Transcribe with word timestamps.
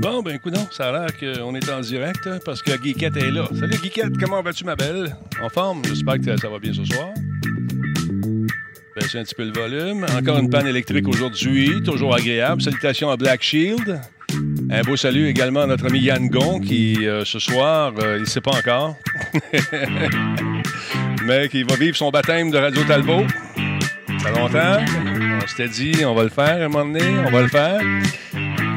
Bon, 0.00 0.22
ben 0.22 0.36
écoute, 0.36 0.54
ça 0.70 0.90
a 0.90 0.92
l'air 0.92 1.18
qu'on 1.18 1.54
est 1.56 1.68
en 1.68 1.80
direct 1.80 2.24
hein, 2.26 2.38
parce 2.44 2.62
que 2.62 2.76
Guiquette 2.76 3.16
est 3.16 3.32
là. 3.32 3.48
Salut 3.58 3.78
Guiquette, 3.82 4.16
comment 4.20 4.40
vas-tu, 4.42 4.64
ma 4.64 4.76
belle? 4.76 5.16
En 5.42 5.48
forme? 5.48 5.82
J'espère 5.84 6.20
que 6.20 6.36
ça 6.40 6.48
va 6.48 6.60
bien 6.60 6.72
ce 6.72 6.84
soir. 6.84 7.08
Baissez 8.94 9.18
un 9.18 9.24
petit 9.24 9.34
peu 9.34 9.44
le 9.44 9.52
volume. 9.52 10.06
Encore 10.16 10.38
une 10.38 10.50
panne 10.50 10.68
électrique 10.68 11.08
aujourd'hui, 11.08 11.82
toujours 11.84 12.14
agréable. 12.14 12.62
Salutations 12.62 13.10
à 13.10 13.16
Black 13.16 13.42
Shield. 13.42 14.00
Un 14.70 14.82
beau 14.82 14.96
salut 14.96 15.26
également 15.26 15.62
à 15.62 15.66
notre 15.66 15.86
ami 15.86 15.98
Yann 15.98 16.28
Gon 16.28 16.60
qui, 16.60 17.04
euh, 17.04 17.24
ce 17.24 17.40
soir, 17.40 17.92
euh, 17.98 18.18
il 18.18 18.20
ne 18.20 18.26
sait 18.26 18.40
pas 18.40 18.52
encore, 18.52 18.96
mais 21.24 21.48
qui 21.48 21.64
va 21.64 21.74
vivre 21.74 21.96
son 21.96 22.10
baptême 22.10 22.52
de 22.52 22.58
Radio 22.58 22.84
Talbot. 22.84 23.26
Ça 24.22 24.28
fait 24.28 24.38
longtemps. 24.38 24.78
On 25.42 25.46
s'était 25.48 25.68
dit, 25.68 26.04
on 26.04 26.14
va 26.14 26.22
le 26.22 26.28
faire 26.28 26.62
à 26.62 26.64
un 26.66 26.68
moment 26.68 26.84
donné, 26.84 27.18
on 27.26 27.30
va 27.30 27.42
le 27.42 27.48
faire. 27.48 27.80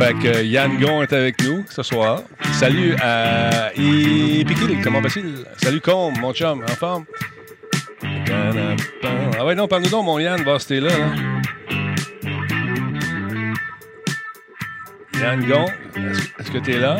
Fait 0.02 0.16
que 0.16 0.44
Yann 0.44 0.80
Gon 0.80 1.04
est 1.04 1.14
avec 1.14 1.44
nous 1.44 1.64
ce 1.70 1.84
soir. 1.84 2.24
Salut 2.54 2.96
à 3.00 3.72
Ipikil, 3.76 4.82
comment 4.84 5.00
va-t-il? 5.00 5.46
Salut 5.58 5.80
Combe, 5.80 6.18
mon 6.18 6.34
chum, 6.34 6.64
en 6.64 6.76
forme? 6.76 7.06
Ah 9.38 9.46
ouais, 9.46 9.54
non, 9.54 9.68
parle-nous 9.68 9.90
donc, 9.90 10.06
mon 10.06 10.18
Yann, 10.18 10.42
va 10.42 10.54
rester 10.54 10.80
là. 10.80 10.90
là. 10.90 11.06
Yann 15.20 15.46
Gon, 15.46 15.68
est-ce 16.40 16.50
que 16.50 16.58
tu 16.58 16.72
es 16.72 16.80
là? 16.80 16.98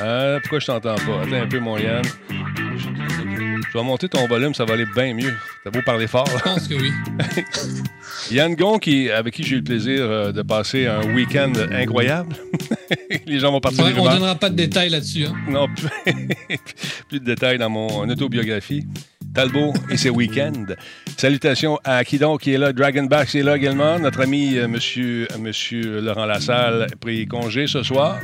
Euh, 0.00 0.40
pourquoi 0.40 0.58
je 0.58 0.66
t'entends 0.66 0.96
pas? 0.96 1.22
Attends 1.22 1.42
un 1.42 1.46
peu, 1.46 1.60
mon 1.60 1.78
Yann. 1.78 2.02
Je 2.28 3.78
vais 3.78 3.84
monter 3.84 4.08
ton 4.08 4.26
volume, 4.26 4.52
ça 4.52 4.64
va 4.64 4.74
aller 4.74 4.86
bien 4.96 5.14
mieux. 5.14 5.32
T'as 5.62 5.70
beau 5.70 5.80
parler 5.82 6.08
fort. 6.08 6.26
Je 6.26 6.42
pense 6.42 6.66
que 6.66 6.74
oui. 6.74 6.92
Yann 8.32 8.54
Gon, 8.54 8.78
qui, 8.78 9.10
avec 9.10 9.34
qui 9.34 9.42
j'ai 9.42 9.56
eu 9.56 9.58
le 9.58 9.64
plaisir 9.64 10.00
euh, 10.00 10.32
de 10.32 10.42
passer 10.42 10.86
un 10.86 11.14
week-end 11.14 11.52
incroyable. 11.70 12.34
Les 13.26 13.38
gens 13.38 13.52
vont 13.52 13.60
partir. 13.60 13.84
Ouais, 13.84 13.92
on 13.96 14.04
ne 14.04 14.10
donnera 14.10 14.34
pas 14.34 14.48
de 14.48 14.56
détails 14.56 14.88
là-dessus. 14.88 15.26
Hein? 15.26 15.34
Non, 15.48 15.68
plus, 15.68 15.88
plus 17.08 17.20
de 17.20 17.24
détails 17.24 17.58
dans 17.58 17.68
mon 17.68 18.08
autobiographie. 18.08 18.86
Talbot 19.34 19.72
et 19.90 19.96
ses 19.96 20.10
week-ends. 20.10 20.66
Salutations 21.16 21.78
à 21.84 22.04
qui 22.04 22.18
donc 22.18 22.42
qui 22.42 22.52
est 22.52 22.58
là. 22.58 22.72
Dragonback 22.72 23.34
est 23.34 23.42
là 23.42 23.56
également. 23.56 23.98
Notre 23.98 24.20
ami 24.20 24.58
euh, 24.58 24.68
monsieur, 24.68 25.28
euh, 25.30 26.00
Laurent 26.00 26.26
Lassalle 26.26 26.88
a 26.92 26.96
pris 26.96 27.26
congé 27.26 27.66
ce 27.66 27.82
soir. 27.82 28.20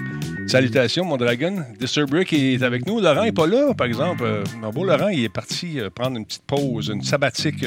Salutations, 0.46 1.04
mon 1.04 1.16
dragon. 1.16 1.64
Disturbrick 1.78 2.32
est 2.32 2.62
avec 2.62 2.86
nous. 2.86 3.00
Laurent 3.00 3.24
n'est 3.24 3.32
pas 3.32 3.46
là, 3.46 3.72
par 3.74 3.86
exemple. 3.86 4.24
Euh, 4.24 4.44
mon 4.60 4.70
beau 4.70 4.84
Laurent, 4.84 5.08
il 5.08 5.24
est 5.24 5.28
parti 5.28 5.78
prendre 5.94 6.18
une 6.18 6.26
petite 6.26 6.46
pause, 6.46 6.88
une 6.88 7.02
sabbatique 7.02 7.64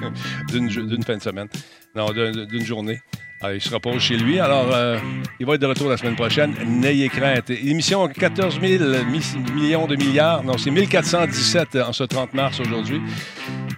d'une 0.52 1.02
fin 1.02 1.16
de 1.16 1.22
semaine. 1.22 1.48
Non, 1.94 2.06
d'une 2.12 2.64
journée. 2.64 3.00
Ah, 3.40 3.54
il 3.54 3.60
se 3.60 3.72
repose 3.72 4.00
chez 4.00 4.16
lui. 4.16 4.40
Alors, 4.40 4.68
euh, 4.74 4.98
il 5.38 5.46
va 5.46 5.54
être 5.54 5.60
de 5.60 5.66
retour 5.66 5.88
la 5.88 5.96
semaine 5.96 6.16
prochaine. 6.16 6.54
N'ayez 6.66 7.08
crainte. 7.08 7.50
Émission 7.50 8.08
14 8.08 8.60
000 8.60 8.84
millions 9.54 9.86
de 9.86 9.94
milliards. 9.94 10.42
Non, 10.42 10.58
c'est 10.58 10.72
1417 10.72 11.76
en 11.76 11.92
ce 11.92 12.02
30 12.02 12.34
mars 12.34 12.58
aujourd'hui. 12.58 13.00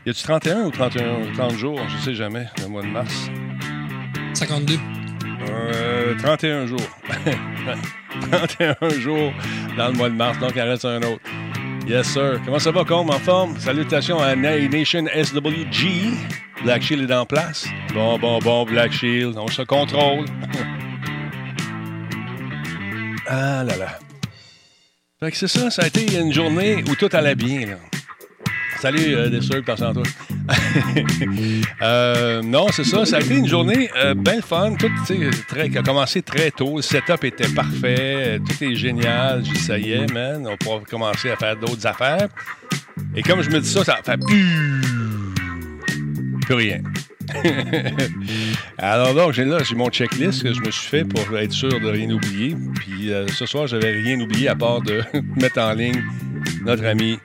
Y 0.07 0.11
a-tu 0.11 0.23
31 0.23 0.65
ou 0.65 0.71
31, 0.71 1.33
30 1.35 1.53
jours? 1.59 1.79
Je 1.89 1.97
ne 1.97 2.01
sais 2.01 2.15
jamais, 2.15 2.47
le 2.59 2.69
mois 2.69 2.83
de 2.83 2.87
mars. 2.89 3.31
52. 4.33 4.79
Euh, 5.51 6.15
31 6.17 6.67
jours. 6.67 6.81
31 8.33 8.89
jours 8.99 9.33
dans 9.77 9.89
le 9.89 9.95
mois 9.95 10.09
de 10.09 10.15
mars, 10.15 10.39
donc 10.39 10.53
il 10.57 10.63
reste 10.63 10.87
un 10.87 11.03
autre. 11.03 11.23
Yes, 11.87 12.07
sir. 12.07 12.41
Comment 12.45 12.59
ça 12.59 12.71
va, 12.71 12.85
Combe? 12.85 13.11
En 13.11 13.19
forme? 13.19 13.59
Salutations 13.59 14.21
à 14.21 14.35
Nation 14.37 15.05
SWG. 15.07 16.15
Black 16.63 16.83
Shield 16.83 17.11
est 17.11 17.15
en 17.15 17.25
place? 17.25 17.67
Bon, 17.95 18.19
bon, 18.19 18.39
bon, 18.39 18.65
Black 18.65 18.93
Shield. 18.93 19.39
On 19.39 19.49
se 19.49 19.63
contrôle. 19.63 20.27
ah 23.27 23.65
là 23.65 23.77
là. 23.77 23.99
Fait 25.21 25.31
que 25.31 25.37
c'est 25.37 25.49
ça, 25.49 25.71
ça 25.71 25.83
a 25.83 25.87
été 25.87 26.19
une 26.19 26.33
journée 26.33 26.83
où 26.89 26.95
tout 26.95 27.09
allait 27.13 27.35
bien. 27.35 27.67
Là. 27.67 27.77
Salut, 28.81 29.15
euh, 29.15 29.29
des 29.29 29.43
sûr, 29.43 29.63
toi. 29.63 29.93
euh, 31.83 32.43
non, 32.43 32.69
c'est 32.73 32.85
ça. 32.85 33.05
Ça 33.05 33.17
a 33.17 33.21
été 33.21 33.37
une 33.37 33.47
journée 33.47 33.91
euh, 33.97 34.15
bien 34.15 34.41
fun. 34.41 34.75
Tout 34.79 34.91
très, 35.49 35.69
qui 35.69 35.77
a 35.77 35.83
commencé 35.83 36.23
très 36.23 36.51
tôt. 36.51 36.77
Le 36.77 36.83
setup 36.83 37.25
était 37.25 37.49
parfait. 37.49 38.39
Tout 38.39 38.65
est 38.65 38.75
génial. 38.75 39.45
Je 39.45 39.53
dis, 39.53 39.61
ça 39.61 39.79
y 39.79 39.93
est, 39.93 40.11
man. 40.13 40.47
On 40.47 40.57
pourra 40.57 40.81
commencer 40.89 41.31
à 41.31 41.37
faire 41.37 41.57
d'autres 41.57 41.87
affaires. 41.87 42.29
Et 43.15 43.23
comme 43.23 43.43
je 43.43 43.51
me 43.51 43.61
dis 43.61 43.69
ça, 43.69 43.85
ça 43.85 43.99
fait 44.03 44.17
plus, 44.17 44.81
rien. 46.55 46.81
Alors 48.79 49.15
donc, 49.15 49.33
j'ai 49.33 49.45
là, 49.45 49.59
j'ai 49.63 49.75
mon 49.75 49.89
checklist 49.89 50.43
que 50.43 50.53
je 50.53 50.61
me 50.61 50.71
suis 50.71 50.89
fait 50.89 51.05
pour 51.05 51.37
être 51.39 51.53
sûr 51.53 51.69
de 51.69 51.89
rien 51.89 52.11
oublier. 52.11 52.57
Puis 52.77 53.13
euh, 53.13 53.27
ce 53.29 53.47
soir, 53.47 53.67
j'avais 53.67 53.91
rien 53.91 54.19
oublié 54.21 54.49
à 54.49 54.57
part 54.57 54.81
de 54.81 55.03
mettre 55.37 55.61
en 55.61 55.73
ligne 55.73 56.03
notre 56.65 56.85
ami 56.85 57.19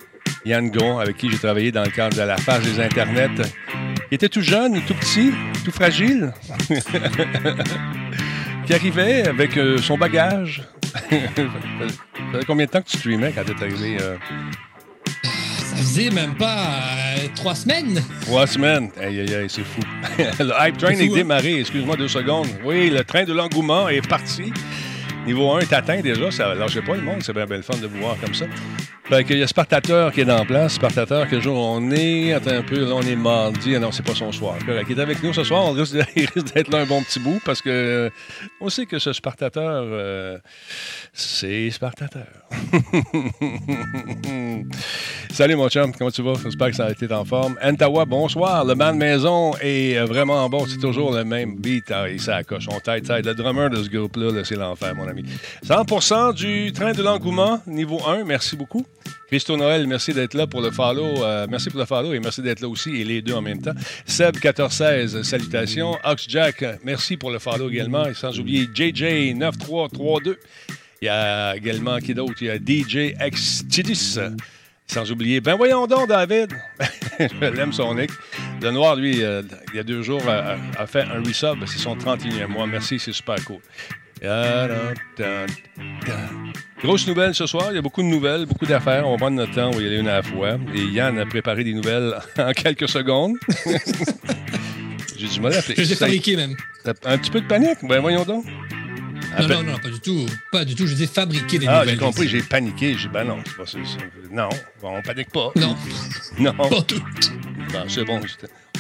Yann 0.46 0.70
Gon, 0.70 1.00
avec 1.00 1.18
qui 1.18 1.30
j'ai 1.30 1.38
travaillé 1.38 1.72
dans 1.72 1.84
le 1.84 1.90
cadre 1.90 2.16
de 2.16 2.22
la 2.22 2.38
phase 2.38 2.64
des 2.64 2.80
Internets. 2.80 3.42
Il 4.12 4.16
était 4.16 4.30
tout 4.30 4.42
jeune, 4.42 4.82
tout 4.86 4.94
petit, 4.94 5.32
tout 5.64 5.72
fragile, 5.72 6.32
qui 8.68 8.74
arrivait 8.74 9.28
avec 9.28 9.58
euh, 9.58 9.78
son 9.80 9.98
bagage. 9.98 10.64
ça 10.94 11.00
faisait 11.10 12.46
combien 12.46 12.66
de 12.68 12.72
temps 12.72 12.82
que 12.82 12.90
tu 12.90 12.98
streamais 12.98 13.34
quand 13.34 13.44
t'es 13.44 13.64
arrivé? 13.64 13.98
Euh? 14.00 14.16
Ça 15.76 15.82
faisait 15.82 16.10
même 16.10 16.36
pas 16.36 16.58
euh, 17.18 17.28
trois 17.36 17.54
semaines. 17.54 18.02
Trois 18.22 18.48
semaines. 18.48 18.92
Aïe, 18.98 19.20
aïe, 19.20 19.36
aïe, 19.36 19.48
c'est 19.50 19.66
fou. 19.66 19.82
le 20.18 20.54
hype 20.58 20.78
train 20.78 20.92
est, 20.92 21.10
hein? 21.10 21.14
démarré. 21.14 21.60
Excuse-moi 21.60 21.98
deux 21.98 22.08
secondes. 22.08 22.48
Oui, 22.64 22.90
le 22.90 23.04
train 23.04 23.26
de 23.26 23.34
l'engouement 23.34 23.90
est 23.90 24.08
parti. 24.08 24.54
Niveau 25.26 25.52
1 25.52 25.60
est 25.60 25.74
atteint 25.74 26.00
déjà. 26.00 26.32
Ça 26.32 26.56
lâchez 26.56 26.82
pas 26.82 26.96
le 26.96 27.02
monde. 27.02 27.22
C'est 27.24 27.34
bien, 27.34 27.46
bien 27.46 27.58
le 27.58 27.64
fun 27.64 27.76
de 27.76 27.88
vous 27.88 27.98
voir 27.98 28.16
comme 28.24 28.34
ça. 28.34 28.46
Fait 29.08 29.24
qu'il 29.24 29.38
y 29.38 29.44
a 29.44 29.48
Spartateur 29.48 30.12
qui 30.12 30.22
est 30.22 30.26
dans 30.26 30.44
place. 30.48 30.74
Spartateur, 30.74 31.28
quel 31.30 31.40
jour 31.40 31.56
on 31.56 31.92
est? 31.92 32.34
Attends 32.34 32.56
un 32.56 32.64
peu, 32.64 32.80
là, 32.80 32.96
on 32.96 33.04
est 33.04 33.16
mardi. 33.16 33.76
Ah 33.76 33.80
non, 33.80 33.92
c'est 33.92 34.04
pas 34.04 34.16
son 34.16 34.32
soir. 34.32 34.56
Il 34.90 34.98
est 34.98 35.02
avec 35.02 35.22
nous 35.22 35.32
ce 35.32 35.44
soir. 35.44 35.64
On 35.64 35.72
risque, 35.74 35.96
d'être 35.96 36.72
là 36.72 36.80
un 36.80 36.88
bon 36.88 37.04
petit 37.04 37.20
bout 37.20 37.40
parce 37.46 37.62
que 37.62 37.70
euh, 37.70 38.10
on 38.60 38.70
sait 38.70 38.88
que 38.88 38.98
ce 38.98 39.14
Spartateur, 39.14 39.84
euh, 39.86 40.40
c'est 41.14 41.70
Spartateur. 41.70 42.26
Salut 45.32 45.56
mon 45.56 45.70
chum, 45.70 45.92
comment 45.96 46.10
tu 46.10 46.24
vas? 46.24 46.34
J'espère 46.44 46.70
que 46.70 46.76
ça 46.76 46.86
a 46.86 46.92
été 46.92 47.14
en 47.14 47.26
forme. 47.26 47.60
Antawa, 47.64 48.06
bonsoir. 48.06 48.66
Le 48.66 48.74
man 48.74 48.98
maison 48.98 49.52
est 49.62 50.00
euh, 50.00 50.06
vraiment 50.06 50.50
bon. 50.50 50.66
C'est 50.66 50.80
toujours 50.80 51.14
le 51.14 51.24
même 51.24 51.58
beat. 51.58 51.92
Ah, 51.92 52.10
il 52.10 52.20
s'accroche. 52.20 52.66
On 52.72 52.80
tête, 52.80 53.06
tête. 53.06 53.24
Le 53.24 53.36
drummer 53.36 53.70
de 53.70 53.84
ce 53.84 53.90
groupe-là, 53.90 54.44
c'est 54.44 54.56
l'enfer, 54.56 54.96
mon 54.96 55.08
ami. 55.08 55.24
100% 55.64 56.34
du 56.34 56.74
train 56.74 56.94
de 56.94 57.04
l'engouement, 57.04 57.62
niveau 57.68 58.00
1. 58.08 58.24
Merci 58.24 58.56
beaucoup. 58.56 58.84
Christo 59.28 59.58
Noël, 59.58 59.88
merci 59.88 60.14
d'être 60.14 60.36
là 60.36 60.46
pour 60.46 60.62
le 60.62 60.72
follow. 60.72 61.24
Euh, 61.24 61.48
merci 61.50 61.70
pour 61.70 61.80
le 61.80 61.86
follow 61.86 62.14
et 62.14 62.20
merci 62.20 62.42
d'être 62.42 62.62
là 62.62 62.68
aussi, 62.68 62.96
et 62.96 63.04
les 63.04 63.22
deux 63.22 63.34
en 63.34 63.42
même 63.42 63.62
temps. 63.62 63.74
Seb 64.06 64.36
1416, 64.36 65.24
salutations. 65.24 65.98
Ox 66.04 66.26
Jack, 66.30 66.64
merci 66.84 67.18
pour 67.18 67.32
le 67.32 67.40
follow 67.40 67.70
également. 67.70 68.06
Et 68.06 68.14
sans 68.14 68.40
oublier 68.40 68.70
JJ 68.74 69.34
9332. 69.36 70.38
Il 71.02 71.06
y 71.06 71.10
a 71.10 71.56
également 71.56 71.98
qui 71.98 72.14
d'autre? 72.14 72.36
Il 72.42 72.48
y 72.48 72.50
a 72.50 72.58
DJ 72.58 73.14
Xtidis. 73.20 74.18
Sans 74.88 75.12
oublier, 75.12 75.42
ben 75.42 75.56
voyons 75.56 75.88
donc, 75.88 76.08
David. 76.08 76.52
Je 77.20 77.46
l'aime 77.46 77.74
son 77.74 77.96
nick. 77.96 78.12
Le 78.62 78.70
Noir, 78.70 78.96
lui, 78.96 79.24
euh, 79.24 79.42
il 79.74 79.78
y 79.78 79.80
a 79.80 79.84
deux 79.84 80.04
jours, 80.04 80.22
a, 80.30 80.58
a 80.78 80.86
fait 80.86 81.02
un 81.02 81.24
resub. 81.24 81.58
C'est 81.66 81.80
son 81.80 81.96
31e 81.96 82.46
mois. 82.48 82.68
Merci, 82.68 83.00
c'est 83.00 83.12
super 83.12 83.44
cool. 83.46 83.60
Grosse 86.84 87.08
nouvelle 87.08 87.34
ce 87.34 87.46
soir. 87.46 87.68
Il 87.72 87.76
y 87.76 87.78
a 87.78 87.82
beaucoup 87.82 88.02
de 88.02 88.08
nouvelles, 88.08 88.46
beaucoup 88.46 88.66
d'affaires. 88.66 89.08
On 89.08 89.12
va 89.12 89.18
prendre 89.18 89.38
notre 89.38 89.54
temps, 89.54 89.70
on 89.70 89.72
va 89.72 89.82
y 89.82 89.88
aller 89.88 89.98
une 89.98 90.08
à 90.08 90.16
la 90.16 90.24
fois. 90.24 90.58
Et 90.74 90.84
Yann 90.84 91.18
a 91.18 91.26
préparé 91.26 91.64
des 91.64 91.74
nouvelles 91.74 92.16
en 92.38 92.52
quelques 92.52 92.90
secondes. 92.90 93.38
J'ai 95.18 95.28
du 95.28 95.40
mal 95.40 95.54
à 95.54 95.62
Je 95.62 95.82
les 95.82 95.96
fabriqué 95.96 96.36
même. 96.36 96.56
Un 97.06 97.18
petit 97.18 97.32
peu 97.32 97.42
de 97.42 97.48
panique? 97.48 97.78
Ben 97.84 98.00
voyons 98.02 98.24
donc. 98.24 98.46
Non, 99.40 99.48
non, 99.48 99.64
non, 99.64 99.78
pas 99.78 99.90
du 99.90 100.00
tout. 100.00 100.26
Pas 100.52 100.66
du 100.66 100.76
tout. 100.76 100.88
Je 100.88 100.96
les 100.96 101.04
ai 101.04 101.08
fabriqués 101.08 101.60
des 101.60 101.68
ah, 101.68 101.80
nouvelles. 101.80 101.90
Ah, 101.90 101.92
j'ai 101.92 101.98
compris, 101.98 102.28
j'ai 102.28 102.42
paniqué. 102.42 102.96
J'ai 102.98 103.10
ben 103.10 103.26
non, 103.26 103.40
c'est 103.46 103.58
pas 103.58 103.66
ça. 103.66 103.78
Non, 104.32 104.50
on 104.82 105.02
panique 105.02 105.32
pas. 105.32 105.52
Non. 105.56 105.76
non. 106.40 106.54
Pas 106.54 106.82
tout. 106.82 107.04
c'est 107.88 108.06
bon. 108.06 108.20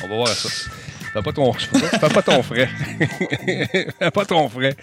On 0.03 0.07
va 0.07 0.15
voir 0.15 0.27
ça. 0.30 0.69
Fais 1.15 1.21
pas 1.21 1.31
ton, 1.31 1.53
pas 1.53 2.21
ton 2.21 2.44
frais. 2.44 2.67
fais 2.67 4.12
pas 4.12 4.25
ton 4.25 4.50
frais. 4.50 4.75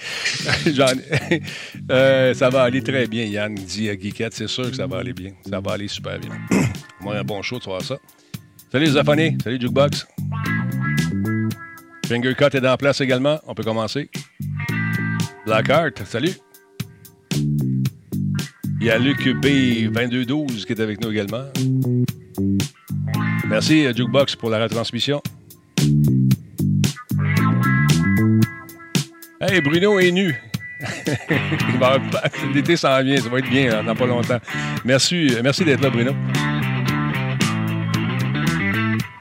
euh, 1.90 2.32
ça 2.32 2.48
va 2.48 2.62
aller 2.62 2.82
très 2.82 3.06
bien, 3.06 3.24
Yann 3.26 3.54
dit 3.54 3.90
à 3.90 3.96
Guiquette. 3.96 4.32
C'est 4.32 4.46
sûr 4.46 4.70
que 4.70 4.76
ça 4.76 4.86
va 4.86 5.00
aller 5.00 5.12
bien. 5.12 5.32
Ça 5.46 5.60
va 5.60 5.72
aller 5.72 5.88
super 5.88 6.18
bien. 6.18 6.30
Moi, 7.02 7.18
un 7.18 7.22
bon 7.22 7.42
show, 7.42 7.58
tu 7.58 7.68
vois 7.68 7.82
ça. 7.82 7.98
Salut 8.70 8.86
les. 8.86 9.36
Salut 9.44 9.60
Jukebox. 9.60 10.06
Fingercut 12.06 12.56
est 12.56 12.62
dans 12.62 12.78
place 12.78 13.02
également. 13.02 13.38
On 13.46 13.54
peut 13.54 13.64
commencer. 13.64 14.08
Blackheart, 15.44 16.02
salut. 16.06 16.32
Il 18.80 18.86
y 18.86 18.90
a 18.90 18.96
Luc 18.96 19.20
B2212 19.26 20.64
qui 20.64 20.72
est 20.72 20.80
avec 20.80 20.98
nous 21.02 21.10
également. 21.10 21.44
Merci 23.46 23.84
Jukebox 23.94 24.34
pour 24.36 24.48
la 24.48 24.62
retransmission. 24.62 25.20
Hey, 29.44 29.60
Bruno 29.60 29.98
est 29.98 30.12
nu. 30.12 30.40
L'été 32.54 32.76
s'en 32.76 33.02
vient, 33.02 33.16
ça 33.16 33.28
va 33.28 33.40
être 33.40 33.50
bien 33.50 33.82
dans 33.82 33.96
pas 33.96 34.06
longtemps. 34.06 34.38
Merci, 34.84 35.36
merci 35.42 35.64
d'être 35.64 35.80
là, 35.80 35.90
Bruno. 35.90 36.12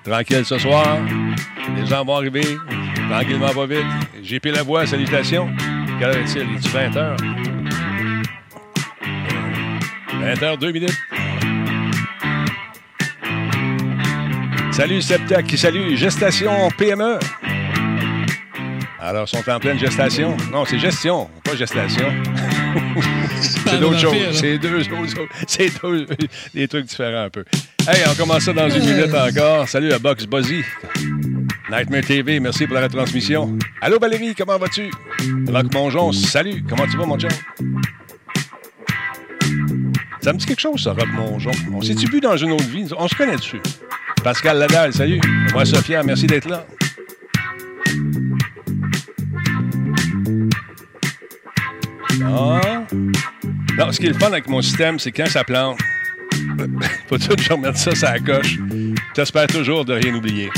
Tranquille 0.03 0.45
ce 0.45 0.59
soir. 0.59 0.99
Les 1.75 1.87
gens 1.87 2.05
vont 2.05 2.17
arriver. 2.17 2.45
Tranquillement, 3.09 3.49
pas 3.49 3.65
vite. 3.65 3.85
J'ai 4.21 4.39
pris 4.39 4.51
la 4.51 4.61
voix, 4.61 4.85
salutations. 4.85 5.49
Quelle 5.97 6.09
heure 6.09 6.17
est-il? 6.17 6.47
Il 6.51 6.57
est 6.57 6.67
20 6.67 6.89
h 6.89 7.17
20 10.21 10.33
h 10.35 10.59
2 10.59 10.71
minutes. 10.71 10.97
Salut 14.71 15.01
Septac 15.01 15.47
qui 15.47 15.57
salue 15.57 15.95
Gestation 15.95 16.69
PME. 16.77 17.17
Alors, 19.03 19.27
sont 19.27 19.41
en 19.49 19.59
pleine 19.59 19.79
gestation. 19.79 20.37
Non, 20.51 20.63
c'est 20.63 20.77
gestion, 20.77 21.27
pas 21.43 21.55
gestation. 21.55 22.05
c'est 23.41 23.79
d'autres 23.79 23.97
choses. 23.97 24.15
C'est 24.33 24.59
deux 24.59 24.79
autres 24.81 25.27
C'est 25.47 25.81
deux, 25.81 26.05
des 26.53 26.67
trucs 26.67 26.85
différents 26.85 27.23
un 27.23 27.29
peu. 27.31 27.43
Hey, 27.87 28.03
on 28.07 28.13
commence 28.13 28.43
ça 28.43 28.53
dans 28.53 28.69
une 28.69 28.85
minute 28.85 29.11
encore. 29.15 29.67
Salut 29.67 29.91
à 29.91 29.97
Box 29.97 30.27
Buzzy. 30.27 30.61
Nightmare 31.71 32.03
TV, 32.03 32.39
merci 32.39 32.67
pour 32.67 32.75
la 32.75 32.83
retransmission. 32.83 33.57
Allô 33.81 33.97
Valérie, 33.97 34.35
comment 34.35 34.59
vas-tu? 34.59 34.91
Rock 35.47 35.73
Monjon, 35.73 36.11
salut. 36.11 36.63
Comment 36.69 36.85
tu 36.85 36.95
vas, 36.95 37.05
mon 37.07 37.17
chum? 37.17 37.31
Ça 40.21 40.31
me 40.31 40.37
dit 40.37 40.45
quelque 40.45 40.61
chose, 40.61 40.83
ça, 40.83 40.93
Rock 40.93 41.09
Monjon. 41.11 41.51
On 41.73 41.81
s'est-tu 41.81 42.07
vu 42.07 42.19
dans 42.19 42.37
une 42.37 42.51
autre 42.51 42.69
vie? 42.69 42.87
On 42.95 43.07
se 43.07 43.15
connaît 43.15 43.37
dessus. 43.37 43.61
Pascal 44.23 44.59
Ladal, 44.59 44.93
salut. 44.93 45.19
Moi, 45.53 45.65
Sophia, 45.65 46.03
merci 46.03 46.27
d'être 46.27 46.47
là. 46.47 46.67
Ah. 52.23 52.83
Non, 53.77 53.91
ce 53.91 53.99
qui 53.99 54.07
est 54.07 54.09
le 54.09 54.19
fun 54.19 54.27
avec 54.27 54.47
mon 54.47 54.61
système, 54.61 54.99
c'est 54.99 55.11
quand 55.11 55.27
ça 55.27 55.43
plante, 55.43 55.79
faut 57.07 57.17
toujours 57.17 57.57
remettre 57.57 57.77
ça 57.77 57.95
sur 57.95 58.07
la 58.07 58.19
coche. 58.19 58.57
J'espère 59.15 59.47
toujours 59.47 59.85
de 59.85 59.93
rien 59.93 60.13
oublier. 60.13 60.49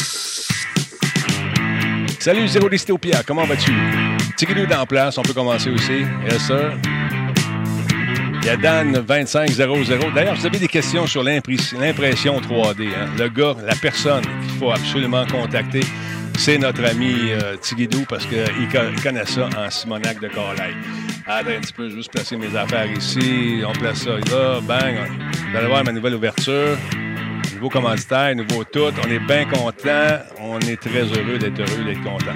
Salut, 2.19 2.47
Zéro 2.47 2.69
Dystopia, 2.69 3.21
comment 3.23 3.45
vas-tu? 3.45 3.73
Tigidou 4.37 4.65
dans 4.65 4.85
place, 4.85 5.17
on 5.17 5.23
peut 5.23 5.33
commencer 5.33 5.69
aussi. 5.69 6.05
Yes, 6.25 6.47
sir. 6.47 6.71
Il 8.41 8.47
y 8.47 8.49
a 8.49 8.57
Dan2500. 8.57 10.13
D'ailleurs, 10.13 10.35
vous 10.35 10.45
avez 10.45 10.59
des 10.59 10.67
questions 10.67 11.07
sur 11.07 11.23
l'impression 11.23 12.41
3D. 12.41 12.87
Hein? 12.87 13.09
Le 13.17 13.29
gars, 13.29 13.55
la 13.65 13.75
personne 13.75 14.23
qu'il 14.23 14.59
faut 14.59 14.71
absolument 14.71 15.25
contacter, 15.25 15.81
c'est 16.37 16.57
notre 16.57 16.83
ami 16.85 17.31
euh, 17.31 17.55
Tigidou 17.57 18.05
parce 18.07 18.25
qu'il 18.25 19.01
connaît 19.01 19.25
ça 19.25 19.49
en 19.57 19.69
Simonac 19.69 20.19
de 20.19 20.27
Carlaï. 20.27 20.73
Attends 21.25 21.49
un 21.51 21.61
petit 21.61 21.73
peu, 21.73 21.89
juste 21.89 22.11
placer 22.11 22.35
mes 22.35 22.55
affaires 22.55 22.91
ici. 22.91 23.61
On 23.65 23.71
place 23.71 23.99
ça 23.99 24.11
là, 24.11 24.59
bang. 24.61 24.95
Vous 25.51 25.57
allez 25.57 25.67
voir 25.67 25.83
ma 25.83 25.91
nouvelle 25.91 26.15
ouverture. 26.15 26.77
Nouveau 27.55 27.69
commanditaire, 27.69 28.35
nouveau 28.35 28.63
tout. 28.65 28.91
On 29.05 29.09
est 29.09 29.19
bien 29.19 29.45
content. 29.45 30.19
On 30.39 30.59
est 30.59 30.75
très 30.75 31.03
heureux 31.03 31.37
d'être 31.37 31.59
heureux, 31.59 31.83
d'être 31.85 32.03
content. 32.03 32.35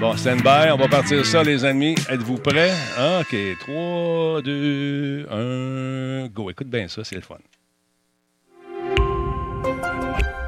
Bon, 0.00 0.14
stand 0.16 0.42
by. 0.42 0.70
On 0.72 0.76
va 0.76 0.88
partir 0.88 1.24
ça, 1.24 1.42
les 1.42 1.64
amis. 1.64 1.94
Êtes-vous 2.10 2.36
prêts? 2.36 2.72
OK. 3.20 3.34
3, 3.60 4.42
2, 4.42 5.26
1. 5.30 6.28
Go. 6.28 6.50
Écoute 6.50 6.68
bien 6.68 6.88
ça, 6.88 7.02
c'est 7.04 7.16
le 7.16 7.22
fun. 7.22 7.36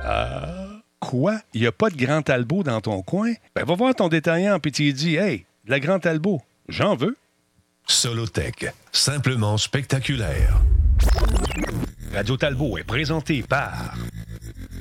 Ah, 0.04 0.57
quoi? 1.08 1.40
Il 1.54 1.62
n'y 1.62 1.66
a 1.66 1.72
pas 1.72 1.88
de 1.88 1.96
Grand 1.96 2.20
Talbot 2.20 2.62
dans 2.62 2.82
ton 2.82 3.00
coin? 3.00 3.32
Ben, 3.56 3.64
va 3.64 3.74
voir 3.74 3.94
ton 3.94 4.08
détaillant, 4.08 4.60
puis 4.60 4.72
tu 4.72 4.92
dis, 4.92 5.16
hey, 5.16 5.46
de 5.64 5.70
la 5.70 5.80
Grand 5.80 5.98
Talbot, 5.98 6.42
j'en 6.68 6.96
veux. 6.96 7.16
Solotech, 7.86 8.66
simplement 8.92 9.56
spectaculaire. 9.56 10.60
Radio 12.12 12.36
Talbot 12.36 12.76
est 12.76 12.84
présenté 12.84 13.42
par 13.42 13.94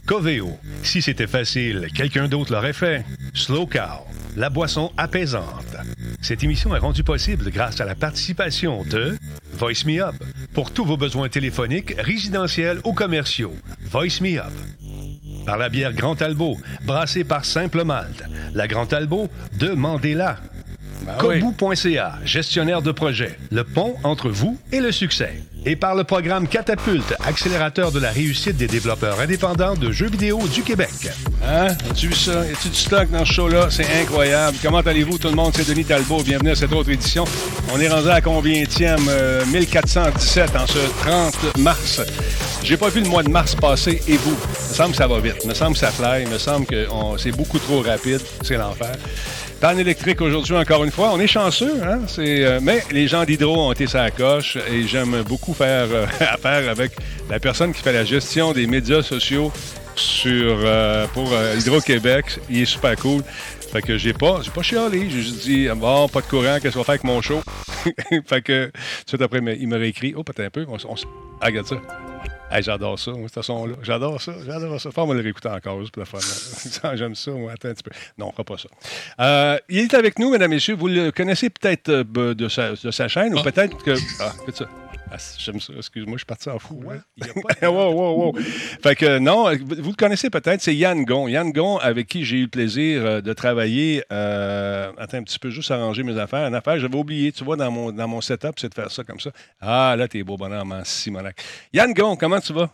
Coveo. 0.05 0.59
Si 0.83 1.01
c'était 1.01 1.27
facile, 1.27 1.87
quelqu'un 1.95 2.27
d'autre 2.27 2.51
l'aurait 2.51 2.73
fait. 2.73 3.05
Slow 3.33 3.65
Cow, 3.65 4.05
la 4.35 4.49
boisson 4.49 4.91
apaisante. 4.97 5.77
Cette 6.21 6.43
émission 6.43 6.75
est 6.75 6.79
rendue 6.79 7.05
possible 7.05 7.49
grâce 7.51 7.79
à 7.79 7.85
la 7.85 7.95
participation 7.95 8.83
de 8.83 9.17
Voice 9.53 9.85
Me 9.85 10.03
Up 10.03 10.15
pour 10.53 10.71
tous 10.71 10.83
vos 10.83 10.97
besoins 10.97 11.29
téléphoniques, 11.29 11.95
résidentiels 11.97 12.81
ou 12.83 12.91
commerciaux. 12.91 13.55
Voice 13.89 14.19
Me 14.19 14.39
Up. 14.39 14.51
Par 15.47 15.57
la 15.57 15.69
bière 15.69 15.93
Grand 15.93 16.13
Talbot, 16.13 16.57
brassée 16.83 17.23
par 17.23 17.45
Simple 17.45 17.85
Malte. 17.85 18.21
La 18.53 18.67
Grand 18.67 18.85
Talbot, 18.85 19.29
demandez-la. 19.57 20.35
Kobu.ca, 21.17 22.15
ben 22.19 22.25
gestionnaire 22.25 22.81
de 22.81 22.91
projet. 22.91 23.37
Le 23.51 23.63
pont 23.63 23.95
entre 24.03 24.29
vous 24.29 24.57
et 24.71 24.79
le 24.79 24.91
succès. 24.91 25.41
Et 25.65 25.75
par 25.75 25.95
le 25.95 26.03
programme 26.03 26.47
Catapulte, 26.47 27.15
accélérateur 27.25 27.91
de 27.91 27.99
la 27.99 28.11
réussite 28.11 28.57
des 28.57 28.67
développeurs 28.67 29.19
indépendants 29.19 29.75
de 29.75 29.91
jeux 29.91 30.09
vidéo 30.09 30.39
du 30.47 30.63
Québec. 30.63 31.09
Hein? 31.45 31.67
As-tu 31.89 32.07
vu 32.07 32.15
ça? 32.15 32.45
Y 32.45 32.51
a-tu 32.51 32.69
du 32.69 32.75
stock 32.75 33.09
dans 33.09 33.25
ce 33.25 33.33
show-là? 33.33 33.67
C'est 33.69 33.87
incroyable. 34.01 34.57
Comment 34.61 34.79
allez-vous, 34.79 35.17
tout 35.17 35.27
le 35.27 35.35
monde? 35.35 35.51
C'est 35.55 35.67
Denis 35.67 35.85
Talbot. 35.85 36.23
Bienvenue 36.23 36.51
à 36.51 36.55
cette 36.55 36.71
autre 36.71 36.89
édition. 36.89 37.25
On 37.73 37.79
est 37.79 37.89
rendu 37.89 38.09
à 38.09 38.21
combien 38.21 38.63
euh, 39.09 39.45
1417 39.45 40.55
en 40.55 40.67
ce 40.67 40.79
30 41.01 41.57
mars. 41.57 42.01
J'ai 42.63 42.77
pas 42.77 42.89
vu 42.89 43.01
le 43.01 43.09
mois 43.09 43.23
de 43.23 43.29
mars 43.29 43.55
passer 43.55 44.01
et 44.07 44.17
vous? 44.17 44.37
Il 44.37 44.69
me 44.69 44.73
semble 44.73 44.91
que 44.91 44.97
ça 44.97 45.07
va 45.07 45.19
vite. 45.19 45.37
Il 45.43 45.49
me 45.49 45.53
semble 45.53 45.73
que 45.73 45.79
ça 45.79 45.91
fly. 45.91 46.23
Il 46.23 46.29
me 46.29 46.37
semble 46.37 46.65
que 46.65 46.87
c'est 47.17 47.31
beaucoup 47.31 47.59
trop 47.59 47.81
rapide. 47.81 48.21
C'est 48.41 48.57
l'enfer. 48.57 48.95
Panne 49.59 49.79
électrique 49.79 50.21
aujourd'hui, 50.21 50.55
encore 50.55 50.83
une 50.83 50.91
fois. 50.91 51.11
On 51.13 51.19
est 51.19 51.27
chanceux, 51.27 51.81
hein? 51.83 52.01
Euh, 52.19 52.59
mais 52.61 52.83
les 52.91 53.07
gens 53.07 53.23
d'Hydro 53.23 53.67
ont 53.67 53.71
été 53.71 53.87
sa 53.87 54.11
coche 54.11 54.55
et 54.71 54.83
j'aime 54.83 55.23
beaucoup 55.23 55.53
faire 55.53 55.87
euh, 55.91 56.05
affaire 56.19 56.69
avec 56.69 56.91
la 57.27 57.39
personne 57.39 57.73
qui 57.73 57.81
fait 57.81 57.93
la 57.93 58.05
gestion 58.05 58.53
des 58.53 58.67
médias 58.67 59.01
sociaux 59.01 59.51
sur, 59.95 60.59
euh, 60.63 61.07
pour 61.07 61.31
Hydro-Québec. 61.57 62.39
Il 62.51 62.61
est 62.61 62.65
super 62.65 62.95
cool. 62.97 63.23
Fait 63.71 63.81
que 63.81 63.97
j'ai 63.97 64.13
pas, 64.13 64.41
j'ai 64.43 64.51
pas 64.51 64.61
chialé. 64.61 65.09
J'ai 65.09 65.21
juste 65.21 65.41
dit, 65.43 65.67
bon, 65.75 66.07
pas 66.07 66.21
de 66.21 66.27
courant, 66.27 66.59
qu'est-ce 66.61 66.73
qu'on 66.73 66.81
va 66.81 66.85
faire 66.85 66.93
avec 66.93 67.03
mon 67.03 67.21
show? 67.23 67.41
fait 68.27 68.41
que, 68.43 68.71
tout 69.09 69.17
après, 69.19 69.39
il 69.59 69.67
m'a 69.67 69.77
réécrit, 69.77 70.13
oh, 70.15 70.23
peut-être 70.23 70.45
un 70.45 70.51
peu. 70.51 70.65
On, 70.69 70.77
ah, 71.41 71.45
regarde 71.47 71.65
ça 71.65 71.77
j'adore 72.61 72.99
ça, 72.99 73.11
moi, 73.11 73.27
ce 73.33 73.41
son-là. 73.41 73.75
J'adore 73.81 74.21
ça, 74.21 74.33
j'adore 74.45 74.79
ça. 74.79 74.91
Faut 74.91 75.05
me 75.05 75.13
le 75.13 75.21
réécouter 75.21 75.49
encore, 75.49 75.79
juste 75.81 75.93
pour 75.93 76.01
le 76.01 76.05
fun. 76.05 76.95
J'aime 76.95 77.15
ça, 77.15 77.31
moi. 77.31 77.51
Attends 77.51 77.69
un 77.69 77.73
petit 77.73 77.83
peu. 77.83 77.91
Non, 78.17 78.27
on 78.27 78.31
fera 78.31 78.43
pas 78.43 78.57
ça. 78.57 78.69
Euh, 79.19 79.57
il 79.69 79.79
est 79.79 79.93
avec 79.93 80.19
nous, 80.19 80.31
mesdames, 80.31 80.51
et 80.51 80.55
messieurs. 80.55 80.75
Vous 80.75 80.87
le 80.87 81.11
connaissez 81.11 81.49
peut-être 81.49 81.89
euh, 81.89 82.33
de, 82.33 82.47
sa, 82.47 82.71
de, 82.71 82.91
sa, 82.91 83.07
chaîne, 83.07 83.33
ou 83.33 83.39
ah. 83.39 83.43
peut-être 83.43 83.77
que. 83.83 83.95
Ah, 84.19 84.33
écoute 84.41 84.57
ça. 84.57 84.69
Ah, 85.09 85.17
j'aime 85.37 85.59
ça. 85.59 85.73
Excuse-moi, 85.77 86.15
je 86.15 86.19
suis 86.19 86.25
parti 86.25 86.49
en 86.49 86.59
fou. 86.59 86.81
Ouais, 86.83 86.97
il 87.17 87.25
y 87.25 87.65
a 87.65 87.71
wow, 87.71 87.91
wow, 87.93 88.25
wow. 88.25 88.41
Fait 88.83 88.95
que 88.95 89.19
non, 89.19 89.45
vous 89.55 89.89
le 89.91 89.95
connaissez 89.95 90.29
peut-être, 90.29 90.61
c'est 90.61 90.75
Yann 90.75 91.05
Gon. 91.05 91.27
Yann 91.27 91.51
Gon, 91.51 91.77
avec 91.77 92.07
qui 92.07 92.25
j'ai 92.25 92.37
eu 92.37 92.43
le 92.43 92.47
plaisir 92.49 93.05
euh, 93.05 93.21
de 93.21 93.33
travailler. 93.33 94.03
Euh, 94.11 94.91
attends 94.97 95.17
un 95.17 95.23
petit 95.23 95.39
peu, 95.39 95.49
juste 95.49 95.71
arranger 95.71 96.03
mes 96.03 96.17
affaires. 96.17 96.47
Une 96.47 96.55
affaire, 96.55 96.77
j'avais 96.79 96.97
oublié, 96.97 97.31
tu 97.31 97.43
vois, 97.43 97.55
dans 97.55 97.71
mon, 97.71 97.91
dans 97.91 98.07
mon 98.07 98.21
setup, 98.21 98.55
c'est 98.57 98.69
de 98.69 98.73
faire 98.73 98.91
ça 98.91 99.03
comme 99.03 99.19
ça. 99.19 99.31
Ah, 99.61 99.95
là, 99.97 100.07
t'es 100.07 100.23
beau 100.23 100.35
bonhomme, 100.35 100.71
hein, 100.73 100.81
Simonac. 100.83 101.41
Yann 101.73 101.93
Gon, 101.93 102.17
comment 102.17 102.39
tu 102.39 102.51
vas? 102.53 102.69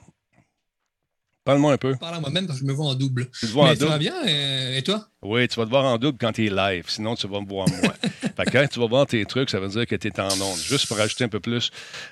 Parle-moi 1.43 1.73
un 1.73 1.77
peu. 1.77 1.93
Je 1.93 1.99
parle 1.99 2.15
à 2.15 2.19
moi-même 2.21 2.47
parce 2.47 2.59
que 2.59 2.65
je 2.65 2.71
me 2.71 2.75
vois 2.75 2.87
en 2.87 2.95
double. 2.95 3.29
Tu 3.37 3.47
te 3.47 3.51
vois 3.51 3.69
en 3.69 3.73
double? 3.73 3.85
vas 3.85 3.97
bien, 3.97 4.15
euh, 4.25 4.77
et 4.77 4.81
toi? 4.81 5.07
Oui, 5.21 5.45
tu 5.49 5.59
vas 5.59 5.65
te 5.65 5.69
voir 5.69 5.83
en 5.83 5.97
double 5.97 6.17
quand 6.17 6.31
tu 6.31 6.45
es 6.45 6.49
live. 6.49 6.85
Sinon, 6.87 7.15
tu 7.15 7.27
vas 7.27 7.41
me 7.41 7.47
voir 7.47 7.67
moi. 7.67 7.93
fait 8.37 8.45
que 8.45 8.51
quand 8.51 8.67
tu 8.67 8.79
vas 8.79 8.87
voir 8.87 9.05
tes 9.05 9.25
trucs, 9.25 9.49
ça 9.49 9.59
veut 9.59 9.67
dire 9.67 9.85
que 9.85 9.95
tu 9.95 10.07
es 10.07 10.19
en 10.19 10.29
onde. 10.41 10.57
Juste 10.57 10.87
pour 10.87 10.99
ajouter 10.99 11.23
un 11.23 11.29
peu 11.29 11.39
plus 11.39 11.71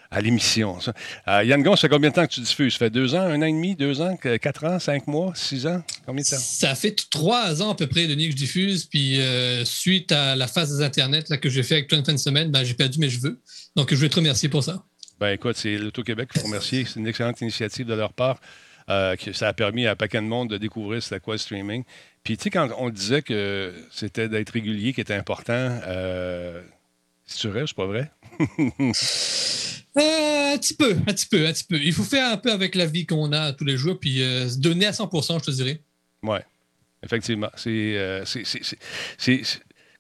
à 0.10 0.22
l'émission. 0.22 0.78
Euh, 1.28 1.44
Yann 1.44 1.62
Gon, 1.64 1.76
ça 1.76 1.82
fait 1.82 1.90
combien 1.90 2.10
de 2.10 2.16
temps 2.16 2.26
que 2.26 2.34
tu 2.34 2.42
diffuses? 2.42 2.74
Ça 2.74 2.80
fait 2.80 2.90
deux 2.90 3.16
ans, 3.16 3.22
un 3.22 3.42
an 3.42 3.46
et 3.46 3.52
demi, 3.52 3.76
deux 3.76 4.02
ans, 4.02 4.18
quatre 4.18 4.66
ans, 4.66 4.80
cinq 4.80 5.08
mois, 5.08 5.34
six 5.36 5.66
ans? 5.68 5.82
Combien 6.06 6.24
de 6.24 6.30
temps? 6.30 6.38
Ça 6.38 6.76
fait 6.76 6.96
trois 7.10 7.62
ans 7.62 7.72
à 7.72 7.76
peu 7.76 7.88
près, 7.88 8.08
Denis, 8.08 8.26
que 8.26 8.32
je 8.32 8.38
diffuse. 8.38 8.86
Puis 8.86 9.20
euh, 9.22 9.66
suite 9.66 10.12
à 10.12 10.36
la 10.36 10.48
phase 10.48 10.78
des 10.78 10.84
Internet 10.84 11.30
là, 11.30 11.38
que 11.38 11.50
j'ai 11.50 11.64
fait 11.64 11.76
avec 11.76 11.88
toi 11.88 11.98
une 11.98 12.06
fin 12.06 12.14
de 12.14 12.18
semaine, 12.18 12.52
ben, 12.52 12.64
j'ai 12.64 12.74
perdu 12.74 13.00
mes 13.00 13.10
cheveux. 13.10 13.40
Donc, 13.76 13.94
je 13.94 14.00
vais 14.00 14.10
te 14.10 14.16
remercier 14.16 14.50
pour 14.50 14.64
ça. 14.64 14.84
Ben 15.20 15.34
écoute, 15.34 15.56
c'est 15.56 15.78
l'Auto-Québec 15.78 16.30
qu'il 16.32 16.42
faut 16.42 16.48
remercier. 16.48 16.84
C'est 16.86 17.00
une 17.00 17.08
excellente 17.08 17.40
initiative 17.42 17.86
de 17.86 17.94
leur 17.94 18.14
part. 18.14 18.40
Euh, 18.90 19.16
que 19.16 19.32
ça 19.32 19.48
a 19.48 19.54
permis 19.54 19.86
à 19.86 19.92
un 19.92 19.96
paquet 19.96 20.18
de 20.18 20.26
monde 20.26 20.50
de 20.50 20.58
découvrir 20.58 21.02
c'était 21.02 21.20
quoi 21.20 21.36
le 21.36 21.38
streaming. 21.38 21.84
Puis, 22.24 22.38
tu 22.38 22.44
sais, 22.44 22.50
quand 22.50 22.70
on 22.78 22.90
disait 22.90 23.22
que 23.22 23.74
c'était 23.92 24.30
d'être 24.30 24.52
régulier 24.52 24.94
qui 24.94 25.02
était 25.02 25.16
important, 25.16 25.80
euh, 25.88 26.62
restes, 27.46 27.68
c'est 27.68 27.76
pas 27.76 27.86
vrai? 27.86 28.12
Euh, 29.98 30.54
un 30.54 30.58
petit 30.58 30.74
peu, 30.74 30.92
un 31.06 31.14
petit 31.14 31.26
peu, 31.26 31.46
un 31.46 31.52
petit 31.52 31.66
peu. 31.66 31.76
Il 31.76 31.92
faut 31.92 32.06
faire 32.06 32.32
un 32.32 32.38
peu 32.38 32.50
avec 32.50 32.76
la 32.76 32.86
vie 32.86 33.06
qu'on 33.06 33.34
a 33.34 33.52
tous 33.52 33.66
les 33.66 33.76
jours, 33.76 34.00
puis 34.00 34.20
se 34.20 34.58
donner 34.58 34.86
à 34.86 34.92
100% 34.92 35.40
je 35.40 35.44
te 35.44 35.52
dirais. 35.52 35.82
Oui, 36.24 36.38
effectivement. 37.04 37.50
C'est, 37.58 38.24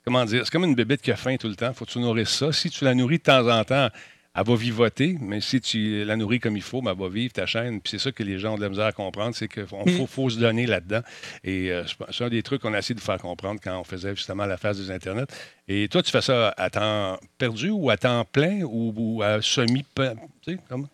comment 0.06 0.24
dire, 0.24 0.46
c'est 0.46 0.50
comme 0.50 0.64
une 0.64 0.76
bébête 0.76 1.02
qui 1.02 1.12
a 1.12 1.18
faim 1.18 1.36
tout 1.36 1.50
le 1.50 1.56
temps. 1.56 1.74
Faut 1.74 1.84
que 1.84 1.92
tu 1.92 2.00
nourrisses 2.00 2.30
ça. 2.30 2.54
Si 2.54 2.70
tu 2.70 2.86
la 2.86 2.96
nourris 2.96 3.18
de 3.18 3.24
temps 3.24 3.46
en 3.50 3.66
temps 3.66 3.90
elle 4.34 4.46
va 4.46 4.56
vivoter, 4.56 5.18
mais 5.20 5.42
si 5.42 5.60
tu 5.60 6.06
la 6.06 6.16
nourris 6.16 6.40
comme 6.40 6.56
il 6.56 6.64
faut, 6.64 6.82
ben, 6.82 6.92
elle 6.94 6.98
va 6.98 7.10
vivre 7.10 7.34
ta 7.34 7.46
chaîne. 7.46 7.82
Puis 7.82 7.92
c'est 7.92 8.00
ça 8.00 8.12
que 8.14 8.24
les 8.24 8.40
gens 8.40 8.54
ont 8.54 8.58
de 8.58 8.62
la 8.62 8.70
misère 8.70 8.86
à 8.86 8.92
comprendre, 8.94 9.36
c'est 9.36 9.50
qu'il 9.50 9.66
faut, 9.68 9.84
Mm. 9.86 10.08
faut 10.08 10.30
se 10.30 10.40
donner 10.40 10.66
là-dedans. 10.68 11.02
Et 11.44 11.70
euh, 11.72 11.84
c'est- 12.12 12.24
un 12.24 12.30
des 12.30 12.42
trucs 12.42 12.62
qu'on 12.62 12.74
a 12.74 12.80
essayé 12.80 12.96
de 12.96 13.02
faire 13.02 13.18
comprendre 13.18 13.60
quand 13.62 13.78
on 13.78 13.84
faisait 13.84 14.16
justement 14.16 14.46
la 14.46 14.56
phase 14.58 14.80
des 14.80 14.90
Internet. 14.90 15.30
Et 15.68 15.90
toi, 15.90 16.02
tu 16.02 16.12
fais 16.12 16.22
ça 16.22 16.54
à 16.58 16.70
temps 16.70 17.20
perdu 17.38 17.70
ou 17.72 17.90
à 17.90 17.98
temps 17.98 18.24
plein 18.32 18.62
ou, 18.62 18.94
ou 18.96 19.22
à 19.22 19.42
semi 19.42 19.84
tu 19.96 20.04
sais, 20.46 20.58
comment? 20.70 20.88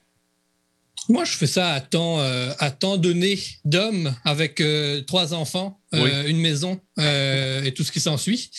Moi, 1.09 1.23
je 1.23 1.31
fais 1.37 1.47
ça 1.47 1.73
à 1.73 1.79
temps, 1.79 2.19
euh, 2.19 2.51
à 2.59 2.69
temps 2.71 2.97
donné 2.97 3.37
d'homme 3.63 4.13
avec 4.25 4.59
euh, 4.59 5.01
trois 5.01 5.33
enfants, 5.33 5.79
Oui. 5.93 6.09
une 6.27 6.39
maison 6.39 6.81
et 6.99 7.71
tout 7.75 7.83
ce 7.83 7.91
qui 7.91 7.99
s'ensuit. 7.99 8.49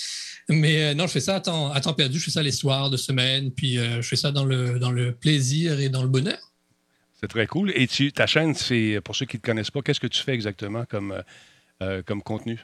Mais 0.49 0.85
euh, 0.91 0.95
non, 0.95 1.07
je 1.07 1.13
fais 1.13 1.21
ça 1.21 1.37
à 1.37 1.41
temps, 1.41 1.95
perdu. 1.95 2.19
Je 2.19 2.25
fais 2.25 2.31
ça 2.31 2.43
les 2.43 2.53
soirs 2.53 2.91
de 2.91 2.97
semaine, 2.97 3.51
puis 3.51 3.79
euh, 3.79 4.01
je 4.01 4.09
fais 4.09 4.17
ça 4.17 4.33
dans 4.33 4.45
le, 4.45 4.79
dans 4.79 4.91
le 4.91 5.13
plaisir 5.13 5.79
et 5.79 5.89
dans 5.89 6.03
le 6.03 6.09
bonheur. 6.09 6.39
C'est 7.21 7.29
très 7.29 7.47
cool. 7.47 7.73
Et 7.75 7.87
tu, 7.87 8.13
ta 8.13 8.27
chaîne, 8.27 8.55
c'est 8.55 9.01
pour 9.05 9.15
ceux 9.15 9.27
qui 9.27 9.37
ne 9.37 9.41
te 9.41 9.47
connaissent 9.47 9.71
pas, 9.71 9.83
qu'est-ce 9.83 10.01
que 10.01 10.07
tu 10.07 10.23
fais 10.23 10.33
exactement 10.33 10.85
comme, 10.85 11.23
euh, 11.83 12.03
comme 12.07 12.23
contenu? 12.23 12.59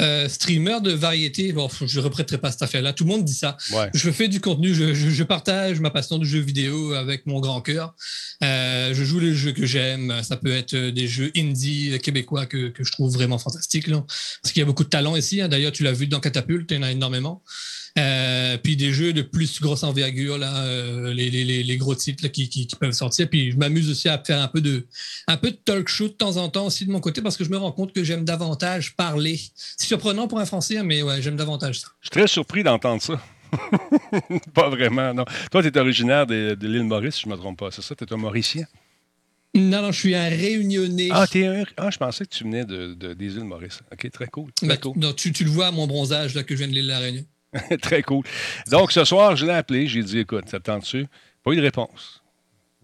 Euh, 0.00 0.28
streamer 0.28 0.80
de 0.82 0.90
variété, 0.90 1.52
bon, 1.52 1.68
je 1.86 1.98
ne 2.00 2.04
reprêterai 2.04 2.38
pas 2.38 2.50
cette 2.50 2.62
affaire-là. 2.62 2.92
Tout 2.92 3.04
le 3.04 3.10
monde 3.10 3.24
dit 3.24 3.34
ça. 3.34 3.56
Ouais. 3.72 3.90
Je 3.94 4.10
fais 4.10 4.26
du 4.28 4.40
contenu, 4.40 4.74
je, 4.74 4.92
je- 4.92 5.10
je 5.10 5.22
partage 5.22 5.78
ma 5.78 5.90
passion 5.90 6.18
du 6.18 6.26
jeu 6.26 6.40
vidéo 6.40 6.92
avec 6.94 7.26
mon 7.26 7.38
grand 7.40 7.60
cœur. 7.60 7.94
Euh, 8.42 8.92
je 8.92 9.04
joue 9.04 9.20
les 9.20 9.34
jeux 9.34 9.52
que 9.52 9.64
j'aime. 9.66 10.20
Ça 10.24 10.36
peut 10.36 10.52
être 10.52 10.74
des 10.76 11.06
jeux 11.06 11.30
indie 11.36 11.98
québécois 12.02 12.46
que, 12.46 12.68
que 12.70 12.82
je 12.82 12.90
trouve 12.92 13.12
vraiment 13.12 13.38
fantastiques. 13.38 13.86
là. 13.86 14.04
Parce 14.42 14.52
qu'il 14.52 14.60
y 14.60 14.62
a 14.62 14.66
beaucoup 14.66 14.84
de 14.84 14.88
talent 14.88 15.14
ici. 15.16 15.40
hein. 15.40 15.48
D'ailleurs, 15.48 15.72
tu 15.72 15.84
l'as 15.84 15.92
vu 15.92 16.06
dans 16.08 16.20
Catapulte, 16.20 16.70
il 16.72 16.76
y 16.76 16.78
en 16.80 16.82
a 16.82 16.90
énormément. 16.90 17.42
Euh, 17.96 18.58
puis 18.58 18.76
des 18.76 18.92
jeux 18.92 19.12
de 19.12 19.22
plus 19.22 19.60
grosse 19.60 19.84
envergure, 19.84 20.36
là, 20.36 20.64
euh, 20.64 21.14
les, 21.14 21.30
les- 21.30 21.44
les- 21.44 21.62
les 21.62 21.76
gros 21.76 21.94
titres 21.94 22.24
là, 22.24 22.28
qui, 22.28 22.48
qui- 22.48 22.66
qui 22.66 22.74
peuvent 22.74 22.90
sortir. 22.92 23.30
Puis 23.30 23.52
je 23.52 23.56
m'amuse 23.56 23.88
aussi 23.88 24.08
à 24.08 24.18
faire 24.18 24.40
un 24.40 24.48
peu 24.48 24.60
de 24.60 24.84
un 25.28 25.36
peu 25.36 25.52
de 25.52 25.56
talk 25.56 25.86
show 25.88 26.08
de 26.08 26.12
temps 26.14 26.36
en 26.38 26.48
temps 26.48 26.66
aussi 26.66 26.86
de 26.86 26.90
mon 26.90 26.98
côté 26.98 27.22
parce 27.22 27.36
que 27.36 27.44
je 27.44 27.50
me 27.50 27.56
rends 27.56 27.70
compte 27.70 27.92
que 27.92 28.02
j'aime 28.02 28.24
davantage 28.24 28.96
parler. 28.96 29.38
C'est 29.54 29.86
surprenant 29.86 30.26
pour 30.26 30.40
un 30.40 30.44
Français, 30.44 30.78
hein, 30.78 30.82
mais 30.82 31.02
ouais, 31.02 31.22
j'aime 31.22 31.36
davantage 31.36 31.80
ça. 31.80 31.88
Je 32.00 32.06
suis 32.06 32.10
très 32.10 32.26
surpris 32.26 32.64
d'entendre 32.64 33.00
ça. 33.00 33.22
pas 34.54 34.68
vraiment, 34.68 35.14
non. 35.14 35.24
Toi, 35.52 35.62
tu 35.62 35.68
es 35.68 35.78
originaire 35.78 36.26
de, 36.26 36.56
de 36.58 36.66
l'île 36.68 36.82
Maurice, 36.82 37.14
si 37.14 37.22
je 37.22 37.28
ne 37.28 37.34
me 37.34 37.38
trompe 37.38 37.58
pas. 37.60 37.70
C'est 37.70 37.82
ça? 37.82 37.94
Tu 37.94 38.02
es 38.02 38.12
un 38.12 38.16
Mauricien? 38.16 38.64
Non, 39.54 39.82
non, 39.82 39.92
je 39.92 40.00
suis 40.00 40.14
un 40.16 40.28
réunionnais. 40.28 41.10
Ah, 41.12 41.26
t'es 41.30 41.46
un... 41.46 41.62
ah, 41.76 41.88
je 41.90 41.98
pensais 41.98 42.24
que 42.24 42.30
tu 42.34 42.42
venais 42.42 42.64
de, 42.64 42.94
de- 42.94 43.14
des 43.14 43.34
îles 43.36 43.44
Maurice. 43.44 43.78
OK, 43.92 44.10
très 44.10 44.26
cool. 44.26 44.50
Très 44.52 44.66
Ben, 44.66 44.76
cool. 44.78 44.94
non, 44.96 45.12
tu, 45.12 45.32
tu 45.32 45.44
le 45.44 45.50
vois 45.50 45.68
à 45.68 45.70
mon 45.70 45.86
bronzage 45.86 46.34
là, 46.34 46.42
que 46.42 46.54
je 46.56 46.58
viens 46.58 46.68
de 46.68 46.72
l'île 46.72 46.82
de 46.86 46.88
la 46.88 46.98
Réunion. 46.98 47.24
très 47.82 48.02
cool. 48.02 48.24
Donc, 48.70 48.92
ce 48.92 49.04
soir, 49.04 49.36
je 49.36 49.46
l'ai 49.46 49.52
appelé. 49.52 49.86
J'ai 49.86 50.02
dit, 50.02 50.18
écoute, 50.20 50.48
ça 50.48 50.58
te 50.58 50.64
tente-tu? 50.64 51.06
Pas 51.42 51.52
eu 51.52 51.56
de 51.56 51.62
réponse. 51.62 52.22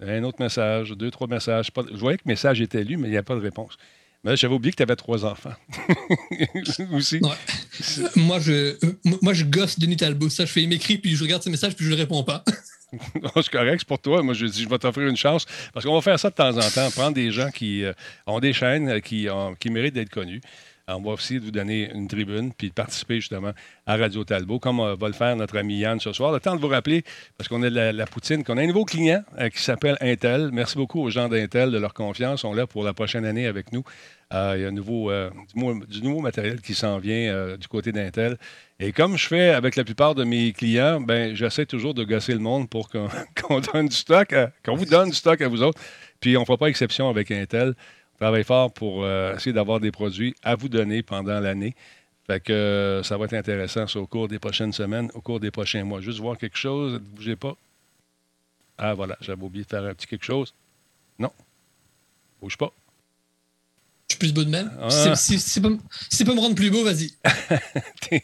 Un 0.02 0.22
autre 0.24 0.40
message, 0.40 0.90
deux, 0.92 1.10
trois 1.10 1.26
messages. 1.26 1.70
Pas 1.70 1.82
de- 1.82 1.90
Je 1.92 1.96
voyais 1.98 2.16
que 2.16 2.22
le 2.26 2.30
message 2.32 2.60
était 2.60 2.84
lu, 2.84 2.96
mais 2.96 3.08
il 3.08 3.10
n'y 3.12 3.16
a 3.16 3.22
pas 3.22 3.34
de 3.34 3.40
réponse. 3.40 3.76
Mais 4.24 4.30
là, 4.30 4.36
j'avais 4.36 4.54
oublié 4.54 4.70
que 4.72 4.76
tu 4.76 4.82
avais 4.82 4.96
trois 4.96 5.24
enfants. 5.24 5.54
Aussi. 6.92 7.20
Ouais. 7.22 7.30
moi, 8.16 8.38
je, 8.38 8.76
moi, 9.22 9.32
je 9.34 9.44
gosse 9.44 9.78
Denis 9.78 9.96
Talbot. 9.96 10.28
Ça, 10.28 10.44
je 10.44 10.52
fais, 10.52 10.62
il 10.62 10.68
m'écrit, 10.68 10.98
puis 10.98 11.14
je 11.16 11.22
regarde 11.24 11.42
ses 11.42 11.50
messages, 11.50 11.74
puis 11.74 11.84
je 11.86 11.90
ne 11.90 11.96
réponds 11.96 12.22
pas. 12.24 12.44
Non, 13.22 13.30
c'est 13.36 13.50
correct, 13.50 13.76
c'est 13.78 13.86
pour 13.86 14.00
toi. 14.00 14.20
Moi, 14.20 14.34
je 14.34 14.46
dis, 14.46 14.64
je 14.64 14.68
vais 14.68 14.76
t'offrir 14.76 15.06
une 15.06 15.16
chance 15.16 15.46
parce 15.72 15.86
qu'on 15.86 15.94
va 15.94 16.00
faire 16.00 16.18
ça 16.18 16.28
de 16.28 16.34
temps 16.34 16.56
en 16.58 16.70
temps, 16.70 16.90
prendre 16.90 17.12
des 17.14 17.30
gens 17.30 17.48
qui 17.52 17.84
euh, 17.84 17.92
ont 18.26 18.40
des 18.40 18.52
chaînes 18.52 18.88
euh, 18.88 18.98
qui, 18.98 19.28
ont- 19.30 19.54
qui 19.54 19.70
méritent 19.70 19.94
d'être 19.94 20.10
connus. 20.10 20.40
On 20.96 21.02
va 21.02 21.12
aussi 21.12 21.38
vous 21.38 21.50
donner 21.50 21.90
une 21.94 22.08
tribune 22.08 22.52
puis 22.52 22.68
de 22.68 22.74
participer 22.74 23.16
justement 23.16 23.52
à 23.86 23.96
Radio 23.96 24.24
Talbot, 24.24 24.58
comme 24.58 24.80
euh, 24.80 24.94
va 24.94 25.06
le 25.06 25.12
faire 25.14 25.36
notre 25.36 25.56
ami 25.56 25.78
Yann 25.78 26.00
ce 26.00 26.12
soir. 26.12 26.32
Le 26.32 26.40
temps 26.40 26.54
de 26.56 26.60
vous 26.60 26.68
rappeler, 26.68 27.04
parce 27.38 27.48
qu'on 27.48 27.62
a 27.62 27.70
de 27.70 27.96
la, 27.96 28.06
poutine, 28.06 28.44
qu'on 28.44 28.56
a 28.56 28.62
un 28.62 28.66
nouveau 28.66 28.84
client 28.84 29.22
euh, 29.38 29.48
qui 29.48 29.62
s'appelle 29.62 29.96
Intel. 30.00 30.50
Merci 30.52 30.76
beaucoup 30.76 31.00
aux 31.00 31.10
gens 31.10 31.28
d'Intel 31.28 31.70
de 31.70 31.78
leur 31.78 31.94
confiance. 31.94 32.40
Ils 32.40 32.42
sont 32.42 32.54
là 32.54 32.66
pour 32.66 32.84
la 32.84 32.92
prochaine 32.92 33.24
année 33.24 33.46
avec 33.46 33.72
nous. 33.72 33.84
Euh, 34.32 34.54
il 34.56 34.62
y 34.62 34.64
a 34.64 34.68
un 34.68 34.72
nouveau, 34.72 35.10
du, 35.88 36.02
nouveau 36.02 36.20
matériel 36.20 36.60
qui 36.60 36.74
s'en 36.74 36.98
vient 36.98 37.56
du 37.56 37.66
côté 37.66 37.90
d'Intel. 37.90 38.36
Et 38.78 38.92
comme 38.92 39.16
je 39.16 39.26
fais 39.26 39.50
avec 39.50 39.76
la 39.76 39.84
plupart 39.84 40.14
de 40.14 40.24
mes 40.24 40.52
clients, 40.52 41.00
ben, 41.00 41.34
j'essaie 41.34 41.66
toujours 41.66 41.94
de 41.94 42.04
gosser 42.04 42.32
le 42.32 42.38
monde 42.38 42.68
pour 42.68 42.88
qu'on 42.88 43.60
donne 43.72 43.88
du 43.88 43.96
stock, 43.96 44.34
qu'on 44.64 44.76
vous 44.76 44.86
donne 44.86 45.10
du 45.10 45.16
stock 45.16 45.40
à 45.40 45.48
vous 45.48 45.62
autres. 45.62 45.80
Puis 46.20 46.36
on 46.36 46.40
ne 46.40 46.44
fera 46.44 46.58
pas 46.58 46.66
exception 46.66 47.08
avec 47.08 47.30
Intel. 47.30 47.74
Travaille 48.20 48.44
fort 48.44 48.70
pour 48.70 49.02
euh, 49.02 49.34
essayer 49.34 49.54
d'avoir 49.54 49.80
des 49.80 49.90
produits 49.90 50.34
à 50.42 50.54
vous 50.54 50.68
donner 50.68 51.02
pendant 51.02 51.40
l'année. 51.40 51.74
Fait 52.26 52.38
que 52.38 52.52
euh, 52.52 53.02
ça 53.02 53.16
va 53.16 53.24
être 53.24 53.32
intéressant 53.32 53.86
au 53.98 54.06
cours 54.06 54.28
des 54.28 54.38
prochaines 54.38 54.74
semaines, 54.74 55.10
au 55.14 55.22
cours 55.22 55.40
des 55.40 55.50
prochains 55.50 55.84
mois. 55.84 56.02
Juste 56.02 56.18
voir 56.20 56.36
quelque 56.36 56.58
chose, 56.58 56.92
ne 56.92 56.98
bougez 56.98 57.36
pas? 57.36 57.56
Ah 58.76 58.92
voilà, 58.92 59.16
j'avais 59.22 59.42
oublié 59.42 59.64
de 59.64 59.70
faire 59.70 59.84
un 59.84 59.94
petit 59.94 60.06
quelque 60.06 60.26
chose. 60.26 60.52
Non. 61.18 61.32
Bouge 62.42 62.58
pas. 62.58 62.70
Je 64.10 64.14
suis 64.16 64.18
plus 64.18 64.32
beau 64.32 64.42
de 64.42 64.50
même. 64.50 64.68
Ah. 64.82 64.90
Si, 65.14 65.38
c'est 65.38 65.60
pas, 65.60 65.68
si 66.08 66.16
c'est 66.16 66.24
pas 66.24 66.34
me 66.34 66.40
rendre 66.40 66.56
plus 66.56 66.68
beau, 66.68 66.82
vas-y. 66.84 67.12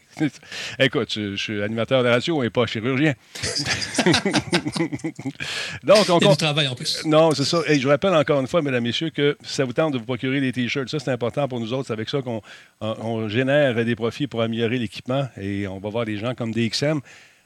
Écoute, 0.81 1.13
je, 1.15 1.37
je 1.37 1.41
suis 1.41 1.63
animateur 1.63 2.03
de 2.03 2.09
radio 2.09 2.43
et 2.43 2.51
pas 2.51 2.67
chirurgien. 2.67 3.15
Donc, 5.85 5.99
on 5.99 6.03
Il 6.05 6.09
y 6.09 6.17
a 6.17 6.19
du 6.19 6.25
compte. 6.27 6.39
travail 6.39 6.67
en 6.67 6.75
plus. 6.75 7.05
Non, 7.05 7.31
c'est 7.33 7.45
ça. 7.45 7.61
Et 7.69 7.79
je 7.79 7.85
vous 7.85 7.91
rappelle 7.91 8.15
encore 8.15 8.41
une 8.41 8.49
fois, 8.49 8.63
mesdames, 8.63 8.83
messieurs, 8.83 9.11
que 9.11 9.37
ça 9.45 9.65
vous 9.65 9.73
tente 9.73 9.93
de 9.93 9.99
vous 9.99 10.05
procurer 10.05 10.41
des 10.41 10.51
T-shirts, 10.53 10.89
ça, 10.89 10.99
c'est 10.99 11.13
important 11.13 11.47
pour 11.47 11.61
nous 11.61 11.73
autres. 11.73 11.87
C'est 11.87 11.93
avec 11.93 12.09
ça 12.09 12.21
qu'on 12.21 12.43
on- 12.81 12.97
on 13.01 13.29
génère 13.29 13.85
des 13.85 13.95
profits 13.95 14.27
pour 14.27 14.43
améliorer 14.43 14.79
l'équipement. 14.79 15.29
Et 15.41 15.69
on 15.69 15.79
va 15.79 15.89
voir 15.89 16.05
des 16.05 16.19
gens 16.19 16.35
comme 16.35 16.53
DXM. 16.53 17.01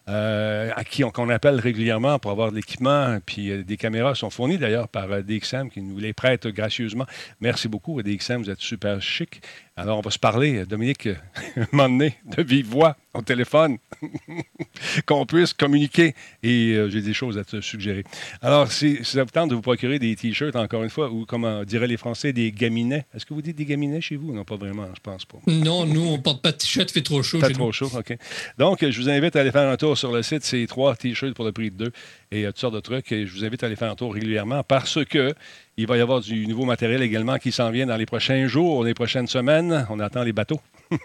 Euh, 0.08 0.70
à 0.74 0.82
qui 0.82 1.04
on, 1.04 1.10
qu'on 1.10 1.28
appelle 1.28 1.60
régulièrement 1.60 2.18
pour 2.18 2.30
avoir 2.30 2.50
de 2.50 2.56
l'équipement. 2.56 3.18
Puis 3.24 3.50
euh, 3.50 3.62
des 3.62 3.76
caméras 3.76 4.14
sont 4.14 4.30
fournies 4.30 4.58
d'ailleurs 4.58 4.88
par 4.88 5.10
euh, 5.12 5.22
DXM 5.22 5.68
qui 5.68 5.82
nous 5.82 5.98
les 5.98 6.12
prête 6.12 6.46
gracieusement. 6.48 7.06
Merci 7.40 7.68
beaucoup, 7.68 8.02
DXM, 8.02 8.42
vous 8.42 8.50
êtes 8.50 8.60
super 8.60 9.00
chic. 9.00 9.42
Alors, 9.80 9.96
on 9.96 10.02
va 10.02 10.10
se 10.10 10.18
parler, 10.18 10.66
Dominique, 10.66 11.06
un 11.56 11.66
moment 11.72 11.88
donné, 11.88 12.14
de 12.36 12.42
vive 12.42 12.66
voix 12.66 12.98
au 13.14 13.22
téléphone, 13.22 13.78
qu'on 15.06 15.24
puisse 15.24 15.54
communiquer. 15.54 16.14
Et 16.42 16.74
euh, 16.74 16.90
j'ai 16.90 17.00
des 17.00 17.14
choses 17.14 17.38
à 17.38 17.44
te 17.44 17.62
suggérer. 17.62 18.04
Alors, 18.42 18.70
si, 18.70 18.98
si 18.98 19.16
ça 19.16 19.24
vous 19.24 19.30
tente 19.30 19.48
de 19.48 19.54
vous 19.54 19.62
procurer 19.62 19.98
des 19.98 20.14
T-shirts, 20.14 20.54
encore 20.54 20.82
une 20.84 20.90
fois, 20.90 21.10
ou 21.10 21.24
comme 21.24 21.64
diraient 21.64 21.86
les 21.86 21.96
Français, 21.96 22.34
des 22.34 22.52
gaminets. 22.52 23.06
Est-ce 23.14 23.24
que 23.24 23.32
vous 23.32 23.40
dites 23.40 23.56
des 23.56 23.64
gaminets 23.64 24.02
chez 24.02 24.16
vous? 24.16 24.34
Non, 24.34 24.44
pas 24.44 24.56
vraiment, 24.56 24.86
je 24.94 25.00
pense 25.00 25.24
pas. 25.24 25.38
Non, 25.46 25.86
nous, 25.86 26.06
on 26.06 26.18
porte 26.18 26.42
pas 26.42 26.52
de 26.52 26.58
t-shirt, 26.58 26.90
fait 26.90 27.00
trop 27.00 27.22
chaud. 27.22 27.40
Chez 27.40 27.54
trop 27.54 27.66
nous. 27.66 27.72
chaud, 27.72 27.90
OK. 27.96 28.18
Donc, 28.58 28.84
je 28.86 29.00
vous 29.00 29.08
invite 29.08 29.34
à 29.34 29.40
aller 29.40 29.50
faire 29.50 29.66
un 29.66 29.78
tour 29.78 29.96
sur 29.96 30.12
le 30.12 30.22
site. 30.22 30.44
C'est 30.44 30.66
trois 30.66 30.94
T-shirts 30.94 31.34
pour 31.34 31.46
le 31.46 31.52
prix 31.52 31.70
de 31.70 31.84
deux 31.84 31.92
et 32.30 32.44
euh, 32.44 32.48
toutes 32.48 32.58
sortes 32.58 32.74
de 32.74 32.80
trucs. 32.80 33.10
Et 33.12 33.26
je 33.26 33.32
vous 33.32 33.44
invite 33.44 33.62
à 33.62 33.66
aller 33.66 33.76
faire 33.76 33.90
un 33.90 33.94
tour 33.94 34.14
régulièrement 34.14 34.62
parce 34.62 35.04
que 35.04 35.34
il 35.76 35.86
va 35.86 35.96
y 35.96 36.00
avoir 36.00 36.20
du 36.20 36.46
nouveau 36.46 36.64
matériel 36.64 37.02
également 37.02 37.38
qui 37.38 37.52
s'en 37.52 37.70
vient 37.70 37.86
dans 37.86 37.96
les 37.96 38.06
prochains 38.06 38.46
jours, 38.46 38.84
les 38.84 38.94
prochaines 38.94 39.26
semaines. 39.26 39.86
On 39.90 39.98
attend 40.00 40.22
les 40.22 40.32
bateaux. 40.32 40.60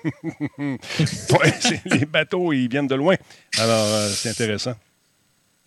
Les 1.85 2.05
bateaux, 2.05 2.51
ils 2.51 2.67
viennent 2.67 2.87
de 2.87 2.95
loin. 2.95 3.15
Alors, 3.59 3.85
euh, 3.85 4.09
c'est 4.09 4.29
intéressant. 4.29 4.73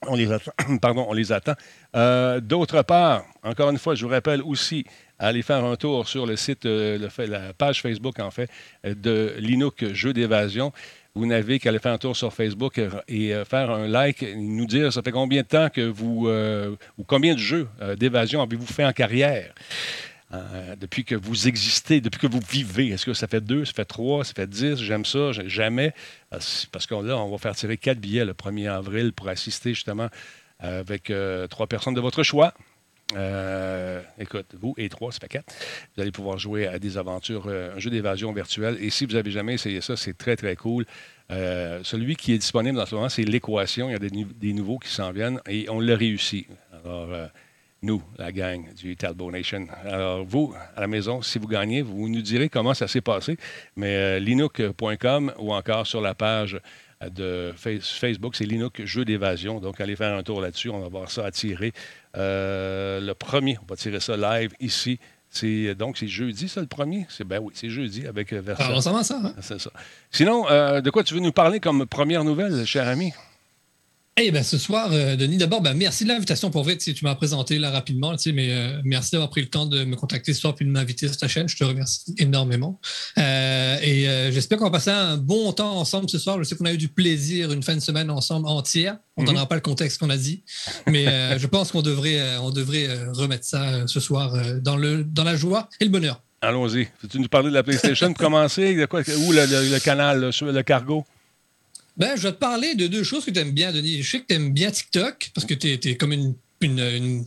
On 0.08 0.16
les 0.16 0.30
attend. 0.32 0.50
Pardon, 0.82 1.06
on 1.08 1.12
les 1.12 1.30
attend. 1.30 1.54
Euh, 1.94 2.40
D'autre 2.40 2.82
part, 2.82 3.24
encore 3.44 3.70
une 3.70 3.78
fois, 3.78 3.94
je 3.94 4.04
vous 4.04 4.10
rappelle 4.10 4.42
aussi 4.42 4.84
aller 5.20 5.42
faire 5.42 5.64
un 5.64 5.76
tour 5.76 6.08
sur 6.08 6.26
le 6.26 6.34
site, 6.34 6.64
la 6.64 7.52
page 7.56 7.80
Facebook, 7.80 8.18
en 8.18 8.30
fait, 8.32 8.50
de 8.84 9.34
l'Inook 9.38 9.84
Jeu 9.92 10.12
d'évasion. 10.12 10.72
Vous 11.18 11.26
n'avez 11.26 11.58
qu'à 11.58 11.70
aller 11.70 11.80
faire 11.80 11.92
un 11.92 11.98
tour 11.98 12.16
sur 12.16 12.32
Facebook 12.32 12.80
et 13.08 13.34
euh, 13.34 13.44
faire 13.44 13.72
un 13.72 13.88
like, 13.88 14.22
et 14.22 14.37
nous 14.37 14.66
dire 14.66 14.92
ça 14.92 15.02
fait 15.02 15.10
combien 15.10 15.42
de 15.42 15.48
temps 15.48 15.68
que 15.68 15.80
vous, 15.80 16.28
euh, 16.28 16.76
ou 16.96 17.02
combien 17.02 17.34
de 17.34 17.40
jeux 17.40 17.66
euh, 17.82 17.96
d'évasion 17.96 18.40
avez-vous 18.40 18.66
fait 18.66 18.84
en 18.84 18.92
carrière? 18.92 19.52
Depuis 20.78 21.04
que 21.04 21.14
vous 21.14 21.48
existez, 21.48 22.02
depuis 22.02 22.20
que 22.20 22.26
vous 22.26 22.42
vivez. 22.50 22.88
Est-ce 22.88 23.06
que 23.06 23.14
ça 23.14 23.26
fait 23.26 23.40
deux, 23.40 23.64
ça 23.64 23.72
fait 23.72 23.87
trois, 23.87 24.25
ça 24.25 24.34
fait 24.34 24.46
dix? 24.46 24.76
J'aime 24.76 25.06
ça, 25.06 25.32
jamais. 25.32 25.94
Parce 26.30 26.87
qu'on 26.87 27.00
là, 27.00 27.16
on 27.16 27.30
va 27.30 27.38
faire 27.38 27.56
tirer 27.56 27.78
quatre 27.78 27.98
billets 27.98 28.26
le 28.26 28.34
1er 28.34 28.70
avril 28.70 29.14
pour 29.14 29.30
assister 29.30 29.70
justement 29.70 30.08
avec 30.60 31.10
trois 31.48 31.66
personnes 31.66 31.94
de 31.94 32.00
votre 32.02 32.22
choix. 32.22 32.52
Euh, 33.16 34.02
écoute, 34.18 34.54
vous 34.60 34.74
et 34.76 34.88
trois, 34.88 35.12
ça 35.12 35.18
fait 35.20 35.28
quatre. 35.28 35.52
Vous 35.96 36.02
allez 36.02 36.10
pouvoir 36.10 36.38
jouer 36.38 36.66
à 36.66 36.78
des 36.78 36.98
aventures, 36.98 37.44
euh, 37.46 37.74
un 37.74 37.78
jeu 37.78 37.90
d'évasion 37.90 38.32
virtuelle. 38.32 38.76
Et 38.80 38.90
si 38.90 39.06
vous 39.06 39.14
n'avez 39.14 39.30
jamais 39.30 39.54
essayé 39.54 39.80
ça, 39.80 39.96
c'est 39.96 40.16
très, 40.16 40.36
très 40.36 40.56
cool. 40.56 40.84
Euh, 41.30 41.80
celui 41.84 42.16
qui 42.16 42.32
est 42.34 42.38
disponible 42.38 42.78
en 42.78 42.86
ce 42.86 42.94
moment, 42.94 43.08
c'est 43.08 43.24
l'équation. 43.24 43.88
Il 43.88 43.92
y 43.92 43.96
a 43.96 43.98
des, 43.98 44.10
nou- 44.10 44.32
des 44.34 44.52
nouveaux 44.52 44.78
qui 44.78 44.90
s'en 44.90 45.10
viennent 45.12 45.40
et 45.48 45.68
on 45.70 45.80
l'a 45.80 45.96
réussi. 45.96 46.46
Alors, 46.84 47.08
nous, 47.80 48.02
la 48.18 48.32
gang 48.32 48.74
du 48.74 48.96
Talbot 48.96 49.30
Nation. 49.30 49.66
Alors, 49.84 50.24
vous, 50.24 50.54
à 50.76 50.80
la 50.80 50.86
maison, 50.86 51.22
si 51.22 51.38
vous 51.38 51.46
gagnez, 51.46 51.80
vous 51.80 52.08
nous 52.08 52.22
direz 52.22 52.48
comment 52.48 52.74
ça 52.74 52.88
s'est 52.88 53.00
passé. 53.00 53.36
Mais 53.76 54.18
linux.com 54.20 55.32
ou 55.38 55.54
encore 55.54 55.86
sur 55.86 56.00
la 56.00 56.14
page 56.14 56.58
de 57.11 57.52
Face- 57.57 57.90
Facebook, 57.90 58.35
c'est 58.37 58.45
Linux 58.45 58.83
Jeu 58.85 59.05
d'évasion. 59.05 59.61
Donc, 59.61 59.81
allez 59.81 59.97
faire 59.97 60.14
un 60.17 60.23
tour 60.23 60.40
là-dessus. 60.40 60.69
On 60.71 60.81
va 60.81 60.88
voir 60.88 61.11
ça 61.11 61.25
à 61.26 61.31
tirer. 61.31 61.73
Euh, 62.17 63.00
le 63.00 63.14
premier, 63.14 63.59
on 63.62 63.67
va 63.67 63.76
tirer 63.76 64.00
ça 64.00 64.17
live 64.17 64.52
ici. 64.61 64.99
C'est, 65.31 65.75
donc, 65.75 65.99
c'est 65.99 66.09
jeudi, 66.09 66.49
ça, 66.49 66.61
le 66.62 66.67
premier? 66.67 67.07
C'est, 67.11 67.23
ben 67.25 67.38
oui, 67.40 67.52
c'est 67.55 67.69
jeudi 67.69 68.07
avec 68.07 68.33
euh, 68.33 68.40
Versa. 68.40 68.64
Alors, 68.64 68.78
on 68.78 68.81
s'en 68.81 68.95
va 68.95 69.05
ça. 69.05 69.21
hein? 69.23 69.35
C'est 69.43 69.61
ça. 69.61 69.71
Sinon, 70.11 70.49
euh, 70.50 70.81
de 70.81 70.90
quoi 70.90 71.05
tu 71.05 71.12
veux 71.14 71.21
nous 71.21 71.33
parler 71.33 71.61
comme 71.61 71.87
première 71.87 72.25
nouvelle, 72.25 72.64
cher 72.64 72.88
ami? 72.88 73.12
Eh 74.20 74.32
ben, 74.32 74.42
ce 74.42 74.58
soir, 74.58 74.88
euh, 74.90 75.14
Denis, 75.14 75.37
d'abord, 75.37 75.60
ben, 75.60 75.75
merci 75.75 76.02
de 76.02 76.08
l'invitation 76.08 76.50
pour 76.50 76.64
vrai. 76.64 76.76
Tu 76.76 76.92
m'as 77.02 77.14
présenté 77.14 77.56
là 77.56 77.70
rapidement, 77.70 78.16
mais 78.34 78.48
euh, 78.50 78.80
merci 78.84 79.12
d'avoir 79.12 79.30
pris 79.30 79.42
le 79.42 79.46
temps 79.46 79.64
de 79.64 79.84
me 79.84 79.94
contacter 79.94 80.34
ce 80.34 80.40
soir 80.40 80.56
puis 80.56 80.66
de 80.66 80.70
m'inviter 80.72 81.06
sur 81.06 81.16
ta 81.16 81.28
chaîne. 81.28 81.48
Je 81.48 81.56
te 81.56 81.62
remercie 81.62 82.14
énormément. 82.18 82.80
Euh, 83.16 83.76
et 83.80 84.32
j'espère 84.32 84.58
qu'on 84.58 84.64
va 84.64 84.70
passer 84.72 84.90
un 84.90 85.16
bon 85.16 85.52
temps 85.52 85.78
ensemble 85.78 86.10
ce 86.10 86.18
soir. 86.18 86.37
Je 86.38 86.44
sais 86.44 86.56
qu'on 86.56 86.64
a 86.64 86.72
eu 86.72 86.78
du 86.78 86.88
plaisir 86.88 87.52
une 87.52 87.62
fin 87.62 87.76
de 87.76 87.80
semaine 87.80 88.10
ensemble 88.10 88.48
entière. 88.48 88.96
On 89.16 89.22
ne 89.22 89.30
mm 89.30 89.46
pas 89.46 89.54
le 89.54 89.60
contexte 89.60 89.98
qu'on 89.98 90.10
a 90.10 90.16
dit, 90.16 90.42
mais 90.88 91.38
je 91.38 91.46
pense 91.46 91.70
qu'on 91.70 91.82
devrait, 91.82 92.38
on 92.38 92.50
devrait 92.50 92.88
remettre 93.12 93.44
ça 93.44 93.87
ce 93.87 94.00
soir 94.00 94.37
dans, 94.60 94.76
le, 94.76 95.04
dans 95.04 95.25
la 95.25 95.37
joie 95.37 95.68
et 95.80 95.84
le 95.84 95.90
bonheur. 95.90 96.20
Allons-y. 96.40 96.88
Veux-tu 97.02 97.20
nous 97.20 97.28
parler 97.28 97.50
de 97.50 97.54
la 97.54 97.62
PlayStation 97.62 98.08
pour 98.12 98.25
commencer? 98.25 98.75
De 98.75 98.87
quoi, 98.87 99.00
où 99.00 99.32
le, 99.32 99.72
le 99.72 99.78
canal, 99.78 100.30
le 100.40 100.62
cargo? 100.62 101.04
Ben, 101.99 102.17
je 102.17 102.23
vais 102.23 102.33
te 102.33 102.38
parler 102.38 102.76
de 102.76 102.87
deux 102.87 103.02
choses 103.02 103.25
que 103.25 103.31
tu 103.31 103.40
aimes 103.40 103.50
bien, 103.50 103.73
Denis. 103.73 104.02
Je 104.02 104.11
sais 104.11 104.21
que 104.21 104.26
tu 104.26 104.35
aimes 104.35 104.52
bien 104.52 104.71
TikTok 104.71 105.31
parce 105.35 105.47
que 105.47 105.55
tu 105.55 105.73
es, 105.73 105.97
comme 105.97 106.12
une. 106.12 106.35
une, 106.61 106.78
une... 106.78 107.25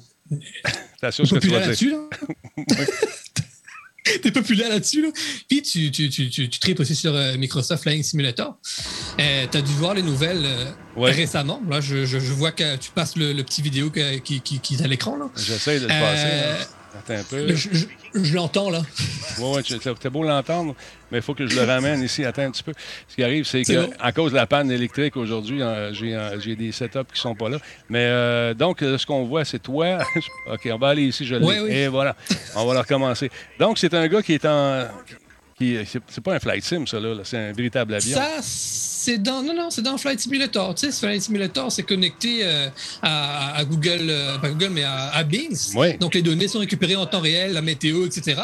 sûr 1.11 1.27
ce 1.27 1.35
que 1.35 1.39
tu 1.39 1.49
vas. 1.49 1.67
Là. 1.67 1.75
T'es 4.23 4.31
populaire 4.31 4.69
là-dessus, 4.69 5.03
là. 5.03 5.09
Puis 5.47 5.61
tu, 5.61 5.91
tu, 5.91 6.09
tu, 6.09 6.27
tu, 6.29 6.49
tripes 6.49 6.79
aussi 6.79 6.95
sur 6.95 7.15
euh, 7.15 7.37
Microsoft 7.37 7.83
Flying 7.83 8.01
Simulator. 8.01 8.57
Euh, 9.19 9.45
tu 9.51 9.57
as 9.57 9.61
dû 9.61 9.73
voir 9.73 9.93
les 9.93 10.01
nouvelles 10.01 10.43
euh, 10.43 10.71
récemment. 10.97 11.61
Là, 11.69 11.81
je, 11.81 12.05
je, 12.05 12.17
vois 12.17 12.51
que 12.51 12.77
tu 12.77 12.89
passes 12.91 13.15
le, 13.15 13.39
petit 13.43 13.61
vidéo 13.61 13.91
qui, 13.91 14.41
qui, 14.41 14.59
qui, 14.59 14.73
est 14.73 14.81
à 14.81 14.87
l'écran. 14.87 15.17
J'essaie 15.37 15.79
de 15.79 15.83
le 15.83 15.89
passer. 15.89 16.65
Attends 16.97 17.13
un 17.13 17.23
peu. 17.23 17.55
Je, 18.13 18.35
l'entends, 18.35 18.69
là. 18.69 18.81
Oui, 19.39 19.45
oui, 19.55 19.79
c'est 19.81 20.09
beau 20.09 20.23
l'entendre, 20.23 20.75
mais 21.11 21.19
il 21.19 21.21
faut 21.21 21.33
que 21.33 21.47
je 21.47 21.55
le 21.55 21.63
ramène 21.63 22.01
ici. 22.03 22.25
Attends 22.25 22.43
un 22.43 22.51
petit 22.51 22.63
peu. 22.63 22.73
Ce 23.07 23.15
qui 23.15 23.23
arrive, 23.23 23.45
c'est 23.45 23.63
qu'à 23.63 24.11
cause 24.11 24.31
de 24.31 24.37
la 24.37 24.45
panne 24.45 24.69
électrique 24.71 25.15
aujourd'hui, 25.15 25.61
euh, 25.61 25.93
euh, 26.01 26.39
j'ai 26.39 26.55
des 26.55 26.71
setups 26.71 26.99
qui 27.05 27.13
ne 27.13 27.19
sont 27.19 27.35
pas 27.35 27.49
là. 27.49 27.57
Mais 27.89 28.05
euh, 28.05 28.53
donc, 28.53 28.79
ce 28.81 29.05
qu'on 29.05 29.23
voit, 29.23 29.45
c'est 29.45 29.59
toi. 29.59 29.99
OK, 30.51 30.69
on 30.71 30.77
va 30.77 30.89
aller 30.89 31.03
ici, 31.03 31.25
je 31.25 31.35
l'ai. 31.35 31.83
Et 31.83 31.87
voilà, 31.87 32.15
on 32.55 32.65
va 32.65 32.73
le 32.73 32.79
recommencer. 32.79 33.31
Donc, 33.57 33.77
c'est 33.77 33.93
un 33.93 34.07
gars 34.07 34.21
qui 34.21 34.33
est 34.33 34.45
en. 34.45 34.85
C'est 36.07 36.21
pas 36.21 36.35
un 36.35 36.39
flight 36.39 36.63
sim, 36.63 36.85
ça, 36.85 36.99
là. 36.99 37.15
C'est 37.23 37.37
un 37.37 37.51
véritable 37.51 37.93
avion. 37.93 38.17
Ça, 38.17 38.39
c'est 38.41 39.17
dans. 39.17 39.41
Non, 39.41 39.53
non, 39.53 39.69
c'est 39.69 39.81
dans 39.81 39.97
Flight 39.97 40.19
Simulator. 40.19 40.75
Tu 40.75 40.91
sais, 40.91 41.07
Flight 41.07 41.21
Simulator, 41.21 41.71
c'est 41.71 41.83
connecté 41.83 42.41
euh, 42.43 42.69
à, 43.01 43.63
Google, 43.65 44.07
euh, 44.09 44.37
pas 44.37 44.49
Google, 44.49 44.69
mais 44.71 44.83
à, 44.83 45.23
Bing. 45.23 45.55
Donc, 45.99 46.13
les 46.13 46.21
données 46.21 46.47
sont 46.47 46.59
récupérées 46.59 46.95
en 46.95 47.05
temps 47.05 47.19
réel, 47.19 47.53
la 47.53 47.61
météo, 47.61 48.05
etc. 48.05 48.41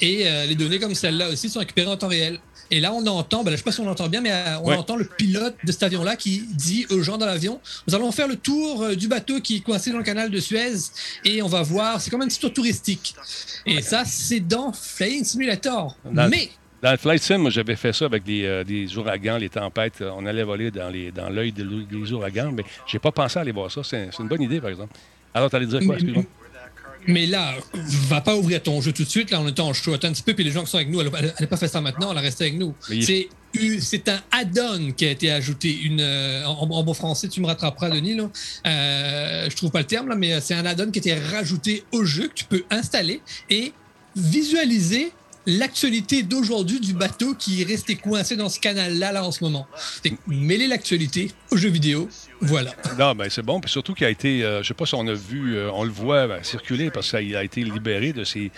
Et 0.00 0.26
euh, 0.26 0.46
les 0.46 0.54
données 0.54 0.78
comme 0.78 0.94
celle-là 0.94 1.28
aussi 1.28 1.48
sont 1.48 1.60
récupérées 1.60 1.90
en 1.90 1.96
temps 1.96 2.08
réel. 2.08 2.40
Et 2.70 2.80
là, 2.80 2.92
on 2.92 3.06
entend, 3.06 3.44
ben 3.44 3.50
je 3.50 3.52
ne 3.52 3.56
sais 3.58 3.62
pas 3.62 3.72
si 3.72 3.80
on 3.80 3.84
l'entend 3.84 4.08
bien, 4.08 4.20
mais 4.20 4.32
on 4.62 4.72
entend 4.72 4.96
le 4.96 5.04
pilote 5.04 5.56
de 5.64 5.72
cet 5.72 5.82
avion-là 5.82 6.16
qui 6.16 6.44
dit 6.50 6.86
aux 6.90 7.02
gens 7.02 7.18
dans 7.18 7.26
l'avion 7.26 7.60
Nous 7.86 7.94
allons 7.94 8.10
faire 8.12 8.28
le 8.28 8.36
tour 8.36 8.96
du 8.96 9.08
bateau 9.08 9.40
qui 9.40 9.56
est 9.56 9.60
coincé 9.60 9.90
dans 9.90 9.98
le 9.98 10.04
canal 10.04 10.30
de 10.30 10.40
Suez 10.40 10.90
et 11.24 11.42
on 11.42 11.48
va 11.48 11.62
voir. 11.62 12.00
C'est 12.00 12.10
comme 12.10 12.22
un 12.22 12.28
petit 12.28 12.40
tour 12.40 12.52
touristique. 12.52 13.14
Et 13.66 13.82
ça, 13.82 14.04
c'est 14.04 14.40
dans 14.40 14.72
Flying 14.72 15.24
Simulator. 15.24 15.96
mais 16.04 16.50
dans 16.84 16.90
le 16.90 16.98
Flight 16.98 17.22
Sim, 17.22 17.48
j'avais 17.48 17.76
fait 17.76 17.94
ça 17.94 18.04
avec 18.04 18.24
des, 18.24 18.44
euh, 18.44 18.98
ouragans, 18.98 19.38
les 19.38 19.48
tempêtes. 19.48 20.02
On 20.02 20.26
allait 20.26 20.44
voler 20.44 20.70
dans, 20.70 20.90
l'œil 21.30 21.50
des 21.50 22.12
ouragans, 22.12 22.52
mais 22.52 22.62
j'ai 22.86 22.98
pas 22.98 23.10
pensé 23.10 23.38
à 23.38 23.42
aller 23.42 23.52
voir 23.52 23.70
ça. 23.70 23.80
C'est, 23.82 24.10
une 24.18 24.28
bonne 24.28 24.42
idée, 24.42 24.60
par 24.60 24.68
exemple. 24.68 24.92
Alors, 25.32 25.48
tu 25.48 25.56
allais 25.56 25.64
dire 25.64 25.80
quoi, 25.80 25.94
excuse-moi? 25.94 26.24
Mais 27.06 27.26
là, 27.26 27.54
va 28.08 28.20
pas 28.20 28.36
ouvrir 28.36 28.62
ton 28.62 28.80
jeu 28.80 28.92
tout 28.92 29.04
de 29.04 29.08
suite. 29.08 29.30
Là, 29.30 29.40
on 29.40 29.46
est 29.46 29.60
en 29.60 29.72
show. 29.72 29.94
Un 29.94 29.98
petit 29.98 30.22
peu, 30.22 30.34
puis 30.34 30.44
les 30.44 30.50
gens 30.50 30.64
qui 30.64 30.70
sont 30.70 30.76
avec 30.76 30.90
nous, 30.90 31.00
elle 31.00 31.10
n'a 31.10 31.46
pas 31.46 31.56
fait 31.56 31.68
ça 31.68 31.80
maintenant, 31.80 32.12
elle 32.12 32.18
a 32.18 32.20
resté 32.20 32.44
avec 32.44 32.58
nous. 32.58 32.74
C'est, 33.00 33.28
c'est 33.80 34.08
un 34.08 34.20
add-on 34.32 34.92
qui 34.92 35.06
a 35.06 35.10
été 35.10 35.30
ajouté. 35.30 35.78
Une, 35.82 36.00
euh, 36.00 36.44
en, 36.46 36.82
bon 36.82 36.94
français, 36.94 37.28
tu 37.28 37.40
me 37.40 37.46
rattraperas, 37.46 37.90
Denis. 37.90 38.14
Là. 38.14 38.30
Euh, 38.66 39.50
je 39.50 39.56
trouve 39.56 39.70
pas 39.70 39.80
le 39.80 39.86
terme, 39.86 40.08
là, 40.08 40.16
mais 40.16 40.40
c'est 40.40 40.54
un 40.54 40.66
add-on 40.66 40.90
qui 40.90 40.98
a 40.98 41.00
été 41.00 41.14
rajouté 41.14 41.84
au 41.92 42.04
jeu 42.04 42.28
que 42.28 42.34
tu 42.34 42.44
peux 42.44 42.64
installer 42.70 43.20
et 43.50 43.72
visualiser 44.16 45.12
l'actualité 45.46 46.22
d'aujourd'hui 46.22 46.80
du 46.80 46.94
bateau 46.94 47.34
qui 47.34 47.62
est 47.62 47.64
resté 47.64 47.96
coincé 47.96 48.36
dans 48.36 48.48
ce 48.48 48.58
canal-là 48.60 49.12
là, 49.12 49.24
en 49.24 49.32
ce 49.32 49.44
moment. 49.44 49.66
Mêler 50.26 50.66
l'actualité 50.66 51.30
aux 51.50 51.56
jeux 51.56 51.70
vidéo, 51.70 52.08
voilà. 52.44 52.72
Non, 52.98 53.14
ben 53.14 53.28
c'est 53.30 53.42
bon. 53.42 53.60
Puis 53.60 53.70
surtout 53.70 53.94
qu'il 53.94 54.06
a 54.06 54.10
été, 54.10 54.40
je 54.40 54.44
euh, 54.44 54.62
je 54.62 54.68
sais 54.68 54.74
pas 54.74 54.86
si 54.86 54.94
on 54.94 55.06
a 55.06 55.14
vu, 55.14 55.56
euh, 55.56 55.70
on 55.72 55.84
le 55.84 55.90
voit 55.90 56.26
ben, 56.26 56.42
circuler 56.42 56.90
parce 56.90 57.10
qu'il 57.10 57.34
a 57.36 57.44
été 57.44 57.62
libéré 57.62 58.12
de 58.12 58.24
ses, 58.24 58.50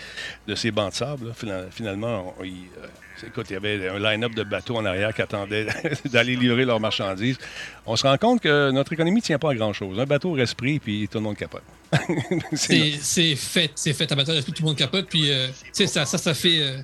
de 0.47 0.55
ses 0.55 0.71
bancs 0.71 0.91
de 0.91 0.95
sable. 0.95 1.33
Finalement, 1.71 2.35
il, 2.43 2.53
euh, 2.81 2.87
Écoute, 3.25 3.47
il 3.49 3.53
y 3.53 3.55
avait 3.55 3.89
un 3.89 3.99
line-up 3.99 4.35
de 4.35 4.43
bateaux 4.43 4.77
en 4.77 4.85
arrière 4.85 5.13
qui 5.13 5.21
attendaient 5.21 5.65
d'aller 6.05 6.35
livrer 6.35 6.65
leurs 6.65 6.79
marchandises. 6.79 7.37
On 7.85 7.95
se 7.95 8.05
rend 8.05 8.17
compte 8.17 8.41
que 8.41 8.69
notre 8.71 8.93
économie 8.93 9.17
ne 9.17 9.25
tient 9.25 9.39
pas 9.39 9.51
à 9.51 9.55
grand-chose. 9.55 9.99
Un 9.99 10.05
bateau 10.05 10.33
reste 10.33 10.55
pris, 10.55 10.79
puis 10.79 11.07
tout 11.07 11.17
le 11.17 11.23
monde 11.23 11.35
capote. 11.35 11.63
c'est 12.53 13.35
fait, 13.35 13.71
c'est 13.73 13.93
fait. 13.93 14.11
Un 14.11 14.15
bateau 14.15 14.33
reste 14.33 14.43
pris, 14.43 14.53
tout 14.53 14.61
le 14.61 14.67
monde 14.67 14.77
capote, 14.77 15.07
puis 15.09 15.31
euh, 15.31 15.47
ça, 15.71 16.05
ça, 16.05 16.17
ça 16.17 16.33
fait... 16.33 16.83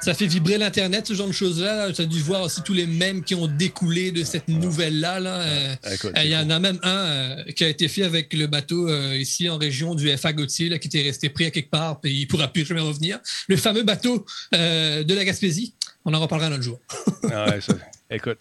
Ça 0.00 0.14
fait 0.14 0.26
vibrer 0.26 0.56
l'Internet, 0.56 1.06
ce 1.06 1.12
genre 1.12 1.26
de 1.26 1.32
choses-là. 1.32 1.92
Tu 1.92 2.00
as 2.00 2.06
dû 2.06 2.20
voir 2.20 2.40
aussi 2.42 2.62
tous 2.62 2.72
les 2.72 2.86
mèmes 2.86 3.22
qui 3.22 3.34
ont 3.34 3.46
découlé 3.46 4.12
de 4.12 4.24
cette 4.24 4.48
nouvelle-là. 4.48 5.20
Là. 5.20 5.40
Euh, 5.40 5.74
il 6.24 6.30
y 6.30 6.36
en 6.36 6.48
a 6.48 6.58
même 6.58 6.78
un 6.82 6.88
euh, 6.88 7.44
qui 7.54 7.64
a 7.64 7.68
été 7.68 7.86
fait 7.86 8.04
avec 8.04 8.32
le 8.32 8.46
bateau 8.46 8.88
euh, 8.88 9.14
ici 9.16 9.50
en 9.50 9.58
région 9.58 9.94
du 9.94 10.08
FA 10.16 10.32
Gauthier, 10.32 10.70
là, 10.70 10.78
qui 10.78 10.88
était 10.88 11.02
resté 11.02 11.28
pris 11.28 11.44
à 11.44 11.50
quelque 11.50 11.70
part, 11.70 12.00
et 12.04 12.10
il 12.10 12.22
ne 12.22 12.26
pourra 12.26 12.48
plus 12.48 12.64
jamais 12.64 12.80
revenir. 12.80 13.18
Le 13.48 13.56
fameux 13.56 13.82
bateau 13.82 14.24
de 14.52 15.14
la 15.14 15.24
Gaspésie. 15.24 15.74
On 16.06 16.14
en 16.14 16.20
reparlera 16.20 16.48
un 16.48 16.52
autre 16.52 16.62
jour. 16.62 16.80
ah 17.30 17.50
ouais, 17.50 17.60
ça, 17.60 17.74
écoute, 18.10 18.38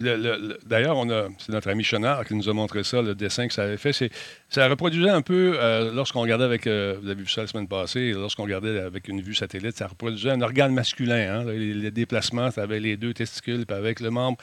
D'ailleurs, 0.00 1.04
c'est 1.38 1.52
notre 1.52 1.68
ami 1.68 1.84
Chenard 1.84 2.24
qui 2.24 2.34
nous 2.34 2.48
a 2.48 2.54
montré 2.54 2.84
ça, 2.84 3.02
le 3.02 3.14
dessin 3.14 3.46
que 3.48 3.52
ça 3.52 3.64
avait 3.64 3.76
fait. 3.76 4.10
Ça 4.48 4.66
reproduisait 4.66 5.10
un 5.10 5.20
peu, 5.20 5.54
euh, 5.56 5.92
lorsqu'on 5.92 6.22
regardait 6.22 6.44
avec, 6.44 6.66
euh, 6.66 6.96
vous 7.02 7.08
avez 7.08 7.20
vu 7.20 7.28
ça 7.28 7.42
la 7.42 7.46
semaine 7.46 7.68
passée, 7.68 8.12
lorsqu'on 8.12 8.44
regardait 8.44 8.80
avec 8.80 9.08
une 9.08 9.20
vue 9.20 9.34
satellite, 9.34 9.76
ça 9.76 9.88
reproduisait 9.88 10.30
un 10.30 10.40
organe 10.40 10.72
masculin. 10.72 11.40
Hein, 11.40 11.44
les, 11.44 11.90
déplacements, 11.90 12.50
ça 12.50 12.62
avait 12.62 12.80
les 12.80 12.96
deux 12.96 13.12
testicules, 13.12 13.66
puis 13.66 13.76
avec 13.76 14.00
le 14.00 14.10
membre 14.10 14.38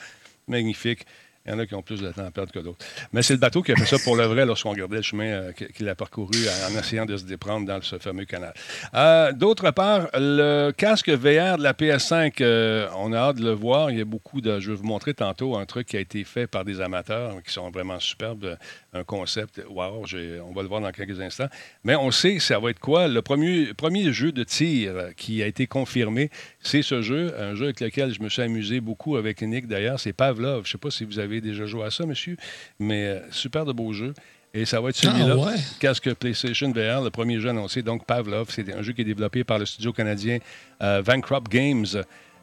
magnifique. 0.46 1.06
Il 1.48 1.52
y 1.52 1.54
en 1.54 1.58
a 1.60 1.66
qui 1.66 1.74
ont 1.74 1.82
plus 1.82 2.02
de 2.02 2.12
temps 2.12 2.26
à 2.26 2.30
perdre 2.30 2.52
que 2.52 2.58
d'autres. 2.58 2.84
Mais 3.14 3.22
c'est 3.22 3.32
le 3.32 3.38
bateau 3.38 3.62
qui 3.62 3.72
a 3.72 3.76
fait 3.76 3.86
ça 3.86 3.96
pour 4.04 4.16
le 4.16 4.24
vrai 4.24 4.44
lorsqu'on 4.44 4.70
regardait 4.70 4.96
le 4.96 5.02
chemin 5.02 5.24
euh, 5.24 5.52
qu'il 5.52 5.88
a 5.88 5.94
parcouru 5.94 6.36
en 6.68 6.78
essayant 6.78 7.06
de 7.06 7.16
se 7.16 7.24
déprendre 7.24 7.66
dans 7.66 7.80
ce 7.80 7.98
fameux 7.98 8.26
canal. 8.26 8.52
Euh, 8.92 9.32
d'autre 9.32 9.70
part, 9.70 10.08
le 10.12 10.72
casque 10.72 11.08
VR 11.08 11.56
de 11.56 11.62
la 11.62 11.72
PS5, 11.72 12.34
euh, 12.42 12.86
on 12.98 13.14
a 13.14 13.16
hâte 13.16 13.36
de 13.36 13.44
le 13.44 13.52
voir. 13.52 13.90
Il 13.90 13.96
y 13.96 14.00
a 14.02 14.04
beaucoup 14.04 14.42
de. 14.42 14.60
Je 14.60 14.72
vais 14.72 14.76
vous 14.76 14.84
montrer 14.84 15.14
tantôt 15.14 15.56
un 15.56 15.64
truc 15.64 15.86
qui 15.86 15.96
a 15.96 16.00
été 16.00 16.22
fait 16.22 16.46
par 16.46 16.66
des 16.66 16.82
amateurs 16.82 17.42
qui 17.42 17.50
sont 17.50 17.70
vraiment 17.70 17.98
superbes. 17.98 18.58
Un 18.92 19.04
concept. 19.04 19.62
Wow, 19.70 20.04
on 20.44 20.52
va 20.52 20.62
le 20.62 20.68
voir 20.68 20.82
dans 20.82 20.92
quelques 20.92 21.20
instants. 21.20 21.48
Mais 21.82 21.96
on 21.96 22.10
sait 22.10 22.40
ça 22.40 22.58
va 22.58 22.70
être 22.70 22.78
quoi. 22.78 23.08
Le 23.08 23.22
premier, 23.22 23.72
premier 23.72 24.12
jeu 24.12 24.32
de 24.32 24.44
tir 24.44 25.14
qui 25.16 25.42
a 25.42 25.46
été 25.46 25.66
confirmé, 25.66 26.30
c'est 26.60 26.82
ce 26.82 27.00
jeu. 27.00 27.34
Un 27.38 27.54
jeu 27.54 27.64
avec 27.64 27.80
lequel 27.80 28.12
je 28.12 28.22
me 28.22 28.28
suis 28.28 28.42
amusé 28.42 28.80
beaucoup 28.80 29.16
avec 29.16 29.40
Nick 29.40 29.66
d'ailleurs. 29.66 29.98
C'est 29.98 30.12
Pavlov. 30.12 30.64
Je 30.64 30.68
ne 30.68 30.72
sais 30.72 30.78
pas 30.78 30.90
si 30.90 31.04
vous 31.04 31.18
avez 31.18 31.37
déjà 31.40 31.66
joué 31.66 31.84
à 31.84 31.90
ça, 31.90 32.06
monsieur, 32.06 32.36
mais 32.78 33.06
euh, 33.06 33.20
super 33.30 33.64
de 33.64 33.72
beau 33.72 33.92
jeu. 33.92 34.14
Et 34.54 34.64
ça 34.64 34.80
va 34.80 34.88
être 34.88 34.96
celui-là, 34.96 35.36
ah, 35.46 35.54
casque 35.78 36.12
PlayStation 36.14 36.72
VR, 36.72 37.02
le 37.02 37.10
premier 37.10 37.38
jeu 37.38 37.50
annoncé. 37.50 37.82
Donc, 37.82 38.06
Pavlov, 38.06 38.48
c'est 38.50 38.72
un 38.72 38.80
jeu 38.80 38.92
qui 38.92 39.02
est 39.02 39.04
développé 39.04 39.44
par 39.44 39.58
le 39.58 39.66
studio 39.66 39.92
canadien 39.92 40.38
euh, 40.82 41.02
Games. 41.50 41.86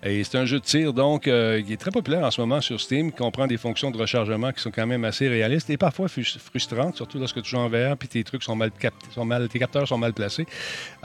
Et 0.03 0.23
c'est 0.23 0.37
un 0.37 0.45
jeu 0.45 0.59
de 0.59 0.63
tir, 0.63 0.93
donc, 0.93 1.27
euh, 1.27 1.61
qui 1.63 1.73
est 1.73 1.77
très 1.77 1.89
populaire 1.89 2.23
en 2.23 2.31
ce 2.31 2.39
moment 2.39 2.61
sur 2.61 2.79
Steam, 2.79 3.11
qui 3.11 3.17
comprend 3.17 3.47
des 3.47 3.57
fonctions 3.57 3.89
de 3.89 3.97
rechargement 3.97 4.51
qui 4.51 4.61
sont 4.61 4.69
quand 4.69 4.85
même 4.85 5.03
assez 5.03 5.27
réalistes 5.27 5.69
et 5.69 5.77
parfois 5.77 6.07
frustrantes, 6.07 6.95
surtout 6.95 7.17
lorsque 7.17 7.41
tu 7.41 7.51
joues 7.51 7.57
en 7.57 7.69
VR 7.69 7.97
puis 7.97 8.07
tes 8.07 8.23
trucs 8.23 8.43
sont 8.43 8.55
mal 8.55 8.71
tes 8.71 9.59
capteurs 9.59 9.87
sont 9.87 9.97
mal 9.97 10.13
placés. 10.13 10.45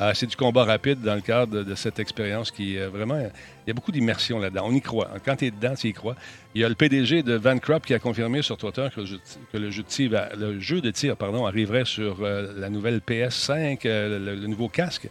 Euh, 0.00 0.12
c'est 0.14 0.26
du 0.26 0.37
combat 0.37 0.64
rapide 0.64 1.00
dans 1.00 1.14
le 1.14 1.20
cadre 1.22 1.62
de, 1.62 1.74
cette 1.74 1.98
expérience 1.98 2.50
qui 2.50 2.76
est 2.76 2.87
vraiment. 2.87 3.18
Il 3.18 3.68
y 3.68 3.70
a 3.70 3.74
beaucoup 3.74 3.92
d'immersion 3.92 4.38
là-dedans. 4.38 4.64
On 4.66 4.74
y 4.74 4.81
croit. 4.83 5.09
Quand 5.24 5.37
tu 5.37 5.46
es 5.46 5.50
dedans, 5.50 5.74
tu 5.74 5.88
y 5.88 5.92
crois. 5.92 6.16
Il 6.55 6.61
y 6.61 6.64
a 6.64 6.68
le 6.68 6.74
PDG 6.74 7.22
de 7.22 7.35
Van 7.35 7.59
Crop 7.59 7.87
qui 7.87 7.94
a 7.94 7.98
confirmé 7.98 8.42
sur 8.42 8.57
Twitter 8.57 8.88
que 8.94 9.00
le 9.00 9.70
jeu, 9.70 9.83
de 9.83 9.88
tir, 9.88 10.11
le 10.37 10.61
jeu 10.61 10.81
de 10.81 10.90
tir 10.90 11.16
pardon, 11.16 11.46
arriverait 11.46 11.85
sur 11.85 12.18
euh, 12.20 12.53
la 12.57 12.68
nouvelle 12.68 13.00
PS5, 13.07 13.79
le 13.85 14.46
nouveau 14.46 14.68
casque 14.68 15.09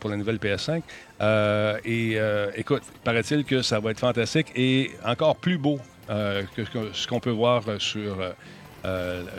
pour 0.00 0.10
la 0.10 0.16
nouvelle 0.16 0.36
PS5. 0.36 0.82
Euh, 1.20 1.78
et 1.84 2.12
euh, 2.14 2.50
écoute, 2.56 2.82
paraît-il 3.04 3.44
que 3.44 3.62
ça 3.62 3.80
va 3.80 3.90
être 3.90 4.00
fantastique 4.00 4.48
et 4.56 4.90
encore 5.04 5.36
plus 5.36 5.58
beau 5.58 5.78
euh, 6.10 6.42
que, 6.56 6.62
ce 6.92 7.06
qu'on 7.06 7.20
peut 7.20 7.30
voir 7.30 7.62
sur, 7.78 8.16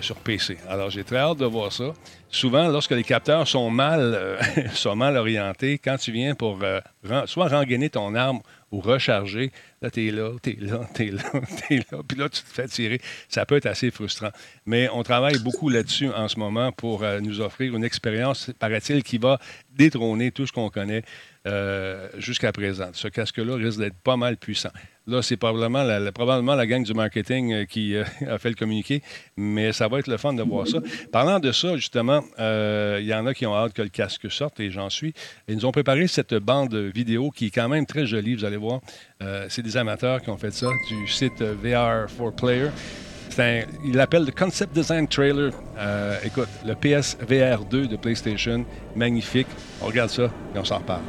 sur 0.01 0.15
PC. 0.17 0.57
Alors, 0.67 0.89
j'ai 0.89 1.03
très 1.03 1.17
hâte 1.17 1.37
de 1.37 1.45
voir 1.45 1.71
ça. 1.71 1.93
souvent, 2.29 2.67
lorsque 2.67 2.91
les 2.91 3.03
capteurs 3.03 3.47
sont 3.47 3.69
mal, 3.69 4.37
sont 4.73 4.95
mal 4.95 5.17
orientés, 5.17 5.77
quand 5.77 5.97
tu 5.97 6.11
viens 6.11 6.35
pour 6.35 6.59
soit 7.25 7.47
rengainer 7.47 7.89
ton 7.89 8.13
arme 8.15 8.39
ou 8.71 8.79
recharger, 8.81 9.51
là, 9.81 9.89
t'es 9.89 10.11
là, 10.11 10.31
t'es 10.41 10.57
là, 10.59 10.87
t'es 10.93 11.11
là, 11.11 11.23
t'es 11.67 11.77
là, 11.91 12.03
puis 12.07 12.17
là, 12.17 12.29
tu 12.29 12.41
te 12.41 12.49
fais 12.49 12.67
tirer. 12.67 13.01
Ça 13.27 13.45
peut 13.45 13.57
être 13.57 13.65
assez 13.65 13.91
frustrant. 13.91 14.31
Mais 14.65 14.89
on 14.89 15.03
travaille 15.03 15.39
beaucoup 15.39 15.69
là-dessus 15.69 16.09
en 16.09 16.27
ce 16.27 16.37
moment 16.39 16.71
pour 16.71 17.03
euh, 17.03 17.19
nous 17.19 17.41
offrir 17.41 17.75
une 17.75 17.83
expérience, 17.83 18.51
paraît-il, 18.59 19.03
qui 19.03 19.17
va 19.17 19.39
détrôner 19.71 20.31
tout 20.31 20.45
ce 20.45 20.51
qu'on 20.51 20.69
connaît 20.69 21.03
euh, 21.47 22.09
jusqu'à 22.17 22.51
présent. 22.51 22.89
Ce 22.93 23.07
casque-là 23.07 23.55
risque 23.55 23.79
d'être 23.79 23.97
pas 23.97 24.17
mal 24.17 24.37
puissant. 24.37 24.71
Là, 25.09 25.23
c'est 25.23 25.37
probablement 25.37 25.83
la, 25.83 26.67
gang 26.67 26.83
du 26.83 26.93
marketing 26.93 27.51
euh, 27.51 27.65
qui 27.65 27.95
euh, 27.95 28.03
a 28.29 28.37
fait 28.37 28.49
le 28.49 28.55
communiqué, 28.55 29.01
mais 29.35 29.73
ça 29.73 29.87
va 29.87 29.97
être 29.97 30.07
le 30.07 30.17
fun 30.17 30.33
de 30.33 30.43
voir 30.43 30.67
ça. 30.67 30.77
Parlant 31.11 31.39
de 31.39 31.51
ça, 31.51 31.75
justement, 31.77 32.23
euh, 32.39 32.99
il 33.01 33.07
y 33.07 33.13
en 33.15 33.25
a 33.25 33.33
qui 33.33 33.47
ont 33.47 33.55
hâte 33.55 33.73
que 33.73 33.81
le 33.81 33.89
casque 33.89 34.29
sorte, 34.29 34.59
et 34.59 34.69
j'en 34.69 34.91
suis. 34.91 35.13
Ils 35.47 35.55
nous 35.55 35.65
ont 35.65 35.71
préparé 35.71 36.05
cette 36.07 36.35
bande 36.35 36.75
vidéo 36.75 37.31
qui 37.31 37.47
est 37.47 37.49
quand 37.49 37.67
même 37.69 37.87
très 37.87 38.05
jolie, 38.05 38.35
vous 38.35 38.45
allez 38.45 38.57
voir. 38.57 38.81
Euh, 39.23 39.47
c'est 39.49 39.63
des 39.63 39.77
amateurs 39.77 40.21
qui 40.21 40.29
ont 40.29 40.37
fait 40.37 40.53
ça, 40.53 40.67
du 40.87 41.07
site 41.07 41.41
euh, 41.41 41.55
VR4Player. 41.63 42.69
C'est 43.29 43.63
un- 43.63 43.65
il 43.85 43.95
l'appelle 43.95 44.25
le 44.25 44.31
Concept 44.31 44.73
Design 44.73 45.07
Trailer. 45.07 45.51
Euh, 45.77 46.17
écoute, 46.23 46.49
le 46.65 46.75
PSVR 46.75 47.65
2 47.65 47.87
de 47.87 47.95
PlayStation, 47.95 48.63
magnifique. 48.95 49.47
On 49.81 49.87
regarde 49.87 50.09
ça 50.11 50.29
et 50.55 50.59
on 50.59 50.63
s'en 50.65 50.77
reparle. 50.77 51.01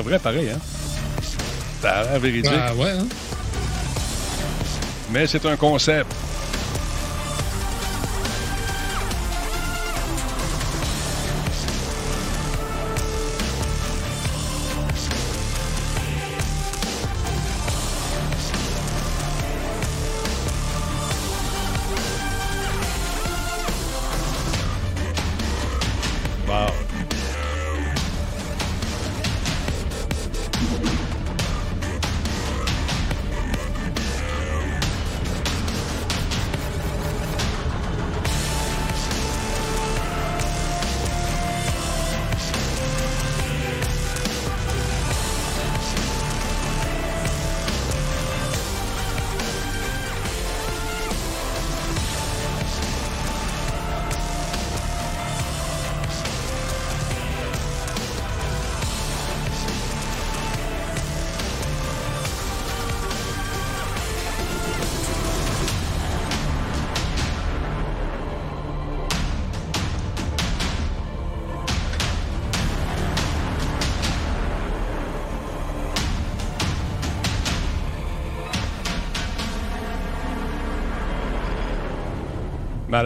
L'air 0.00 0.02
vrai 0.02 0.18
pareil, 0.18 0.50
hein? 0.50 0.58
Ça 1.82 1.90
a 1.90 2.04
l'air 2.04 2.18
véridique. 2.20 2.52
Ah 2.54 2.74
ouais, 2.74 2.90
hein? 2.90 3.06
Mais 5.10 5.26
c'est 5.26 5.44
un 5.44 5.56
concept. 5.56 6.10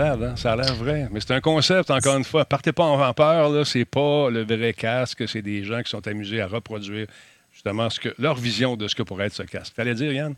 Hein? 0.01 0.37
Ça 0.37 0.53
a 0.53 0.57
l'air 0.57 0.75
vrai. 0.75 1.09
Mais 1.11 1.21
c'est 1.21 1.33
un 1.33 1.41
concept, 1.41 1.91
encore 1.91 2.17
une 2.17 2.25
fois. 2.25 2.45
Partez 2.45 2.73
pas 2.73 2.85
en 2.85 3.15
peur, 3.15 3.51
là. 3.51 3.65
C'est 3.65 3.85
pas 3.85 4.31
le 4.31 4.45
vrai 4.45 4.73
casque. 4.73 5.29
C'est 5.29 5.43
des 5.43 5.65
gens 5.65 5.83
qui 5.83 5.91
sont 5.91 6.07
amusés 6.07 6.41
à 6.41 6.47
reproduire 6.47 7.07
justement 7.53 7.89
leur 8.19 8.35
vision 8.35 8.77
de 8.77 8.89
ce 8.89 8.95
que 8.95 9.03
pourrait 9.03 9.27
être 9.27 9.35
ce 9.35 9.43
casque. 9.43 9.75
T'allais 9.75 9.95
dire, 9.95 10.13
Yann? 10.13 10.35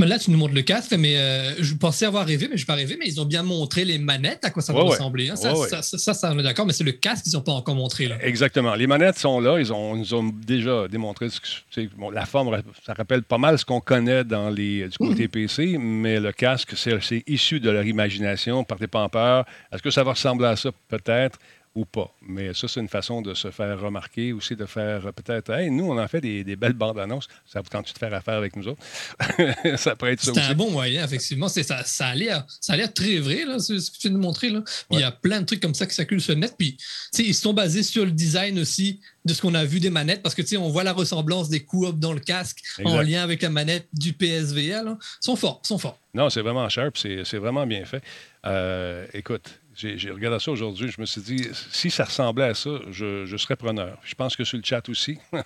Là, 0.00 0.18
tu 0.18 0.32
nous 0.32 0.38
montres 0.38 0.54
le 0.54 0.62
casque, 0.62 0.92
mais 0.98 1.16
euh, 1.16 1.54
je 1.62 1.72
pensais 1.74 2.04
avoir 2.04 2.26
rêvé, 2.26 2.48
mais 2.50 2.56
je 2.56 2.62
n'ai 2.62 2.66
pas 2.66 2.74
rêvé, 2.74 2.96
mais 2.98 3.06
ils 3.06 3.20
ont 3.20 3.24
bien 3.24 3.44
montré 3.44 3.84
les 3.84 3.96
manettes, 3.98 4.44
à 4.44 4.50
quoi 4.50 4.60
ça 4.60 4.72
va 4.72 4.82
Ouais, 4.82 4.90
ressembler. 4.90 5.30
hein. 5.30 5.36
Ça, 5.36 5.56
Ouais, 5.56 5.68
ça, 5.68 5.82
ça, 5.82 5.96
ça, 5.98 6.12
ça, 6.14 6.32
on 6.34 6.38
est 6.38 6.42
d'accord, 6.42 6.66
mais 6.66 6.72
c'est 6.72 6.82
le 6.84 6.92
casque 6.92 7.22
qu'ils 7.24 7.34
n'ont 7.34 7.42
pas 7.42 7.52
encore 7.52 7.76
montré. 7.76 8.08
Là. 8.08 8.16
Exactement. 8.20 8.74
Les 8.74 8.88
manettes 8.88 9.18
sont 9.18 9.38
là. 9.40 9.58
Ils 9.60 9.72
ont, 9.72 9.94
nous 9.96 10.12
ont 10.14 10.24
déjà 10.24 10.88
démontré 10.88 11.30
ce 11.30 11.40
que 11.40 11.46
c'est. 11.70 11.86
Bon, 11.96 12.10
la 12.10 12.26
forme, 12.26 12.60
ça 12.84 12.92
rappelle 12.92 13.22
pas 13.22 13.38
mal 13.38 13.56
ce 13.58 13.64
qu'on 13.64 13.80
connaît 13.80 14.24
dans 14.24 14.50
les, 14.50 14.88
du 14.88 14.98
côté 14.98 15.28
PC, 15.28 15.78
mais 15.78 16.18
le 16.18 16.32
casque, 16.32 16.72
c'est 16.76 17.00
c'est 17.00 17.22
issu 17.28 17.60
de 17.60 17.70
leur 17.70 17.84
imagination. 17.86 18.64
Partez 18.64 18.88
pas 18.88 19.04
en 19.04 19.08
peur. 19.08 19.44
Est-ce 19.72 19.82
que 19.82 19.90
ça 19.90 20.02
va 20.02 20.10
ressembler 20.12 20.48
à 20.48 20.56
ça? 20.56 20.70
Peut-être 20.88 21.38
ou 21.74 21.84
pas. 21.84 22.14
Mais 22.22 22.54
ça, 22.54 22.68
c'est 22.68 22.80
une 22.80 22.88
façon 22.88 23.20
de 23.20 23.34
se 23.34 23.50
faire 23.50 23.80
remarquer, 23.80 24.32
aussi 24.32 24.54
de 24.54 24.64
faire 24.64 25.06
euh, 25.06 25.12
peut-être, 25.12 25.50
hey, 25.50 25.70
nous, 25.70 25.84
on 25.84 25.98
en 25.98 26.06
fait 26.06 26.20
des, 26.20 26.44
des 26.44 26.54
belles 26.54 26.74
bandes 26.74 26.98
annonces. 26.98 27.26
Ça 27.46 27.60
vous 27.60 27.68
tente 27.68 27.92
de 27.92 27.98
faire 27.98 28.14
affaire 28.14 28.34
avec 28.34 28.54
nous 28.54 28.68
autres? 28.68 28.82
ça 29.76 29.96
pourrait 29.96 30.12
être 30.12 30.22
ça 30.22 30.32
C'est 30.32 30.40
un 30.40 30.54
bon 30.54 30.70
moyen, 30.70 31.04
effectivement. 31.04 31.48
C'est, 31.48 31.64
ça, 31.64 31.82
ça, 31.84 32.08
a 32.08 32.14
l'air, 32.14 32.46
ça 32.60 32.74
a 32.74 32.88
très 32.88 33.18
vrai, 33.18 33.44
là, 33.44 33.58
ce 33.58 33.72
que 33.72 33.98
tu 33.98 34.08
viens 34.08 34.16
de 34.16 34.22
montrer. 34.22 34.50
Là. 34.50 34.62
Il 34.90 35.00
y 35.00 35.02
a 35.02 35.10
plein 35.10 35.40
de 35.40 35.46
trucs 35.46 35.60
comme 35.60 35.74
ça 35.74 35.86
qui 35.86 35.94
circulent 35.94 36.20
sur 36.20 36.34
le 36.34 36.40
net. 36.40 36.54
Puis, 36.56 36.76
ils 37.18 37.34
sont 37.34 37.52
basés 37.52 37.82
sur 37.82 38.04
le 38.04 38.12
design 38.12 38.58
aussi 38.58 39.00
de 39.24 39.32
ce 39.32 39.40
qu'on 39.40 39.54
a 39.54 39.64
vu 39.64 39.80
des 39.80 39.90
manettes, 39.90 40.22
parce 40.22 40.34
que 40.34 40.42
tu 40.42 40.48
sais, 40.48 40.56
on 40.58 40.68
voit 40.68 40.84
la 40.84 40.92
ressemblance 40.92 41.48
des 41.48 41.60
coups 41.60 41.94
dans 41.94 42.12
le 42.12 42.20
casque 42.20 42.62
en 42.84 43.00
lien 43.00 43.22
avec 43.22 43.42
la 43.42 43.48
manette 43.48 43.88
du 43.92 44.12
PSVR. 44.12 44.84
Là. 44.84 44.98
Ils 45.00 45.24
sont 45.24 45.36
forts, 45.36 45.60
ils 45.64 45.68
sont 45.68 45.78
forts. 45.78 45.98
Non, 46.12 46.30
c'est 46.30 46.42
vraiment 46.42 46.68
sharp, 46.68 46.96
c'est 46.96 47.24
c'est 47.24 47.38
vraiment 47.38 47.66
bien 47.66 47.84
fait. 47.86 48.02
Euh, 48.46 49.06
écoute, 49.14 49.60
j'ai 49.74 50.10
regardé 50.10 50.38
ça 50.38 50.50
aujourd'hui, 50.50 50.90
je 50.90 51.00
me 51.00 51.06
suis 51.06 51.20
dit, 51.20 51.48
si 51.70 51.90
ça 51.90 52.04
ressemblait 52.04 52.44
à 52.44 52.54
ça, 52.54 52.70
je, 52.90 53.26
je 53.26 53.36
serais 53.36 53.56
preneur. 53.56 53.98
Je 54.04 54.14
pense 54.14 54.36
que 54.36 54.44
sur 54.44 54.56
le 54.58 54.64
chat 54.64 54.88
aussi. 54.88 55.18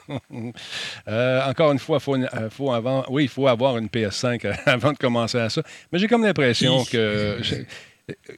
Euh, 1.08 1.48
encore 1.48 1.72
une 1.72 1.78
fois, 1.78 2.00
faut, 2.00 2.16
euh, 2.16 2.50
faut 2.50 2.72
avant, 2.72 3.04
oui, 3.08 3.24
il 3.24 3.28
faut 3.28 3.46
avoir 3.46 3.78
une 3.78 3.86
PS5 3.86 4.58
avant 4.66 4.92
de 4.92 4.98
commencer 4.98 5.38
à 5.38 5.48
ça. 5.48 5.62
Mais 5.90 5.98
j'ai 5.98 6.06
comme 6.06 6.22
l'impression 6.22 6.84
que 6.84 7.38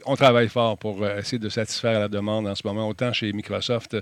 on 0.05 0.17
travaille 0.17 0.49
fort 0.49 0.79
pour 0.79 1.03
euh, 1.03 1.19
essayer 1.19 1.39
de 1.39 1.49
satisfaire 1.49 2.01
la 2.01 2.09
demande 2.09 2.47
en 2.47 2.55
ce 2.55 2.67
moment, 2.67 2.89
autant 2.89 3.13
chez 3.13 3.33
Microsoft 3.33 3.97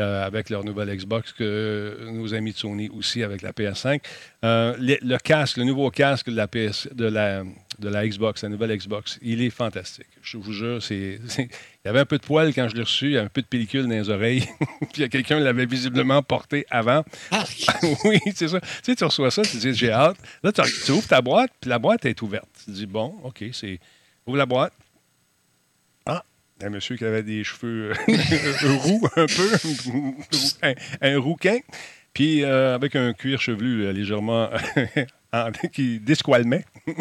euh, 0.00 0.26
avec 0.26 0.50
leur 0.50 0.64
nouvelle 0.64 0.94
Xbox 0.94 1.32
que 1.32 1.98
nos 2.10 2.34
amis 2.34 2.52
de 2.52 2.58
Sony 2.58 2.88
aussi 2.90 3.22
avec 3.22 3.42
la 3.42 3.52
PS5. 3.52 4.00
Euh, 4.44 4.74
le, 4.78 4.96
le 5.02 5.18
casque, 5.18 5.56
le 5.56 5.64
nouveau 5.64 5.90
casque 5.90 6.28
de 6.28 6.36
la, 6.36 6.46
PS, 6.46 6.88
de, 6.92 7.06
la, 7.06 7.42
de 7.78 7.88
la 7.88 8.06
Xbox, 8.06 8.42
la 8.42 8.50
nouvelle 8.50 8.76
Xbox, 8.76 9.18
il 9.22 9.42
est 9.42 9.50
fantastique. 9.50 10.06
Je 10.22 10.36
vous 10.36 10.52
jure, 10.52 10.82
c'est, 10.82 11.18
il 11.38 11.48
y 11.84 11.88
avait 11.88 12.00
un 12.00 12.06
peu 12.06 12.18
de 12.18 12.24
poil 12.24 12.52
quand 12.52 12.68
je 12.68 12.76
l'ai 12.76 12.82
reçu, 12.82 13.06
il 13.06 13.12
y 13.12 13.16
avait 13.16 13.26
un 13.26 13.30
peu 13.30 13.42
de 13.42 13.46
pellicule 13.46 13.84
dans 13.84 13.90
les 13.90 14.10
oreilles. 14.10 14.46
Puis 14.92 15.08
quelqu'un 15.08 15.40
l'avait 15.40 15.66
visiblement 15.66 16.22
porté 16.22 16.66
avant. 16.70 17.04
Ah, 17.30 17.44
oui, 18.04 18.18
c'est 18.34 18.48
ça. 18.48 18.60
Tu 18.60 18.68
sais, 18.82 18.94
tu 18.94 19.04
reçois 19.04 19.30
ça, 19.30 19.42
tu 19.42 19.56
dis 19.56 19.72
j'ai 19.72 19.90
hâte. 19.90 20.16
Là, 20.42 20.52
tu, 20.52 20.62
tu 20.84 20.92
ouvres 20.92 21.08
ta 21.08 21.22
boîte, 21.22 21.50
puis 21.60 21.70
la 21.70 21.78
boîte 21.78 22.04
est 22.04 22.20
ouverte. 22.20 22.48
Tu 22.64 22.70
dis 22.72 22.86
bon, 22.86 23.14
OK, 23.22 23.44
c'est. 23.52 23.78
Ouvre 24.26 24.38
la 24.38 24.46
boîte. 24.46 24.72
Un 26.62 26.70
monsieur 26.70 26.96
qui 26.96 27.04
avait 27.04 27.22
des 27.22 27.42
cheveux 27.44 27.90
euh, 27.90 27.94
roux 28.78 29.00
un 29.16 29.26
peu, 29.26 29.50
un, 30.62 30.74
un 31.00 31.18
rouquin, 31.18 31.58
puis 32.12 32.44
euh, 32.44 32.74
avec 32.74 32.94
un 32.96 33.12
cuir 33.12 33.40
chevelu 33.40 33.84
euh, 33.84 33.92
légèrement 33.92 34.48
en- 35.32 35.50
qui 35.72 35.98
disqualmait. 35.98 36.64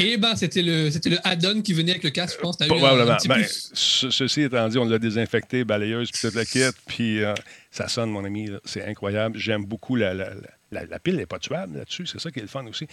Et 0.00 0.16
ben, 0.16 0.34
c'était 0.34 0.62
le, 0.62 0.90
c'était 0.90 1.10
le 1.10 1.18
add-on 1.22 1.62
qui 1.62 1.74
venait 1.74 1.92
avec 1.92 2.02
le 2.02 2.10
casque, 2.10 2.36
je 2.38 2.40
pense. 2.42 2.60
Un- 2.60 2.64
un 2.64 2.68
Probablement. 2.68 3.16
petit 3.16 3.28
Ben, 3.28 3.44
ce- 3.46 4.10
ceci 4.10 4.42
étant 4.42 4.68
dit, 4.68 4.78
on 4.78 4.84
l'a 4.84 4.98
désinfecté, 4.98 5.62
balayeuse, 5.64 6.10
puis 6.10 6.20
toute 6.22 6.34
la 6.34 6.44
kit, 6.44 6.64
puis 6.86 7.22
euh, 7.22 7.34
ça 7.70 7.86
sonne, 7.86 8.10
mon 8.10 8.24
ami, 8.24 8.50
c'est 8.64 8.84
incroyable. 8.84 9.38
J'aime 9.38 9.64
beaucoup 9.64 9.94
la, 9.94 10.12
la, 10.12 10.30
la- 10.72 10.86
la 10.86 10.98
pile, 10.98 11.16
n'est 11.16 11.26
pas 11.26 11.38
tuable 11.38 11.78
là-dessus, 11.78 12.06
c'est 12.06 12.18
ça 12.20 12.30
qui 12.32 12.40
est 12.40 12.42
le 12.42 12.48
fun 12.48 12.66
aussi. 12.66 12.88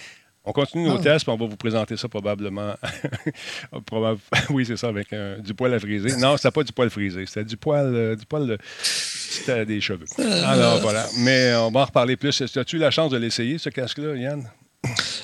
On 0.45 0.51
continue 0.51 0.83
nos 0.85 0.97
Ah. 0.97 1.01
tests, 1.01 1.23
puis 1.25 1.33
on 1.33 1.37
va 1.37 1.45
vous 1.45 1.55
présenter 1.55 1.95
ça 1.95 2.09
probablement. 2.09 2.75
Probab- 3.89 4.19
oui, 4.49 4.65
c'est 4.65 4.75
ça, 4.77 4.87
avec 4.89 5.13
un- 5.13 5.39
du 5.39 5.53
poil 5.53 5.73
à 5.73 5.79
friser. 5.79 6.17
Non, 6.17 6.35
c'était 6.37 6.51
pas 6.51 6.63
du 6.63 6.71
poil 6.73 6.89
frisé, 6.89 7.25
c'était 7.25 7.45
du 7.45 7.55
poil. 7.57 7.93
euh, 7.95 8.15
du 8.15 8.25
poil 8.25 8.47
de- 8.47 8.57
C'était 8.83 9.65
des 9.65 9.79
cheveux. 9.81 10.05
Alors 10.43 10.79
voilà. 10.81 11.07
Mais 11.19 11.53
on 11.55 11.71
va 11.71 11.81
en 11.81 11.85
reparler 11.85 12.17
plus. 12.17 12.41
As-tu 12.41 12.75
eu 12.75 12.79
la 12.79 12.91
chance 12.91 13.11
de 13.11 13.17
l'essayer, 13.17 13.57
ce 13.57 13.69
casque-là, 13.69 14.15
Yann? 14.15 14.49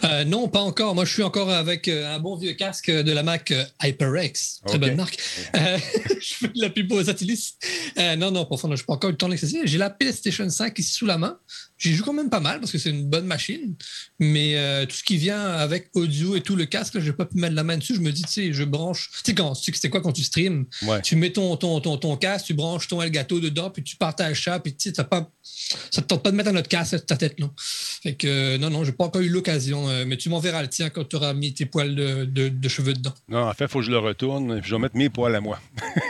Euh, 0.05 0.23
non, 0.23 0.47
pas 0.47 0.61
encore. 0.61 0.95
Moi, 0.95 1.03
je 1.03 1.11
suis 1.11 1.23
encore 1.23 1.49
avec 1.49 1.89
euh, 1.89 2.15
un 2.15 2.19
bon 2.19 2.37
vieux 2.37 2.53
casque 2.53 2.89
de 2.89 3.11
la 3.11 3.23
Mac 3.23 3.51
euh, 3.51 3.61
HyperX. 3.83 4.61
Très 4.65 4.77
bonne 4.77 4.95
marque. 4.95 5.17
Euh, 5.53 5.77
je 6.21 6.33
fais 6.33 6.47
de 6.47 6.61
la 6.61 6.69
pub 6.69 6.89
aux 6.93 7.03
satellites. 7.03 7.55
Euh, 7.97 8.15
non, 8.15 8.31
non, 8.31 8.45
pour 8.45 8.59
fond, 8.61 8.69
je 8.73 8.75
n'ai 8.81 8.85
pas 8.87 8.93
encore 8.93 9.09
eu 9.09 9.13
le 9.13 9.17
temps. 9.17 9.29
J'ai 9.65 9.77
la 9.77 9.89
PlayStation 9.89 10.49
5 10.49 10.79
ici 10.79 10.93
sous 10.93 11.05
la 11.05 11.17
main. 11.17 11.37
J'y 11.79 11.95
joue 11.95 12.03
quand 12.03 12.13
même 12.13 12.29
pas 12.29 12.41
mal 12.41 12.59
parce 12.59 12.71
que 12.71 12.77
c'est 12.77 12.89
une 12.89 13.09
bonne 13.09 13.25
machine. 13.25 13.73
Mais 14.19 14.57
euh, 14.57 14.85
tout 14.85 14.95
ce 14.95 15.03
qui 15.03 15.15
vient 15.17 15.41
avec 15.41 15.89
audio 15.95 16.35
et 16.35 16.41
tout, 16.41 16.55
le 16.57 16.65
casque, 16.65 16.99
je 16.99 17.05
n'ai 17.07 17.13
pas 17.13 17.25
pu 17.25 17.37
mettre 17.37 17.55
la 17.55 17.63
main 17.63 17.77
dessus. 17.77 17.95
Je 17.95 18.01
me 18.01 18.11
dis, 18.11 18.23
tu 18.23 18.27
sais, 18.29 18.53
je 18.53 18.63
branche. 18.65 19.09
Tu 19.13 19.19
sais, 19.31 19.33
quand, 19.33 19.53
c'est 19.55 19.89
quoi 19.89 20.01
quand 20.01 20.11
tu 20.11 20.23
streams? 20.23 20.65
Ouais. 20.83 21.01
Tu 21.01 21.15
mets 21.15 21.31
ton, 21.31 21.55
ton, 21.55 21.79
ton, 21.79 21.97
ton 21.97 22.17
casque, 22.17 22.47
tu 22.47 22.53
branches 22.53 22.87
ton 22.89 23.01
Elgato 23.01 23.39
dedans, 23.39 23.69
puis 23.69 23.81
tu 23.81 23.95
partages 23.95 24.43
ça, 24.43 24.59
puis 24.59 24.75
tu 24.75 24.91
sais, 24.93 25.03
pas, 25.05 25.31
ça 25.41 26.01
te 26.01 26.07
tente 26.07 26.21
pas 26.21 26.31
de 26.31 26.35
mettre 26.35 26.49
un 26.49 26.55
autre 26.57 26.67
casque 26.67 27.05
ta 27.05 27.15
tête, 27.15 27.39
non. 27.39 27.51
Fait 27.57 28.13
que 28.15 28.27
euh, 28.27 28.57
non, 28.57 28.69
non, 28.69 28.83
j'ai 28.83 28.91
pas 28.91 29.05
encore 29.05 29.21
eu 29.21 29.29
l'occasion, 29.29 29.87
euh, 29.89 30.03
mais 30.05 30.17
tu 30.17 30.27
m'enverras 30.29 30.61
le 30.61 30.67
tien 30.67 30.89
quand 30.89 31.05
tu 31.07 31.15
auras 31.15 31.33
mis 31.33 31.53
tes 31.53 31.65
poils 31.65 31.95
de, 31.95 32.25
de, 32.25 32.49
de 32.49 32.69
cheveux 32.69 32.93
dedans. 32.93 33.13
Non, 33.29 33.47
en 33.47 33.53
fait, 33.53 33.65
il 33.65 33.69
faut 33.69 33.79
que 33.79 33.85
je 33.85 33.91
le 33.91 33.99
retourne, 33.99 34.59
puis 34.59 34.69
je 34.69 34.75
vais 34.75 34.81
mettre 34.81 34.97
mes 34.97 35.09
poils 35.09 35.33
à 35.35 35.39
moi. 35.39 35.61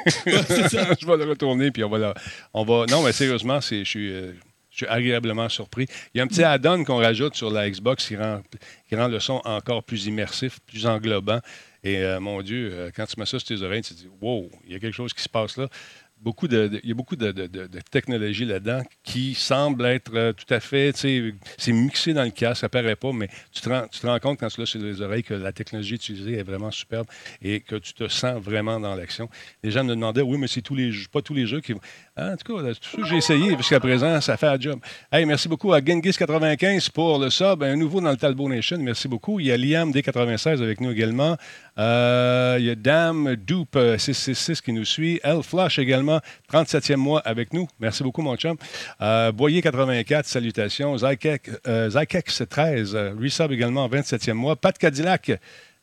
ça. 0.08 0.13
je 0.99 1.05
vais 1.05 1.17
le 1.17 1.29
retourner, 1.29 1.69
puis 1.71 1.84
on 1.84 1.89
va, 1.89 1.97
la- 1.99 2.13
on 2.55 2.63
va. 2.65 2.86
Non, 2.89 3.03
mais 3.03 3.12
sérieusement, 3.12 3.62
c'est, 3.62 3.86
je 3.86 3.89
suis. 3.89 4.12
Je 4.79 4.85
suis 4.85 4.93
agréablement 4.93 5.49
surpris. 5.49 5.87
Il 6.13 6.19
y 6.19 6.21
a 6.21 6.23
un 6.23 6.27
petit 6.27 6.43
add-on 6.43 6.83
qu'on 6.83 6.97
rajoute 6.97 7.35
sur 7.35 7.51
la 7.51 7.69
Xbox 7.69 8.07
qui 8.07 8.15
rend, 8.15 8.41
qui 8.87 8.95
rend 8.95 9.07
le 9.07 9.19
son 9.19 9.41
encore 9.43 9.83
plus 9.83 10.05
immersif, 10.05 10.59
plus 10.65 10.85
englobant. 10.85 11.39
Et 11.83 11.97
euh, 11.97 12.19
mon 12.19 12.41
Dieu, 12.41 12.71
euh, 12.71 12.91
quand 12.95 13.05
tu 13.05 13.19
mets 13.19 13.25
ça 13.25 13.39
sur 13.39 13.47
tes 13.47 13.61
oreilles, 13.61 13.81
tu 13.81 13.93
te 13.93 13.99
dis 13.99 14.09
Wow, 14.21 14.49
il 14.65 14.73
y 14.73 14.75
a 14.75 14.79
quelque 14.79 14.95
chose 14.95 15.13
qui 15.13 15.21
se 15.21 15.29
passe 15.29 15.57
là. 15.57 15.67
Beaucoup 16.21 16.49
de, 16.49 16.79
il 16.84 16.89
y 16.89 16.91
a 16.91 16.95
beaucoup 16.95 17.15
de, 17.15 17.32
de- 17.32 17.47
de- 17.47 17.67
de 17.67 17.79
technologie 17.91 18.43
là-dedans 18.43 18.82
qui 19.03 19.34
semble 19.34 19.86
être 19.86 20.12
euh, 20.13 20.34
tout 20.34 20.53
à 20.53 20.60
fait, 20.60 20.91
c'est 20.95 21.71
mixé 21.71 22.13
dans 22.13 22.23
le 22.25 22.32
casque, 22.32 22.60
ça 22.62 22.67
paraît 22.69 22.97
pas, 22.97 23.13
mais 23.13 23.29
tu 23.53 23.62
te 23.62 23.69
rends, 23.69 24.19
compte 24.19 24.38
quand 24.38 24.49
tu 24.49 24.60
l'as 24.60 24.65
sur 24.65 24.82
les 24.82 25.01
oreilles 25.01 25.23
que 25.23 25.34
la 25.34 25.53
technologie 25.53 25.95
utilisée 25.95 26.38
est 26.39 26.43
vraiment 26.43 26.71
superbe 26.71 27.08
et 27.41 27.62
que 27.62 27.77
tu 27.77 27.93
te 27.93 28.08
sens 28.10 28.41
vraiment 28.41 28.79
dans 28.82 28.95
l'action. 28.95 29.29
Les 29.63 29.71
gens 29.71 29.84
me 29.86 29.91
demandaient, 29.95 30.21
oui, 30.21 30.38
mais 30.38 30.47
c'est 30.47 30.62
tous 30.62 30.75
les 30.75 30.91
jeux, 30.91 31.08
pas 31.10 31.21
tous 31.21 31.34
les 31.34 31.45
jeux 31.47 31.62
qui 31.62 31.71
vont. 31.71 31.79
En 32.17 32.36
tout 32.36 32.53
cas, 32.58 32.73
tout 32.73 32.77
ce 32.91 32.97
que 32.97 33.05
j'ai 33.05 33.15
essayé 33.15 33.55
jusqu'à 33.55 33.79
présent, 33.79 34.19
ça 34.19 34.36
fait 34.36 34.47
un 34.47 34.60
job. 34.60 34.79
Hey, 35.12 35.25
merci 35.25 35.47
beaucoup 35.47 35.71
à 35.71 35.79
Genghis95 35.79 36.91
pour 36.91 37.17
le 37.19 37.29
sub. 37.29 37.63
Un 37.63 37.77
nouveau 37.77 38.01
dans 38.01 38.12
le 38.12 38.17
Talbot 38.17 38.49
Nation. 38.49 38.77
Merci 38.79 39.08
beaucoup. 39.08 39.39
Il 39.39 39.45
y 39.45 39.51
a 39.53 39.58
Liam 39.58 39.91
D96 39.91 40.62
avec 40.62 40.82
nous 40.82 40.91
également. 40.91 41.38
Euh, 41.77 42.58
il 42.60 42.65
y 42.65 42.69
a 42.69 42.75
Dame 42.75 43.36
Dupe 43.38 43.77
euh, 43.77 43.97
666 43.97 44.60
qui 44.62 44.73
nous 44.73 44.84
suit. 44.84 45.21
L 45.23 45.41
Flush 45.43 45.79
également, 45.79 46.09
37e 46.52 46.95
mois 46.95 47.19
avec 47.22 47.54
nous. 47.54 47.67
Merci 47.80 48.04
beaucoup, 48.04 48.22
mon 48.22 48.36
chum. 48.36 48.58
Euh, 49.02 49.32
Boyer 49.32 49.62
84, 49.62 50.26
salutations. 50.26 50.98
Zykex 50.98 51.52
euh, 51.67 51.89
Zykex 51.89 52.43
13, 52.50 52.95
euh, 52.95 53.13
resub 53.19 53.52
également, 53.52 53.88
27e 53.88 54.34
mois. 54.34 54.56
Pat 54.56 54.78
Cadillac. 54.78 55.32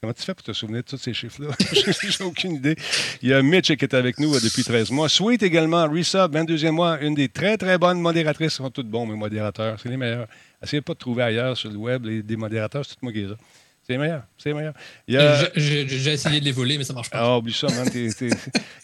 Comment 0.00 0.12
tu 0.12 0.22
fais 0.22 0.34
pour 0.34 0.44
te 0.44 0.52
souvenir 0.52 0.82
de 0.82 0.86
tous 0.86 0.96
ces 0.96 1.12
chiffres-là? 1.12 1.48
J'ai 1.72 2.22
aucune 2.22 2.52
idée. 2.52 2.76
Il 3.20 3.30
y 3.30 3.34
a 3.34 3.42
Mitch 3.42 3.74
qui 3.74 3.84
est 3.84 3.94
avec 3.94 4.20
nous 4.20 4.32
euh, 4.32 4.38
depuis 4.38 4.62
13 4.62 4.92
mois. 4.92 5.08
Sweet 5.08 5.42
également, 5.42 5.88
Resub, 5.88 6.32
22e 6.36 6.70
mois, 6.70 7.00
une 7.00 7.14
des 7.14 7.28
très, 7.28 7.56
très 7.56 7.78
bonnes 7.78 8.00
modératrices. 8.00 8.54
Ils 8.54 8.56
sont 8.58 8.70
toutes 8.70 8.88
bons, 8.88 9.06
mes 9.06 9.16
modérateurs. 9.16 9.76
C'est 9.82 9.88
les 9.88 9.96
meilleurs. 9.96 10.28
Essayez 10.62 10.82
pas 10.82 10.92
de 10.92 10.98
trouver 10.98 11.24
ailleurs 11.24 11.56
sur 11.56 11.68
le 11.68 11.76
web 11.76 12.04
les, 12.04 12.22
des 12.22 12.36
modérateurs, 12.36 12.84
c'est 12.86 12.94
tout 12.94 13.00
moi 13.02 13.12
qui 13.12 13.22
les. 13.22 13.34
C'est 13.82 13.94
les 13.94 13.98
meilleurs. 13.98 14.22
C'est 14.36 14.50
les 14.50 14.54
meilleurs. 14.54 14.74
Il 15.08 15.14
y 15.14 15.16
a... 15.16 15.48
J'ai 15.56 16.12
essayé 16.12 16.38
de 16.38 16.44
les 16.44 16.52
voler, 16.52 16.78
mais 16.78 16.84
ça 16.84 16.92
marche 16.92 17.10
pas. 17.10 17.18
Ah, 17.20 17.36
oublie 17.36 17.52
ça, 17.52 17.66
man. 17.66 17.88
Il 17.94 18.30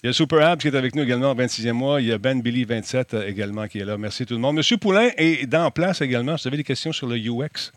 y 0.02 0.08
a 0.08 0.12
Super 0.12 0.44
Abs 0.48 0.62
qui 0.62 0.66
est 0.66 0.74
avec 0.76 0.96
nous 0.96 1.04
également 1.04 1.30
en 1.30 1.36
26e 1.36 1.72
mois. 1.72 2.00
Il 2.00 2.08
y 2.08 2.12
a 2.12 2.18
Ben 2.18 2.42
Billy 2.42 2.64
27 2.64 3.14
euh, 3.14 3.28
également 3.28 3.68
qui 3.68 3.78
est 3.78 3.84
là. 3.84 3.96
Merci 3.98 4.26
tout 4.26 4.34
le 4.34 4.40
monde. 4.40 4.56
Monsieur 4.56 4.78
Poulain 4.78 5.10
est 5.16 5.46
dans 5.46 5.70
place 5.70 6.00
également. 6.00 6.36
Si 6.36 6.44
vous 6.44 6.48
avez 6.48 6.56
des 6.56 6.64
questions 6.64 6.90
sur 6.90 7.06
le 7.06 7.18
UX, 7.18 7.70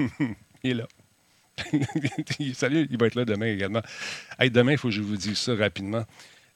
il 0.00 0.70
est 0.70 0.74
là. 0.74 0.88
Salut, 2.54 2.86
il 2.90 2.98
va 2.98 3.06
être 3.06 3.14
là 3.14 3.24
demain 3.24 3.46
également. 3.46 3.82
Hey, 4.38 4.50
demain, 4.50 4.72
il 4.72 4.78
faut 4.78 4.88
que 4.88 4.94
je 4.94 5.02
vous 5.02 5.16
dise 5.16 5.38
ça 5.38 5.54
rapidement. 5.54 6.04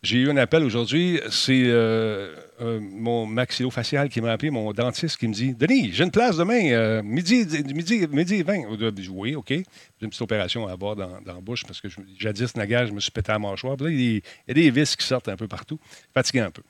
J'ai 0.04 0.18
eu 0.18 0.28
un 0.30 0.36
appel 0.36 0.62
aujourd'hui. 0.64 1.18
C'est 1.30 1.62
euh, 1.64 2.36
euh, 2.60 2.78
mon 2.78 3.24
maxillofacial 3.24 4.10
qui 4.10 4.20
m'a 4.20 4.32
appelé, 4.32 4.50
mon 4.50 4.70
dentiste 4.74 5.16
qui 5.16 5.26
me 5.26 5.32
dit 5.32 5.54
Denis, 5.54 5.92
j'ai 5.94 6.04
une 6.04 6.10
place 6.10 6.36
demain, 6.36 6.60
euh, 6.72 7.02
midi, 7.02 7.46
midi, 7.74 8.06
midi 8.10 8.42
20. 8.42 8.76
Je 8.78 8.90
dis, 8.90 9.08
Oui, 9.08 9.34
OK. 9.34 9.48
J'ai 9.48 9.64
une 10.02 10.10
petite 10.10 10.20
opération 10.20 10.68
à 10.68 10.72
avoir 10.72 10.94
dans, 10.94 11.08
la 11.24 11.32
bouche 11.40 11.64
parce 11.64 11.80
que 11.80 11.88
je- 11.88 12.00
jadis, 12.18 12.54
naguère, 12.54 12.86
je 12.86 12.92
me 12.92 13.00
suis 13.00 13.10
pété 13.10 13.30
à 13.30 13.36
la 13.36 13.38
mâchoire. 13.38 13.78
Là, 13.80 13.88
il 13.88 14.16
y 14.16 14.22
a- 14.46 14.52
des 14.52 14.70
vis 14.70 14.94
qui 14.94 15.06
sortent 15.06 15.30
un 15.30 15.36
peu 15.36 15.48
partout. 15.48 15.80
Fatigué 16.12 16.40
un 16.40 16.50
peu. 16.50 16.62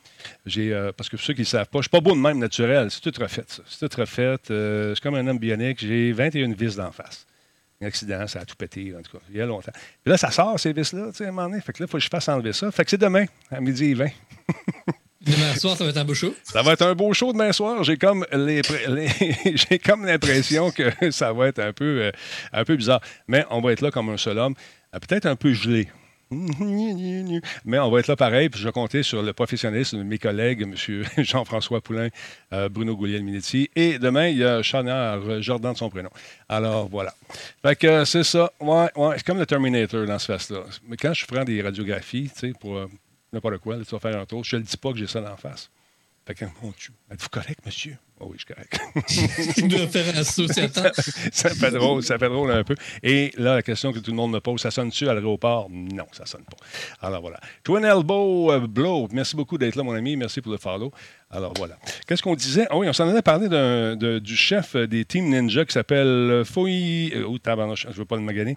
J'ai, 0.47 0.70
parce 0.97 1.09
que 1.09 1.16
pour 1.16 1.25
ceux 1.25 1.35
qui 1.35 1.40
ne 1.40 1.47
savent 1.47 1.66
pas, 1.68 1.79
je 1.79 1.79
ne 1.79 1.83
suis 1.83 1.90
pas 1.90 2.01
beau 2.01 2.12
de 2.14 2.20
même 2.20 2.38
naturel. 2.38 2.88
C'est 2.92 3.01
tout 3.01 3.20
refait, 3.20 3.42
ça. 3.49 3.64
C'est 3.66 3.88
tout 3.88 4.01
refait. 4.01 4.37
Je 4.49 4.92
suis 4.94 5.03
comme 5.03 5.16
un 5.16 5.27
homme 5.27 5.40
bionique. 5.40 5.81
J'ai 5.81 6.12
21 6.12 6.53
vis 6.53 6.77
d'en 6.77 6.92
face. 6.92 7.27
Un 7.85 7.88
accident, 7.88 8.27
ça 8.27 8.40
a 8.40 8.44
tout 8.44 8.57
pété, 8.57 8.94
en 8.99 9.03
tout 9.03 9.18
cas, 9.18 9.23
il 9.31 9.37
y 9.37 9.40
a 9.40 9.47
longtemps. 9.47 9.73
Puis 9.73 10.11
là, 10.11 10.16
ça 10.16 10.31
sort, 10.31 10.59
ces 10.59 10.73
vis-là, 10.73 11.09
tu 11.11 11.18
sais, 11.18 11.27
à 11.27 11.29
un 11.29 11.33
moment 11.33 11.49
donné. 11.49 11.61
Fait 11.61 11.73
que 11.73 11.83
là, 11.83 11.87
il 11.87 11.90
faut 11.90 11.99
que 11.99 12.03
je 12.05 12.09
fasse 12.09 12.29
enlever 12.29 12.53
ça. 12.53 12.70
Fait 12.70 12.85
que 12.85 12.90
c'est 12.90 12.97
demain, 13.01 13.27
à 13.51 13.61
midi 13.61 13.90
et 13.90 13.94
20. 13.94 14.07
Demain 15.20 15.55
soir, 15.55 15.75
ça 15.75 15.85
va 15.85 15.90
être 15.90 15.97
un 15.97 16.05
beau 16.05 16.12
show? 16.14 16.35
Ça 16.42 16.61
va 16.62 16.73
être 16.73 16.83
un 16.83 16.94
beau 16.94 17.12
show 17.14 17.33
demain 17.33 17.51
soir. 17.53 17.83
J'ai 17.83 17.97
comme 17.97 18.27
les, 18.31 18.61
les- 18.88 19.57
j'ai 19.57 19.79
comme 19.79 20.05
l'impression 20.05 20.70
que 20.70 21.11
ça 21.11 21.33
va 21.33 21.49
être 21.49 21.61
un 21.61 21.73
peu, 21.73 22.03
euh, 22.03 22.11
un 22.53 22.62
peu 22.64 22.77
bizarre. 22.77 23.01
Mais 23.27 23.44
on 23.51 23.62
va 23.62 23.73
être 23.73 23.81
là 23.81 23.90
comme 23.90 24.11
un 24.11 24.18
seul 24.18 24.38
homme, 24.38 24.55
peut-être 24.92 25.25
un 25.25 25.35
peu 25.37 25.55
gelé. 25.55 25.88
Mais 27.64 27.79
on 27.79 27.90
va 27.90 28.01
être 28.01 28.09
là 28.09 28.16
pareil, 28.16 28.49
puis 28.49 28.61
je 28.61 28.66
vais 28.66 28.73
compter 28.73 29.03
sur 29.03 29.23
le 29.23 29.33
professionnalisme 29.33 29.99
de 29.99 30.03
mes 30.03 30.18
collègues, 30.18 30.62
M. 30.62 30.75
Jean-François 31.25 31.81
Poulain, 31.81 32.09
euh, 32.53 32.68
Bruno 32.68 32.97
Gouliel-Minetti. 32.97 33.70
Et 33.75 33.99
demain, 33.99 34.29
il 34.29 34.38
y 34.38 34.44
a 34.44 34.62
Chanard, 34.62 35.42
Jordan 35.42 35.73
de 35.73 35.79
son 35.79 35.90
prénom. 35.90 36.11
Alors, 36.49 36.88
voilà. 36.88 37.14
Fait 37.62 37.77
que 37.77 38.05
c'est 38.05 38.25
ça. 38.25 38.53
Ouais, 38.61 38.88
ouais, 38.97 39.14
c'est 39.16 39.27
comme 39.27 39.38
le 39.38 39.47
Terminator 39.47 40.07
dans 40.07 40.18
ce 40.18 40.27
face-là. 40.27 40.64
Mais 40.88 40.97
quand 40.97 41.14
je 41.14 41.27
prends 41.27 41.44
des 41.44 41.62
radiographies, 41.62 42.31
tu 42.33 42.49
sais, 42.49 42.53
pour 42.59 42.77
euh, 42.77 42.90
n'importe 43.33 43.59
quoi, 43.59 43.77
là, 43.77 43.85
tu 43.85 43.90
vas 43.90 44.01
faire 44.01 44.18
un 44.18 44.27
tour, 44.27 44.44
je 44.44 44.57
ne 44.57 44.61
le 44.61 44.66
dis 44.66 44.77
pas 44.77 44.92
que 44.92 44.99
j'ai 44.99 45.07
ça 45.07 45.20
d'en 45.20 45.37
face. 45.37 45.70
Fait 46.27 46.35
que, 46.35 46.44
mon 46.62 46.73
Dieu, 46.79 46.92
êtes-vous 47.11 47.29
correct, 47.29 47.61
monsieur? 47.64 47.97
Oh 48.20 48.29
oui, 48.31 48.37
je 48.38 48.44
suis 48.44 48.55
correct. 48.55 49.55
Tu 49.55 49.68
dois 49.68 49.88
faire 49.88 50.16
un 50.16 50.22
saut, 50.22 50.46
c'est 50.46 50.77
attends. 50.77 50.90
ça 51.33 51.50
fait 51.50 51.70
drôle, 51.72 52.03
ça 52.05 52.16
fait 52.16 52.29
drôle 52.29 52.53
un 52.53 52.62
peu. 52.62 52.77
Et 53.03 53.33
là, 53.37 53.57
la 53.57 53.62
question 53.62 53.92
que 53.92 53.98
tout 53.98 54.12
le 54.12 54.16
monde 54.16 54.31
me 54.33 54.40
pose, 54.40 54.61
ça 54.61 54.70
sonne-tu 54.70 55.09
à 55.09 55.14
l'aéroport? 55.14 55.68
Non, 55.70 56.07
ça 56.12 56.24
sonne 56.24 56.44
pas. 56.44 56.57
Alors 57.07 57.22
voilà. 57.22 57.40
Twin 57.64 57.85
Elbow 57.85 58.53
euh, 58.53 58.66
Blow, 58.68 59.09
merci 59.11 59.35
beaucoup 59.35 59.59
d'être 59.59 59.74
là, 59.74 59.83
mon 59.83 59.94
ami. 59.94 60.16
Merci 60.16 60.40
pour 60.40 60.53
le 60.53 60.59
follow. 60.59 60.92
Alors 61.35 61.53
voilà. 61.57 61.77
Qu'est-ce 62.07 62.23
qu'on 62.23 62.35
disait? 62.37 62.66
Ah 62.70 62.77
oui, 62.79 62.88
on 62.88 62.92
s'en 62.92 63.09
allait 63.09 63.20
parler 63.23 63.49
du 64.20 64.37
chef 64.37 64.77
euh, 64.77 64.87
des 64.87 65.05
Team 65.05 65.29
Ninja 65.31 65.64
qui 65.64 65.73
s'appelle 65.73 66.07
euh, 66.07 66.44
Foi... 66.44 66.68
euh, 66.68 67.25
oh, 67.27 67.38
je 67.75 67.88
ne 67.88 67.92
veux 67.92 68.05
pas 68.05 68.16
le 68.16 68.23
maganer. 68.23 68.57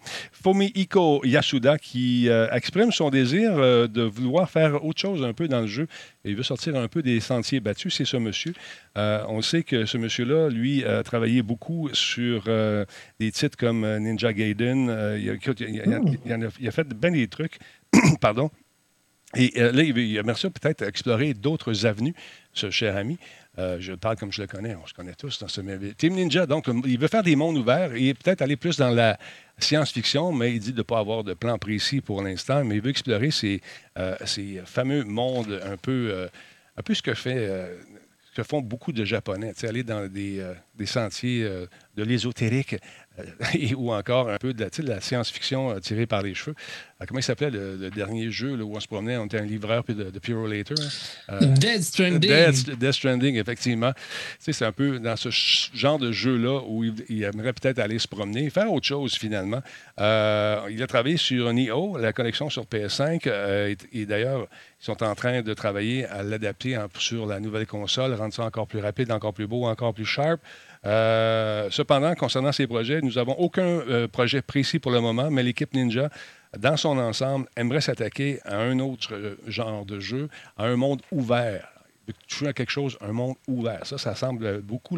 Yasuda 1.24 1.78
qui 1.80 2.30
exprime 2.52 2.92
son 2.92 3.10
désir 3.10 3.56
de 3.58 4.02
vouloir 4.04 4.50
faire 4.50 4.84
autre 4.86 5.00
chose 5.02 5.24
un 5.24 5.34
peu 5.34 5.48
dans 5.48 5.62
le 5.62 5.68
jeu. 5.68 5.88
Il 6.26 6.36
veut 6.36 6.44
sortir 6.44 6.76
un 6.76 6.88
peu 6.88 7.02
des 7.02 7.20
sentiers 7.20 7.60
battus. 7.60 7.96
C'est 7.96 8.06
ce 8.06 8.18
monsieur. 8.18 8.54
On 8.96 9.42
sait 9.42 9.64
que 9.64 9.86
ce 9.86 9.98
monsieur-là, 9.98 10.50
lui, 10.50 10.84
a 10.86 11.04
travaillé 11.04 11.42
beaucoup 11.42 11.90
sur 11.94 12.44
des 13.20 13.32
titres 13.32 13.58
comme 13.58 13.86
Ninja 13.98 14.34
Gaiden. 14.34 15.16
Il, 15.20 15.30
a- 15.30 16.50
il 16.60 16.68
a 16.68 16.72
fait 16.72 16.88
bien 16.88 17.12
des 17.12 17.28
trucs. 17.28 17.58
Pardon. 18.22 18.50
Et 19.36 19.52
euh, 19.58 19.72
là, 19.72 19.84
il, 19.84 20.18
aimerait 20.18 20.34
peut-être 20.34 20.84
explorer 20.84 21.34
d'autres 21.34 21.86
avenues, 21.86 22.14
ce 22.54 22.70
cher 22.72 22.96
ami. 22.96 23.18
Euh, 23.60 23.78
je 23.80 23.94
parle 23.94 24.16
comme 24.18 24.32
je 24.32 24.42
le 24.42 24.48
connais, 24.48 24.76
on 24.76 24.86
se 24.86 24.94
connaît 24.94 25.16
tous 25.16 25.40
dans 25.40 25.48
ce 25.48 25.62
même... 25.62 25.94
Team 25.96 26.14
Ninja, 26.14 26.46
donc, 26.46 26.68
il 26.86 26.98
veut 27.00 27.08
faire 27.08 27.24
des 27.24 27.36
mondes 27.36 27.58
ouverts 27.58 27.92
et 27.96 28.14
peut-être 28.14 28.42
aller 28.42 28.56
plus 28.56 28.78
dans 28.78 28.92
la 28.92 29.18
science-fiction, 29.58 30.32
mais 30.32 30.54
il 30.54 30.60
dit 30.60 30.72
de 30.72 30.78
ne 30.78 30.84
pas 30.84 31.00
avoir 31.00 31.24
de 31.24 31.34
plan 31.34 31.58
précis 31.58 32.00
pour 32.00 32.22
l'instant, 32.22 32.64
mais 32.64 32.76
il 32.76 32.82
veut 32.82 32.92
explorer 32.92 33.32
ces, 33.32 33.62
euh, 33.98 34.16
ces 34.26 34.62
fameux 34.66 35.04
mondes 35.04 35.60
un 35.66 35.76
peu, 35.76 36.30
un 36.78 36.82
peu 36.84 36.94
ce 36.94 37.02
que 37.02 37.16
fait... 37.16 37.50
que 38.36 38.44
font 38.44 38.62
beaucoup 38.62 38.92
de 38.92 39.04
Japonais, 39.04 39.54
aller 39.64 39.84
dans 39.84 40.08
des, 40.08 40.46
des 40.76 40.86
sentiers 40.86 41.44
de 41.44 42.04
l'ésotérique 42.04 42.76
ou 43.76 43.92
encore 43.92 44.30
un 44.30 44.38
peu 44.38 44.54
de 44.54 44.64
la, 44.64 44.96
la 44.96 45.02
science-fiction 45.02 45.80
tirée 45.80 46.06
par 46.06 46.22
les 46.22 46.34
cheveux. 46.34 46.56
comment 47.08 47.20
il 47.20 47.24
s'appelait 47.24 47.50
le, 47.50 47.90
dernier 47.90 48.30
jeu 48.32 48.62
où 48.62 48.76
on 48.76 48.80
se 48.80 48.88
promenait, 48.88 49.18
on 49.18 49.26
était 49.26 49.40
un 49.40 49.46
livreur 49.46 49.84
de, 49.84 49.94
de 49.94 50.20
Pure 50.20 50.48
Later? 50.48 50.76
Dead 51.42 51.82
Stranding. 51.82 52.20
Dead, 52.78 52.92
Stranding, 52.92 53.36
effectivement. 53.36 53.92
c'est 54.40 54.62
un 54.64 54.72
peu 54.72 55.00
dans 55.00 55.16
ce 55.16 55.30
genre 55.76 56.00
de 56.00 56.12
jeu-là 56.12 56.62
où 56.68 56.84
il, 56.84 57.24
aimerait 57.24 57.54
peut-être 57.54 57.80
aller 57.80 58.00
se 58.00 58.08
promener, 58.08 58.50
faire 58.50 58.72
autre 58.72 58.86
chose 58.86 59.16
finalement. 59.16 59.62
il 59.98 60.82
a 60.82 60.88
travaillé 60.88 61.18
sur 61.18 61.52
Neo, 61.54 61.98
la 61.98 62.14
collection 62.14 62.50
sur 62.50 62.66
PS5, 62.66 63.76
et 63.94 64.06
d'ailleurs, 64.06 64.48
ils 64.80 64.86
sont 64.86 65.04
en 65.04 65.16
train 65.16 65.42
de 65.42 65.54
travailler 65.54 66.06
à 66.06 66.22
l'adapter 66.22 66.78
sur 67.00 67.26
la 67.26 67.40
nouvelle 67.40 67.66
console, 67.66 68.14
rendre 68.14 68.34
ça 68.34 68.44
encore 68.44 68.68
plus 68.68 68.80
rapide, 68.80 69.12
encore 69.12 69.34
plus 69.34 69.48
beau, 69.48 69.66
encore 69.66 69.94
plus 69.94 70.06
sharp. 70.06 70.40
Euh, 70.86 71.70
cependant, 71.72 72.14
concernant 72.16 72.52
ces 72.52 72.68
projets, 72.68 73.02
nous 73.02 73.14
n'avons 73.14 73.34
aucun 73.34 73.64
euh, 73.64 74.08
projet 74.08 74.42
précis 74.42 74.80
pour 74.80 74.92
le 74.92 75.00
moment, 75.00 75.30
mais 75.30 75.44
l'équipe 75.44 75.74
Ninja, 75.74 76.10
dans 76.58 76.78
son 76.78 76.98
ensemble, 76.98 77.48
aimerait 77.56 77.82
s'attaquer 77.82 78.40
à 78.46 78.58
un 78.58 78.80
autre 78.80 79.14
euh, 79.14 79.36
genre 79.48 79.86
de 79.86 80.00
jeu, 80.00 80.30
à 80.58 80.66
un 80.66 80.76
monde 80.76 81.02
ouvert 81.12 81.68
toucher 82.28 82.48
à 82.48 82.54
quelque 82.54 82.72
chose, 82.72 82.98
un 83.02 83.12
monde 83.12 83.36
ouvert. 83.48 83.86
Ça, 83.86 83.98
ça 83.98 84.16
semble 84.16 84.62
beaucoup 84.62 84.98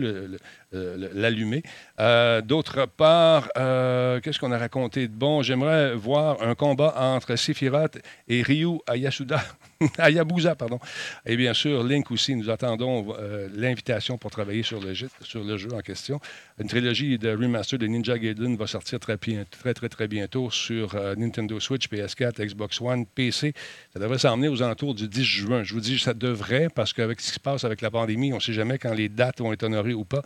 l'allumer. 0.72 1.64
Euh, 2.00 2.42
d'autre 2.42 2.86
part, 2.86 3.50
euh, 3.58 4.20
qu'est-ce 4.20 4.40
qu'on 4.40 4.52
a 4.52 4.58
raconté 4.58 5.08
de 5.08 5.14
bon? 5.14 5.42
J'aimerais 5.42 5.96
voir 5.96 6.42
un 6.42 6.56
combat 6.56 6.94
entre 6.98 7.36
Sephiroth 7.36 7.98
et 8.28 8.42
Ryu 8.42 8.80
Ayasuda. 8.88 9.42
Ayabusa, 9.98 10.56
pardon. 10.56 10.80
Et 11.26 11.38
bien 11.38 11.54
sûr, 11.54 11.84
Link 11.84 12.12
aussi, 12.12 12.36
nous 12.36 12.50
attendons 12.50 13.16
euh, 13.18 13.48
l'invitation 13.56 14.18
pour 14.18 14.30
travailler 14.30 14.64
sur 14.64 14.82
le, 14.82 14.94
jeu, 14.94 15.10
sur 15.22 15.44
le 15.44 15.58
jeu 15.58 15.70
en 15.74 15.80
question. 15.80 16.20
Une 16.60 16.68
trilogie 16.68 17.18
de 17.18 17.30
remaster 17.30 17.80
de 17.80 17.88
Ninja 17.88 18.18
Gaiden 18.18 18.56
va 18.58 18.68
sortir 18.68 19.00
très, 19.00 19.18
très, 19.18 19.74
très, 19.74 19.90
très 19.90 20.08
bientôt 20.08 20.52
sur 20.52 20.96
Nintendo 21.18 21.60
Switch, 21.60 21.88
PS4, 21.90 22.46
Xbox 22.46 22.82
One, 22.82 23.06
PC. 23.06 23.54
Ça 23.94 24.00
devrait 24.00 24.20
s'emmener 24.20 24.50
aux 24.50 24.62
alentours 24.62 24.94
du 24.94 25.08
10 25.08 25.24
juin. 25.24 25.64
Je 25.64 25.74
vous 25.74 25.80
dis, 25.80 25.98
ça 25.98 26.14
devrait, 26.14 26.68
parce 26.74 26.92
qu'avec 26.94 27.22
ce 27.22 27.28
qui 27.28 27.36
se 27.36 27.40
passe 27.40 27.64
avec 27.64 27.82
la 27.82 27.90
pandémie, 27.90 28.34
on 28.34 28.38
ne 28.38 28.42
sait 28.42 28.54
jamais 28.54 28.78
quand 28.78 28.94
les 28.94 29.08
dates 29.08 29.40
vont 29.40 29.54
être 29.54 29.64
honorées 29.64 29.94
ou 29.94 30.04
pas. 30.04 30.24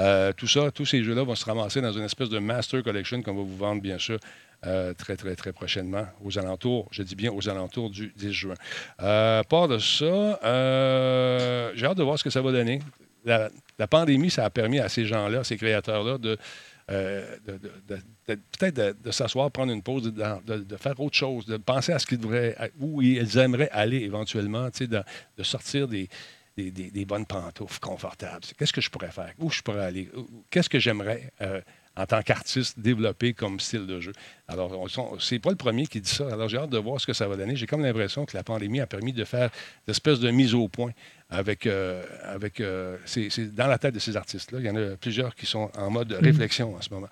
Euh, 0.00 0.32
tout 0.32 0.48
ça, 0.48 0.70
tous 0.70 0.86
ces 0.86 1.02
jeux-là 1.02 1.22
vont 1.22 1.34
se 1.34 1.44
ramasser 1.44 1.80
dans 1.80 1.92
une 1.92 2.04
espèce 2.04 2.28
de 2.28 2.38
Master 2.38 2.82
Collection 2.82 3.22
qu'on 3.22 3.34
va 3.34 3.42
vous 3.42 3.56
vendre, 3.56 3.82
bien 3.82 3.98
sûr, 3.98 4.18
euh, 4.64 4.94
très, 4.94 5.16
très, 5.16 5.34
très 5.34 5.52
prochainement, 5.52 6.06
aux 6.22 6.38
alentours, 6.38 6.86
je 6.92 7.02
dis 7.02 7.16
bien 7.16 7.32
aux 7.32 7.48
alentours 7.48 7.90
du 7.90 8.12
10 8.16 8.32
juin. 8.32 8.54
Euh, 9.02 9.42
part 9.42 9.66
de 9.66 9.78
ça, 9.78 10.04
euh, 10.04 11.72
j'ai 11.74 11.84
hâte 11.84 11.96
de 11.96 12.04
voir 12.04 12.16
ce 12.16 12.22
que 12.22 12.30
ça 12.30 12.40
va 12.40 12.52
donner. 12.52 12.80
La, 13.24 13.50
pandémie, 13.90 14.30
ça 14.30 14.44
a 14.44 14.50
permis 14.50 14.78
à 14.78 14.88
ces 14.88 15.04
gens-là, 15.04 15.42
ces 15.42 15.56
créateurs-là, 15.56 16.18
de, 16.18 16.38
peut-être 16.86 19.02
de, 19.02 19.10
s'asseoir, 19.10 19.50
prendre 19.50 19.72
une 19.72 19.82
pause, 19.82 20.04
de, 20.04 20.76
faire 20.76 21.00
autre 21.00 21.16
chose, 21.16 21.44
de 21.44 21.56
penser 21.56 21.92
à 21.92 21.98
ce 21.98 22.06
qu'ils 22.06 22.20
devraient, 22.20 22.56
où 22.78 23.02
ils 23.02 23.38
aimeraient 23.38 23.70
aller 23.72 24.02
éventuellement, 24.02 24.68
de 24.78 25.42
sortir 25.42 25.88
des, 25.88 26.08
des, 26.56 27.04
bonnes 27.04 27.26
pantoufles 27.26 27.80
confortables. 27.80 28.44
Qu'est-ce 28.58 28.72
que 28.72 28.80
je 28.80 28.90
pourrais 28.90 29.10
faire? 29.10 29.32
Où 29.38 29.50
je 29.50 29.62
pourrais 29.62 29.84
aller? 29.84 30.10
Qu'est-ce 30.50 30.68
que 30.68 30.78
j'aimerais, 30.78 31.32
euh, 31.40 31.60
en 31.96 32.06
tant 32.06 32.22
qu'artiste, 32.22 32.78
développer 32.78 33.32
comme 33.32 33.58
style 33.58 33.86
de 33.86 34.00
jeu? 34.00 34.12
Alors, 34.48 34.88
c'est 35.20 35.38
pas 35.38 35.50
le 35.50 35.56
premier 35.56 35.86
qui 35.86 36.00
dit 36.00 36.10
ça. 36.10 36.30
Alors, 36.32 36.48
j'ai 36.48 36.58
hâte 36.58 36.70
de 36.70 36.78
voir 36.78 37.00
ce 37.00 37.06
que 37.06 37.12
ça 37.12 37.26
va 37.26 37.36
donner. 37.36 37.56
J'ai 37.56 37.66
comme 37.66 37.82
l'impression 37.82 38.26
que 38.26 38.36
la 38.36 38.42
pandémie 38.42 38.80
a 38.80 38.86
permis 38.86 39.12
de 39.12 39.24
faire 39.24 39.50
une 39.86 39.90
espèce 39.90 40.20
de 40.20 40.30
mise 40.30 40.54
au 40.54 40.68
point 40.68 40.92
avec. 41.30 41.66
Euh, 41.66 42.04
avec 42.24 42.60
euh, 42.60 42.98
c'est 43.06 43.54
dans 43.54 43.66
la 43.66 43.78
tête 43.78 43.94
de 43.94 44.00
ces 44.00 44.16
artistes-là. 44.16 44.58
Il 44.60 44.66
y 44.66 44.70
en 44.70 44.76
a 44.76 44.96
plusieurs 44.96 45.34
qui 45.34 45.46
sont 45.46 45.70
en 45.76 45.90
mode 45.90 46.12
mm. 46.12 46.24
réflexion 46.24 46.74
en 46.76 46.80
ce 46.80 46.90
moment. 46.90 47.08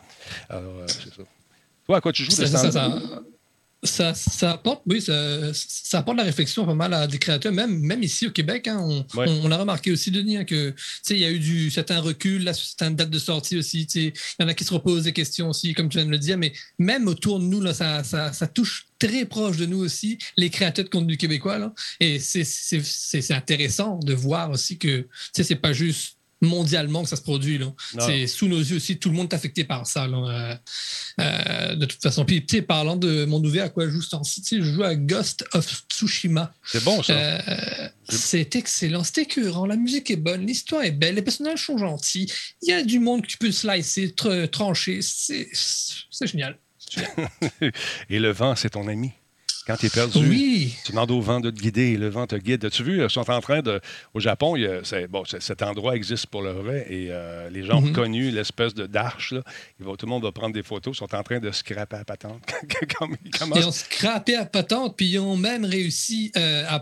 Alors, 0.48 0.85
c'est 0.87 1.14
ça. 1.14 1.22
Toi, 1.87 1.96
à 1.96 2.00
quoi 2.00 2.12
tu 2.12 2.24
joues 2.24 2.31
de 2.31 3.39
ça, 3.82 4.14
ça, 4.14 4.52
apporte, 4.52 4.82
oui, 4.86 5.00
ça, 5.00 5.52
ça, 5.54 6.00
apporte 6.00 6.18
la 6.18 6.24
réflexion 6.24 6.66
pas 6.66 6.74
mal 6.74 6.92
à 6.92 7.06
des 7.06 7.18
créateurs, 7.18 7.52
même, 7.52 7.78
même 7.78 8.02
ici 8.02 8.26
au 8.26 8.30
Québec. 8.30 8.68
Hein, 8.68 8.78
on, 8.80 9.04
on, 9.16 9.50
a 9.50 9.56
remarqué 9.56 9.90
aussi, 9.90 10.10
Denis, 10.10 10.36
hein, 10.36 10.44
que 10.44 10.74
il 11.08 11.18
y 11.18 11.24
a 11.24 11.30
eu 11.30 11.38
du 11.38 11.70
certain 11.70 12.00
recul, 12.00 12.44
là, 12.44 12.52
certaines 12.52 12.94
dates 12.94 13.10
de 13.10 13.18
sortie 13.18 13.56
aussi. 13.56 13.86
Il 13.94 14.12
y 14.38 14.44
en 14.44 14.48
a 14.48 14.54
qui 14.54 14.64
se 14.64 14.74
reposent 14.74 15.04
des 15.04 15.12
questions 15.12 15.48
aussi, 15.48 15.72
comme 15.72 15.88
tu 15.88 15.96
viens 15.96 16.06
de 16.06 16.10
le 16.10 16.18
dire, 16.18 16.36
mais 16.36 16.52
même 16.78 17.08
autour 17.08 17.40
de 17.40 17.44
nous, 17.44 17.60
là, 17.60 17.72
ça, 17.72 18.04
ça, 18.04 18.32
ça 18.32 18.46
touche 18.46 18.86
très 18.98 19.24
proche 19.24 19.56
de 19.56 19.66
nous 19.66 19.78
aussi, 19.78 20.18
les 20.36 20.50
créateurs 20.50 20.84
de 20.84 20.90
contenu 20.90 21.16
québécois. 21.16 21.58
Là, 21.58 21.72
et 22.00 22.18
c'est 22.18 23.30
intéressant 23.30 23.98
de 23.98 24.12
voir 24.12 24.50
aussi 24.50 24.76
que 24.78 25.08
c'est 25.32 25.56
pas 25.56 25.72
juste 25.72 26.19
mondialement 26.40 27.03
que 27.03 27.09
ça 27.09 27.16
se 27.16 27.22
produit. 27.22 27.61
C'est 27.98 28.26
sous 28.26 28.48
nos 28.48 28.59
yeux 28.59 28.76
aussi, 28.76 28.98
tout 28.98 29.11
le 29.11 29.16
monde 29.16 29.33
est 29.33 29.37
affecté 29.37 29.64
par 29.64 29.87
ça. 29.87 30.05
Euh, 30.05 30.55
euh, 31.20 31.74
de 31.74 31.85
toute 31.87 32.03
façon. 32.03 32.24
Puis, 32.24 32.40
parlant 32.62 32.96
de 32.96 33.24
mon 33.24 33.40
nouvel 33.40 33.62
à 33.62 33.68
quoi 33.68 33.87
je 33.87 33.90
joue 33.90 34.03
ce 34.03 34.11
temps-ci, 34.11 34.42
je 34.50 34.62
joue 34.62 34.85
à 34.85 34.94
Ghost 34.94 35.44
of 35.53 35.85
Tsushima. 35.88 36.53
C'est 36.64 36.85
bon, 36.85 37.03
ça. 37.03 37.12
Euh, 37.12 37.88
c'est 38.09 38.57
excellent, 38.57 39.05
c'est 39.05 39.22
écœurant, 39.22 39.66
la 39.66 39.76
musique 39.76 40.11
est 40.11 40.16
bonne, 40.16 40.46
l'histoire 40.46 40.83
est 40.83 40.90
belle, 40.90 41.14
les 41.14 41.22
personnages 41.22 41.66
sont 41.66 41.79
gentils, 41.79 42.31
il 42.62 42.70
y 42.70 42.72
a 42.72 42.83
du 42.83 42.98
monde 42.98 43.22
que 43.22 43.29
tu 43.29 43.38
peux 43.38 43.53
slicer, 43.53 44.14
trancher, 44.50 45.00
c'est 45.03 45.46
génial. 46.22 46.59
Et 48.11 48.18
le 48.18 48.33
vent, 48.33 48.57
c'est 48.57 48.70
ton 48.70 48.88
ami? 48.88 49.12
Quand 49.66 49.77
tu 49.77 49.87
es 49.87 49.90
perdu, 49.90 50.18
oui. 50.18 50.75
tu 50.85 50.92
demandes 50.92 51.11
au 51.11 51.20
vent 51.20 51.40
de 51.40 51.51
te 51.51 51.61
guider 51.61 51.96
le 51.96 52.09
vent 52.09 52.27
te 52.27 52.37
guide. 52.37 52.64
As-tu 52.64 52.83
vu, 52.83 53.03
ils 53.03 53.11
sont 53.11 53.31
en 53.31 53.40
train 53.40 53.61
de. 53.61 53.81
Au 54.14 54.20
Japon, 54.20 54.57
il 54.57 54.83
bon, 55.09 55.23
cet 55.25 55.62
endroit 55.62 55.96
existe 55.96 56.27
pour 56.27 56.42
le 56.42 56.51
vrai 56.51 56.87
et 56.88 57.09
euh, 57.11 57.51
les 57.51 57.64
gens 57.64 57.79
ont 57.79 57.83
mhm. 57.83 57.92
connu 57.92 58.31
l'espèce 58.31 58.75
de 58.75 58.87
d'arche. 58.87 59.35
tout 59.79 59.96
le 60.03 60.07
monde 60.07 60.23
va 60.23 60.33
prendre 60.33 60.55
des 60.55 60.62
photos. 60.62 60.96
Ils 60.96 60.99
sont 60.99 61.14
en 61.14 61.23
train 61.23 61.38
de 61.38 61.51
scraper 61.51 61.96
à 61.96 62.05
patente. 62.05 62.42
ils, 63.55 63.66
ont 63.66 63.73
scrapé 63.73 64.35
à 64.35 64.46
patente, 64.46 64.96
puis 64.96 65.11
ils 65.11 65.18
ont 65.18 65.37
même 65.37 65.64
réussi, 65.64 66.33
euh, 66.37 66.64
à, 66.66 66.77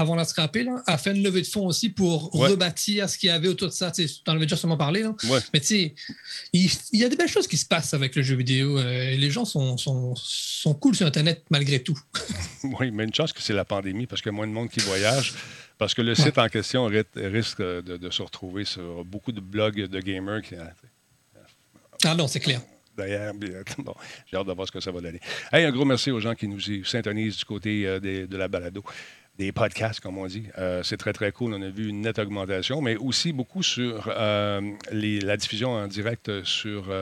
avant 0.00 0.14
la 0.14 0.24
scraper, 0.24 0.64
là, 0.64 0.82
à 0.86 0.98
faire 0.98 1.14
une 1.14 1.22
levée 1.22 1.42
de 1.42 1.46
fonds 1.46 1.66
aussi 1.66 1.88
pour 1.88 2.30
rebâtir 2.32 3.08
ce 3.08 3.16
qu'il 3.16 3.28
y 3.28 3.32
avait 3.32 3.48
autour 3.48 3.68
de 3.68 3.72
ça. 3.72 3.90
Tu 3.90 4.06
en 4.26 4.32
avais 4.32 4.46
déjà 4.46 4.56
sûrement 4.56 4.76
parlé. 4.76 5.04
Mais 5.54 5.60
tu 5.60 5.66
sais, 5.66 5.94
il, 6.52 6.70
y 6.92 7.04
a 7.04 7.08
des 7.08 7.16
belles 7.16 7.28
choses 7.28 7.46
qui 7.46 7.56
se 7.56 7.66
passent 7.66 7.94
avec 7.94 8.16
le 8.16 8.22
jeu 8.22 8.34
vidéo. 8.34 8.78
Euh, 8.78 9.16
les 9.16 9.30
gens 9.30 9.44
sont, 9.44 9.76
sont, 9.76 10.14
sont 10.16 10.74
cool 10.74 10.94
sur 10.94 11.06
Internet 11.06 11.44
malgré 11.50 11.82
tout. 11.82 11.98
oui, 12.80 12.90
mais 12.90 13.04
une 13.04 13.14
chance 13.14 13.32
que 13.32 13.42
c'est 13.42 13.52
la 13.52 13.64
pandémie 13.64 14.06
parce 14.06 14.22
qu'il 14.22 14.32
y 14.32 14.34
a 14.34 14.36
moins 14.36 14.46
de 14.46 14.52
monde 14.52 14.68
qui 14.68 14.80
voyage. 14.80 15.34
Parce 15.78 15.94
que 15.94 16.02
le 16.02 16.14
site 16.14 16.38
en 16.38 16.48
question 16.48 16.86
risque 17.14 17.62
de, 17.62 18.10
se 18.10 18.22
retrouver 18.22 18.64
sur 18.64 19.04
beaucoup 19.04 19.32
de 19.32 19.40
blogs 19.40 19.86
de 19.86 20.00
gamers. 20.00 20.42
Qui... 20.42 20.56
Ah 22.04 22.14
non, 22.14 22.26
c'est 22.26 22.40
clair. 22.40 22.60
D'ailleurs, 22.96 23.32
bon, 23.78 23.94
j'ai 24.26 24.36
hâte 24.36 24.46
de 24.46 24.52
voir 24.52 24.66
ce 24.66 24.72
que 24.72 24.80
ça 24.80 24.90
va 24.90 25.00
donner. 25.00 25.20
Hey, 25.52 25.64
un 25.64 25.70
gros 25.70 25.84
merci 25.84 26.10
aux 26.10 26.18
gens 26.18 26.34
qui 26.34 26.48
nous 26.48 26.60
syntonisent 26.84 27.38
du 27.38 27.44
côté 27.44 27.86
euh, 27.86 28.00
de 28.00 28.36
la 28.36 28.48
balado 28.48 28.82
des 29.38 29.52
podcasts, 29.52 30.00
comme 30.00 30.18
on 30.18 30.26
dit. 30.26 30.46
Euh, 30.58 30.82
c'est 30.82 30.96
très, 30.96 31.12
très 31.12 31.30
cool. 31.30 31.54
On 31.54 31.62
a 31.62 31.68
vu 31.68 31.88
une 31.88 32.00
nette 32.00 32.18
augmentation, 32.18 32.82
mais 32.82 32.96
aussi 32.96 33.32
beaucoup 33.32 33.62
sur 33.62 34.08
euh, 34.08 34.60
la 34.90 35.36
diffusion 35.36 35.70
en 35.74 35.86
direct 35.86 36.42
sur 36.42 36.92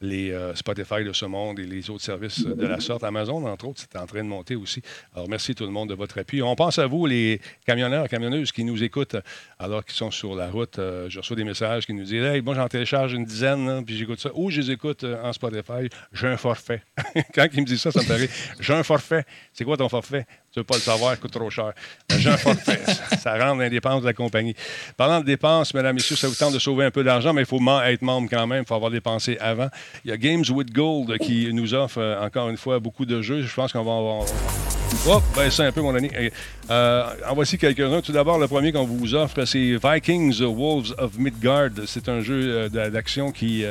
les 0.00 0.30
euh, 0.30 0.54
Spotify 0.54 1.04
de 1.04 1.12
ce 1.12 1.26
monde 1.26 1.58
et 1.58 1.66
les 1.66 1.90
autres 1.90 2.04
services 2.04 2.44
de 2.44 2.66
la 2.66 2.80
sorte. 2.80 3.04
Amazon, 3.04 3.44
entre 3.46 3.68
autres, 3.68 3.80
c'est 3.80 3.98
en 3.98 4.06
train 4.06 4.22
de 4.22 4.28
monter 4.28 4.54
aussi. 4.54 4.82
Alors, 5.14 5.28
merci 5.28 5.54
tout 5.54 5.64
le 5.64 5.70
monde 5.70 5.88
de 5.88 5.94
votre 5.94 6.18
appui. 6.18 6.42
On 6.42 6.54
pense 6.54 6.78
à 6.78 6.86
vous, 6.86 7.06
les 7.06 7.40
camionneurs 7.66 8.08
camionneuses 8.08 8.52
qui 8.52 8.64
nous 8.64 8.82
écoutent 8.82 9.16
alors 9.58 9.84
qu'ils 9.84 9.96
sont 9.96 10.10
sur 10.10 10.34
la 10.34 10.50
route. 10.50 10.78
Euh, 10.78 11.08
je 11.08 11.18
reçois 11.18 11.36
des 11.36 11.44
messages 11.44 11.86
qui 11.86 11.94
nous 11.94 12.04
disent 12.04 12.22
Hey, 12.22 12.42
moi, 12.42 12.54
j'en 12.54 12.68
télécharge 12.68 13.12
une 13.12 13.24
dizaine, 13.24 13.84
puis 13.84 13.96
j'écoute 13.96 14.20
ça. 14.20 14.30
Ou 14.34 14.50
je 14.50 14.60
les 14.60 14.70
écoute 14.70 15.04
euh, 15.04 15.22
en 15.22 15.32
Spotify. 15.32 15.88
J'ai 16.12 16.28
un 16.28 16.36
forfait. 16.36 16.82
Quand 17.34 17.46
ils 17.52 17.60
me 17.60 17.66
disent 17.66 17.82
ça, 17.82 17.90
ça 17.90 18.00
me 18.00 18.06
paraît. 18.06 18.28
J'ai 18.60 18.74
un 18.74 18.82
forfait. 18.82 19.24
C'est 19.52 19.64
quoi 19.64 19.76
ton 19.76 19.88
forfait? 19.88 20.26
Tu 20.52 20.60
veux 20.60 20.64
pas 20.64 20.76
le 20.76 20.80
savoir, 20.80 21.10
ça 21.10 21.16
coûte 21.18 21.32
trop 21.32 21.50
cher. 21.50 21.72
J'ai 22.08 22.30
un 22.30 22.36
forfait. 22.38 22.80
ça 23.18 23.32
rentre 23.32 23.56
dans 23.56 23.62
les 23.62 23.70
dépenses 23.70 24.00
de 24.00 24.06
la 24.06 24.14
compagnie. 24.14 24.54
Parlant 24.96 25.20
de 25.20 25.26
dépenses, 25.26 25.74
mesdames, 25.74 25.94
messieurs, 25.94 26.16
ça 26.16 26.26
vous 26.26 26.34
tente 26.34 26.54
de 26.54 26.58
sauver 26.58 26.86
un 26.86 26.90
peu 26.90 27.04
d'argent, 27.04 27.34
mais 27.34 27.42
il 27.42 27.46
faut 27.46 27.60
être 27.84 28.02
membre 28.02 28.28
quand 28.30 28.46
même. 28.46 28.62
Il 28.62 28.66
faut 28.66 28.74
avoir 28.74 28.90
dépensé 28.90 29.36
avant. 29.40 29.68
Il 30.04 30.10
y 30.10 30.14
a 30.14 30.16
Games 30.16 30.44
with 30.48 30.72
Gold 30.72 31.18
qui 31.18 31.52
nous 31.52 31.74
offre 31.74 31.98
euh, 31.98 32.24
encore 32.24 32.48
une 32.48 32.56
fois 32.56 32.78
beaucoup 32.78 33.04
de 33.04 33.20
jeux. 33.20 33.42
Je 33.42 33.54
pense 33.54 33.72
qu'on 33.72 33.84
va 33.84 33.98
avoir. 33.98 34.24
Oh, 35.06 35.20
ben 35.36 35.50
c'est 35.50 35.66
un 35.66 35.72
peu 35.72 35.82
mon 35.82 35.94
ami. 35.94 36.10
Euh, 36.70 37.04
en 37.28 37.34
voici 37.34 37.58
quelques-uns. 37.58 38.00
Tout 38.00 38.12
d'abord, 38.12 38.38
le 38.38 38.48
premier 38.48 38.72
qu'on 38.72 38.86
vous 38.86 39.14
offre, 39.14 39.44
c'est 39.44 39.76
Vikings 39.76 40.42
Wolves 40.42 40.94
of 40.96 41.18
Midgard. 41.18 41.70
C'est 41.86 42.08
un 42.08 42.20
jeu 42.20 42.68
euh, 42.74 42.88
d'action 42.88 43.32
qui 43.32 43.64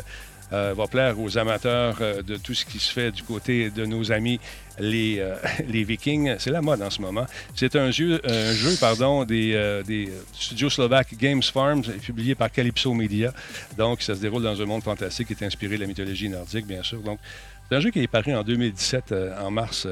euh, 0.54 0.74
va 0.76 0.88
plaire 0.88 1.20
aux 1.20 1.38
amateurs 1.38 1.98
euh, 2.00 2.22
de 2.22 2.38
tout 2.38 2.54
ce 2.54 2.66
qui 2.66 2.80
se 2.80 2.92
fait 2.92 3.12
du 3.12 3.22
côté 3.22 3.70
de 3.70 3.86
nos 3.86 4.14
amis 4.14 4.40
les, 4.80 5.20
euh, 5.20 5.36
les 5.68 5.84
Vikings. 5.84 6.36
C'est 6.40 6.52
la 6.52 6.62
mode 6.62 6.82
en 6.82 6.90
ce 6.90 7.02
moment. 7.02 7.26
C'est 7.54 7.76
un 7.76 7.92
jeu, 7.92 8.22
un 8.24 8.54
jeu 8.54 8.76
pardon, 8.80 9.26
des, 9.26 9.82
des, 9.86 10.10
studios 10.34 10.70
slovaques 10.70 11.16
Games 11.18 11.44
Farms, 11.44 11.84
publié 11.84 12.36
par 12.36 12.52
Calypso 12.52 12.94
Media. 12.94 13.34
Donc, 13.78 14.02
ça 14.02 14.16
se 14.16 14.22
déroule 14.22 14.44
dans 14.44 14.62
un 14.62 14.66
monde 14.66 14.84
fantastique 14.84 15.28
qui 15.28 15.34
est 15.34 15.46
inspiré 15.46 15.76
de 15.76 15.82
la 15.82 15.88
mythologie 15.88 16.30
nordique, 16.30 16.66
bien 16.66 16.84
sûr. 16.84 17.02
Donc, 17.02 17.20
c'est 17.68 17.76
un 17.76 17.80
jeu 17.82 17.92
qui 17.92 18.00
est 18.02 18.08
paru 18.08 18.34
en 18.34 18.44
2017, 18.44 19.14
en 19.42 19.52
mars 19.52 19.88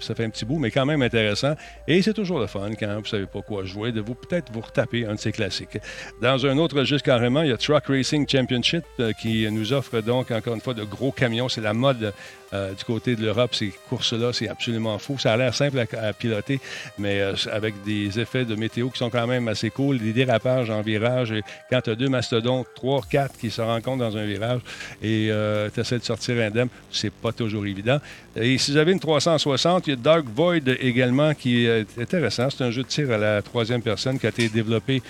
ça 0.00 0.14
fait 0.14 0.24
un 0.24 0.30
petit 0.30 0.44
bout, 0.44 0.58
mais 0.58 0.70
quand 0.70 0.86
même 0.86 1.02
intéressant. 1.02 1.54
Et 1.86 2.02
c'est 2.02 2.14
toujours 2.14 2.40
le 2.40 2.46
fun 2.46 2.70
quand 2.78 2.94
vous 2.94 3.00
ne 3.00 3.06
savez 3.06 3.26
pas 3.26 3.42
quoi 3.42 3.64
jouer, 3.64 3.92
de 3.92 4.00
vous 4.00 4.14
peut-être 4.14 4.52
vous 4.52 4.60
retaper 4.60 5.06
un 5.06 5.14
de 5.14 5.20
ces 5.20 5.32
classiques. 5.32 5.78
Dans 6.20 6.46
un 6.46 6.58
autre 6.58 6.78
registre 6.78 7.04
carrément, 7.04 7.42
il 7.42 7.50
y 7.50 7.52
a 7.52 7.56
Truck 7.56 7.86
Racing 7.86 8.28
Championship 8.28 8.84
euh, 9.00 9.12
qui 9.12 9.50
nous 9.50 9.72
offre 9.72 10.00
donc 10.00 10.30
encore 10.30 10.54
une 10.54 10.60
fois 10.60 10.74
de 10.74 10.84
gros 10.84 11.12
camions. 11.12 11.48
C'est 11.48 11.60
la 11.60 11.74
mode 11.74 12.12
euh, 12.52 12.72
du 12.74 12.84
côté 12.84 13.16
de 13.16 13.22
l'Europe, 13.22 13.54
ces 13.54 13.72
courses-là, 13.88 14.32
c'est 14.32 14.48
absolument 14.48 14.98
fou. 14.98 15.18
Ça 15.18 15.32
a 15.32 15.36
l'air 15.36 15.54
simple 15.54 15.78
à, 15.78 16.12
piloter, 16.12 16.60
mais 16.98 17.20
euh, 17.20 17.34
avec 17.52 17.82
des 17.84 18.20
effets 18.20 18.44
de 18.44 18.54
météo 18.54 18.88
qui 18.90 18.98
sont 18.98 19.10
quand 19.10 19.26
même 19.26 19.48
assez 19.48 19.70
cool, 19.70 19.98
des 19.98 20.12
dérapages 20.12 20.70
en 20.70 20.80
virage. 20.80 21.32
Et 21.32 21.42
quand 21.70 21.80
tu 21.80 21.90
as 21.90 21.94
deux 21.96 22.08
mastodontes, 22.08 22.68
trois, 22.74 23.00
quatre 23.08 23.36
qui 23.36 23.50
se 23.50 23.60
rencontrent 23.60 23.98
dans 23.98 24.16
un 24.16 24.24
virage 24.24 24.60
et 25.02 25.28
euh, 25.30 25.68
tu 25.74 25.80
essaies 25.80 25.98
de 25.98 26.04
sortir 26.04 26.40
indemne, 26.40 26.68
c'est 26.90 27.12
pas 27.12 27.32
toujours 27.32 27.66
évident. 27.66 27.98
Et 28.36 28.58
si 28.58 28.70
vous 28.70 28.76
avez 28.76 28.92
une 28.92 29.00
360, 29.00 29.86
il 29.86 29.90
y 29.90 29.92
a 29.94 29.96
Dark 29.96 30.26
Void 30.34 30.68
également 30.80 31.34
qui 31.34 31.66
est 31.66 31.86
intéressant. 31.98 32.48
C'est 32.50 32.62
un 32.62 32.70
jeu 32.70 32.82
de 32.82 32.88
tir 32.88 33.10
à 33.10 33.18
la 33.18 33.42
troisième 33.42 33.82
personne 33.82 34.18
qui 34.18 34.26
a 34.26 34.28
été 34.28 34.48
développé 34.48 35.02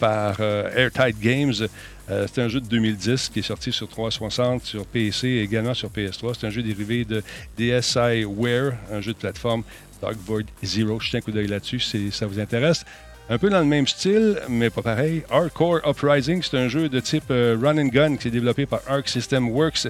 par 0.00 0.40
Airtight 0.40 1.18
Games. 1.20 1.54
Euh, 2.10 2.26
c'est 2.32 2.40
un 2.40 2.48
jeu 2.48 2.60
de 2.60 2.66
2010 2.66 3.28
qui 3.28 3.40
est 3.40 3.42
sorti 3.42 3.70
sur 3.70 3.88
360, 3.88 4.64
sur 4.64 4.86
PC 4.86 5.28
et 5.28 5.42
également 5.42 5.74
sur 5.74 5.90
PS3. 5.90 6.34
C'est 6.38 6.46
un 6.46 6.50
jeu 6.50 6.62
dérivé 6.62 7.04
de 7.04 7.22
DSi 7.58 8.24
Wear, 8.24 8.72
un 8.90 9.00
jeu 9.00 9.12
de 9.12 9.18
plateforme 9.18 9.62
Dark 10.00 10.16
Void 10.26 10.46
Zero. 10.62 10.98
Je 11.00 11.10
tiens 11.10 11.18
un 11.18 11.22
coup 11.22 11.32
d'œil 11.32 11.48
là-dessus 11.48 11.80
si 11.80 12.10
ça 12.10 12.26
vous 12.26 12.40
intéresse. 12.40 12.84
Un 13.30 13.36
peu 13.36 13.50
dans 13.50 13.58
le 13.58 13.66
même 13.66 13.86
style, 13.86 14.40
mais 14.48 14.70
pas 14.70 14.80
pareil. 14.80 15.22
Hardcore 15.30 15.80
Uprising, 15.86 16.42
c'est 16.42 16.56
un 16.56 16.68
jeu 16.68 16.88
de 16.88 16.98
type 16.98 17.24
euh, 17.30 17.58
run 17.60 17.76
and 17.76 17.88
gun 17.88 18.16
qui 18.16 18.28
est 18.28 18.30
développé 18.30 18.64
par 18.64 18.80
Arc 18.88 19.06
System 19.06 19.50
Works. 19.50 19.88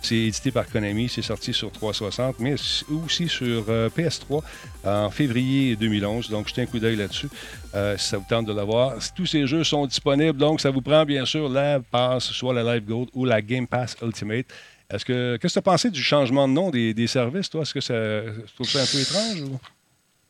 C'est 0.00 0.16
édité 0.16 0.50
par 0.50 0.66
Konami, 0.68 1.08
c'est 1.08 1.22
sorti 1.22 1.52
sur 1.52 1.72
360, 1.72 2.36
mais 2.38 2.54
aussi 3.04 3.28
sur 3.28 3.64
euh, 3.68 3.88
PS3 3.90 4.42
en 4.84 5.10
février 5.10 5.76
2011. 5.76 6.30
Donc, 6.30 6.48
jetez 6.48 6.62
un 6.62 6.66
coup 6.66 6.78
d'œil 6.78 6.96
là-dessus 6.96 7.28
euh, 7.74 7.96
si 7.98 8.08
ça 8.08 8.18
vous 8.18 8.24
tente 8.28 8.46
de 8.46 8.52
l'avoir. 8.52 8.94
Tous 9.14 9.26
ces 9.26 9.46
jeux 9.46 9.64
sont 9.64 9.86
disponibles, 9.86 10.38
donc 10.38 10.60
ça 10.60 10.70
vous 10.70 10.82
prend 10.82 11.04
bien 11.04 11.24
sûr 11.24 11.48
la 11.48 11.80
passe, 11.80 12.24
soit 12.30 12.54
la 12.54 12.74
Live 12.74 12.86
Gold 12.86 13.08
ou 13.12 13.24
la 13.24 13.42
Game 13.42 13.66
Pass 13.66 13.96
Ultimate. 14.02 14.46
Est-ce 14.90 15.04
que 15.04 15.36
qu'est-ce 15.36 15.54
que 15.54 15.60
tu 15.60 15.68
as 15.68 15.70
pensé 15.72 15.90
du 15.90 16.02
changement 16.02 16.48
de 16.48 16.52
nom 16.54 16.70
des, 16.70 17.06
services, 17.06 17.50
toi? 17.50 17.62
Est-ce 17.62 17.74
que 17.74 17.80
ça, 17.80 17.94
tu 18.46 18.54
trouves 18.54 18.70
ça 18.70 18.82
un 18.82 18.86
peu 18.86 19.00
étrange? 19.00 19.42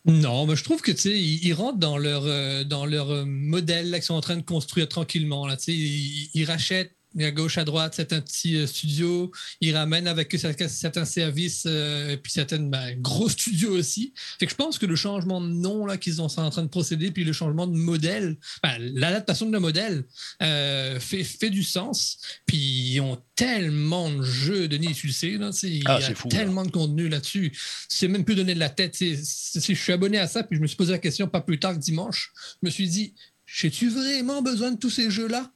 Non, 0.07 0.47
mais 0.47 0.57
je 0.57 0.65
trouve 0.65 0.81
que 0.81 0.91
tu 0.91 1.11
ils, 1.11 1.53
rentrent 1.53 1.79
dans 1.79 1.99
leur 1.99 2.23
euh, 2.25 2.65
dans 2.65 2.87
leur 2.87 3.27
modèle 3.27 3.93
qu'ils 3.93 4.03
sont 4.03 4.15
en 4.15 4.21
train 4.21 4.37
de 4.37 4.43
construire 4.43 4.89
tranquillement. 4.89 5.47
Là, 5.47 5.57
ils, 5.69 6.31
ils 6.35 6.45
rachètent 6.45 6.98
à 7.19 7.31
gauche, 7.31 7.59
à 7.59 7.65
droite, 7.65 7.95
certains 7.95 8.21
petits 8.21 8.57
euh, 8.57 8.67
studios. 8.67 9.33
Ils 9.61 9.75
ramènent 9.75 10.07
avec 10.07 10.35
eux 10.35 10.39
certains 10.39 11.05
services, 11.05 11.65
euh, 11.67 12.13
et 12.13 12.17
puis 12.17 12.33
certains 12.33 12.59
ben, 12.59 13.01
gros 13.01 13.29
studios 13.29 13.73
aussi. 13.73 14.13
Fait 14.39 14.47
que 14.47 14.53
je 14.53 14.57
pense 14.57 14.79
que 14.79 14.87
le 14.87 14.97
changement 14.97 15.41
de 15.41 15.49
nom 15.49 15.87
là 15.87 15.97
qu'ils 15.97 16.15
sont 16.15 16.39
en 16.39 16.51
train 16.51 16.63
de 16.63 16.69
procéder, 16.69 17.11
puis 17.11 17.25
le 17.25 17.33
changement 17.33 17.67
de 17.67 17.77
modèle, 17.77 18.37
ben, 18.63 18.79
l'adaptation 18.79 19.47
de 19.47 19.53
le 19.53 19.61
modèle 19.61 20.05
euh, 20.43 21.01
fait, 21.01 21.25
fait 21.25 21.51
du 21.51 21.63
sens. 21.63 22.19
Puis 22.47 22.59
ils 22.59 23.01
ont 23.01 23.21
tellement 23.35 24.11
de 24.11 24.23
jeux, 24.23 24.69
Denis, 24.69 24.95
tu 24.95 25.09
le 25.09 25.13
sais, 25.13 25.31
là, 25.33 25.51
il 25.63 25.83
ah, 25.87 26.01
y 26.01 26.05
a 26.05 26.29
tellement 26.29 26.65
de 26.65 26.71
contenu 26.71 27.09
là-dessus. 27.09 27.53
C'est 27.89 28.09
même 28.09 28.25
plus 28.25 28.35
donner 28.35 28.55
de 28.55 28.59
la 28.61 28.71
tête. 28.71 28.97
je 28.99 29.61
suis 29.61 29.93
abonné 29.93 30.19
à 30.19 30.27
ça, 30.27 30.43
puis 30.43 30.57
je 30.57 30.63
me 30.63 30.67
suis 30.67 30.77
posé 30.77 30.93
la 30.93 30.99
question 30.99 31.29
pas 31.29 31.41
plus 31.41 31.59
tard 31.59 31.75
que 31.75 31.79
dimanche. 31.79 32.33
Je 32.63 32.67
me 32.67 32.71
suis 32.71 32.89
dit, 32.89 33.15
j'ai-tu 33.51 33.89
vraiment 33.89 34.43
besoin 34.43 34.73
de 34.73 34.77
tous 34.77 34.91
ces 34.91 35.11
jeux-là? 35.11 35.51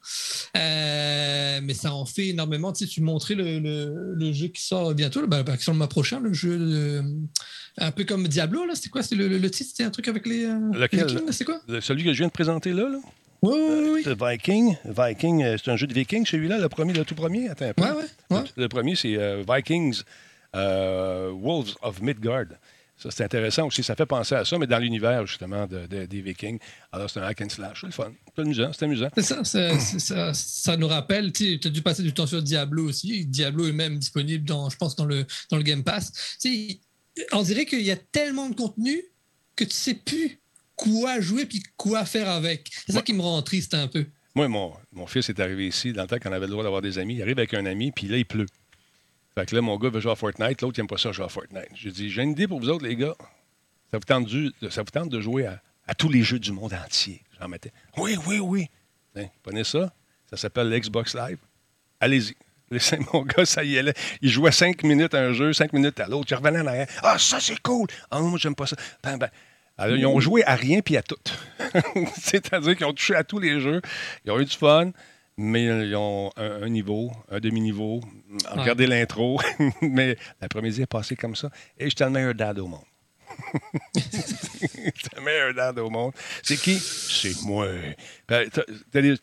Euh, 0.56 1.60
mais 1.62 1.74
ça 1.74 1.92
en 1.92 2.06
fait 2.06 2.28
énormément. 2.28 2.72
Tu, 2.72 2.86
sais, 2.86 2.90
tu 2.90 3.02
montrais 3.02 3.34
le, 3.34 4.32
jeu 4.32 4.48
qui 4.48 4.62
sort 4.62 4.94
bientôt, 4.94 5.26
ben, 5.26 5.44
qui 5.44 5.62
sort 5.62 5.74
le 5.74 5.78
mois 5.78 5.88
prochain, 5.88 6.18
le 6.18 6.32
jeu 6.32 7.02
un 7.76 7.90
peu 7.90 8.04
comme 8.04 8.26
Diablo. 8.28 8.64
Là. 8.64 8.74
C'était 8.74 8.88
quoi? 8.88 9.02
C'était 9.02 9.16
le, 9.16 9.50
titre? 9.50 9.70
C'était 9.70 9.84
un 9.84 9.90
truc 9.90 10.08
avec 10.08 10.26
les. 10.26 10.46
Euh, 10.46 10.58
Lequel? 10.72 11.06
C'est 11.32 11.44
quoi? 11.44 11.60
Celui 11.80 12.02
que 12.02 12.14
je 12.14 12.18
viens 12.18 12.28
de 12.28 12.32
présenter 12.32 12.72
là? 12.72 12.88
là? 12.88 12.98
Oui, 13.42 13.58
oui, 13.58 14.02
oui. 14.06 14.14
Viking. 14.18 14.76
Viking, 14.86 15.42
euh, 15.42 15.56
c'est 15.62 15.70
un 15.70 15.76
jeu 15.76 15.86
de 15.86 15.92
Vikings, 15.92 16.24
celui-là, 16.24 16.58
le 16.58 16.68
premier, 16.70 16.94
le 16.94 17.04
tout 17.04 17.14
premier. 17.14 17.50
Attends 17.50 17.66
un 17.66 17.72
peu. 17.74 17.82
Ouais, 17.82 17.90
ouais, 18.30 18.44
Le, 18.56 18.68
premier, 18.68 18.96
c'est 18.96 19.18
Vikings 19.46 20.00
Wolves 20.54 21.74
of 21.82 22.00
Midgard. 22.00 22.46
Ça, 23.02 23.10
c'est 23.10 23.24
intéressant 23.24 23.66
aussi. 23.66 23.82
Ça 23.82 23.96
fait 23.96 24.06
penser 24.06 24.36
à 24.36 24.44
ça, 24.44 24.58
mais 24.58 24.68
dans 24.68 24.78
l'univers, 24.78 25.26
justement, 25.26 25.66
des 25.66 26.20
Vikings. 26.20 26.58
Alors, 26.92 27.10
c'est 27.10 27.18
un 27.18 27.24
hack 27.24 27.40
and 27.40 27.48
slash. 27.48 27.80
C'est 27.80 27.86
le 27.88 27.92
fun. 27.92 28.12
C'est 28.36 28.42
amusant. 28.42 28.70
C'est 28.72 28.84
amusant. 28.84 29.08
ça, 29.16 30.34
ça, 30.34 30.76
nous 30.76 30.86
rappelle, 30.86 31.32
tu 31.32 31.58
as 31.64 31.68
dû 31.68 31.82
passer 31.82 32.04
du 32.04 32.12
temps 32.12 32.28
sur 32.28 32.40
Diablo 32.40 32.88
aussi. 32.88 33.26
Diablo 33.26 33.66
est 33.66 33.72
même 33.72 33.98
disponible, 33.98 34.44
dans, 34.44 34.70
je 34.70 34.76
pense, 34.76 34.94
dans 34.94 35.04
le, 35.04 35.26
dans 35.50 35.56
le 35.56 35.64
Game 35.64 35.82
Pass. 35.82 36.38
on 37.32 37.42
dirait 37.42 37.64
qu'il 37.64 37.82
y 37.82 37.90
a 37.90 37.96
tellement 37.96 38.48
de 38.48 38.54
contenu 38.54 39.02
que 39.56 39.64
tu 39.64 39.70
ne 39.70 39.74
sais 39.74 39.94
plus 39.94 40.40
quoi 40.76 41.20
jouer 41.20 41.44
puis 41.44 41.62
quoi 41.76 42.04
faire 42.04 42.28
avec. 42.28 42.70
C'est 42.86 42.92
ça 42.92 43.02
qui 43.02 43.14
me 43.14 43.22
rend 43.22 43.42
triste 43.42 43.74
un 43.74 43.88
peu. 43.88 44.06
Moi, 44.36 44.46
mon, 44.46 44.72
mon 44.92 45.06
fils 45.08 45.28
est 45.28 45.40
arrivé 45.40 45.66
ici 45.66 45.92
dans 45.92 46.02
le 46.02 46.08
temps 46.08 46.18
qu'on 46.18 46.32
avait 46.32 46.46
le 46.46 46.52
droit 46.52 46.62
d'avoir 46.62 46.82
des 46.82 46.98
amis. 46.98 47.16
Il 47.16 47.22
arrive 47.22 47.38
avec 47.38 47.52
un 47.52 47.66
ami, 47.66 47.90
puis 47.90 48.06
là, 48.06 48.16
il 48.16 48.24
pleut. 48.24 48.46
Fait 49.34 49.46
que 49.46 49.54
là, 49.54 49.62
mon 49.62 49.78
gars 49.78 49.88
veut 49.88 50.00
jouer 50.00 50.12
à 50.12 50.16
Fortnite, 50.16 50.60
l'autre, 50.60 50.78
il 50.78 50.80
n'aime 50.82 50.88
pas 50.88 50.98
ça 50.98 51.12
jouer 51.12 51.24
à 51.24 51.28
Fortnite. 51.28 51.68
J'ai 51.74 51.90
dit, 51.90 52.10
j'ai 52.10 52.22
une 52.22 52.32
idée 52.32 52.46
pour 52.46 52.60
vous 52.60 52.68
autres, 52.68 52.84
les 52.84 52.96
gars. 52.96 53.14
Ça 53.90 53.98
vous 53.98 54.04
tente, 54.04 54.28
ça 54.70 54.82
vous 54.82 54.90
tente 54.90 55.08
de 55.08 55.20
jouer 55.20 55.46
à, 55.46 55.94
tous 55.94 56.08
les 56.08 56.22
jeux 56.22 56.38
du 56.38 56.52
monde 56.52 56.74
entier? 56.74 57.22
J'en 57.40 57.48
mettais. 57.48 57.72
Oui, 57.96 58.16
oui, 58.26 58.38
oui. 58.38 58.68
Hein, 59.16 59.26
prenez 59.42 59.64
ça. 59.64 59.92
Ça 60.30 60.36
s'appelle 60.36 60.70
l'Xbox 60.70 61.14
Live. 61.14 61.38
Allez-y. 62.00 62.34
Laissez 62.70 62.98
mon 63.12 63.22
gars, 63.22 63.44
ça 63.44 63.64
y 63.64 63.76
est. 63.76 64.18
Il 64.22 64.30
jouait 64.30 64.52
cinq 64.52 64.82
minutes 64.82 65.14
à 65.14 65.20
un 65.20 65.32
jeu, 65.32 65.52
cinq 65.52 65.72
minutes 65.72 66.00
à 66.00 66.08
l'autre. 66.08 66.28
Il 66.30 66.34
revenait 66.34 66.60
en 66.60 66.66
arrière. 66.66 66.86
Ah, 67.02 67.18
ça, 67.18 67.38
c'est 67.38 67.60
cool. 67.60 67.86
Ah, 68.10 68.20
moi, 68.20 68.38
j'aime 68.38 68.54
pas 68.54 68.66
ça. 68.66 68.76
Ben, 69.02 69.18
ben. 69.18 69.28
Alors, 69.76 69.96
ils 69.96 70.06
ont 70.06 70.20
joué 70.20 70.44
à 70.44 70.54
rien 70.54 70.80
puis 70.80 70.96
à 70.96 71.02
tout. 71.02 71.16
C'est-à-dire 72.20 72.76
qu'ils 72.76 72.86
ont 72.86 72.92
touché 72.92 73.14
à 73.14 73.24
tous 73.24 73.38
les 73.38 73.60
jeux. 73.60 73.80
Ils 74.24 74.30
ont 74.30 74.38
eu 74.38 74.44
du 74.44 74.56
fun 74.56 74.92
mais 75.36 75.64
ils 75.64 75.96
ont 75.96 76.30
un, 76.36 76.68
niveau, 76.68 77.10
un 77.30 77.40
demi-niveau. 77.40 78.00
Regardez 78.50 78.86
l'intro, 78.86 79.40
mais 79.82 80.16
l'après-midi 80.40 80.82
est 80.82 80.86
passé 80.86 81.16
comme 81.16 81.36
ça. 81.36 81.50
Et 81.78 81.88
j'étais 81.88 82.04
le 82.04 82.10
meilleur 82.10 82.34
dad 82.34 82.58
au 82.58 82.66
monde. 82.66 82.84
j'étais 83.94 85.16
le 85.16 85.22
meilleur 85.22 85.54
dad 85.54 85.78
au 85.78 85.88
monde. 85.88 86.12
C'est 86.42 86.56
qui? 86.56 86.78
C'est 86.78 87.42
moi. 87.42 87.66
Ben, 88.28 88.48
tu 88.50 88.60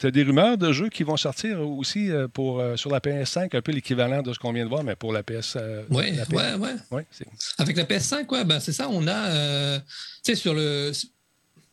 as, 0.07 0.12
des 0.12 0.24
rumeurs 0.24 0.57
de 0.57 0.72
jeux 0.72 0.89
qui 0.89 1.03
vont 1.03 1.18
sortir 1.18 1.62
aussi 1.62 2.10
euh, 2.10 2.28
pour, 2.28 2.60
euh, 2.60 2.76
sur 2.76 2.89
la 2.89 2.99
PS5, 2.99 3.55
un 3.55 3.62
peu 3.62 3.72
l'équivalent 3.72 4.22
de 4.22 4.34
ce 4.34 4.39
qu'on 4.39 4.51
vient 4.51 4.64
de 4.64 4.70
voir, 4.70 4.84
mais 4.84 4.95
pour 4.95 5.14
la 5.14 5.24
PS. 5.24 5.57
oui, 5.89 6.14
oui, 6.32 6.70
oui. 6.91 7.01
Avec 7.57 7.78
la 7.78 7.84
PS5, 7.84 8.28
ouais, 8.32 8.45
ben, 8.45 8.60
c'est 8.60 8.74
ça, 8.74 8.89
on 8.89 9.05
a. 9.07 9.30
Euh, 9.30 9.80
tu 10.24 10.34
sais, 10.34 10.36
sur 10.36 10.53
le 10.53 10.91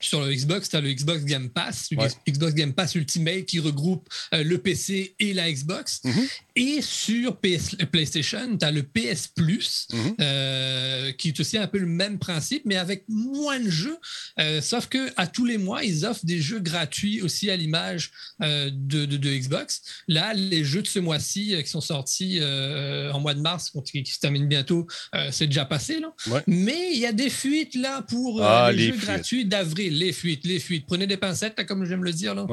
sur 0.01 0.25
le 0.25 0.33
Xbox, 0.33 0.69
tu 0.69 0.77
as 0.77 0.81
le 0.81 0.93
Xbox 0.93 1.25
Game 1.25 1.49
Pass, 1.49 1.89
le 1.91 1.99
Xbox 2.31 2.55
Game 2.55 2.73
Pass 2.73 2.95
Ultimate 2.95 3.45
qui 3.47 3.61
regroupe 3.61 4.09
euh, 4.35 4.45
le 4.45 4.59
PC 4.59 5.15
et 5.19 5.33
la 5.33 5.51
Xbox. 5.51 6.01
Mm-hmm. 6.05 6.29
Et 6.59 6.81
sur 6.81 7.37
PS, 7.37 7.77
PlayStation, 7.93 8.57
tu 8.57 8.65
as 8.65 8.71
le 8.71 8.83
PS 8.83 9.29
Plus, 9.29 9.87
mhm. 9.93 10.15
euh, 10.23 11.13
qui 11.13 11.29
est 11.29 11.39
aussi 11.39 11.59
un 11.59 11.67
peu 11.67 11.79
le 11.79 11.87
même 11.87 12.19
principe, 12.19 12.63
mais 12.65 12.77
avec 12.77 13.05
moins 13.09 13.61
de 13.61 13.69
jeux. 13.69 13.99
Euh, 14.41 14.63
sauf 14.63 14.87
que 14.87 15.13
à 15.19 15.27
tous 15.27 15.45
les 15.45 15.59
mois, 15.59 15.85
ils 15.85 16.07
offrent 16.07 16.25
des 16.25 16.41
jeux 16.41 16.61
gratuits 16.61 17.21
aussi 17.21 17.51
à 17.51 17.57
l'image 17.57 18.11
euh, 18.43 18.71
de, 18.73 19.05
de, 19.05 19.37
Xbox. 19.37 19.83
Là, 20.09 20.33
les 20.33 20.65
jeux 20.65 20.81
de 20.81 20.87
ce 20.87 20.99
mois-ci 20.99 21.55
qui 21.63 21.69
sont 21.69 21.83
sortis 21.83 22.41
en 22.43 23.21
mois 23.21 23.35
de 23.35 23.41
mars, 23.41 23.71
qui, 23.85 24.07
se 24.07 24.19
terminent 24.19 24.47
bientôt, 24.47 24.87
c'est 25.31 25.47
déjà 25.47 25.67
passé. 25.67 26.01
Là. 26.01 26.43
Mais 26.47 26.93
il 26.95 26.99
y 26.99 27.07
a 27.07 27.13
des 27.13 27.29
fuites 27.29 27.75
là 27.75 28.01
pour 28.03 28.43
ah, 28.43 28.73
les, 28.73 28.89
jeux 28.89 28.97
gratuits 28.97 29.45
d'avril. 29.45 29.86
Les 29.91 30.13
fuites, 30.13 30.45
les 30.45 30.59
fuites. 30.59 30.87
Prenez 30.87 31.07
des 31.07 31.17
pincettes, 31.17 31.65
comme 31.67 31.85
j'aime 31.85 32.05
le 32.05 32.13
dire. 32.13 32.35
Là. 32.35 32.47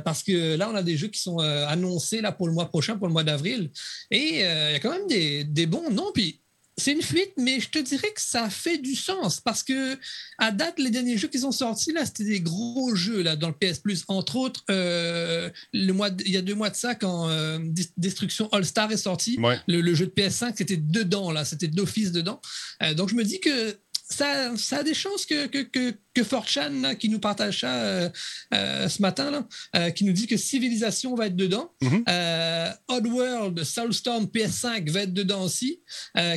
parce 0.00 0.22
que 0.22 0.56
là, 0.56 0.70
on 0.70 0.74
a 0.74 0.82
des 0.82 0.96
jeux 0.96 1.08
qui 1.08 1.20
sont 1.20 1.38
annoncés 1.38 2.20
là, 2.20 2.32
pour 2.32 2.46
le 2.46 2.52
mois 2.52 2.68
prochain 2.68 2.96
pour 2.96 3.06
le 3.06 3.12
mois 3.12 3.24
d'avril. 3.24 3.70
Et 4.10 4.44
euh, 4.44 4.70
il 4.70 4.72
y 4.72 4.76
a 4.76 4.80
quand 4.80 4.92
même 4.92 5.06
des, 5.06 5.44
des 5.44 5.66
bons 5.66 5.90
noms. 5.90 6.12
Puis 6.12 6.40
c'est 6.76 6.92
une 6.92 7.02
fuite, 7.02 7.32
mais 7.36 7.60
je 7.60 7.68
te 7.68 7.78
dirais 7.78 8.08
que 8.14 8.20
ça 8.22 8.48
fait 8.48 8.78
du 8.78 8.94
sens 8.94 9.40
parce 9.40 9.62
que 9.62 9.98
à 10.38 10.50
date, 10.50 10.78
les 10.78 10.88
derniers 10.88 11.18
jeux 11.18 11.28
qui 11.28 11.38
sont 11.38 11.52
sortis 11.52 11.92
là, 11.92 12.06
c'était 12.06 12.24
des 12.24 12.40
gros 12.40 12.94
jeux 12.94 13.22
là 13.22 13.36
dans 13.36 13.48
le 13.48 13.54
PS 13.54 13.80
Plus. 13.80 14.04
Entre 14.08 14.36
autres, 14.36 14.64
euh, 14.70 15.50
le 15.74 15.92
mois, 15.92 16.08
il 16.24 16.32
y 16.32 16.38
a 16.38 16.42
deux 16.42 16.54
mois 16.54 16.70
de 16.70 16.76
ça, 16.76 16.94
quand 16.94 17.28
euh, 17.28 17.58
Destruction 17.98 18.48
All 18.52 18.64
Star 18.64 18.90
est 18.90 18.96
sorti, 18.96 19.38
le, 19.66 19.94
jeu 19.94 20.06
de 20.06 20.12
PS5 20.12 20.54
c'était 20.56 20.78
dedans 20.78 21.32
là, 21.32 21.44
c'était 21.44 21.68
d'office 21.68 22.12
dedans. 22.12 22.40
donc 22.96 23.10
je 23.10 23.14
me 23.14 23.24
dis 23.24 23.40
que 23.40 23.76
ça, 24.10 24.56
ça 24.56 24.78
a 24.78 24.82
des 24.82 24.94
chances 24.94 25.26
que, 25.26 25.46
que, 25.46 25.62
que, 25.62 25.90
que 25.90 26.94
qui 26.98 27.08
nous 27.08 27.18
partage 27.18 27.60
ça 27.60 27.72
euh, 27.72 28.08
euh, 28.52 28.88
ce 28.88 29.00
matin, 29.00 29.30
là, 29.30 29.46
euh, 29.76 29.90
qui 29.90 30.04
nous 30.04 30.12
dit 30.12 30.26
que 30.26 30.36
Civilisation 30.36 31.14
va 31.14 31.26
être 31.26 31.36
dedans. 31.36 31.72
Mhm. 31.80 32.04
Euh, 32.08 32.70
Oddworld, 32.88 33.62
Soulstorm 33.64 34.24
PS5 34.24 34.90
va 34.90 35.02
être 35.02 35.14
dedans 35.14 35.44
aussi. 35.44 35.80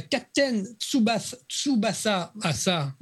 Captain 0.10 0.64
Tsubasa, 0.80 1.38
Tsubasa 1.50 2.34
ah, 2.42 2.54
ça, 2.54 2.94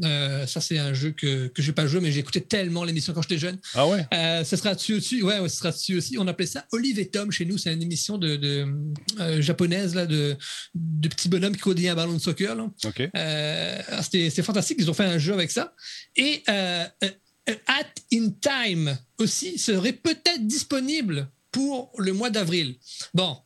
ça 0.47 0.61
c'est 0.61 0.78
un 0.78 0.93
jeu 0.93 1.11
que, 1.11 1.47
que 1.47 1.61
j'ai 1.61 1.74
pas 1.74 1.86
joué, 1.86 1.99
mais 2.01 2.11
j'ai 2.11 2.19
écouté 2.19 2.41
tellement 2.41 2.84
l'émission 2.84 3.13
quand 3.13 3.22
j'étais 3.22 3.38
jeune. 3.38 3.59
Ah 3.74 3.88
ouais? 3.88 4.05
Ce 4.43 4.55
sera 4.55 4.76
dessus 4.76 4.95
aussi. 4.95 5.22
Ouais, 5.22 5.39
ouais, 5.39 5.49
ce 5.49 5.57
sera 5.57 5.72
dessus 5.72 5.97
aussi. 5.97 6.17
On 6.17 6.28
appelait 6.28 6.47
ça 6.47 6.65
Olive 6.72 6.99
et 6.99 7.09
Tom 7.09 7.32
chez 7.32 7.45
nous. 7.45 7.57
C'est 7.57 7.74
une 7.74 7.82
émission 7.82 8.17
de, 8.17 8.36
de 8.36 9.41
japonaise 9.41 9.95
là, 9.95 10.05
de, 10.05 10.38
de 10.74 11.07
petits 11.07 11.30
bonhommes 11.30 11.55
qui 11.55 11.61
courent 11.61 11.76
un 11.78 11.95
ballon 11.95 12.13
de 12.13 12.19
soccer. 12.19 12.55
Là. 12.55 12.69
OK. 12.86 13.09
Euh, 13.15 13.82
C'était 14.01 14.30
c'était 14.30 14.43
fantastique. 14.62 14.78
Ils 14.80 14.89
ont 14.89 14.93
fait 14.93 15.05
un 15.05 15.18
jeu 15.18 15.34
avec 15.34 15.51
ça. 15.51 15.74
Et 16.16 16.43
euh, 16.49 16.86
euh, 17.03 17.55
At 17.68 17.86
in 18.14 18.30
Time 18.41 18.97
aussi 19.20 19.57
serait 19.57 19.93
peut-être 19.93 20.45
disponible 20.47 21.28
pour 21.51 21.91
le 21.97 22.14
mois 22.14 22.30
d'avril. 22.30 22.76
Bon. 23.14 23.38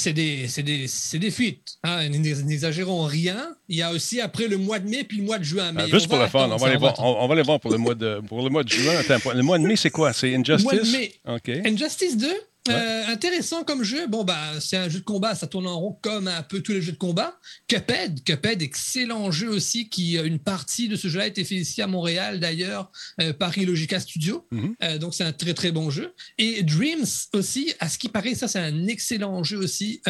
C'est 0.00 0.12
des, 0.12 0.46
des, 0.58 0.86
des 1.18 1.30
fuites. 1.32 1.76
Hein, 1.82 2.08
n'ex- 2.08 2.44
N'exagérons 2.44 3.02
rien. 3.02 3.56
Il 3.68 3.76
y 3.78 3.82
a 3.82 3.90
aussi 3.90 4.20
après 4.20 4.46
le 4.46 4.56
mois 4.56 4.78
de 4.78 4.88
mai 4.88 5.02
puis 5.02 5.16
le 5.16 5.24
mois 5.24 5.40
de 5.40 5.44
juin. 5.44 5.72
Mais 5.72 5.82
Ah, 5.82 5.88
juste 5.88 6.06
on 6.06 6.10
pour 6.10 6.18
le 6.20 6.28
fun, 6.28 6.48
on 6.52 6.56
va, 6.56 6.72
on 6.72 6.78
voir, 6.78 6.94
on, 7.00 7.26
va 7.26 7.42
voir 7.42 7.58
pour 7.58 7.72
le 7.72 7.78
mois 7.78 7.96
de, 7.96 8.20
pour 8.28 8.40
le 8.44 8.48
mois 8.48 8.62
de 8.62 8.68
juin. 8.68 8.94
Attends, 8.96 9.32
le 9.32 9.42
mois 9.42 9.58
de 9.58 9.64
mai, 9.64 9.74
c'est 9.74 9.90
quoi? 9.90 10.12
C'est 10.12 10.32
Injustice? 10.36 10.62
Mois 10.62 10.76
de 10.76 10.88
mai. 10.92 11.66
Injustice 11.66 12.16
2, 12.16 12.28
euh, 12.70 13.06
intéressant 13.08 13.64
comme 13.64 13.82
jeu. 13.82 14.06
Bon, 14.06 14.24
bah, 14.24 14.38
c'est 14.60 14.76
un 14.76 14.88
jeu 14.88 15.00
de 15.00 15.04
combat, 15.04 15.34
ça 15.34 15.46
tourne 15.46 15.66
en 15.66 15.78
rond 15.78 15.98
comme 16.02 16.28
un 16.28 16.42
peu 16.42 16.60
tous 16.60 16.72
les 16.72 16.82
jeux 16.82 16.92
de 16.92 16.98
combat. 16.98 17.38
Cuphead, 17.66 18.22
Cuphead, 18.24 18.62
excellent 18.62 19.30
jeu 19.30 19.48
aussi, 19.48 19.88
qui 19.88 20.18
euh, 20.18 20.24
une 20.24 20.38
partie 20.38 20.88
de 20.88 20.96
ce 20.96 21.08
jeu-là 21.08 21.24
a 21.24 21.26
été 21.26 21.44
fait 21.44 21.56
ici 21.56 21.82
à 21.82 21.86
Montréal, 21.86 22.40
d'ailleurs, 22.40 22.90
euh, 23.20 23.32
par 23.32 23.56
Illogica 23.56 24.00
Studio. 24.00 24.46
Mhm. 24.50 24.74
Euh, 24.82 24.98
donc, 24.98 25.14
c'est 25.14 25.24
un 25.24 25.32
très, 25.32 25.54
très 25.54 25.72
bon 25.72 25.90
jeu. 25.90 26.14
Et 26.38 26.62
Dreams 26.62 27.06
aussi, 27.32 27.74
à 27.80 27.88
ce 27.88 27.98
qui 27.98 28.08
paraît, 28.08 28.34
ça, 28.34 28.48
c'est 28.48 28.60
un 28.60 28.86
excellent 28.86 29.42
jeu 29.42 29.58
aussi 29.58 30.00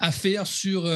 à 0.00 0.12
faire 0.12 0.46
sur, 0.46 0.90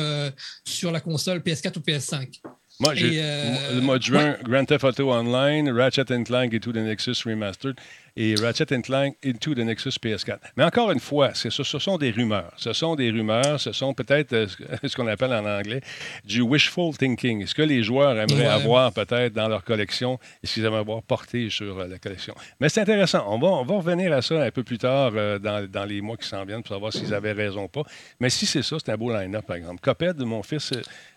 sur 0.64 0.92
la 0.92 1.00
console 1.00 1.38
PS4 1.38 1.78
ou 1.78 1.80
PS5. 1.80 2.40
Moi, 2.80 2.94
j'ai 2.94 3.16
Et, 3.16 3.80
de 3.80 4.02
juin, 4.02 4.36
Grand 4.42 4.64
Theft 4.64 4.84
Auto 4.84 5.12
Online, 5.12 5.70
Ratchet 5.70 6.04
Clank 6.24 6.52
Into 6.52 6.72
the 6.72 6.76
Nexus 6.76 7.22
Remastered 7.24 7.76
et 8.16 8.36
Ratchet 8.36 8.66
Clank 8.82 9.16
Into 9.24 9.54
the 9.54 9.58
Nexus 9.58 9.90
PS4. 10.00 10.38
Mais 10.56 10.62
encore 10.64 10.92
une 10.92 11.00
fois, 11.00 11.34
ce, 11.34 11.50
ce 11.50 11.64
sont 11.80 11.98
des 11.98 12.10
rumeurs. 12.12 12.52
Ce 12.56 12.72
sont 12.72 12.94
des 12.94 13.10
rumeurs, 13.10 13.58
ce 13.60 13.72
sont 13.72 13.92
peut-être 13.92 14.32
euh, 14.32 14.46
ce 14.84 14.94
qu'on 14.96 15.06
appelle 15.08 15.32
en 15.32 15.44
anglais 15.44 15.80
du 16.24 16.40
wishful 16.40 16.96
thinking. 16.96 17.44
Ce 17.46 17.54
que 17.54 17.62
les 17.62 17.82
joueurs 17.82 18.16
aimeraient 18.18 18.34
Ouais. 18.34 18.46
avoir 18.46 18.92
peut-être 18.92 19.32
dans 19.32 19.48
leur 19.48 19.64
collection 19.64 20.18
et 20.42 20.46
ce 20.46 20.54
qu'ils 20.54 20.64
aimeraient 20.64 20.78
avoir 20.80 21.02
porté 21.02 21.50
sur 21.50 21.78
euh, 21.78 21.88
la 21.88 21.98
collection? 21.98 22.34
Mais 22.60 22.68
c'est 22.68 22.82
intéressant. 22.82 23.24
On 23.28 23.38
va, 23.38 23.48
on 23.48 23.64
va 23.64 23.74
revenir 23.76 24.12
à 24.12 24.22
ça 24.22 24.42
un 24.42 24.50
peu 24.50 24.62
plus 24.62 24.78
tard 24.78 25.12
euh, 25.16 25.38
dans, 25.40 25.68
dans 25.68 25.84
les 25.84 26.00
mois 26.00 26.16
qui 26.16 26.28
s'en 26.28 26.44
viennent 26.44 26.62
pour 26.62 26.74
savoir 26.74 26.92
s'ils 26.92 27.12
avaient 27.14 27.32
raison 27.32 27.64
ou 27.64 27.68
pas. 27.68 27.82
Mais 28.20 28.30
si 28.30 28.46
c'est 28.46 28.62
ça, 28.62 28.76
c'est 28.78 28.92
un 28.92 28.96
beau 28.96 29.12
line-up, 29.12 29.44
par 29.46 29.56
exemple. 29.56 29.80
Coped, 29.80 30.18
mon 30.20 30.42
fils 30.42 30.72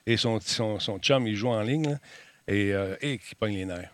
et 0.08 0.18
son, 0.18 0.40
son, 0.40 0.80
son 0.80 0.98
chum, 0.98 1.28
ils 1.28 1.36
jouent 1.36 1.50
en 1.50 1.62
ligne 1.62 1.90
là, 1.92 1.98
et, 2.48 2.74
et 3.02 3.18
qui 3.20 3.36
pognent 3.36 3.56
les 3.58 3.66
nerfs. 3.66 3.92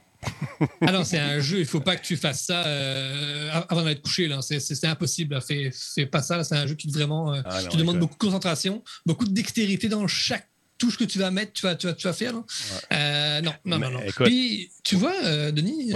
Alors, 0.82 1.06
c'est 1.06 1.18
un 1.20 1.40
jeu, 1.40 1.60
il 1.60 1.66
faut 1.66 1.80
pas 1.82 1.96
que 1.96 2.06
tu 2.06 2.16
fasses 2.18 2.46
ça 2.46 2.66
euh, 2.66 3.50
avant 3.70 3.84
d'être 3.84 4.02
couché. 4.02 4.28
là. 4.28 4.42
C'est- 4.42 4.60
C'est 4.60 4.76
c'est 4.76 4.88
impossible. 4.88 5.36
là. 5.36 5.42
Fais, 5.42 5.72
fais 5.96 6.06
pas 6.06 6.22
ça. 6.22 6.38
là. 6.38 6.44
C'est 6.44 6.56
un 6.56 6.68
jeu 6.68 6.76
qui 6.76 6.90
vraiment 6.90 7.34
euh, 7.34 7.42
Ah 7.46 7.62
non, 7.62 7.70
te 7.70 7.78
demande 7.78 8.00
beaucoup 8.00 8.14
de 8.16 8.20
concentration, 8.20 8.84
beaucoup 9.06 9.26
de 9.26 9.32
dextérité 9.34 9.90
dans 9.90 10.08
chaque 10.08 10.48
touche 10.78 10.98
que 10.98 11.04
tu 11.06 11.18
vas 11.20 11.32
mettre, 11.32 11.54
tu 11.54 11.62
vas, 11.66 11.76
tu 11.76 11.88
vas, 11.88 11.94
tu 11.94 12.08
vas 12.08 12.14
faire. 12.14 12.34
là. 12.34 12.44
Euh, 12.92 13.42
non, 13.42 13.54
non, 13.66 13.80
Mais 13.80 13.86
non, 13.90 14.00
non. 14.00 14.04
écoute- 14.06 14.26
Puis, 14.26 14.70
tu 14.84 14.96
vois, 14.96 15.14
euh, 15.24 15.52
Denis, 15.52 15.94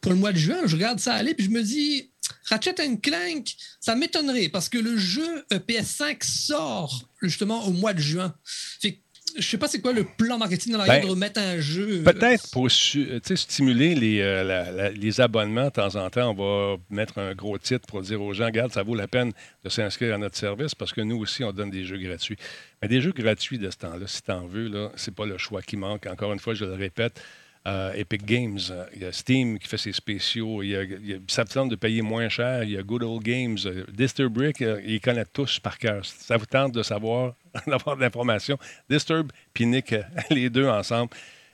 pour 0.00 0.12
le 0.12 0.18
mois 0.18 0.32
de 0.32 0.38
juin, 0.38 0.58
je 0.64 0.74
regarde 0.76 1.00
ça 1.00 1.14
aller, 1.14 1.34
puis 1.34 1.44
je 1.46 1.50
me 1.50 1.62
dis, 1.62 2.10
Ratchet 2.46 2.74
Clank, 3.02 3.54
ça 3.80 3.94
m'étonnerait 3.94 4.48
parce 4.48 4.68
que 4.68 4.78
le 4.78 4.96
jeu 4.96 5.44
euh, 5.52 5.58
PS5 5.58 6.22
sort 6.24 7.08
justement 7.20 7.66
au 7.66 7.72
mois 7.72 7.92
de 7.92 8.00
juin. 8.00 8.34
Fait 8.80 9.01
je 9.36 9.42
sais 9.46 9.58
pas 9.58 9.68
c'est 9.68 9.80
quoi 9.80 9.92
le 9.92 10.04
plan 10.04 10.38
marketing 10.38 10.72
dans 10.72 10.78
l'arrière 10.78 11.00
Ben, 11.00 11.06
de 11.06 11.10
remettre 11.10 11.40
un 11.40 11.58
jeu. 11.60 12.00
euh, 12.00 12.02
Peut-être 12.12 12.50
pour 12.50 12.66
euh, 12.66 12.68
stimuler 13.36 13.94
les, 13.94 14.20
euh, 14.20 14.44
la- 14.44 14.70
la- 14.70 14.90
les 14.90 15.20
abonnements 15.20 15.66
de 15.66 15.70
temps 15.70 15.94
en 15.96 16.08
temps, 16.10 16.30
on 16.30 16.34
va 16.74 16.76
mettre 16.90 17.18
un 17.18 17.34
gros 17.34 17.58
titre 17.58 17.86
pour 17.86 18.02
dire 18.02 18.20
aux 18.22 18.32
gens, 18.34 18.46
regarde, 18.46 18.72
ça 18.72 18.82
vaut 18.82 18.94
la 18.94 19.08
peine 19.08 19.32
de 19.64 19.68
s'inscrire 19.68 20.14
à 20.14 20.18
notre 20.18 20.36
service 20.36 20.74
parce 20.74 20.92
que 20.92 21.00
nous 21.00 21.16
aussi, 21.18 21.44
on 21.44 21.52
donne 21.52 21.70
des 21.70 21.84
jeux 21.84 21.98
gratuits. 21.98 22.36
Mais 22.80 22.88
des 22.88 23.00
jeux 23.00 23.12
gratuits 23.12 23.58
de 23.58 23.70
ce 23.70 23.76
temps-là, 23.78 24.06
si 24.06 24.22
tu 24.22 24.30
en 24.32 24.46
veux, 24.46 24.68
là, 24.68 24.90
c'est 24.96 25.14
pas 25.14 25.26
le 25.26 25.38
choix 25.38 25.62
qui 25.62 25.76
manque. 25.76 26.06
Encore 26.06 26.32
une 26.32 26.38
fois, 26.40 26.54
je 26.54 26.64
le 26.64 26.74
répète. 26.74 27.20
Euh, 27.66 27.92
Epic 27.92 28.24
Games, 28.24 28.58
euh, 28.70 28.86
il 28.94 29.02
y 29.02 29.04
a 29.04 29.12
Steam 29.12 29.58
qui 29.58 29.68
fait 29.68 29.78
ses 29.78 29.92
spéciaux, 29.92 30.62
il 30.64 30.70
y 30.70 30.76
a, 30.76 31.18
ça 31.28 31.44
vous 31.44 31.52
tente 31.52 31.68
de 31.68 31.76
payer 31.76 32.02
moins 32.02 32.28
cher, 32.28 32.64
il 32.64 32.70
y 32.70 32.76
a 32.76 32.82
Good 32.82 33.04
Old 33.04 33.22
Games, 33.22 33.56
euh, 33.66 33.84
Disturbrick, 33.92 34.60
ils 34.84 35.00
connaissent 35.00 35.32
tous 35.32 35.60
par 35.60 35.78
cœur. 35.78 36.04
Ça 36.04 36.36
vous 36.36 36.46
tente 36.46 36.72
de 36.72 36.82
savoir, 36.82 37.34
d'avoir 37.66 37.96
de 37.96 38.00
l'information? 38.00 38.58
Disturb 38.90 39.30
puis 39.54 39.66
Nick, 39.66 39.94
les 40.30 40.50
deux 40.50 40.66
ensemble, 40.66 41.10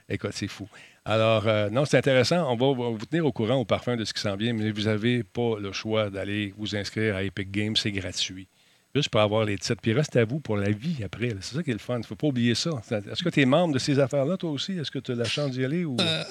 écoute, 0.09 0.33
c'est 0.33 0.49
fou. 0.49 0.67
Alors, 1.05 1.45
non, 1.71 1.87
c'est 1.87 1.97
intéressant. 1.97 2.53
On 2.53 2.57
va 2.57 2.91
vous 2.91 3.07
tenir 3.07 3.25
au 3.25 3.33
courant 3.33 3.55
au 3.55 3.65
parfum 3.65 3.97
de 3.97 4.05
ce 4.05 4.13
qui 4.13 4.21
s'en 4.21 4.37
vient, 4.37 4.53
mais 4.53 4.71
vous 4.71 4.83
n'avez 4.83 5.23
pas 5.23 5.59
le 5.59 5.73
choix 5.73 6.11
d'aller 6.11 6.53
vous 6.59 6.77
inscrire 6.77 7.17
à 7.17 7.23
Epic 7.23 7.51
Games, 7.51 7.77
c'est 7.77 7.93
gratuit. 7.93 8.47
Pour 9.07 9.21
avoir 9.21 9.45
les 9.45 9.59
titres. 9.59 9.81
Puis 9.81 9.93
reste 9.93 10.17
à 10.17 10.25
vous 10.25 10.41
pour 10.41 10.57
la 10.57 10.71
vie 10.71 11.05
après. 11.05 11.35
C'est 11.41 11.57
ça 11.57 11.63
qui 11.63 11.71
est 11.71 11.75
le 11.75 11.79
fun. 11.79 11.97
Il 11.97 12.01
ne 12.01 12.05
faut 12.05 12.17
pas 12.17 12.27
oublier 12.27 12.55
ça. 12.55 12.71
Est-ce 12.91 13.23
que 13.23 13.29
tu 13.29 13.41
es 13.41 13.47
membre 13.47 13.75
de 13.75 13.79
ces 13.79 13.99
affaires-là, 14.01 14.37
toi 14.37 14.51
aussi? 14.51 14.73
Est-ce 14.73 14.91
que 14.91 14.99
tu 14.99 15.13
as 15.13 15.15
la 15.15 15.25
chance 15.25 15.53
d'y 15.53 15.65
aller? 15.65 15.85
Ou... 15.85 15.97
Euh, 16.01 16.25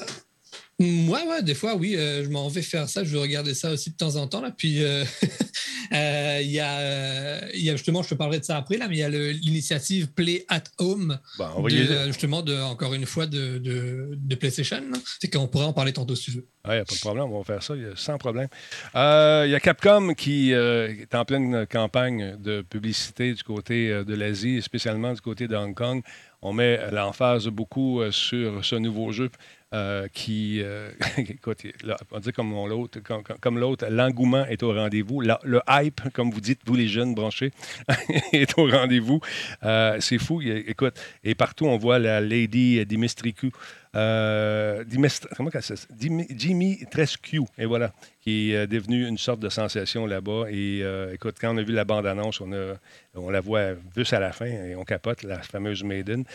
Moi, 0.80 1.20
ouais, 1.28 1.42
des 1.42 1.56
fois, 1.56 1.76
oui, 1.76 1.96
euh, 1.96 2.24
je 2.24 2.30
m'en 2.30 2.48
vais 2.50 2.62
faire 2.62 2.88
ça. 2.88 3.04
Je 3.04 3.12
vais 3.12 3.20
regarder 3.22 3.56
ça 3.56 3.72
aussi 3.72 3.90
de 3.90 3.96
temps 3.96 4.16
en 4.16 4.28
temps. 4.28 4.42
Là. 4.42 4.52
Puis, 4.56 4.84
euh, 4.84 5.04
euh, 5.94 6.40
il 6.42 6.52
y, 6.52 6.60
a, 6.60 7.50
il 7.56 7.64
y 7.64 7.70
a 7.70 7.76
justement, 7.76 8.04
je 8.04 8.10
te 8.10 8.16
parlerai 8.16 8.40
de 8.40 8.46
ça 8.46 8.58
après, 8.58 8.78
là, 8.78 8.88
mais 8.88 8.98
il 8.98 9.00
y 9.00 9.04
a 9.04 9.10
l'initiative 9.10 10.08
Play 10.12 10.46
at 10.50 10.64
Home, 10.78 11.18
de, 11.40 11.92
euh, 11.92 12.08
justement, 12.08 12.42
de, 12.44 12.56
encore 12.62 12.94
une 12.94 13.06
fois, 13.08 13.26
de, 13.26 13.58
de, 13.58 14.10
de 14.14 14.36
PlayStation. 14.36 14.82
C'est 15.20 15.34
qu'on 15.34 15.48
pourrait 15.48 15.66
en 15.66 15.74
parler 15.74 15.94
tantôt 15.94 16.16
si 16.16 16.26
tu 16.26 16.32
veux. 16.32 16.48
Il 16.66 16.72
n'y 16.72 16.78
a 16.78 16.86
pas 16.86 16.96
de 16.96 17.00
problème, 17.00 17.24
on 17.26 17.38
va 17.40 17.44
faire 17.46 17.64
ça 17.64 17.76
il 17.76 17.82
y 17.84 17.86
a- 17.86 17.96
sans 17.96 18.18
problème. 18.18 18.50
Il 18.94 19.50
y 19.50 19.56
a 19.56 19.60
Capcom 19.62 20.14
qui 20.14 20.52
est 20.52 21.16
en 21.16 21.24
pleine 21.26 21.66
campagne 21.66 22.36
de 22.40 22.62
publicité 22.62 23.34
du 23.34 23.42
côté 23.42 23.88
de 24.06 24.14
l'Asie, 24.14 24.62
spécialement 24.62 25.14
du 25.14 25.22
côté 25.22 25.48
de 25.48 25.56
Hong 25.56 25.74
Kong. 25.74 26.04
On 26.42 26.54
met 26.54 26.80
l'emphase 26.92 27.48
beaucoup 27.48 28.00
euh, 28.02 28.12
sur 28.12 28.64
ce 28.64 28.76
nouveau 28.76 29.12
jeu 29.12 29.30
euh, 29.74 30.08
qui, 30.14 30.62
euh, 30.62 30.92
écoute, 31.18 31.64
on 32.12 32.20
dit 32.20 32.32
comme 32.32 32.52
l'autre, 32.68 33.00
comme, 33.42 33.58
l'autre, 33.60 33.88
l'engouement 33.90 34.46
est 34.46 34.62
au 34.64 34.72
rendez-vous. 34.74 35.22
Le 35.22 35.60
hype, 35.68 36.02
comme 36.14 36.30
vous 36.32 36.40
dites, 36.40 36.62
vous 36.66 36.76
les 36.76 36.88
jeunes 36.88 37.16
branchés, 37.16 37.52
est 38.34 38.58
au 38.58 38.70
rendez-vous. 38.70 39.20
Euh, 39.64 39.98
c'est 40.00 40.20
fou. 40.20 40.42
Écoute, 40.42 40.94
et 41.24 41.36
partout, 41.36 41.66
on 41.66 41.78
voit 41.78 42.00
la 42.00 42.22
Lady 42.22 42.86
Dimistricu. 42.86 43.52
Euh, 43.96 44.84
Dimest- 44.84 45.28
comment? 45.36 45.50
Dimi- 45.50 46.28
Jimmy 46.30 46.86
Trescu, 46.92 47.42
et 47.58 47.66
voilà, 47.66 47.94
qui 48.28 48.52
est 48.52 48.58
euh, 48.58 48.68
devenu 48.68 49.08
une 49.08 49.18
sorte 49.18 49.40
de 49.40 49.48
sensation 49.48 50.06
là-bas. 50.06 50.48
Et 50.50 50.82
euh, 50.84 51.14
écoute, 51.14 51.36
quand 51.40 51.56
on 51.56 51.58
a 51.58 51.64
vu 51.64 51.72
la 51.72 51.86
bande-annonce, 51.86 52.42
on, 52.42 53.30
la 53.30 53.40
voit 53.40 53.70
juste 53.96 54.12
à 54.12 54.20
la 54.20 54.34
fin 54.34 54.48
et 54.48 54.76
on 54.76 54.84
capote, 54.84 55.24
la 55.24 55.42
fameuse 55.42 55.82
Maiden. 55.82 56.26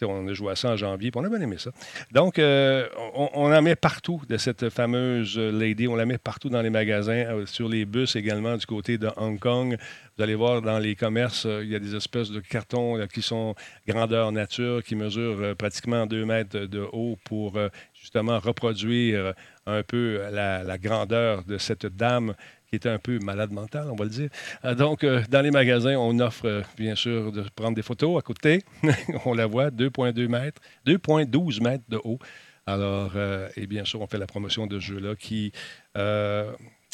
On 0.00 0.26
a 0.28 0.32
joué 0.32 0.52
à 0.52 0.56
ça 0.56 0.70
en 0.70 0.76
janvier, 0.76 1.10
on 1.14 1.22
a 1.24 1.28
bien 1.28 1.42
aimé 1.42 1.56
ça. 1.58 1.70
Donc, 2.10 2.38
euh, 2.38 2.88
on, 3.14 3.28
on 3.34 3.52
en 3.52 3.60
met 3.60 3.76
partout 3.76 4.22
de 4.26 4.38
cette 4.38 4.70
fameuse 4.70 5.38
Lady. 5.38 5.86
On 5.88 5.94
la 5.94 6.06
met 6.06 6.16
partout 6.16 6.48
dans 6.48 6.62
les 6.62 6.70
magasins, 6.70 7.44
sur 7.44 7.68
les 7.68 7.84
bus 7.84 8.16
également 8.16 8.56
du 8.56 8.64
côté 8.64 8.96
de 8.96 9.10
Hong 9.18 9.38
Kong. 9.38 9.76
Vous 10.16 10.22
allez 10.22 10.34
voir 10.34 10.62
dans 10.62 10.78
les 10.78 10.96
commerces, 10.96 11.44
il 11.44 11.68
y 11.68 11.74
a 11.74 11.78
des 11.78 11.94
espèces 11.94 12.30
de 12.30 12.40
cartons 12.40 13.06
qui 13.12 13.20
sont 13.22 13.54
grandeur 13.86 14.32
nature, 14.32 14.82
qui 14.82 14.94
mesurent 14.94 15.54
pratiquement 15.56 16.06
2 16.06 16.24
mètres 16.24 16.58
de 16.60 16.86
haut 16.92 17.18
pour 17.24 17.58
justement 17.94 18.38
reproduire 18.38 19.34
un 19.66 19.82
peu 19.82 20.22
la, 20.30 20.62
la 20.62 20.78
grandeur 20.78 21.44
de 21.44 21.58
cette 21.58 21.86
dame 21.86 22.34
qui 22.72 22.76
était 22.76 22.88
un 22.88 22.98
peu 22.98 23.18
malade 23.18 23.52
mentale, 23.52 23.88
on 23.90 23.96
va 23.96 24.04
le 24.04 24.10
dire. 24.10 24.30
Euh, 24.64 24.74
donc, 24.74 25.04
euh, 25.04 25.22
dans 25.28 25.42
les 25.42 25.50
magasins, 25.50 25.96
on 25.96 26.18
offre 26.20 26.46
euh, 26.46 26.62
bien 26.78 26.94
sûr 26.94 27.30
de 27.30 27.44
prendre 27.54 27.74
des 27.74 27.82
photos 27.82 28.18
à 28.18 28.22
côté. 28.22 28.62
on 29.26 29.34
la 29.34 29.46
voit, 29.46 29.70
2,2 29.70 30.26
mètres, 30.26 30.62
2,12 30.86 31.62
mètres 31.62 31.84
de 31.90 32.00
haut. 32.02 32.18
Alors, 32.66 33.12
euh, 33.16 33.48
et 33.56 33.66
bien 33.66 33.84
sûr, 33.84 34.00
on 34.00 34.06
fait 34.06 34.18
la 34.18 34.26
promotion 34.26 34.66
de 34.66 34.80
ce 34.80 34.86
jeu-là 34.86 35.16
qui, 35.16 35.52
euh, 35.98 36.50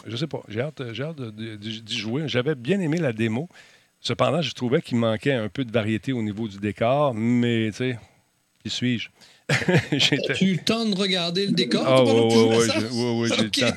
je 0.06 0.16
sais 0.16 0.26
pas, 0.26 0.40
j'ai 0.48 0.62
hâte, 0.62 0.82
j'ai 0.92 1.04
hâte 1.04 1.20
d'y 1.20 1.96
jouer. 1.96 2.26
J'avais 2.26 2.56
bien 2.56 2.80
aimé 2.80 2.98
la 2.98 3.12
démo. 3.12 3.48
Cependant, 4.00 4.42
je 4.42 4.52
trouvais 4.54 4.80
qu'il 4.80 4.96
manquait 4.96 5.32
un 5.32 5.48
peu 5.48 5.64
de 5.64 5.72
variété 5.72 6.12
au 6.12 6.22
niveau 6.22 6.48
du 6.48 6.58
décor, 6.58 7.14
mais 7.14 7.68
tu 7.70 7.76
sais, 7.76 7.98
qui 8.62 8.70
suis-je? 8.70 9.10
As-tu 9.92 10.44
eu 10.44 10.52
le 10.52 10.58
temps 10.58 10.84
de 10.84 10.94
regarder 10.94 11.46
le 11.46 11.52
décor? 11.52 11.82
Ah, 11.86 12.02
oui, 12.04 13.28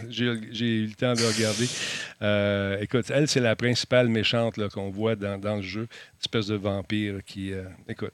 j'ai 0.09 0.25
eu 0.65 0.85
le 0.87 0.93
temps- 0.93 1.13
de 1.13 1.23
regarder. 1.25 1.65
Euh, 2.21 2.77
écoute, 2.81 3.05
elle, 3.09 3.27
c'est 3.27 3.39
la 3.39 3.55
principale 3.55 4.09
méchante 4.09 4.55
qu'on 4.69 4.89
voit 4.89 5.15
dans, 5.15 5.39
dans 5.39 5.55
le 5.55 5.61
jeu. 5.61 5.81
Une 5.81 6.19
espèce 6.21 6.47
de 6.47 6.55
vampire 6.55 7.19
qui. 7.25 7.53
euh, 7.53 7.63
écoute. 7.87 8.11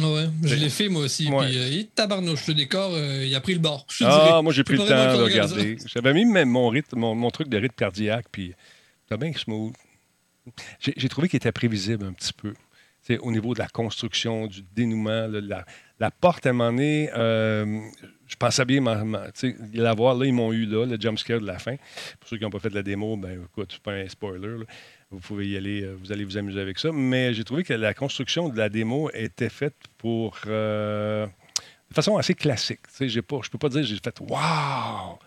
Ouais, 0.00 0.26
je 0.44 0.54
l'ai 0.54 0.68
fait 0.68 0.88
moi 0.88 1.02
aussi. 1.02 1.28
Ouais. 1.28 1.46
Puis, 1.48 1.80
euh, 1.80 1.82
tabarnouche, 1.94 2.46
le 2.46 2.54
décor, 2.54 2.92
euh, 2.94 3.24
il 3.26 3.34
a 3.34 3.40
pris 3.40 3.54
le 3.54 3.60
bord. 3.60 3.86
Je 3.90 4.04
Ah, 4.04 4.24
dirais. 4.28 4.42
moi, 4.42 4.52
j'ai 4.52 4.62
pris 4.62 4.74
le 4.76 4.80
temps 4.80 5.16
de 5.16 5.22
regarder. 5.22 5.76
J'avais 5.86 6.12
mis 6.14 6.24
même 6.26 6.50
mon, 6.50 6.68
rythme, 6.68 6.98
mon, 6.98 7.14
mon 7.14 7.30
truc 7.30 7.48
de 7.48 7.56
rythme 7.56 7.74
cardiaque, 7.74 8.26
puis 8.30 8.52
c'était 9.08 9.16
bien 9.26 9.32
smooth. 9.36 9.72
J'ai 10.80 11.08
trouvé 11.08 11.28
qu'il 11.28 11.38
était 11.38 11.52
prévisible 11.52 12.04
un 12.06 12.12
petit 12.12 12.32
peu. 12.32 12.54
Sais, 13.02 13.18
au 13.18 13.30
niveau 13.30 13.54
de 13.54 13.58
la 13.58 13.68
construction, 13.68 14.46
du 14.46 14.62
dénouement, 14.74 15.28
la, 15.98 16.10
porte, 16.10 16.46
à 16.46 16.50
un 16.50 16.52
moment 16.52 16.70
donné, 16.70 17.10
euh, 17.16 17.80
je 18.26 18.36
pensais 18.36 18.64
bien 18.64 18.82
l'avoir. 19.72 20.14
Là, 20.14 20.26
ils 20.26 20.32
m'ont 20.32 20.52
eu 20.52 20.66
là, 20.66 20.84
le 20.84 21.00
jumpscare 21.00 21.40
de 21.40 21.46
la 21.46 21.58
fin. 21.58 21.76
Pour 22.20 22.28
ceux 22.28 22.36
qui 22.36 22.42
n'ont 22.44 22.50
pas 22.50 22.58
fait 22.58 22.70
de 22.70 22.74
la 22.74 22.82
démo, 22.82 23.16
ben 23.16 23.44
écoute, 23.44 23.70
c'est 23.72 23.82
pas 23.82 23.92
un 23.92 24.08
spoiler. 24.08 24.64
Vous 25.10 25.20
pouvez 25.20 25.48
y 25.48 25.56
aller, 25.56 25.82
euh, 25.84 25.96
vous 25.98 26.12
allez 26.12 26.24
vous 26.24 26.36
amuser 26.36 26.60
avec 26.60 26.78
ça. 26.78 26.90
Mais 26.92 27.32
j'ai 27.32 27.44
trouvé 27.44 27.64
que 27.64 27.72
la 27.72 27.94
construction 27.94 28.48
de 28.50 28.58
la 28.58 28.68
démo 28.68 29.10
était 29.14 29.48
faite 29.48 29.76
pour. 29.96 30.36
euh, 30.46 31.26
de 31.88 31.94
façon 31.94 32.16
assez 32.16 32.34
classique. 32.34 32.80
Je 33.00 33.20
peux 33.20 33.58
pas 33.58 33.68
dire 33.68 33.82
j'ai 33.84 33.96
fait 33.96 34.20
Waouh! 34.20 35.18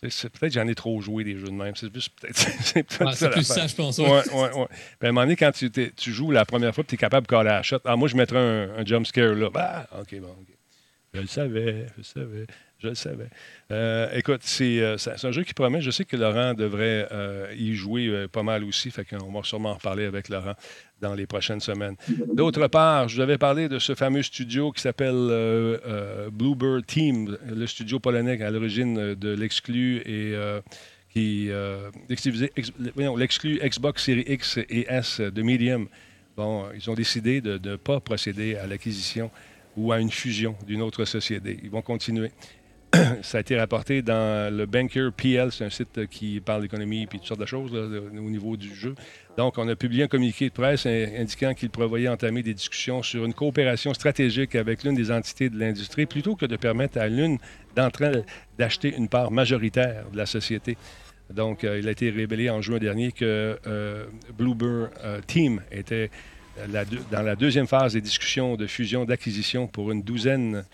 Peut-être 0.00 0.38
que 0.40 0.50
j'en 0.50 0.68
ai 0.68 0.74
trop 0.76 1.00
joué 1.00 1.24
des 1.24 1.36
jeux 1.36 1.46
de 1.48 1.52
même. 1.52 1.74
C'est 1.74 1.92
juste 1.92 2.10
peut-être. 2.20 2.36
c'est 2.60 2.84
peut-être 2.84 3.04
Ouais, 3.06 3.14
ça 3.14 3.28
plus 3.30 3.42
ça, 3.42 3.66
je 3.66 3.74
pense. 3.74 3.98
Ouais. 3.98 4.22
Puis 4.22 4.36
à 4.36 5.06
un 5.06 5.12
moment 5.12 5.22
donné, 5.22 5.34
quand 5.34 5.50
tu, 5.50 5.70
tu 5.70 6.12
joues 6.12 6.30
la 6.30 6.44
première 6.44 6.74
fois, 6.74 6.84
tu 6.84 6.94
es 6.94 6.98
capable 6.98 7.26
de 7.26 7.30
coller 7.30 7.48
la 7.50 7.62
shot. 7.62 7.78
Ah, 7.84 7.96
moi, 7.96 8.06
je 8.08 8.16
mettrais 8.16 8.38
un, 8.38 8.78
un 8.78 8.84
jump 8.84 9.06
scare 9.06 9.34
là. 9.34 9.50
Bah, 9.50 9.88
OK, 10.00 10.20
bon, 10.20 10.28
OK. 10.28 10.54
Je 11.14 11.20
le 11.20 11.26
savais, 11.26 11.86
je 11.92 11.98
le 11.98 12.02
savais, 12.02 12.46
je 12.80 12.88
le 12.88 12.94
savais. 12.94 13.28
Euh, 13.72 14.08
écoute, 14.14 14.42
c'est 14.44 14.80
euh, 14.80 14.96
c'est- 14.98 15.24
un 15.24 15.32
jeu 15.32 15.42
qui 15.42 15.52
promet. 15.52 15.80
Je 15.80 15.90
sais 15.90 16.04
que 16.04 16.16
Laurent 16.16 16.54
devrait 16.54 17.08
euh, 17.10 17.52
y 17.56 17.74
jouer 17.74 18.26
pas 18.30 18.44
mal 18.44 18.62
aussi. 18.62 18.90
Fait 18.92 19.04
qu'on 19.04 19.32
va 19.32 19.42
sûrement 19.42 19.70
en 19.70 19.74
reparler 19.74 20.04
avec 20.04 20.28
Laurent 20.28 20.54
dans 21.00 21.14
les 21.14 21.26
prochaines 21.26 21.60
semaines. 21.60 21.96
D'autre 22.32 22.68
part, 22.68 23.08
je 23.08 23.16
vous 23.16 23.20
avais 23.22 23.36
parlé 23.38 23.68
de 23.68 23.80
ce 23.80 23.94
fameux 23.96 24.22
studio 24.22 24.70
qui 24.70 24.80
s'appelle 24.80 25.80
Bluebird 26.32 26.86
Team, 26.86 27.36
le 27.48 27.66
studio 27.66 27.98
polonais 27.98 28.40
à 28.42 28.50
l'origine 28.50 29.14
de 29.14 29.28
l'exclu 29.34 29.96
et 30.06 30.34
qui 31.12 31.50
l'exclu 33.16 33.58
Xbox 33.62 34.04
Series 34.04 34.24
X 34.28 34.58
et 34.58 34.86
S 34.88 35.20
de 35.20 35.42
Medium. 35.42 35.88
Bon, 36.36 36.66
ils 36.74 36.88
ont 36.90 36.94
décidé 36.94 37.40
de 37.40 37.58
ne 37.70 37.76
pas 37.76 37.98
procéder 38.00 38.56
à 38.56 38.66
l'acquisition 38.66 39.30
ou 39.76 39.92
à 39.92 40.00
une 40.00 40.10
fusion 40.10 40.56
d'une 40.66 40.82
autre 40.82 41.04
société. 41.04 41.58
Ils 41.62 41.70
vont 41.70 41.82
continuer. 41.82 42.30
Ça 43.22 43.38
a 43.38 43.40
été 43.40 43.58
rapporté 43.58 44.02
dans 44.02 44.54
le 44.54 44.66
Banker 44.66 45.10
PL, 45.16 45.52
c'est 45.52 45.64
un 45.64 45.70
site 45.70 46.06
qui 46.08 46.40
parle 46.40 46.62
d'économie 46.62 47.02
et 47.02 47.06
toutes 47.06 47.24
sortes 47.24 47.40
de 47.40 47.46
choses 47.46 47.72
au 47.74 48.30
niveau 48.30 48.56
du 48.56 48.74
jeu. 48.74 48.94
Donc, 49.36 49.58
on 49.58 49.68
a 49.68 49.76
publié 49.76 50.04
un 50.04 50.08
communiqué 50.08 50.48
de 50.48 50.54
presse 50.54 50.86
in- 50.86 51.08
indiquant 51.18 51.54
qu'il 51.54 51.70
prévoyait 51.70 52.08
entamer 52.08 52.42
des 52.42 52.54
discussions 52.54 53.02
sur 53.02 53.24
une 53.24 53.34
coopération 53.34 53.94
stratégique 53.94 54.54
avec 54.54 54.82
l'une 54.84 54.94
des 54.94 55.10
entités 55.10 55.48
de 55.48 55.58
l'industrie 55.58 56.06
plutôt 56.06 56.34
que 56.36 56.46
de 56.46 56.56
permettre 56.56 56.98
à 56.98 57.08
l'une 57.08 57.38
d'entre 57.76 58.02
elles 58.02 58.24
d'acheter 58.58 58.94
une 58.96 59.08
part 59.08 59.30
majoritaire 59.30 60.04
de 60.12 60.16
la 60.16 60.26
société. 60.26 60.76
Donc, 61.30 61.62
euh, 61.62 61.78
il 61.78 61.86
a 61.88 61.90
été 61.90 62.10
révélé 62.10 62.48
en 62.50 62.62
juin 62.62 62.78
dernier 62.78 63.12
que 63.12 63.58
euh, 63.66 64.06
Bluebird 64.36 64.90
euh, 65.04 65.20
Team 65.26 65.60
était 65.70 66.10
dans 67.12 67.22
la 67.22 67.36
deuxième 67.36 67.68
phase 67.68 67.92
des 67.92 68.00
discussions 68.00 68.56
de 68.56 68.66
fusion 68.66 69.04
d'acquisition 69.04 69.68
pour 69.68 69.92
une 69.92 70.02
douzaine, 70.02 70.64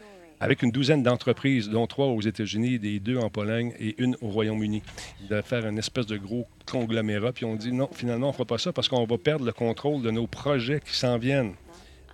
avec 0.41 0.63
une 0.63 0.71
douzaine 0.71 1.03
d'entreprises, 1.03 1.69
dont 1.71 1.87
trois 1.87 2.07
aux 2.07 2.21
États-Unis, 2.21 2.79
des 2.79 3.01
deux 3.01 3.19
en 3.19 3.31
Pologne 3.31 3.73
et 3.79 3.95
une 3.99 4.17
au 4.21 4.29
Royaume-Uni. 4.29 4.83
De 5.31 5.41
faire 5.43 5.67
une 5.67 5.79
espèce 5.79 6.07
de 6.07 6.17
gros 6.17 6.47
conglomérat. 6.67 7.33
Puis 7.33 7.45
on 7.45 7.57
dit 7.57 7.73
non, 7.73 7.89
finalement, 7.93 8.29
on 8.29 8.31
ne 8.31 8.35
fera 8.35 8.45
pas 8.45 8.59
ça 8.59 8.73
parce 8.73 8.89
qu'on 8.89 9.05
va 9.05 9.19
perdre 9.19 9.45
le 9.45 9.53
contrôle 9.53 10.03
de 10.03 10.11
nos 10.11 10.27
projets 10.27 10.81
qui 10.85 10.97
s'en 10.97 11.19
viennent. 11.19 11.53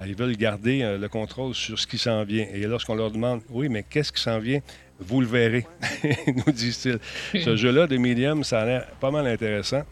Ils 0.07 0.17
veulent 0.17 0.37
garder 0.37 0.83
euh, 0.83 0.97
le 0.97 1.09
contrôle 1.09 1.55
sur 1.55 1.79
ce 1.79 1.87
qui 1.87 1.99
s'en 1.99 2.25
vient. 2.25 2.47
Et 2.53 2.63
lorsqu'on 2.63 2.95
leur 2.95 3.11
demande, 3.11 3.43
oui, 3.51 3.69
mais 3.69 3.83
qu'est-ce 3.83 4.13
qui 4.13 4.23
s'en 4.23 4.39
vient? 4.39 4.61
Vous 4.99 5.21
le 5.21 5.27
verrez, 5.27 5.67
nous 6.27 6.53
disent-ils. 6.53 6.99
Ce 7.43 7.57
jeu-là 7.57 7.87
de 7.87 7.97
Medium, 7.97 8.45
ça 8.45 8.61
a 8.63 8.67
l'air 8.67 8.87
pas 9.01 9.11
mal 9.11 9.27
intéressant. 9.27 9.83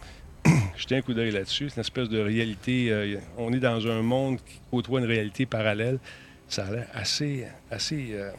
Jetez 0.77 0.97
un 0.97 1.03
coup 1.03 1.15
d'œil 1.15 1.31
là-dessus. 1.31 1.69
C'est 1.69 1.77
une 1.77 1.81
espèce 1.81 2.09
de 2.09 2.21
réalité. 2.21 2.91
euh, 2.91 3.17
on 3.37 3.53
est 3.53 3.59
dans 3.59 3.87
un 3.87 4.03
monde 4.03 4.39
qui 4.39 4.61
côtoie 4.71 5.01
une 5.01 5.07
réalité 5.07 5.45
parallèle. 5.45 5.99
Ça 6.49 6.67
a 6.67 6.71
l'air 6.71 6.87
assez, 6.95 7.47
assez, 7.71 8.09
euh, 8.13 8.31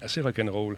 assez 0.00 0.20
rock'n'roll. 0.20 0.76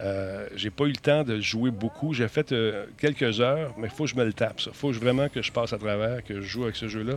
Euh, 0.00 0.46
j'ai 0.54 0.70
pas 0.70 0.84
eu 0.84 0.90
le 0.90 0.96
temps 0.96 1.24
de 1.24 1.40
jouer 1.40 1.70
beaucoup. 1.70 2.12
J'ai 2.12 2.28
fait 2.28 2.52
euh, 2.52 2.86
quelques 2.98 3.40
heures, 3.40 3.74
mais 3.78 3.86
il 3.86 3.90
faut 3.90 4.04
que 4.04 4.10
je 4.10 4.16
me 4.16 4.24
le 4.24 4.32
tape. 4.32 4.60
Il 4.66 4.72
faut 4.72 4.90
que 4.90 4.96
vraiment 4.96 5.28
que 5.28 5.40
je 5.40 5.50
passe 5.50 5.72
à 5.72 5.78
travers, 5.78 6.22
que 6.22 6.40
je 6.40 6.46
joue 6.46 6.64
avec 6.64 6.76
ce 6.76 6.88
jeu-là. 6.88 7.14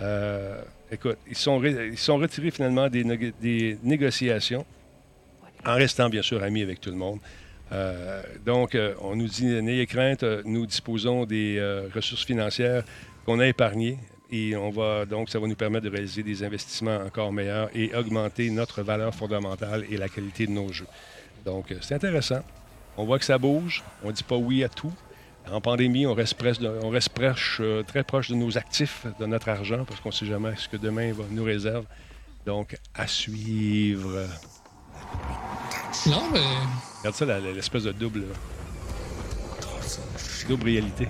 Euh, 0.00 0.62
écoute, 0.90 1.18
ils 1.28 1.36
sont, 1.36 1.62
ils 1.62 1.98
sont 1.98 2.18
retirés 2.18 2.50
finalement 2.50 2.88
des, 2.88 3.04
des 3.40 3.76
négociations, 3.82 4.64
en 5.66 5.74
restant 5.74 6.08
bien 6.08 6.22
sûr 6.22 6.42
amis 6.42 6.62
avec 6.62 6.80
tout 6.80 6.90
le 6.90 6.96
monde. 6.96 7.18
Donc, 8.44 8.76
on 9.00 9.16
nous 9.16 9.28
dit, 9.28 9.46
n'ayez 9.46 9.86
crainte, 9.86 10.24
nous 10.44 10.66
disposons 10.66 11.24
des 11.24 11.58
ressources 11.94 12.26
financières 12.26 12.84
qu'on 13.24 13.40
a 13.40 13.46
épargnées 13.46 13.96
et 14.32 14.56
on 14.56 14.70
va 14.70 15.04
donc, 15.06 15.28
ça 15.30 15.38
va 15.38 15.46
nous 15.46 15.54
permettre 15.54 15.84
de 15.84 15.90
réaliser 15.90 16.22
des 16.24 16.42
investissements 16.42 16.96
encore 16.96 17.32
meilleurs 17.32 17.68
et 17.74 17.94
augmenter 17.94 18.50
notre 18.50 18.82
valeur 18.82 19.14
fondamentale 19.14 19.84
et 19.90 19.96
la 19.96 20.08
qualité 20.08 20.46
de 20.46 20.52
nos 20.52 20.72
jeux. 20.72 20.86
Donc, 21.44 21.70
euh, 21.70 21.76
c'est 21.82 21.94
intéressant. 21.94 22.40
On 22.96 23.04
voit 23.04 23.18
que 23.18 23.24
ça 23.24 23.38
bouge. 23.38 23.82
On 24.02 24.08
ne 24.08 24.12
dit 24.12 24.22
pas 24.22 24.36
oui 24.36 24.64
à 24.64 24.68
tout. 24.68 24.92
En 25.50 25.60
pandémie, 25.60 26.06
on 26.06 26.14
reste, 26.14 26.40
de- 26.60 26.78
on 26.82 26.88
reste 26.90 27.08
proche, 27.10 27.58
euh, 27.60 27.82
très 27.82 28.04
proche 28.04 28.28
de 28.30 28.34
nos 28.36 28.56
actifs, 28.56 29.06
de 29.18 29.26
notre 29.26 29.48
argent, 29.48 29.84
parce 29.84 30.00
qu'on 30.00 30.10
ne 30.10 30.14
sait 30.14 30.26
jamais 30.26 30.54
ce 30.56 30.68
que 30.68 30.76
demain 30.76 31.12
va 31.12 31.24
nous 31.30 31.44
réserve. 31.44 31.84
Donc, 32.46 32.76
à 32.94 33.06
suivre. 33.06 34.26
Non, 36.06 36.22
mais 36.32 36.40
Regarde 37.00 37.14
ça, 37.16 37.40
l'espèce 37.40 37.82
de 37.84 37.92
double. 37.92 38.24
Double 40.48 40.64
réalité. 40.64 41.08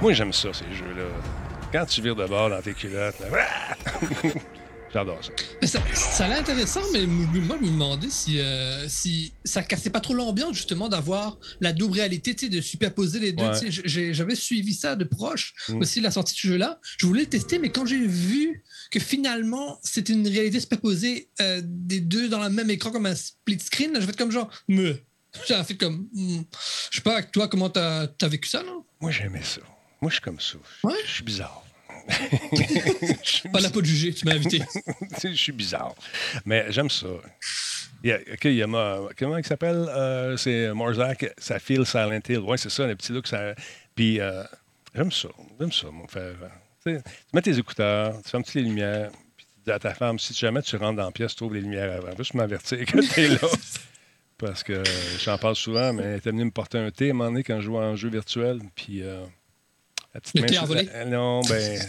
Moi, 0.00 0.12
j'aime 0.12 0.32
ça, 0.32 0.48
ces 0.52 0.64
jeux-là. 0.74 1.04
Quand 1.72 1.86
tu 1.86 2.02
vires 2.02 2.16
de 2.16 2.26
bord 2.26 2.50
dans 2.50 2.60
tes 2.62 2.74
culottes, 2.74 3.18
là, 3.20 3.46
j'adore 4.92 5.24
ça. 5.24 5.32
Mais 5.60 5.66
ça, 5.66 5.80
ça 5.94 6.26
a 6.26 6.28
l'air 6.28 6.38
intéressant, 6.38 6.82
mais 6.92 7.04
moi, 7.06 7.56
je 7.60 7.66
me 7.66 7.72
demandais 7.72 8.10
si, 8.10 8.38
euh, 8.38 8.86
si 8.88 9.32
ça 9.44 9.62
cassait 9.62 9.90
pas 9.90 10.00
trop 10.00 10.14
l'ambiance, 10.14 10.54
justement, 10.56 10.88
d'avoir 10.88 11.38
la 11.60 11.72
double 11.72 11.94
réalité, 11.94 12.34
de 12.34 12.60
superposer 12.60 13.18
les 13.18 13.32
deux. 13.32 13.44
Ouais. 13.44 13.70
J'ai- 13.70 14.14
J'avais 14.14 14.34
suivi 14.36 14.74
ça 14.74 14.94
de 14.94 15.04
proche 15.04 15.54
Mm. 15.70 15.80
aussi, 15.80 16.00
la 16.00 16.10
sortie 16.10 16.34
de 16.34 16.38
ce 16.38 16.46
jeu-là. 16.48 16.80
Je 16.98 17.06
voulais 17.06 17.22
le 17.22 17.28
tester, 17.28 17.58
mais 17.58 17.70
quand 17.70 17.86
j'ai 17.86 18.06
vu 18.06 18.62
que 18.90 19.00
finalement, 19.00 19.80
c'était 19.82 20.12
une 20.12 20.28
réalité 20.28 20.60
superposée 20.60 21.28
euh, 21.40 21.60
des 21.64 22.00
deux 22.00 22.28
dans 22.28 22.42
le 22.42 22.50
même 22.50 22.70
écran, 22.70 22.90
comme 22.92 23.06
un 23.06 23.14
split 23.16 23.58
screen, 23.58 23.92
j'ai 23.98 24.06
fait 24.06 24.16
comme 24.16 24.30
genre, 24.30 24.50
me. 24.68 24.96
Ça 25.48 25.58
a 25.58 25.64
fait 25.64 25.74
comme. 25.74 26.06
Je 26.14 26.96
sais 26.96 27.02
pas, 27.02 27.14
avec 27.14 27.32
toi, 27.32 27.48
comment 27.48 27.68
t'as 27.68 28.06
as 28.22 28.28
vécu 28.28 28.48
ça, 28.48 28.62
non? 28.62 28.84
Moi, 29.00 29.10
j'aimais 29.10 29.42
ça. 29.42 29.60
Moi, 30.04 30.10
je 30.10 30.14
suis 30.16 30.22
comme 30.22 30.38
ça. 30.40 30.58
Je- 30.82 30.86
Ouais? 30.86 30.94
Je 31.06 31.10
suis 31.10 31.22
bizarre. 31.24 31.62
Pas 33.52 33.60
là 33.60 33.70
pour 33.70 33.80
te 33.80 33.86
juger, 33.86 34.12
tu 34.12 34.26
m'as 34.26 34.34
invité. 34.34 34.60
je 35.22 35.28
suis 35.32 35.52
bizarre. 35.52 35.94
Mais 36.44 36.66
j'aime 36.70 36.90
ça. 36.90 37.06
Il 38.02 38.10
y 38.10 38.12
a, 38.12 38.16
OK, 38.18 38.44
il 38.44 38.54
y 38.56 38.62
a 38.62 38.66
ma- 38.66 39.00
comment 39.18 39.38
il 39.38 39.46
s'appelle? 39.46 39.86
Euh, 39.88 40.36
c'est 40.36 40.70
Morzak, 40.74 41.32
ça 41.38 41.58
file 41.58 41.86
Silent 41.86 42.20
Hill. 42.28 42.40
Oui, 42.40 42.58
c'est 42.58 42.68
ça, 42.70 42.86
le 42.86 42.94
petit 42.96 43.12
look. 43.12 43.26
Ça... 43.26 43.54
Puis 43.94 44.20
euh, 44.20 44.44
j'aime 44.94 45.10
ça. 45.10 45.28
J'aime 45.58 45.72
ça, 45.72 45.86
mon 45.90 46.06
frère. 46.06 46.34
Tu 46.84 46.98
mets 47.32 47.40
tes 47.40 47.58
écouteurs, 47.58 48.20
tu 48.22 48.28
fermes 48.30 48.44
toutes 48.44 48.56
les 48.56 48.62
lumières, 48.62 49.10
puis 49.38 49.46
tu 49.46 49.54
dis 49.64 49.70
à 49.72 49.78
ta 49.78 49.94
femme, 49.94 50.18
si 50.18 50.34
jamais 50.34 50.60
tu 50.60 50.76
rentres 50.76 50.96
dans 50.98 51.06
la 51.06 51.10
pièce, 51.12 51.30
tu 51.30 51.36
trouves 51.36 51.54
les 51.54 51.62
lumières 51.62 51.90
avant. 51.90 52.14
Juste 52.18 52.34
m'avertir 52.34 52.84
que 52.84 53.00
tu 53.00 53.20
es 53.20 53.28
là. 53.28 53.48
Parce 54.36 54.62
que 54.62 54.82
j'en 55.24 55.38
parle 55.38 55.56
souvent, 55.56 55.94
mais 55.94 56.02
elle 56.02 56.18
était 56.18 56.30
venue 56.30 56.44
me 56.44 56.50
porter 56.50 56.76
un 56.76 56.90
thé 56.90 57.06
à 57.06 57.10
un 57.10 57.14
moment 57.14 57.30
donné 57.30 57.42
quand 57.44 57.56
je 57.60 57.64
jouais 57.64 57.78
en 57.78 57.96
jeu 57.96 58.10
virtuel. 58.10 58.58
Puis 58.74 59.02
euh, 59.02 59.24
la 60.14 60.20
petite 60.20 60.40
main 60.40 60.48
sur- 60.48 60.76
euh, 60.76 61.04
Non, 61.06 61.40
ben 61.42 61.80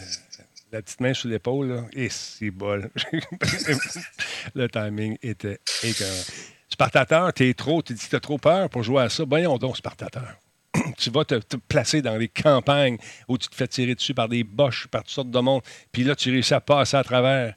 la 0.72 0.82
petite 0.82 1.00
main 1.00 1.14
sur 1.14 1.30
l'épaule, 1.30 1.68
là, 1.68 1.86
et 1.94 2.10
c'est 2.10 2.52
bol. 2.52 2.90
le 4.56 4.68
timing 4.68 5.18
était 5.22 5.60
écœurant. 5.84 6.24
Spartateur, 6.70 7.32
t'es 7.34 7.54
trop, 7.54 7.82
tu 7.82 7.94
dis 7.94 8.06
que 8.06 8.10
t'as 8.12 8.20
trop 8.20 8.38
peur 8.38 8.70
pour 8.70 8.84
jouer 8.84 9.04
à 9.04 9.10
ça. 9.10 9.24
Voyons 9.26 9.58
donc, 9.58 9.78
Spartateur. 9.78 10.36
tu 10.98 11.10
vas 11.12 11.24
te, 11.24 11.36
te 11.36 11.56
placer 11.56 12.02
dans 12.02 12.18
les 12.18 12.28
campagnes 12.28 12.98
où 13.30 13.38
tu 13.38 13.48
te 13.48 13.56
fais 13.56 13.68
tirer 13.68 13.96
dessus 13.96 14.14
par 14.14 14.28
des 14.28 14.44
boches, 14.44 14.88
par 14.88 15.04
toutes 15.04 15.12
sortes 15.14 15.32
de 15.32 15.40
monde. 15.40 15.62
Puis 15.92 16.04
là, 16.04 16.16
tu 16.16 16.30
réussis 16.32 16.54
à 16.54 16.60
passer 16.62 16.98
à 16.98 17.04
travers. 17.04 17.54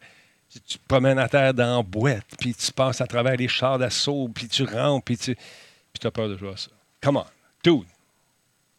Tu, 0.51 0.61
tu 0.61 0.79
te 0.79 0.87
promènes 0.87 1.19
à 1.19 1.29
terre 1.29 1.53
dans 1.53 1.79
la 1.79 1.83
boîte, 1.83 2.25
puis 2.39 2.55
tu 2.55 2.73
passes 2.73 3.01
à 3.01 3.07
travers 3.07 3.37
les 3.37 3.49
chars 3.49 3.79
d'assaut, 3.79 4.31
puis 4.35 4.49
tu 4.49 4.63
rentres, 4.65 5.05
puis 5.05 5.19
tu 5.19 5.35
puis 5.35 6.07
as 6.07 6.11
peur 6.11 6.29
de 6.29 6.37
jouer 6.37 6.53
à 6.53 6.57
ça. 6.57 6.71
Come 7.03 7.17
on. 7.17 7.25
Dude. 7.65 7.87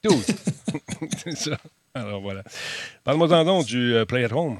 Dude. 0.03 0.23
c'est 1.23 1.35
ça. 1.35 1.57
Alors 1.99 2.21
voilà. 2.21 2.43
Parle-moi 3.03 3.27
donc 3.43 3.65
du 3.65 3.93
euh, 3.93 4.05
Play 4.05 4.23
at 4.25 4.33
Home. 4.35 4.57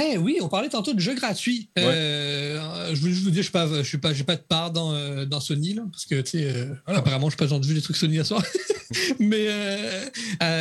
Eh 0.00 0.16
oui, 0.18 0.38
on 0.40 0.48
parlait 0.48 0.68
tantôt 0.68 0.94
de 0.94 1.00
jeux 1.00 1.14
gratuits. 1.16 1.68
Euh, 1.76 2.94
je, 2.94 3.00
vous, 3.00 3.10
je 3.12 3.22
vous 3.24 3.30
dis, 3.30 3.38
je 3.38 3.42
suis 3.42 3.50
pas, 3.50 3.66
je 3.66 3.82
suis 3.82 3.98
pas, 3.98 4.14
pas 4.14 4.36
de 4.36 4.40
part 4.42 4.70
dans, 4.70 4.94
euh, 4.94 5.24
dans 5.26 5.40
Sony 5.40 5.74
là, 5.74 5.82
parce 5.90 6.04
que 6.06 6.20
tu 6.20 6.38
sais, 6.38 6.44
euh, 6.44 6.66
Ah. 6.86 6.98
apparemment, 6.98 7.26
je 7.28 7.32
suis 7.32 7.38
pas 7.38 7.46
entendu 7.46 7.74
des 7.74 7.82
trucs 7.82 7.96
Sony 7.96 8.20
à 8.20 8.24
soir. 8.24 8.40
Mais 9.18 9.46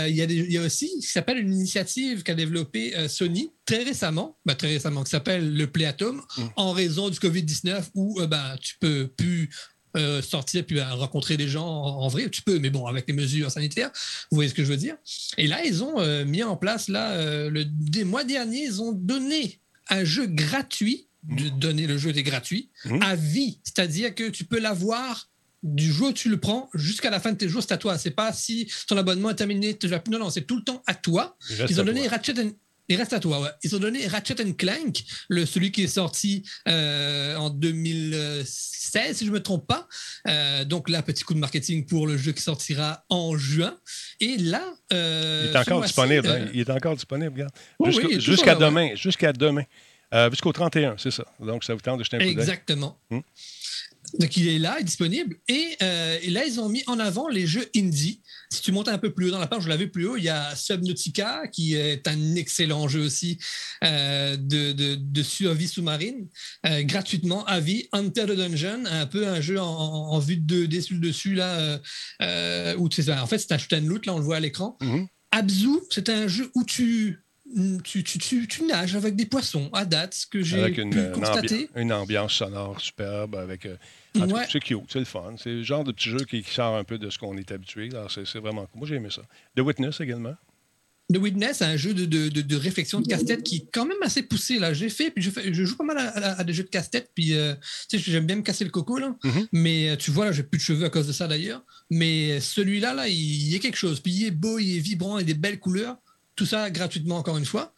il 0.09 0.15
y, 0.15 0.21
a 0.21 0.25
des- 0.25 0.35
il 0.35 0.51
y 0.51 0.57
a 0.57 0.61
aussi 0.63 0.87
ce 1.01 1.05
qui 1.07 1.11
s'appelle 1.13 1.37
une 1.37 1.53
initiative 1.53 2.23
qu'a 2.23 2.33
développée 2.33 2.95
euh, 2.97 3.07
Sony 3.07 3.51
très 3.65 3.83
récemment, 3.83 4.37
ben, 4.45 4.55
très 4.55 4.69
récemment, 4.69 5.03
qui 5.03 5.11
s'appelle 5.11 5.53
le 5.55 5.67
Play 5.67 5.85
Atom, 5.85 6.21
Mm. 6.37 6.41
en 6.55 6.71
raison 6.71 7.09
du 7.09 7.19
Covid-19, 7.19 7.89
où 7.93 8.19
euh, 8.21 8.25
ben, 8.27 8.55
tu 8.59 8.77
peux 8.79 9.07
plus 9.15 9.51
euh, 9.97 10.21
sortir 10.21 10.65
puis 10.65 10.75
ben, 10.75 10.89
rencontrer 10.91 11.35
des 11.37 11.47
gens 11.47 11.65
en, 11.67 12.01
en 12.03 12.07
vrai. 12.07 12.29
Tu 12.29 12.41
peux, 12.41 12.59
mais 12.59 12.69
bon, 12.69 12.85
avec 12.85 13.05
les 13.07 13.13
mesures 13.13 13.49
sanitaires, 13.51 13.89
vous 14.31 14.35
voyez 14.35 14.49
ce 14.49 14.53
que 14.55 14.63
je 14.63 14.69
veux 14.69 14.77
dire. 14.77 14.95
Et 15.37 15.47
là, 15.47 15.63
ils 15.65 15.83
ont 15.83 15.99
euh, 15.99 16.25
mis 16.25 16.43
en 16.43 16.55
place, 16.57 16.87
là, 16.89 17.11
euh, 17.11 17.49
le 17.49 17.65
des 17.65 18.03
mois 18.03 18.23
derniers, 18.23 18.63
ils 18.65 18.81
ont 18.81 18.91
donné 18.91 19.59
un 19.89 20.03
jeu 20.03 20.27
gratuit, 20.27 21.07
de 21.23 21.49
donner 21.49 21.87
le 21.87 21.97
jeu 21.97 22.11
était 22.11 22.23
gratuit, 22.23 22.69
Mhm. 22.85 23.01
à 23.03 23.15
vie. 23.15 23.59
C'est-à-dire 23.63 24.13
que 24.15 24.29
tu 24.29 24.43
peux 24.45 24.59
l'avoir 24.59 25.29
du 25.63 25.91
jour 25.91 26.09
où 26.09 26.13
tu 26.13 26.29
le 26.29 26.39
prends 26.39 26.69
jusqu'à 26.73 27.09
la 27.09 27.19
fin 27.19 27.33
de 27.33 27.37
tes 27.37 27.49
jours, 27.49 27.61
c'est 27.61 27.73
à 27.73 27.77
toi. 27.77 27.97
C'est 27.97 28.11
pas 28.11 28.31
si 28.31 28.71
ton 28.87 28.95
abonnement 28.95 29.29
est 29.31 29.35
terminé, 29.35 29.77
tu. 29.77 29.89
Non, 30.09 30.19
non, 30.19 30.29
c'est 30.29 30.43
tout 30.43 30.55
le 30.55 30.63
temps 30.63 30.81
à 30.87 30.93
toi. 30.95 31.35
Ils 31.69 31.81
ont 31.81 31.83
donné. 31.83 32.07
Ratchet 32.07 32.39
and- 32.39 32.51
Il 32.89 32.95
reste 32.97 33.13
à 33.13 33.19
toi, 33.19 33.39
ouais. 33.39 33.49
Ils 33.63 33.75
ont 33.75 33.79
donné 33.79 34.07
Ratchet 34.07 34.41
and 34.43 34.53
Clank, 34.53 35.03
le, 35.29 35.45
celui 35.45 35.71
qui 35.71 35.83
est 35.83 35.87
sorti 35.87 36.43
euh, 36.67 37.35
en 37.35 37.49
2016, 37.51 39.17
si 39.17 39.25
je 39.25 39.29
ne 39.29 39.35
me 39.35 39.41
trompe 39.43 39.67
pas. 39.67 39.87
Euh, 40.27 40.65
donc 40.65 40.89
là, 40.89 41.01
petit 41.01 41.23
coup 41.23 41.33
de 41.33 41.39
marketing 41.39 41.85
pour 41.85 42.07
le 42.07 42.17
jeu 42.17 42.31
qui 42.31 42.41
sortira 42.41 43.05
en 43.09 43.37
juin. 43.37 43.77
Et 44.19 44.37
là... 44.37 44.63
euh, 44.93 45.47
Il 45.49 45.55
est 45.55 45.59
encore 45.59 45.81
disponible. 45.83 46.27
euh, 46.27 46.43
hein. 46.45 46.49
Il 46.53 46.59
est 46.61 46.69
encore 46.69 46.95
disponible, 46.95 47.31
regarde. 47.33 47.51
Oui, 47.79 47.91
Jusqu'à 48.19 48.55
oui, 48.55 48.59
ouais. 48.59 48.65
demain. 48.65 48.95
Jusqu'à 48.95 49.33
demain. 49.33 49.63
Euh, 50.13 50.29
Jusqu'au 50.31 50.51
31, 50.51 50.95
c'est 50.97 51.11
ça. 51.11 51.23
Donc, 51.39 51.63
ça 51.63 51.75
vous 51.75 51.81
tente 51.81 51.99
de 51.99 52.03
jeter 52.03 52.17
un 52.17 52.19
coup 52.19 52.25
d'œil. 52.25 52.33
Exactement. 52.33 52.97
Hmm. 53.11 53.19
Donc, 54.17 54.35
il 54.37 54.47
est 54.47 54.59
là, 54.59 54.77
il 54.77 54.81
est 54.81 54.85
disponible. 54.85 55.37
Et, 55.47 55.75
euh, 55.83 56.17
et 56.21 56.29
là, 56.29 56.45
ils 56.45 56.59
ont 56.59 56.69
mis 56.69 56.83
en 56.87 56.99
avant 56.99 57.27
les 57.27 57.45
jeux 57.45 57.69
indie. 57.75 58.21
Si 58.51 58.61
tu 58.61 58.71
montes 58.71 58.87
un 58.87 58.97
peu 58.97 59.13
plus 59.13 59.27
haut 59.27 59.31
dans 59.31 59.39
la 59.39 59.47
page, 59.47 59.63
je 59.63 59.69
l'avais 59.69 59.87
plus 59.87 60.07
haut, 60.07 60.17
il 60.17 60.23
y 60.23 60.29
a 60.29 60.55
Subnautica, 60.55 61.47
qui 61.51 61.75
est 61.75 62.07
un 62.07 62.35
excellent 62.35 62.87
jeu 62.87 63.01
aussi 63.01 63.37
euh, 63.83 64.35
de, 64.37 64.71
de, 64.71 64.95
de 64.95 65.23
survie 65.23 65.67
sous-marine, 65.67 66.27
euh, 66.65 66.81
gratuitement 66.83 67.45
à 67.45 67.59
vie. 67.59 67.87
Hunter 67.91 68.25
the 68.25 68.31
Dungeon, 68.35 68.85
un 68.85 69.05
peu 69.05 69.27
un 69.27 69.41
jeu 69.41 69.59
en, 69.59 70.17
vue 70.19 70.37
de 70.37 70.65
2D 70.65 70.81
sur 70.81 70.95
le 70.95 71.01
dessus, 71.01 71.35
là, 71.35 71.79
où 72.77 72.89
tu 72.89 73.03
sais, 73.03 73.13
en 73.13 73.27
fait, 73.27 73.37
c'est 73.37 73.51
un 73.51 73.57
shoot 73.57 73.73
and 73.73 73.85
loot, 73.87 74.05
là, 74.05 74.13
on 74.15 74.17
le 74.19 74.23
voit 74.23 74.37
à 74.37 74.39
l'écran. 74.39 74.77
Mhm. 74.81 75.07
Abzu, 75.31 75.69
c'est 75.91 76.09
un 76.09 76.27
jeu 76.27 76.49
où 76.55 76.63
tu, 76.63 77.19
tu, 77.83 78.03
tu, 78.03 78.17
tu, 78.17 78.47
tu 78.47 78.63
nages 78.63 78.95
avec 78.95 79.15
des 79.15 79.25
poissons, 79.27 79.69
à 79.73 79.85
date, 79.85 80.13
ce 80.15 80.25
que 80.25 80.41
j'ai 80.41 80.71
pu 80.71 80.81
une 80.81 81.11
constater. 81.11 81.65
ambi- 81.75 81.81
une 81.81 81.93
ambiance 81.93 82.33
sonore 82.33 82.81
superbe. 82.81 83.35
Avec, 83.35 83.65
euh, 83.67 83.75
en 84.17 84.21
tout 84.21 84.27
cas, 84.27 84.33
Ouais. 84.33 84.45
C'est 84.51 84.59
cute, 84.59 84.79
c'est 84.89 84.99
le 84.99 85.05
fun. 85.05 85.35
C'est 85.41 85.49
le 85.51 85.63
genre 85.63 85.83
de 85.83 85.91
petit 85.91 86.09
jeu 86.09 86.19
qui, 86.29 86.41
qui 86.43 86.53
sort 86.53 86.75
un 86.75 86.83
peu 86.83 86.97
de 86.97 87.09
ce 87.09 87.17
qu'on 87.17 87.37
est 87.37 87.51
habitué. 87.51 87.89
Alors, 87.91 88.11
C'est 88.11 88.23
vraiment 88.39 88.65
cool. 88.67 88.79
Moi, 88.79 88.87
j'ai 88.87 88.95
aimé 88.95 89.09
ça. 89.11 89.21
The 89.55 89.61
Witness 89.61 89.99
également. 90.01 90.35
The 91.11 91.17
Witness, 91.17 91.63
un 91.63 91.75
jeu 91.75 91.95
de, 91.95 92.05
de, 92.05 92.29
de, 92.29 92.41
de 92.41 92.55
réflexion 92.55 93.01
de 93.01 93.07
casse-tête 93.07 93.41
qui 93.41 93.55
est 93.55 93.65
quand 93.73 93.85
même 93.85 93.97
assez 94.03 94.21
poussé. 94.21 94.59
Là, 94.59 94.73
j'ai 94.75 94.89
fait, 94.89 95.09
puis 95.09 95.23
je, 95.23 95.31
fais- 95.31 95.51
je 95.51 95.65
joue 95.65 95.75
pas 95.75 95.83
mal 95.83 95.97
à, 95.97 96.07
à- 96.09 96.39
à 96.41 96.43
des 96.43 96.53
jeux 96.53 96.61
de 96.63 96.69
casse-tête, 96.69 97.09
puis 97.15 97.33
euh, 97.33 97.55
tu 97.89 97.97
sais, 97.99 98.11
j'aime 98.11 98.27
bien 98.27 98.35
me 98.35 98.43
casser 98.43 98.63
le 98.63 98.69
coco 98.69 98.99
là. 98.99 99.15
Mhm. 99.23 99.47
Mais 99.51 99.89
euh, 99.89 99.95
tu 99.95 100.11
vois 100.11 100.25
là, 100.25 100.31
j'ai 100.31 100.43
plus 100.43 100.59
de 100.59 100.63
cheveux 100.63 100.85
à 100.85 100.89
cause 100.91 101.07
de 101.07 101.11
ça 101.11 101.27
d'ailleurs. 101.27 101.63
Mais 101.89 102.39
celui-là, 102.39 102.93
là, 102.93 103.07
il, 103.07 103.15
il 103.15 103.51
y 103.51 103.55
a 103.55 103.59
quelque 103.59 103.75
chose. 103.77 103.99
Puis 104.01 104.11
il 104.11 104.25
est 104.27 104.31
beau, 104.31 104.59
il 104.59 104.77
est 104.77 104.81
vibrant, 104.81 105.17
et 105.17 105.23
des 105.23 105.33
belles 105.33 105.59
couleurs. 105.59 105.97
Tout 106.35 106.45
ça 106.45 106.69
gratuitement 106.69 107.17
encore 107.17 107.37
une 107.39 107.45
fois, 107.45 107.73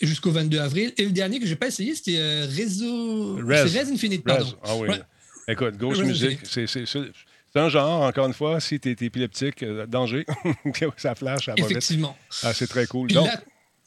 jusqu'au 0.00 0.30
22 0.30 0.58
avril. 0.60 0.92
Et 0.96 1.04
le 1.04 1.10
dernier 1.10 1.40
que 1.40 1.46
j'ai 1.46 1.56
pas 1.56 1.66
essayé, 1.66 1.94
c'était 1.96 2.18
euh, 2.18 2.46
Réseau, 2.48 3.36
Res. 3.44 3.68
c'est 3.68 3.80
Res 3.82 3.90
Infinite, 3.92 4.22
Res. 4.24 4.36
pardon. 4.36 4.54
Ah 4.62 4.76
oui. 4.76 4.88
Écoute, 5.48 5.76
Ghost 5.78 6.02
Music, 6.02 6.38
c'est 6.44 7.60
un 7.60 7.68
genre, 7.68 8.02
encore 8.02 8.26
une 8.26 8.34
fois, 8.34 8.60
si 8.60 8.78
tu 8.78 8.90
es 8.90 8.96
épileptique, 9.06 9.62
euh, 9.62 9.86
danger. 9.86 10.26
ça 10.98 11.14
flash, 11.14 11.46
ça 11.46 11.52
va 11.52 11.56
vite. 11.56 11.70
Effectivement. 11.70 12.16
Ah, 12.42 12.52
c'est 12.52 12.66
très 12.66 12.86
cool. 12.86 13.06
Puis 13.06 13.14
Donc, 13.14 13.26
là, 13.28 13.42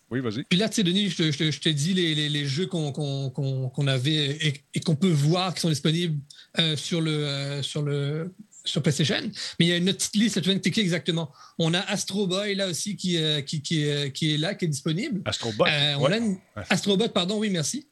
oui, 0.09 0.21
vas-y. 0.21 0.43
Puis 0.43 0.57
là, 0.57 0.67
tu 0.69 0.75
sais, 0.77 0.83
Denis, 0.83 1.09
je 1.11 1.17
te, 1.17 1.31
je 1.31 1.51
je 1.51 1.59
te 1.59 1.69
dis 1.69 1.93
les, 1.93 2.15
les- 2.15 2.29
les 2.29 2.45
jeux 2.47 2.65
qu'on 2.65 2.91
qu'on- 2.91 3.29
qu'on- 3.29 3.69
qu'on 3.69 3.87
avait 3.87 4.11
et, 4.47 4.53
et 4.73 4.79
qu'on 4.79 4.95
peut 4.95 5.11
voir 5.11 5.53
qui 5.53 5.61
sont 5.61 5.69
disponibles 5.69 6.17
euh, 6.57 6.75
sur, 6.75 6.99
le, 6.99 7.11
euh, 7.11 7.61
sur, 7.61 7.83
le, 7.83 8.33
sur 8.65 8.81
PlayStation. 8.81 9.21
Mais 9.59 9.65
il 9.65 9.67
y 9.67 9.71
a 9.71 9.77
une 9.77 9.87
autre 9.89 9.99
petite 9.99 10.15
liste, 10.15 10.41
tu 10.41 10.49
viens 10.49 10.55
de 10.57 10.79
exactement. 10.79 11.31
On 11.59 11.75
a 11.75 11.79
Astro 11.81 12.25
Boy 12.25 12.55
là 12.55 12.67
aussi 12.69 12.95
qui, 12.95 13.19
qui, 13.45 13.61
qui, 13.61 13.83
est, 13.83 14.11
qui 14.11 14.33
est 14.33 14.37
là, 14.37 14.55
qui 14.55 14.65
est 14.65 14.69
disponible. 14.69 15.21
Astrobot. 15.25 15.67
Euh, 15.67 15.93
on 15.99 16.05
Ouais. 16.05 16.13
a 16.13 16.17
une- 16.17 16.37
Astrobot, 16.71 17.09
pardon, 17.09 17.37
oui, 17.37 17.51
merci. 17.51 17.87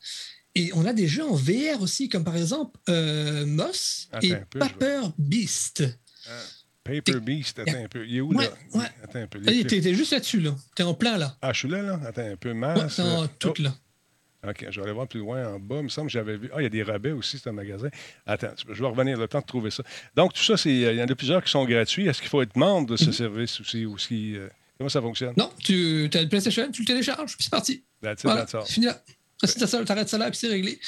Et 0.58 0.72
on 0.74 0.86
a 0.86 0.93
des 0.93 1.08
jeux 1.08 1.24
en 1.24 1.36
VR 1.36 1.82
aussi, 1.82 2.10
comme 2.10 2.24
par 2.24 2.36
exemple 2.36 2.78
euh, 2.89 3.45
Moss 3.45 4.08
Attends 4.12 4.28
et 4.28 4.36
peu, 4.49 4.60
Paper 4.60 5.01
Beast. 5.18 5.84
Paper 6.84 7.20
Beast, 7.20 7.60
attends 7.60 7.84
un 7.84 7.88
peu. 7.88 8.08
Il 8.08 8.16
est 8.18 8.22
où, 8.22 8.34
Ouais, 8.34 8.45
là? 8.45 8.51
ouais. 8.80 8.86
Attends 9.03 9.20
un 9.20 9.28
peu. 9.28 9.39
Les 9.39 9.66
T'es 9.66 9.93
juste 9.93 10.14
là-dessus, 10.14 10.39
là. 10.39 10.55
T'es 10.76 10.84
en 10.84 10.93
plein 10.93 11.18
là. 11.18 11.36
Ah, 11.41 11.51
je 11.51 11.60
suis 11.60 11.68
là, 11.68 11.82
là? 11.82 11.99
Attends 12.05 12.22
un 12.32 12.36
peu. 12.38 12.49
Ouais, 12.49 12.55
Masse. 12.55 12.95
t'es 12.95 13.01
en 13.01 13.24
euh, 13.24 13.28
tout 13.39 13.53
oh, 13.60 13.62
là. 13.62 13.76
OK, 14.47 14.66
je 14.70 14.80
vais 14.80 14.84
aller 14.84 14.93
voir 14.93 15.08
plus 15.08 15.20
loin 15.20 15.55
en 15.55 15.60
bas. 15.60 15.78
Il 15.80 15.84
me 15.84 15.89
semble 15.89 16.08
que 16.08 16.14
j'avais 16.14 16.38
vu. 16.38 16.49
Ah, 16.53 16.62
il 16.62 16.64
y 16.64 16.66
a 16.68 16.70
des 16.70 16.84
rabais 16.84 17.12
aussi, 17.12 17.38
c'est 17.38 17.49
un 17.49 17.53
magasin. 17.53 17.89
Attends, 18.26 18.53
je 18.70 18.82
vais 18.82 18.88
revenir 18.88 19.18
le 19.18 19.28
temps 19.28 19.41
de 19.41 19.45
trouver 19.45 19.70
ça. 19.72 19.84
Donc, 20.16 20.34
tout 20.34 20.43
ça, 20.43 20.55
c'est. 20.55 20.74
Il 20.74 20.95
y 20.95 21.01
en 21.03 21.08
a 21.08 21.16
plusieurs 21.16 21.43
qui 21.43 21.51
sont 21.51 21.66
gratuits. 21.66 22.08
Est-ce 22.08 22.22
qu'il 22.22 22.30
faut 22.30 22.41
être 22.41 22.55
membre 22.55 22.88
de 22.88 22.95
ce 22.97 23.05
Mhm. 23.08 23.12
service 23.14 23.60
aussi? 23.60 23.86
aussi 23.86 24.36
euh, 24.38 24.47
comment 24.78 24.89
ça 24.89 25.01
fonctionne? 25.01 25.34
Non, 25.36 25.51
tu 25.62 26.10
as 26.14 26.22
le 26.22 26.30
PlayStation, 26.30 26.72
tu 26.72 26.84
le 26.84 26.88
télécharges, 26.88 27.36
puis 27.36 27.43
c'est 27.43 27.49
parti. 27.49 27.84
That's 28.01 28.22
it, 28.22 28.26
Voilà, 28.26 28.41
that's 28.45 28.55
all. 28.55 28.66
fini 28.66 28.86
là. 28.86 29.03
T'arrêtes 29.85 30.09
ça 30.09 30.17
là, 30.17 30.29
puis 30.29 30.39
c'est 30.39 30.47
réglé. 30.47 30.79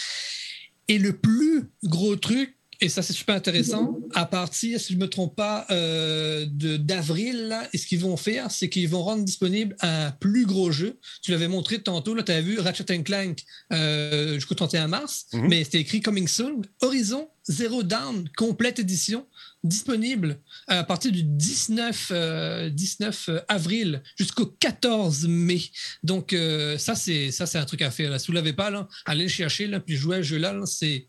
Et 0.88 0.98
le 0.98 1.14
plus 1.16 1.66
gros 1.84 2.16
truc, 2.16 2.56
et 2.82 2.88
ça 2.90 3.02
c'est 3.04 3.14
super 3.14 3.36
intéressant, 3.36 3.98
à 4.16 4.26
partir, 4.26 4.80
si 4.80 4.94
je 4.94 4.98
ne 4.98 5.04
me 5.04 5.10
trompe 5.10 5.36
pas, 5.36 5.68
euh, 5.70 6.46
de- 6.50 6.78
d'avril, 6.78 7.56
et 7.74 7.78
ce 7.78 7.86
qu'ils 7.86 8.00
vont 8.00 8.16
faire, 8.18 8.50
c'est 8.52 8.70
qu'ils 8.70 8.88
vont 8.88 9.04
rendre 9.04 9.24
disponible 9.24 9.76
un 9.82 10.12
plus 10.12 10.46
gros 10.46 10.72
jeu. 10.72 10.98
Tu 11.22 11.32
l'avais 11.32 11.50
montré 11.50 11.80
tantôt, 11.80 12.16
là, 12.16 12.24
tu 12.24 12.32
as 12.32 12.42
vu 12.42 12.58
Ratchet 12.60 13.04
Clank 13.04 13.44
euh, 13.74 14.36
jusqu'au 14.36 14.56
31 14.56 14.88
mars, 14.88 15.26
Mhm. 15.34 15.48
mais 15.50 15.64
c'était 15.66 15.80
écrit 15.82 16.02
Coming 16.02 16.28
Soon. 16.28 16.62
Horizon 16.82 17.28
Zero 17.50 17.84
Down, 17.84 18.30
complète 18.38 18.80
édition, 18.80 19.26
disponible 19.64 20.40
à 20.68 20.84
partir 20.84 21.12
du 21.12 21.24
19, 21.24 22.12
euh, 22.12 22.70
19 22.70 23.30
avril 23.48 24.02
jusqu'au 24.18 24.46
14 24.46 25.28
mai. 25.28 25.62
Donc, 26.04 26.34
euh, 26.34 26.78
ça, 26.78 26.96
c'est 26.96 27.32
ça, 27.32 27.46
c'est 27.46 27.58
un 27.58 27.66
truc 27.66 27.82
à 27.82 27.92
faire. 27.92 28.12
Là. 28.12 28.20
Si 28.20 28.28
vous 28.28 28.34
ne 28.34 28.40
l'avez 28.40 28.54
pas, 28.54 28.72
allez 29.06 29.24
le 29.24 29.30
chercher, 29.30 29.70
puis 29.80 29.96
jouer 29.96 30.18
à 30.18 30.20
ce 30.20 30.28
jeu-là, 30.28 30.54
là, 30.54 30.66
c'est 30.66 31.08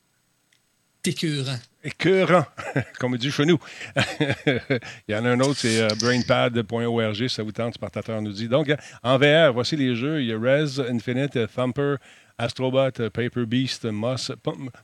écœurant. 1.05 1.59
Écœurant, 1.83 2.45
comme 2.99 3.15
on 3.15 3.17
dit 3.17 3.31
chez 3.31 3.47
nous. 3.47 3.59
Il 4.47 4.81
y 5.09 5.15
en 5.15 5.25
a 5.25 5.31
un 5.31 5.41
autre, 5.41 5.61
c'est 5.61 5.81
euh, 5.81 5.89
brainpad.org, 5.99 7.29
ça 7.29 7.43
vous 7.43 7.53
tente, 7.53 7.75
Spartateur 7.75 8.21
nous 8.21 8.33
dit. 8.33 8.49
Donc, 8.49 8.69
euh, 8.69 8.77
en 9.03 9.17
VR, 9.17 9.53
voici 9.53 9.77
les 9.77 9.97
jeux. 9.97 10.21
Il 10.21 10.29
y 10.29 10.33
a 10.33 10.39
Res, 10.39 10.81
Infinite, 10.81 11.37
euh, 11.37 11.47
Thumper, 11.47 11.97
Astrobot, 12.45 13.01
euh, 13.01 13.11
Paper 13.11 13.47
Beast, 13.47 13.85
Moss. 13.85 14.33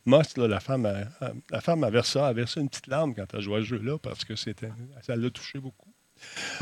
Moss, 0.05 0.37
là, 0.37 0.47
la 0.49 0.61
femme, 0.61 0.87
euh, 0.87 1.05
la 1.51 1.61
femme 1.61 1.85
a 1.85 1.91
versé, 1.91 2.19
a 2.19 2.33
versé 2.33 2.61
une 2.61 2.69
petite 2.69 2.87
larme 2.87 3.15
quand 3.15 3.27
elle 3.33 3.41
jouait 3.41 3.59
à 3.59 3.61
ce 3.63 3.67
jeu-là 3.67 3.99
parce 3.99 4.25
que 4.25 4.37
c'était, 4.37 4.69
ça 5.03 5.17
l'a 5.17 5.31
touché 5.31 5.59
beaucoup. 5.59 5.93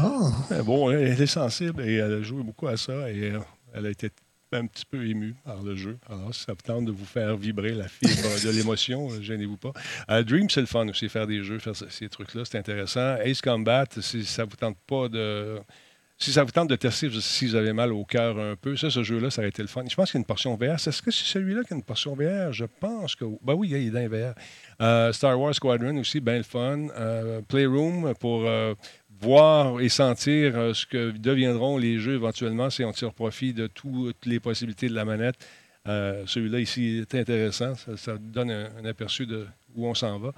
Euh, 0.01 0.63
Bon, 0.63 0.91
elle 0.91 1.21
est 1.21 1.27
sensible 1.27 1.83
et 1.83 1.95
elle 1.95 2.13
a 2.15 2.23
joué 2.23 2.43
beaucoup 2.43 2.67
à 2.69 2.77
ça 2.77 3.11
et 3.11 3.33
euh, 3.33 3.39
elle 3.73 3.87
a 3.87 3.91
été 3.91 4.11
un 4.53 4.67
petit 4.67 4.85
peu 4.85 5.05
émue 5.05 5.35
par 5.45 5.63
le 5.65 5.75
jeu. 5.75 5.99
Alors, 6.09 6.33
si 6.33 6.43
ça 6.45 6.53
vous 6.53 6.63
tente 6.63 6.85
de 6.85 6.93
vous 6.93 7.05
faire 7.05 7.37
vibrer 7.37 7.73
la 7.73 7.89
fibre 7.89 8.13
de 8.45 8.51
l'émotion, 8.57 9.11
euh, 9.11 9.21
gênez-vous 9.21 9.57
pas. 9.57 9.73
Dream, 10.23 10.49
c'est 10.49 10.61
le 10.61 10.67
fun 10.67 10.89
aussi, 10.89 11.09
faire 11.09 11.27
des 11.27 11.43
jeux, 11.43 11.59
faire 11.59 11.75
ce- 11.75 11.89
ces 11.89 12.09
trucs-là, 12.09 12.45
c'est 12.45 12.59
intéressant. 12.59 13.17
Ace 13.17 13.41
Combat, 13.41 13.85
si 14.01 14.25
ça 14.25 14.45
vous 14.45 14.55
tente 14.57 14.77
pas 14.87 15.09
de... 15.09 15.59
Si 16.17 16.33
ça 16.33 16.45
vous 16.45 16.53
tente 16.53 16.69
de 16.69 16.77
tester 16.77 17.11
si 17.21 17.47
vous 17.47 17.57
avez 17.57 17.73
mal 17.73 17.93
au 17.93 18.05
cœur 18.05 18.39
un 18.39 18.55
peu, 18.55 18.77
ça, 18.77 18.89
ce 18.89 19.03
jeu-là, 19.03 19.31
ça 19.31 19.43
aurait 19.43 19.49
été 19.49 19.63
le 19.63 19.69
fun. 19.69 19.83
Je 19.89 19.97
pense 19.97 20.11
qu'il 20.11 20.19
y 20.19 20.21
a 20.21 20.23
une 20.23 20.27
portion 20.27 20.55
VR. 20.55 20.75
Est-ce 20.75 21.03
que 21.03 21.11
c'est 21.11 21.25
celui-là 21.25 21.65
qui 21.65 21.73
a 21.73 21.77
une 21.77 21.83
portion 21.83 22.15
VR? 22.15 22.53
Je 22.53 22.67
pense 22.81 23.17
que... 23.17 23.25
Ben 23.43 23.55
oui, 23.55 23.71
il 23.71 23.77
est 23.77 23.91
dans 23.91 23.99
les 23.99 24.09
VR. 24.09 24.35
Euh, 24.81 25.13
Star 25.13 25.39
Wars 25.39 25.55
Squadron 25.55 25.97
aussi, 25.97 26.21
bien 26.21 26.37
le 26.37 26.45
fun. 26.45 26.87
Euh, 26.97 27.41
Playroom 27.49 28.15
pour 28.21 28.47
euh, 28.47 28.75
voir 29.21 29.81
et 29.81 29.89
sentir 29.89 30.75
ce 30.75 30.87
que 30.87 31.11
deviendront 31.11 31.79
les 31.79 31.99
jeux 31.99 32.15
éventuellement 32.15 32.71
si 32.71 32.85
on 32.85 32.93
tire 32.93 33.13
profit 33.13 33.53
de 33.53 33.67
toutes 33.67 34.25
les 34.25 34.39
possibilités 34.39 34.89
de 34.89 34.95
la 34.95 35.05
manette. 35.05 35.37
Celui-là 35.85 36.61
ici 36.61 37.03
est 37.03 37.15
intéressant. 37.17 37.75
Ça, 37.75 38.17
donne 38.19 38.51
un 38.51 38.85
aperçu 38.85 39.27
de 39.27 39.47
où 39.75 39.87
on 39.87 39.95
s'en 39.95 40.19
va. 40.19 40.33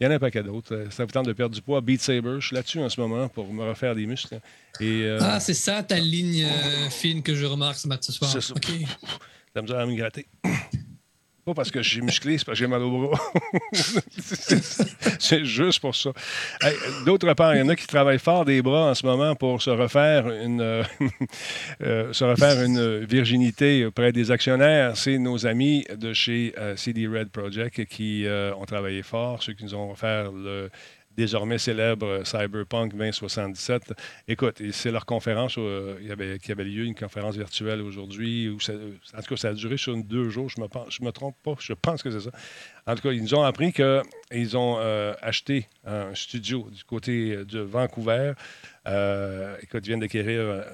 Il 0.00 0.04
y 0.04 0.06
en 0.06 0.10
a 0.12 0.14
un 0.14 0.18
paquet 0.20 0.42
d'autres. 0.44 0.74
Euh, 0.74 0.90
Ça 0.90 1.04
vous 1.04 1.10
tente 1.10 1.26
de 1.26 1.32
perdre 1.32 1.54
du 1.54 1.60
poids. 1.62 1.80
Beat 1.80 2.00
Saber, 2.00 2.36
je 2.40 2.46
suis 2.46 2.54
là-dessus 2.54 2.78
en 2.80 2.88
ce 2.88 3.00
moment 3.00 3.28
pour 3.28 3.52
me 3.52 3.64
refaire 3.68 3.94
des 3.96 4.06
muscles. 4.06 4.40
Et, 4.80 5.02
euh, 5.02 5.18
Ah, 5.20 5.40
c'est 5.40 5.54
ça 5.54 5.82
ta 5.82 5.98
ligne 5.98 6.44
euh, 6.44 6.88
fine 6.90 7.22
que 7.22 7.34
je 7.34 7.44
remarque 7.44 7.78
ce 7.78 7.88
matin 7.88 8.02
ce 8.02 8.12
soir. 8.12 8.30
C'est 8.30 8.40
ça. 8.40 8.54
OK. 8.54 8.68
la 9.54 9.62
misère 9.62 9.78
à 9.78 9.86
me 9.86 9.94
gratter. 9.96 10.26
Parce 11.54 11.70
que 11.70 11.82
j'ai 11.82 12.00
musclé, 12.00 12.38
c'est 12.38 12.44
parce 12.44 12.58
que 12.58 12.64
j'ai 12.64 12.68
mal 12.68 12.82
au 12.82 13.08
bras. 13.08 13.20
c'est 15.18 15.44
juste 15.44 15.80
pour 15.80 15.94
ça. 15.94 16.10
D'autre 17.06 17.32
part, 17.34 17.54
il 17.54 17.58
y 17.58 17.62
en 17.62 17.68
a 17.68 17.76
qui 17.76 17.86
travaillent 17.86 18.18
fort 18.18 18.44
des 18.44 18.62
bras 18.62 18.90
en 18.90 18.94
ce 18.94 19.06
moment 19.06 19.34
pour 19.34 19.62
se 19.62 19.70
refaire 19.70 20.28
une, 20.28 20.60
euh, 20.60 20.82
euh, 21.82 22.12
se 22.12 22.24
refaire 22.24 22.62
une 22.62 23.04
virginité 23.04 23.86
auprès 23.86 24.12
des 24.12 24.30
actionnaires. 24.30 24.96
C'est 24.96 25.18
nos 25.18 25.46
amis 25.46 25.84
de 25.94 26.12
chez 26.12 26.54
euh, 26.58 26.76
CD 26.76 27.06
Red 27.06 27.30
Project 27.30 27.84
qui 27.86 28.26
ont 28.28 28.64
travaillé 28.64 29.02
fort, 29.02 29.42
ceux 29.42 29.52
qui 29.52 29.64
nous 29.64 29.74
ont 29.74 29.90
offert 29.90 30.30
le 30.32 30.70
désormais 31.18 31.58
célèbre 31.58 32.22
Cyberpunk 32.24 32.92
2077. 32.92 33.92
Écoute, 34.28 34.62
c'est 34.70 34.92
leur 34.92 35.04
conférence 35.04 35.56
euh, 35.58 35.98
il 36.00 36.06
y 36.06 36.12
avait, 36.12 36.38
qui 36.38 36.52
avait 36.52 36.62
lieu, 36.62 36.84
une 36.84 36.94
conférence 36.94 37.34
virtuelle 37.34 37.82
aujourd'hui. 37.82 38.48
en 38.48 39.22
tout 39.22 39.28
cas, 39.28 39.36
ça 39.36 39.48
a 39.48 39.52
duré 39.52 39.76
sur 39.76 39.96
deux 39.96 40.30
jours. 40.30 40.48
Je 40.48 40.60
me, 40.60 40.68
je 40.88 41.02
me 41.02 41.10
trompe 41.10 41.34
pas. 41.42 41.54
Je 41.58 41.72
pense 41.72 42.04
que 42.04 42.10
c'est 42.12 42.20
ça. 42.20 42.30
En 42.86 42.94
tout 42.94 43.02
cas, 43.02 43.10
ils 43.10 43.20
nous 43.20 43.34
ont 43.34 43.42
appris 43.42 43.72
qu'ils 43.72 44.56
ont 44.56 44.76
euh, 44.78 45.12
acheté 45.20 45.66
un 45.84 46.14
studio 46.14 46.68
du 46.70 46.84
côté 46.84 47.44
de 47.44 47.58
Vancouver. 47.58 48.34
Euh, 48.86 49.56
écoute, 49.60 49.84
ils 49.84 49.88
viennent 49.88 50.00
d'acquérir 50.00 50.64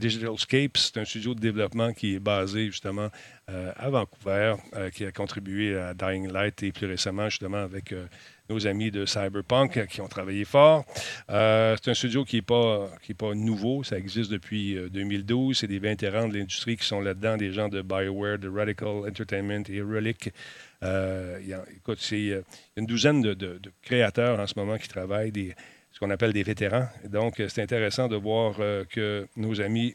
Digital 0.00 0.36
Scapes. 0.36 0.78
C'est 0.78 0.96
un 0.96 1.04
studio 1.04 1.32
de 1.32 1.38
développement 1.38 1.92
qui 1.92 2.16
est 2.16 2.18
basé 2.18 2.66
justement 2.66 3.08
à 3.46 3.88
Vancouver, 3.88 4.56
qui 4.92 5.04
a 5.04 5.12
contribué 5.12 5.78
à 5.78 5.94
Dying 5.94 6.32
Light 6.32 6.60
et 6.64 6.72
plus 6.72 6.88
récemment 6.88 7.28
justement 7.28 7.58
avec 7.62 7.94
nos 8.48 8.66
amis 8.66 8.90
de 8.90 9.06
Cyberpunk 9.06 9.86
qui 9.86 10.00
ont 10.00 10.08
travaillé 10.08 10.44
fort. 10.44 10.84
Euh, 11.30 11.76
c'est 11.82 11.90
un 11.90 11.94
studio 11.94 12.24
qui 12.24 12.36
n'est 12.36 12.42
pas, 12.42 12.90
pas 13.18 13.34
nouveau, 13.34 13.82
ça 13.84 13.98
existe 13.98 14.30
depuis 14.30 14.78
2012. 14.90 15.56
Euh, 15.56 15.60
c'est 15.60 15.66
des 15.66 15.78
vétérans 15.78 16.28
de 16.28 16.34
l'industrie 16.34 16.76
qui 16.76 16.86
sont 16.86 17.00
là-dedans, 17.00 17.36
des 17.36 17.52
gens 17.52 17.68
de 17.68 17.82
BioWare, 17.82 18.38
de 18.38 18.48
Radical 18.48 19.08
Entertainment 19.08 19.62
et 19.68 19.80
Relic. 19.80 20.32
Euh, 20.82 21.40
y 21.44 21.52
a, 21.52 21.64
écoute, 21.76 21.98
c'est 22.00 22.42
une 22.76 22.86
douzaine 22.86 23.22
de, 23.22 23.60
créateurs 23.82 24.38
en 24.38 24.46
ce 24.46 24.54
moment 24.56 24.76
qui 24.78 24.88
travaillent, 24.88 25.54
ce 25.92 25.98
qu'on 25.98 26.10
appelle 26.10 26.32
des 26.32 26.42
vétérans. 26.42 26.88
Donc, 27.08 27.42
c'est 27.48 27.62
intéressant 27.62 28.08
de 28.08 28.16
voir 28.16 28.56
que 28.90 29.26
nos 29.36 29.60
amis 29.60 29.94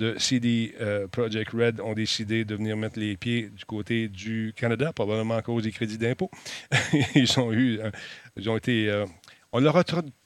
de 0.00 0.16
CD 0.18 0.74
euh, 0.80 1.06
Project 1.08 1.50
Red 1.52 1.80
ont 1.80 1.92
décidé 1.92 2.46
de 2.46 2.54
venir 2.54 2.76
mettre 2.76 2.98
les 2.98 3.18
pieds 3.18 3.50
du 3.50 3.64
côté 3.66 4.08
du 4.08 4.54
Canada, 4.56 4.92
probablement 4.94 5.36
à 5.36 5.42
cause 5.42 5.64
des 5.64 5.72
crédits 5.72 5.98
d'impôt. 5.98 6.30
ils 7.14 7.38
ont 7.38 7.52
eu, 7.52 7.78
euh, 7.78 7.90
ils 8.36 8.48
ont 8.48 8.56
été, 8.56 8.88
euh, 8.88 9.04
on 9.52 9.60
leur 9.60 9.76
a 9.76 9.84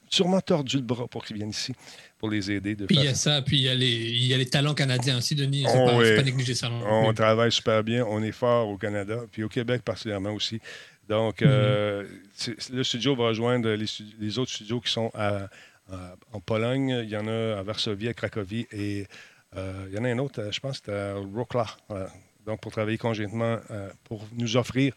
sûrement 0.09 0.39
tordu 0.39 0.77
le 0.77 0.83
bras 0.83 1.09
pour 1.09 1.25
qu'ils 1.25 1.35
viennent 1.35 1.49
ici, 1.49 1.73
pour 2.17 2.29
les 2.29 2.49
aider. 2.51 2.75
De 2.75 2.85
puis 2.85 2.95
il 2.95 3.03
y 3.03 3.07
a 3.09 3.15
ça, 3.15 3.41
puis 3.41 3.57
il 3.57 3.63
y 3.63 3.69
a, 3.69 3.75
les, 3.75 3.91
il 3.91 4.25
y 4.25 4.33
a 4.33 4.37
les 4.37 4.49
talents 4.49 4.73
canadiens 4.73 5.17
aussi, 5.17 5.35
Denis. 5.35 5.59
Il 5.59 5.63
ne 5.63 5.69
faut, 5.69 6.15
pas 6.15 6.23
négliger 6.23 6.55
ça. 6.55 6.71
on 6.71 7.13
travaille 7.13 7.51
super 7.51 7.83
bien, 7.83 8.05
on 8.05 8.23
est 8.23 8.31
fort 8.31 8.69
au 8.69 8.77
Canada, 8.77 9.25
puis 9.29 9.43
au 9.43 9.49
Québec 9.49 9.81
particulièrement 9.83 10.31
aussi. 10.31 10.61
Donc, 11.09 11.41
mm-hmm. 11.41 12.73
le 12.73 12.83
studio 12.83 13.13
va 13.13 13.27
rejoindre 13.27 13.69
les, 13.71 13.85
les, 14.19 14.39
autres 14.39 14.51
studios 14.51 14.79
qui 14.79 14.91
sont 14.91 15.11
à, 15.13 15.49
en 16.31 16.39
Pologne. 16.39 17.01
Il 17.03 17.09
y 17.09 17.17
en 17.17 17.27
a 17.27 17.59
à 17.59 17.61
Varsovie, 17.61 18.07
à 18.07 18.13
Cracovie 18.13 18.67
et 18.71 19.05
il 19.55 19.93
y 19.93 19.99
en 19.99 20.03
a 20.03 20.09
un 20.09 20.17
autre, 20.19 20.41
euh, 20.41 20.51
je 20.51 20.59
pense, 20.59 20.77
c'était 20.77 21.13
Rokla. 21.13 21.65
donc, 22.45 22.59
pour 22.61 22.71
travailler 22.71 22.97
conjointement, 22.97 23.57
euh, 23.71 23.89
pour 24.03 24.25
nous 24.33 24.57
offrir 24.57 24.93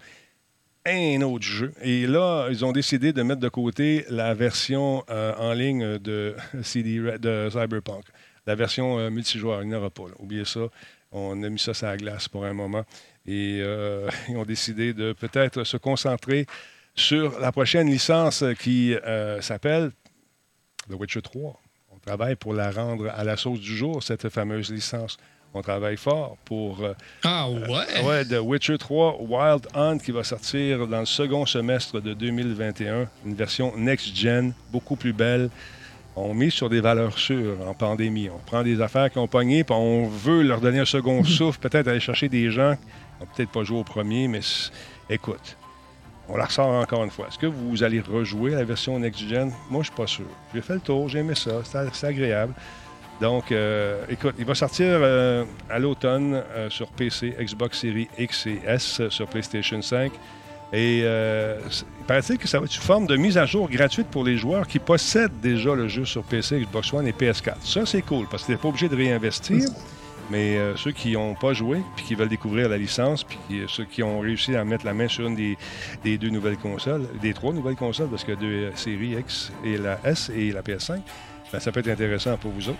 un 0.87 1.21
autre 1.23 1.45
jeu. 1.45 1.73
Et 1.83 2.07
là, 2.07 2.49
ils 2.51 2.65
ont 2.65 2.73
décidé 2.73 3.13
de 3.13 3.23
mettre 3.23 3.41
de 3.41 3.49
côté 3.49 4.05
la 4.09 4.33
version 4.35 5.05
en 5.09 5.53
ligne 5.53 5.99
de, 5.99 6.35
CD, 6.63 7.19
de 7.19 7.49
Cyberpunk. 7.51 8.05
La 8.47 8.55
version 8.55 9.11
multijoueur, 9.11 9.63
il 9.63 9.69
n'y 9.69 9.75
aura 9.75 9.91
pas. 9.91 10.05
Oubliez 10.19 10.47
ça. 10.47 10.61
On 11.13 11.43
a 11.43 11.49
mis 11.51 11.59
ça 11.59 11.75
sur 11.75 11.87
la 11.87 11.99
glace 11.99 12.29
pour 12.29 12.47
un 12.47 12.55
moment. 12.55 12.85
Et 13.27 13.59
ils 14.29 14.37
ont 14.37 14.47
décidé 14.47 14.95
de 14.95 15.13
peut-être 15.13 15.65
se 15.65 15.77
concentrer 15.77 16.47
sur 16.95 17.39
la 17.39 17.53
prochaine 17.53 17.91
licence 17.91 18.43
qui 18.59 18.95
s'appelle 19.41 19.91
The 20.89 20.95
Witcher 20.95 21.21
3 21.21 21.61
travaille 22.09 22.37
pour 22.37 22.55
la 22.55 22.71
rendre 22.71 23.11
à 23.15 23.23
la 23.23 23.37
sauce 23.37 23.61
du 23.61 23.77
jour, 23.77 24.03
cette 24.03 24.31
fameuse 24.31 24.73
licence. 24.73 25.19
On 25.53 25.61
travaille 25.61 25.99
fort 25.99 26.39
pour. 26.47 26.83
Euh, 26.83 26.95
ah 27.23 27.51
ouais? 27.51 27.87
Euh, 27.97 28.03
ouais, 28.03 28.25
The 28.25 28.41
Witcher 28.43 28.79
3 28.79 29.19
Wild 29.21 29.67
Hunt 29.75 29.99
qui 29.99 30.11
va 30.11 30.25
sortir 30.25 30.87
dans 30.87 31.01
le 31.01 31.07
second 31.07 31.45
semestre 31.45 32.01
de 32.01 32.15
2021. 32.15 33.09
Une 33.27 33.35
version 33.35 33.77
next-gen, 33.77 34.55
beaucoup 34.73 34.97
plus 34.97 35.13
belle. 35.13 35.51
On 36.17 36.33
mise 36.33 36.55
sur 36.55 36.71
des 36.71 36.81
valeurs 36.81 37.19
sûres 37.19 37.57
en 37.67 37.75
pandémie. 37.75 38.31
On 38.31 38.39
prend 38.39 38.63
des 38.63 38.81
affaires 38.81 39.11
qui 39.11 39.19
ont 39.19 39.29
pogné, 39.29 39.65
puis 39.65 39.75
on 39.75 40.09
veut 40.09 40.43
leur 40.43 40.63
donner 40.63 40.81
un 40.81 40.87
second 40.87 41.23
souffle, 41.39 41.61
peut-être 41.61 41.89
aller 41.89 42.01
chercher 42.01 42.31
des 42.31 42.51
gens 42.51 42.75
qui 42.77 43.21
n'ont 43.21 43.31
peut-être 43.35 43.51
pas 43.51 43.65
joué 43.65 43.79
au 43.79 43.85
premier, 43.85 44.29
mais 44.29 44.41
écoute, 45.11 45.59
on 46.29 46.37
la 46.37 46.45
ressort 46.45 46.69
encore 46.69 47.05
une 47.05 47.11
fois. 47.11 47.29
Est-ce 47.29 47.39
que 47.39 47.47
vous 47.47 47.83
allez 47.83 48.01
rejouer 48.01 48.53
la 48.53 48.65
version 48.65 48.99
next-gen? 48.99 49.53
Moi, 49.71 49.83
je 49.83 49.89
suis 49.89 49.97
pas 49.97 50.07
sûr. 50.07 50.27
J'ai 50.55 50.61
fait 50.61 50.75
le 50.75 50.81
tour, 50.81 51.09
j'ai 51.09 51.21
aimé 51.21 51.35
ça, 51.35 51.63
c'est 51.65 52.07
agréable. 52.07 52.55
Donc, 53.21 53.51
euh, 53.51 54.05
écoute, 54.09 54.35
il 54.39 54.45
va 54.45 54.55
sortir 54.55 54.87
euh, 54.89 55.45
à 55.69 55.79
l'automne 55.79 56.35
euh, 56.55 56.71
sur 56.71 56.89
PC, 56.89 57.35
Xbox 57.41 57.81
Series 57.81 58.09
X 58.17 58.47
et 58.47 58.61
S, 58.65 59.03
sur 59.09 59.27
PlayStation 59.27 59.83
5. 59.83 60.13
Et 60.73 60.99
il 60.99 62.05
paraît-il 62.07 62.37
que 62.37 62.47
ça 62.47 62.59
va 62.59 62.67
être 62.67 62.75
une 62.75 62.83
forme 62.83 63.07
de 63.07 63.17
mise 63.17 63.39
à 63.39 63.47
jour 63.47 63.71
gratuite 63.71 64.09
pour 64.09 64.23
les 64.23 64.37
joueurs 64.37 64.67
qui 64.67 64.79
possèdent 64.79 65.41
déjà 65.41 65.75
le 65.75 65.89
jeu 65.89 66.05
sur 66.05 66.23
PC, 66.23 66.61
Xbox 66.61 66.93
One 66.93 67.07
et 67.09 67.13
PS4. 67.13 67.55
Ça, 67.65 67.87
c'est 67.87 68.03
cool 68.03 68.27
parce 68.31 68.43
que 68.43 68.49
tu 68.49 68.53
n'es 68.53 68.59
pas 68.59 68.69
obligé 68.69 68.87
de 68.87 68.95
réinvestir. 68.95 69.65
Mais 70.31 70.57
euh, 70.57 70.77
ceux 70.77 70.93
qui 70.93 71.13
n'ont 71.13 71.35
pas 71.35 71.53
joué, 71.55 71.81
puis 71.97 72.05
qui 72.05 72.15
veulent 72.15 72.29
découvrir 72.29 72.69
la 72.69 72.77
licence, 72.77 73.25
puis 73.25 73.39
euh, 73.53 73.67
ceux 73.69 73.85
qui 73.85 74.03
ont 74.03 74.21
réussi 74.21 74.55
à 74.57 74.65
mettre 74.65 74.85
la 74.85 74.95
main 74.95 75.09
sur 75.09 75.27
une 75.27 75.37
des, 76.05 76.19
deux 76.19 76.29
nouvelles 76.29 76.59
consoles, 76.59 77.09
des 77.23 77.33
trois 77.33 77.53
nouvelles 77.53 77.77
consoles, 77.77 78.09
parce 78.09 78.25
que 78.25 78.33
deux 78.33 78.47
euh, 78.47 78.77
séries 78.77 79.17
X 79.19 79.53
et 79.65 79.79
la 79.79 79.99
S 80.05 80.31
et 80.35 80.53
la 80.53 80.63
PS5, 80.63 81.01
ben, 81.53 81.61
ça 81.61 81.73
peut 81.73 81.81
être 81.81 81.89
intéressant 81.89 82.37
pour 82.37 82.53
vous 82.53 82.69
autres. 82.69 82.79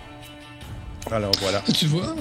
Alors 1.11 1.31
voilà. 1.39 1.63
Tu 1.73 1.87
vois, 1.87 2.13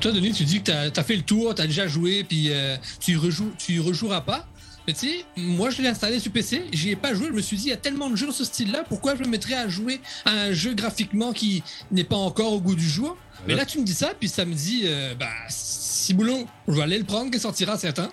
toi, 0.00 0.10
Denis, 0.10 0.32
tu 0.32 0.44
dis 0.44 0.62
que 0.62 0.88
tu 0.88 1.00
as, 1.00 1.04
fait 1.04 1.16
le 1.16 1.22
tour, 1.22 1.54
tu 1.54 1.62
as 1.62 1.66
déjà 1.66 1.86
joué, 1.86 2.24
puis 2.24 2.50
tu, 2.98 3.16
rejoues, 3.16 3.52
tu 3.58 3.78
rejoueras 3.78 4.22
pas? 4.22 4.46
Mais 4.86 4.94
tu 4.94 5.06
sais, 5.06 5.24
moi 5.36 5.70
je 5.70 5.80
l'ai 5.80 5.88
installé 5.88 6.18
sur 6.18 6.32
PC, 6.32 6.64
j'y 6.72 6.90
ai 6.90 6.96
pas 6.96 7.14
joué, 7.14 7.28
je 7.28 7.32
me 7.32 7.40
suis 7.40 7.56
dit, 7.56 7.66
il 7.66 7.70
y 7.70 7.72
a 7.72 7.76
tellement 7.76 8.10
de 8.10 8.16
jeux 8.16 8.26
de 8.26 8.32
ce 8.32 8.44
style-là, 8.44 8.84
pourquoi 8.88 9.14
je 9.14 9.22
me 9.22 9.28
mettrais 9.28 9.54
à 9.54 9.68
jouer 9.68 10.00
à 10.24 10.30
un 10.30 10.52
jeu 10.52 10.74
graphiquement 10.74 11.32
qui 11.32 11.62
n'est 11.90 12.04
pas 12.04 12.16
encore 12.16 12.52
au 12.52 12.60
goût 12.60 12.74
du 12.74 12.88
jour? 12.88 13.16
Mais 13.46 13.54
là, 13.54 13.64
tu 13.64 13.78
me 13.78 13.84
dis 13.84 13.94
ça, 13.94 14.12
puis 14.18 14.28
ça 14.28 14.44
me 14.44 14.54
dit, 14.54 14.82
euh, 14.84 15.14
bah, 15.14 15.26
si 15.48 16.14
boulot, 16.14 16.46
je 16.68 16.74
vais 16.74 16.82
aller 16.82 16.98
le 16.98 17.04
prendre, 17.04 17.30
qu'il 17.30 17.40
sortira 17.40 17.76
certain. 17.76 18.08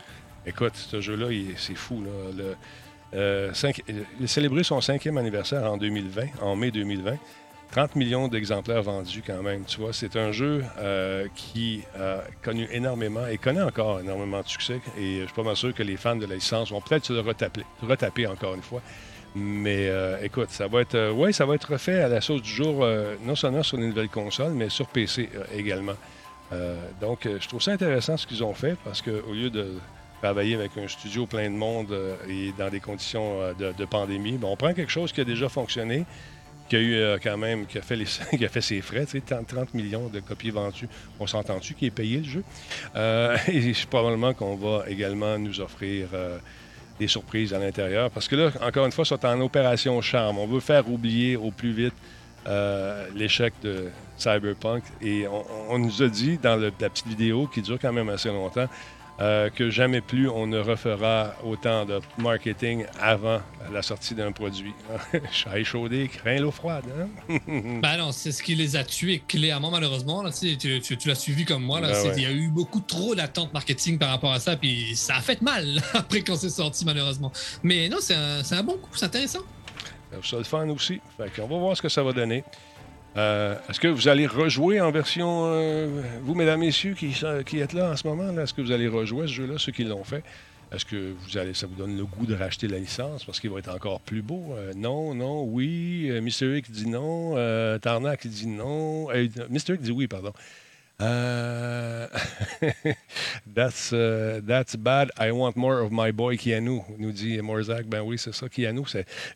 Écoute, 0.45 0.73
ce 0.75 1.01
jeu-là, 1.01 1.27
c'est 1.57 1.75
fou. 1.75 2.03
Là. 2.03 2.09
Le, 2.35 2.55
euh, 3.13 3.51
il 3.87 4.23
a 4.23 4.27
célébré 4.27 4.63
son 4.63 4.81
cinquième 4.81 5.17
anniversaire 5.17 5.71
en 5.71 5.77
2020, 5.77 6.41
en 6.41 6.55
mai 6.55 6.71
2020. 6.71 7.17
30 7.71 7.95
millions 7.95 8.27
d'exemplaires 8.27 8.81
vendus 8.81 9.23
quand 9.25 9.43
même. 9.43 9.63
Tu 9.65 9.79
vois, 9.79 9.93
c'est 9.93 10.15
un 10.15 10.31
jeu 10.31 10.63
euh, 10.79 11.27
qui 11.35 11.83
a 11.99 12.21
connu 12.41 12.67
énormément 12.71 13.27
et 13.27 13.37
connaît 13.37 13.61
encore 13.61 13.99
énormément 13.99 14.41
de 14.41 14.47
succès. 14.47 14.81
Et 14.97 15.19
je 15.21 15.25
suis 15.25 15.33
pas 15.35 15.43
mal 15.43 15.55
sûr 15.55 15.73
que 15.73 15.83
les 15.83 15.97
fans 15.97 16.15
de 16.15 16.25
la 16.25 16.35
licence 16.35 16.71
vont 16.71 16.81
peut-être 16.81 17.05
se 17.05 17.13
le 17.13 17.19
retaper, 17.19 17.63
retaper 17.81 18.25
encore 18.27 18.55
une 18.55 18.63
fois. 18.63 18.81
Mais 19.35 19.87
euh, 19.87 20.17
écoute, 20.23 20.49
ça 20.49 20.67
va 20.67 20.81
être, 20.81 20.95
euh, 20.95 21.11
ouais, 21.11 21.31
ça 21.31 21.45
va 21.45 21.53
être 21.53 21.71
refait 21.71 22.01
à 22.01 22.07
la 22.07 22.21
sauce 22.21 22.41
du 22.41 22.49
jour, 22.49 22.85
non 23.23 23.35
seulement 23.35 23.61
sur 23.61 23.77
une 23.77 23.89
nouvelle 23.89 24.09
console, 24.09 24.53
mais 24.53 24.69
sur 24.69 24.87
PC 24.87 25.29
également. 25.55 25.95
donc, 26.99 27.25
je 27.25 27.47
trouve 27.47 27.61
ça 27.61 27.71
intéressant 27.71 28.17
ce 28.17 28.25
qu'ils 28.25 28.43
ont 28.43 28.55
fait 28.55 28.75
parce 28.83 29.03
qu'au 29.03 29.33
lieu 29.33 29.51
de 29.51 29.73
travailler 30.19 30.55
avec 30.55 30.71
un 30.77 30.87
studio 30.87 31.27
plein 31.27 31.49
de 31.49 31.55
monde 31.55 31.95
et 32.27 32.51
dans 32.57 32.69
des 32.69 32.79
conditions 32.79 33.53
de, 33.53 33.85
pandémie, 33.85 34.37
ben, 34.37 34.47
on 34.47 34.55
prend 34.55 34.73
quelque 34.73 34.91
chose 34.91 35.11
qui 35.11 35.21
a 35.21 35.25
déjà 35.25 35.47
fonctionné 35.47 36.05
qui 36.69 36.75
a 36.75 36.79
eu 36.79 36.93
euh, 36.93 37.17
quand 37.21 37.37
même, 37.37 37.65
qui 37.65 37.77
a 37.77 37.81
fait, 37.81 37.95
les, 37.95 38.05
qui 38.37 38.45
a 38.45 38.49
fait 38.49 38.61
ses 38.61 38.81
frais, 38.81 39.05
tu 39.05 39.19
sais, 39.19 39.21
30 39.21 39.73
millions 39.73 40.07
de 40.07 40.19
copies 40.19 40.51
vendues. 40.51 40.87
On 41.19 41.27
s'entend-tu 41.27 41.73
qui 41.73 41.87
est 41.87 41.91
payé 41.91 42.19
le 42.19 42.23
jeu? 42.23 42.43
Euh, 42.95 43.35
et 43.47 43.73
probablement 43.89 44.33
qu'on 44.33 44.55
va 44.55 44.85
également 44.87 45.37
nous 45.37 45.59
offrir 45.59 46.09
euh, 46.13 46.37
des 46.99 47.07
surprises 47.07 47.53
à 47.53 47.59
l'intérieur. 47.59 48.11
Parce 48.11 48.27
que 48.27 48.35
là, 48.35 48.51
encore 48.61 48.85
une 48.85 48.91
fois, 48.91 49.03
c'est 49.03 49.25
en 49.25 49.41
opération 49.41 49.99
charme. 50.01 50.37
On 50.37 50.47
veut 50.47 50.59
faire 50.59 50.89
oublier 50.89 51.35
au 51.35 51.51
plus 51.51 51.71
vite 51.71 51.95
l'échec 53.13 53.53
de 53.61 53.89
Cyberpunk. 54.17 54.83
Et 55.01 55.25
on, 55.69 55.77
nous 55.77 56.01
a 56.01 56.07
dit 56.07 56.39
dans 56.41 56.55
la 56.55 56.71
petite 56.71 57.07
vidéo 57.07 57.45
qui 57.45 57.61
dure 57.61 57.77
quand 57.79 57.93
même 57.93 58.09
assez 58.09 58.29
longtemps 58.29 58.67
euh, 59.21 59.49
que 59.49 59.69
jamais 59.69 59.99
plus 59.99 60.29
on 60.29 60.47
ne 60.47 60.59
refera 60.59 61.33
autant 61.43 61.85
de 61.85 61.99
marketing 62.17 62.85
avant 63.01 63.41
la 63.71 63.81
sortie 63.81 64.15
d'un 64.15 64.31
produit. 64.31 64.73
Chat 65.31 65.61
chaudé, 65.63 66.07
craint 66.07 66.37
l'eau 66.37 66.51
froide. 66.51 66.85
Hein? 66.97 67.37
ben 67.81 67.97
non, 67.97 68.11
c'est 68.13 68.31
ce 68.31 68.41
qui 68.41 68.55
les 68.55 68.77
a 68.77 68.83
tués 68.83 69.21
clairement, 69.27 69.71
malheureusement. 69.71 70.23
Là, 70.23 70.31
tu, 70.31 70.57
tu, 70.57 71.07
l'as 71.07 71.15
suivi 71.15 71.43
comme 71.43 71.63
moi. 71.63 71.81
Là, 71.81 71.91
ben 71.91 72.13
Il 72.15 72.23
y 72.23 72.25
a 72.25 72.31
eu 72.31 72.47
beaucoup 72.47 72.79
trop 72.79 73.13
d'attentes 73.13 73.53
marketing 73.53 73.97
par 73.97 74.09
rapport 74.09 74.31
à 74.31 74.39
ça, 74.39 74.55
puis 74.55 74.95
ça 74.95 75.17
a 75.17 75.21
fait 75.21 75.41
mal 75.41 75.81
après 75.93 76.21
quand 76.21 76.37
c'est 76.37 76.49
sorti, 76.49 76.85
malheureusement. 76.85 77.31
Mais 77.61 77.89
non, 77.89 77.97
c'est 77.99 78.15
un, 78.15 78.41
un, 78.49 78.63
bon 78.63 78.77
coup, 78.77 78.89
c'est 78.93 79.05
intéressant. 79.05 79.43
Ça 80.23 80.37
le 80.37 80.43
fun 80.43 80.67
aussi. 80.69 81.01
Fait 81.17 81.41
on 81.41 81.47
va 81.47 81.57
voir 81.57 81.77
ce 81.77 81.81
que 81.81 81.89
ça 81.89 82.01
va 82.01 82.13
donner. 82.13 82.43
Euh, 83.17 83.55
est-ce 83.67 83.79
que 83.79 83.87
vous 83.87 84.07
allez 84.07 84.27
rejouer 84.27 84.79
en 84.81 84.91
version, 84.91 85.43
euh, 85.45 86.01
vous, 86.21 86.35
mesdames, 86.35 86.59
messieurs, 86.59 86.93
qui, 86.93 87.15
qui, 87.45 87.59
êtes 87.59 87.73
là 87.73 87.91
en 87.91 87.95
ce 87.95 88.07
moment, 88.07 88.37
est-ce 88.39 88.53
que 88.53 88.61
vous 88.61 88.71
allez 88.71 88.87
rejouer 88.87 89.27
ce 89.27 89.33
jeu-là, 89.33 89.53
ceux 89.57 89.71
qui 89.71 89.83
l'ont 89.83 90.03
fait? 90.03 90.23
Est-ce 90.71 90.85
que 90.85 91.15
vous 91.19 91.37
allez, 91.37 91.55
ça 91.55 91.65
vous 91.65 91.73
donne 91.73 91.97
le 91.97 92.05
goût 92.05 92.27
de 92.27 92.35
racheter 92.35 92.67
la 92.67 92.77
licence 92.77 93.25
parce 93.25 93.39
qu'il 93.39 93.49
va 93.49 93.57
être 93.57 93.73
encore 93.73 93.99
plus 94.01 94.21
beau? 94.21 94.53
Euh, 94.55 94.73
non, 94.75 95.15
non, 95.15 95.43
oui. 95.43 96.11
Mr. 96.21 96.57
X 96.57 96.69
dit 96.69 96.87
non. 96.87 97.33
Tarnac 97.79 98.27
dit 98.27 98.47
non. 98.47 99.07
X 99.11 99.65
dit 99.79 99.91
oui, 99.91 100.07
pardon. 100.07 100.31
that's, 103.55 103.89
that's 103.89 104.75
bad. 104.75 105.11
I 105.17 105.31
want 105.31 105.55
more 105.55 105.79
of 105.79 105.91
my 105.91 106.11
boy 106.11 106.37
Keanu, 106.37 106.83
nous 106.97 107.11
dit 107.11 107.41
Morzak. 107.41 107.87
Ben 107.87 108.01
oui, 108.01 108.17
c'est 108.17 108.33
ça, 108.33 108.49
Keanu. 108.49 108.81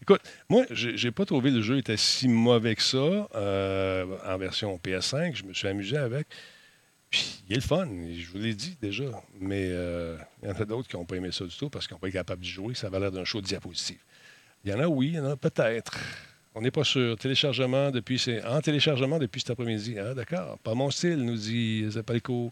Écoute, 0.01 0.22
moi, 0.49 0.66
j'ai 0.72 1.11
pas 1.11 1.26
trouvé 1.26 1.51
le 1.51 1.61
jeu 1.61 1.78
était 1.78 1.97
si 1.97 2.28
mauvais 2.28 2.76
que 2.76 2.84
ça 2.84 2.97
en 2.97 4.38
version 4.38 4.80
PS5. 4.84 5.36
Je 5.36 5.43
me 5.43 5.53
suis 5.53 5.68
amusé 5.68 5.97
avec. 5.97 6.28
Puis, 7.14 7.43
il 7.47 7.53
est 7.53 7.57
le 7.57 7.61
fun, 7.61 7.88
je 7.88 8.28
vous 8.32 8.39
l'ai 8.39 8.55
dit 8.55 8.76
déjà. 8.82 9.03
Mais 9.39 9.68
euh, 9.70 10.18
il 10.41 10.49
y 10.49 10.51
en 10.51 10.55
a 10.55 10.66
d'autres 10.66 10.89
qui 10.89 10.95
n'ont 10.95 11.05
pas 11.05 11.16
aimé 11.16 11.32
ça 11.32 11.45
du 11.45 11.55
tout 11.55 11.70
parce 11.70 11.86
qu'ils 11.86 11.93
n'ont 11.93 11.99
pas 11.99 12.07
été 12.07 12.18
capables 12.18 12.41
de 12.41 12.47
jouer. 12.47 12.74
Ça 12.74 12.88
avait 12.88 12.99
l'air 12.99 13.11
d'un 13.11 13.24
show 13.24 13.39
de 13.39 13.45
diapositive. 13.45 13.99
Il 14.66 14.72
y 14.72 14.74
en 14.74 14.80
a, 14.80 14.88
oui, 14.88 15.09
il 15.09 15.14
y 15.14 15.20
en 15.20 15.30
a 15.30 15.38
peut-être. 15.38 15.95
On 16.56 16.62
n'est 16.62 16.72
pas 16.72 16.84
sûr. 16.84 17.18
Téléchargement 17.18 17.91
depuis. 17.91 18.24
En 18.47 18.62
téléchargement 18.62 19.20
depuis 19.20 19.41
cet 19.41 19.51
après-midi. 19.51 19.97
Ah, 19.99 20.14
d'accord? 20.14 20.58
Pas 20.60 20.74
mon 20.74 20.91
style, 20.91 21.18
nous 21.18 21.36
dit 21.36 21.86
Zapalco. 21.89 22.51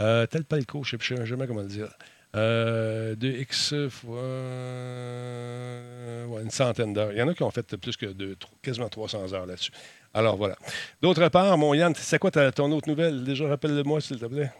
Euh, 0.00 0.26
tel 0.26 0.44
Palco, 0.44 0.82
je 0.84 0.96
ne 0.96 1.00
sais 1.02 1.26
jamais 1.26 1.46
comment 1.46 1.62
le 1.62 1.68
dire. 1.68 1.88
Euh, 2.34 3.14
2x 3.14 3.90
fois 3.90 4.22
une 6.40 6.50
centaine 6.50 6.92
d'heures. 6.94 7.12
Il 7.12 7.18
y 7.18 7.22
en 7.22 7.28
a 7.28 7.34
qui 7.34 7.42
ont 7.42 7.50
fait 7.50 7.76
plus 7.76 7.96
que 7.96 8.06
deux, 8.06 8.36
quasiment 8.62 8.88
300 8.88 9.32
heures 9.34 9.46
là-dessus. 9.46 9.72
Alors 10.14 10.36
voilà. 10.36 10.56
D'autre 11.00 11.28
part, 11.28 11.56
mon 11.58 11.74
Yann, 11.74 11.94
c'est 11.94 12.18
quoi 12.18 12.30
ton 12.30 12.72
autre 12.72 12.88
nouvelle? 12.88 13.24
Déjà, 13.24 13.48
rappelle-le-moi, 13.48 14.00
s'il 14.00 14.18
te 14.18 14.26
plaît. 14.26 14.50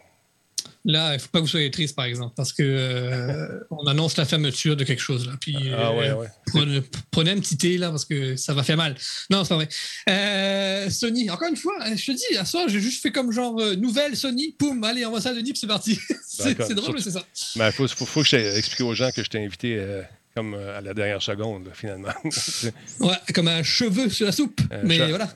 Là, 0.85 1.13
il 1.13 1.15
ne 1.15 1.19
faut 1.19 1.29
pas 1.29 1.39
que 1.39 1.45
vous 1.45 1.49
soyez 1.49 1.71
triste, 1.71 1.95
par 1.95 2.07
exemple, 2.07 2.35
parce 2.37 2.53
que 2.53 2.63
euh, 2.63 3.61
on 3.71 3.87
annonce 3.87 4.17
la 4.17 4.25
fermeture 4.25 4.77
de 4.77 4.83
quelque 4.83 5.03
chose. 5.03 5.29
Là. 5.29 5.35
Puis, 5.41 5.57
ah, 5.73 5.95
ouais, 5.95 6.09
euh, 6.09 6.17
ouais. 6.17 6.83
Prenez, 7.13 7.31
un 7.31 7.39
petit 7.39 7.57
thé, 7.57 7.79
là, 7.79 7.91
parce 7.91 8.05
que 8.05 8.35
ça 8.35 8.53
va 8.53 8.65
faire 8.65 8.77
mal. 8.77 8.97
Non, 9.31 9.45
c'est 9.45 9.51
pas 9.51 9.57
vrai. 9.57 9.69
Euh, 10.09 10.91
Sony, 10.91 11.31
encore 11.31 11.49
une 11.49 11.57
fois, 11.57 11.75
je 11.95 12.05
te 12.05 12.13
dis, 12.13 12.37
à 12.37 12.45
soir, 12.45 12.69
j'ai 12.69 12.81
juste 12.81 13.01
fait 13.01 13.13
comme 13.13 13.31
genre 13.31 13.61
nouvelle 13.77 14.17
Sony, 14.17 14.57
poum, 14.59 14.83
allez, 14.83 15.07
on 15.07 15.13
va 15.13 15.21
ça, 15.21 15.33
Denis, 15.33 15.53
puis 15.53 15.61
c'est 15.61 15.67
parti. 15.69 15.99
c'est 16.27 16.75
drôle, 16.75 17.01
c'est 17.01 17.13
ça. 17.13 17.25
Il 17.55 17.73
faut, 17.73 17.87
faut, 17.87 18.23
que 18.23 18.29
j'explique 18.29 18.81
aux 18.81 18.95
gens 18.95 19.11
que 19.13 19.23
je 19.23 19.31
t'ai 19.31 19.45
invité 19.45 20.03
comme 20.35 20.55
euh, 20.55 20.79
à 20.79 20.81
la 20.81 20.95
dernière 20.95 21.21
seconde, 21.21 21.71
finalement. 21.75 22.13
ouais, 23.01 23.17
comme 23.35 23.49
un 23.49 23.63
cheveu 23.63 24.09
sur 24.09 24.27
la 24.27 24.33
soupe. 24.33 24.61
mais 24.83 24.99
voilà. 25.09 25.29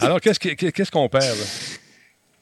Alors, 0.00 0.20
qu'est-ce 0.20 0.90
qu'on 0.90 1.08
perd? 1.08 1.36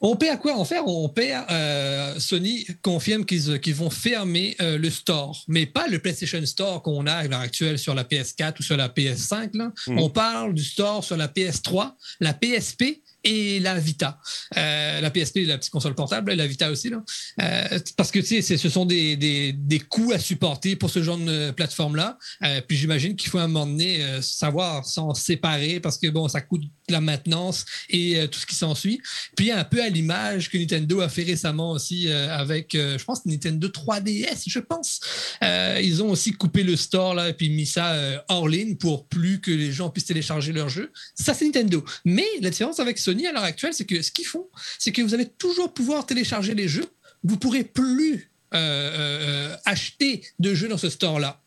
On 0.06 0.16
perd 0.16 0.38
quoi 0.38 0.54
On 0.58 0.66
perd, 0.66 0.84
on 0.86 1.08
perd. 1.08 1.46
Euh, 1.50 2.20
Sony 2.20 2.66
confirme 2.82 3.24
qu'ils 3.24 3.74
vont 3.74 3.88
fermer 3.88 4.54
euh, 4.60 4.76
le 4.76 4.90
store, 4.90 5.42
mais 5.48 5.64
pas 5.64 5.88
le 5.88 5.98
PlayStation 5.98 6.44
Store 6.44 6.82
qu'on 6.82 7.06
a 7.06 7.14
à 7.14 7.26
l'heure 7.26 7.40
actuelle 7.40 7.78
sur 7.78 7.94
la 7.94 8.04
PS4 8.04 8.56
ou 8.60 8.62
sur 8.62 8.76
la 8.76 8.88
PS5. 8.88 9.56
Là. 9.56 9.72
Hmm. 9.86 9.98
On 9.98 10.10
parle 10.10 10.52
du 10.52 10.62
store 10.62 11.02
sur 11.02 11.16
la 11.16 11.26
PS3, 11.26 11.94
la 12.20 12.34
PSP 12.34 13.00
et 13.24 13.58
la 13.58 13.78
Vita. 13.78 14.18
Euh, 14.56 15.00
la 15.00 15.10
PSP, 15.10 15.38
la 15.46 15.58
petite 15.58 15.72
console 15.72 15.94
portable, 15.94 16.32
la 16.32 16.46
Vita 16.46 16.70
aussi. 16.70 16.90
Là. 16.90 17.02
Euh, 17.42 17.78
parce 17.96 18.10
que 18.10 18.18
tu 18.20 18.42
sais, 18.42 18.56
ce 18.56 18.68
sont 18.68 18.86
des, 18.86 19.16
des, 19.16 19.52
des, 19.52 19.80
coûts 19.80 20.12
à 20.12 20.18
supporter 20.18 20.76
pour 20.76 20.90
ce 20.90 21.02
genre 21.02 21.18
de 21.18 21.50
plateforme-là. 21.50 22.18
Euh, 22.42 22.60
puis 22.66 22.76
j'imagine 22.76 23.16
qu'il 23.16 23.30
faut 23.30 23.38
à 23.38 23.42
un 23.42 23.48
moment 23.48 23.66
donné 23.66 24.00
savoir 24.20 24.84
s'en 24.84 25.14
séparer 25.14 25.80
parce 25.80 25.98
que 25.98 26.08
bon, 26.08 26.28
ça 26.28 26.40
coûte 26.40 26.62
la 26.88 27.00
maintenance 27.00 27.64
et 27.88 28.28
tout 28.30 28.38
ce 28.38 28.46
qui 28.46 28.54
s'ensuit. 28.54 29.00
Puis 29.36 29.50
un 29.50 29.64
peu 29.64 29.82
à 29.82 29.88
l'image 29.88 30.50
que 30.50 30.58
Nintendo 30.58 31.00
a 31.00 31.08
fait 31.08 31.22
récemment 31.22 31.72
aussi 31.72 32.10
avec, 32.10 32.72
je 32.72 33.02
pense, 33.04 33.24
Nintendo 33.24 33.68
3DS, 33.68 34.44
je 34.46 34.58
pense. 34.58 35.00
ils 35.42 36.02
ont 36.02 36.10
aussi 36.10 36.32
coupé 36.32 36.62
le 36.62 36.76
store 36.76 37.14
là, 37.14 37.30
et 37.30 37.32
puis 37.32 37.48
mis 37.48 37.66
ça 37.66 37.96
hors 38.28 38.48
ligne 38.48 38.76
pour 38.76 39.08
plus 39.08 39.40
que 39.40 39.50
les 39.50 39.72
gens 39.72 39.88
puissent 39.88 40.06
télécharger 40.06 40.52
leurs 40.52 40.68
jeux. 40.68 40.92
Ça, 41.14 41.32
c'est 41.32 41.46
Nintendo. 41.46 41.82
Mais 42.04 42.26
la 42.40 42.50
différence 42.50 42.80
avec 42.80 42.98
Sony, 42.98 43.13
à 43.26 43.32
l'heure 43.32 43.44
actuelle, 43.44 43.74
c'est 43.74 43.84
que 43.84 44.02
ce 44.02 44.10
qu'ils 44.10 44.26
font, 44.26 44.46
c'est 44.78 44.92
que 44.92 45.02
vous 45.02 45.14
allez 45.14 45.26
toujours 45.26 45.72
pouvoir 45.72 46.06
télécharger 46.06 46.54
les 46.54 46.68
jeux. 46.68 46.86
Vous 47.22 47.36
pourrez 47.36 47.64
plus 47.64 48.30
euh, 48.54 48.58
euh, 48.58 49.56
acheter 49.64 50.22
de 50.38 50.54
jeux 50.54 50.68
dans 50.68 50.78
ce 50.78 50.88
store-là. 50.88 51.42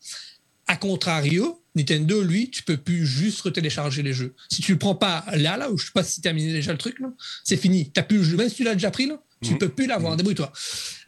A 0.66 0.76
contrario, 0.76 1.62
Nintendo, 1.74 2.22
lui, 2.22 2.50
tu 2.50 2.62
peux 2.62 2.76
plus 2.76 3.06
juste 3.06 3.50
télécharger 3.52 4.02
les 4.02 4.12
jeux. 4.12 4.34
Si 4.50 4.60
tu 4.60 4.72
le 4.72 4.78
prends 4.78 4.94
pas 4.94 5.24
là, 5.32 5.56
là, 5.56 5.70
où 5.70 5.78
je 5.78 5.86
sais 5.86 5.92
pas 5.94 6.02
si 6.02 6.16
tu 6.16 6.20
terminé 6.20 6.52
déjà 6.52 6.72
le 6.72 6.78
truc, 6.78 6.98
c'est 7.44 7.56
fini. 7.56 7.90
As 7.96 8.02
plus 8.02 8.18
le 8.18 8.24
jeu. 8.24 8.36
Même 8.36 8.50
si 8.50 8.56
tu 8.56 8.64
l'as 8.64 8.74
déjà 8.74 8.90
pris, 8.90 9.06
là, 9.06 9.22
tu 9.40 9.50
ne 9.50 9.54
mhm. 9.54 9.58
peux 9.58 9.68
plus 9.68 9.86
l'avoir. 9.86 10.12
Mhm. 10.12 10.18
Débrouille-toi. 10.18 10.52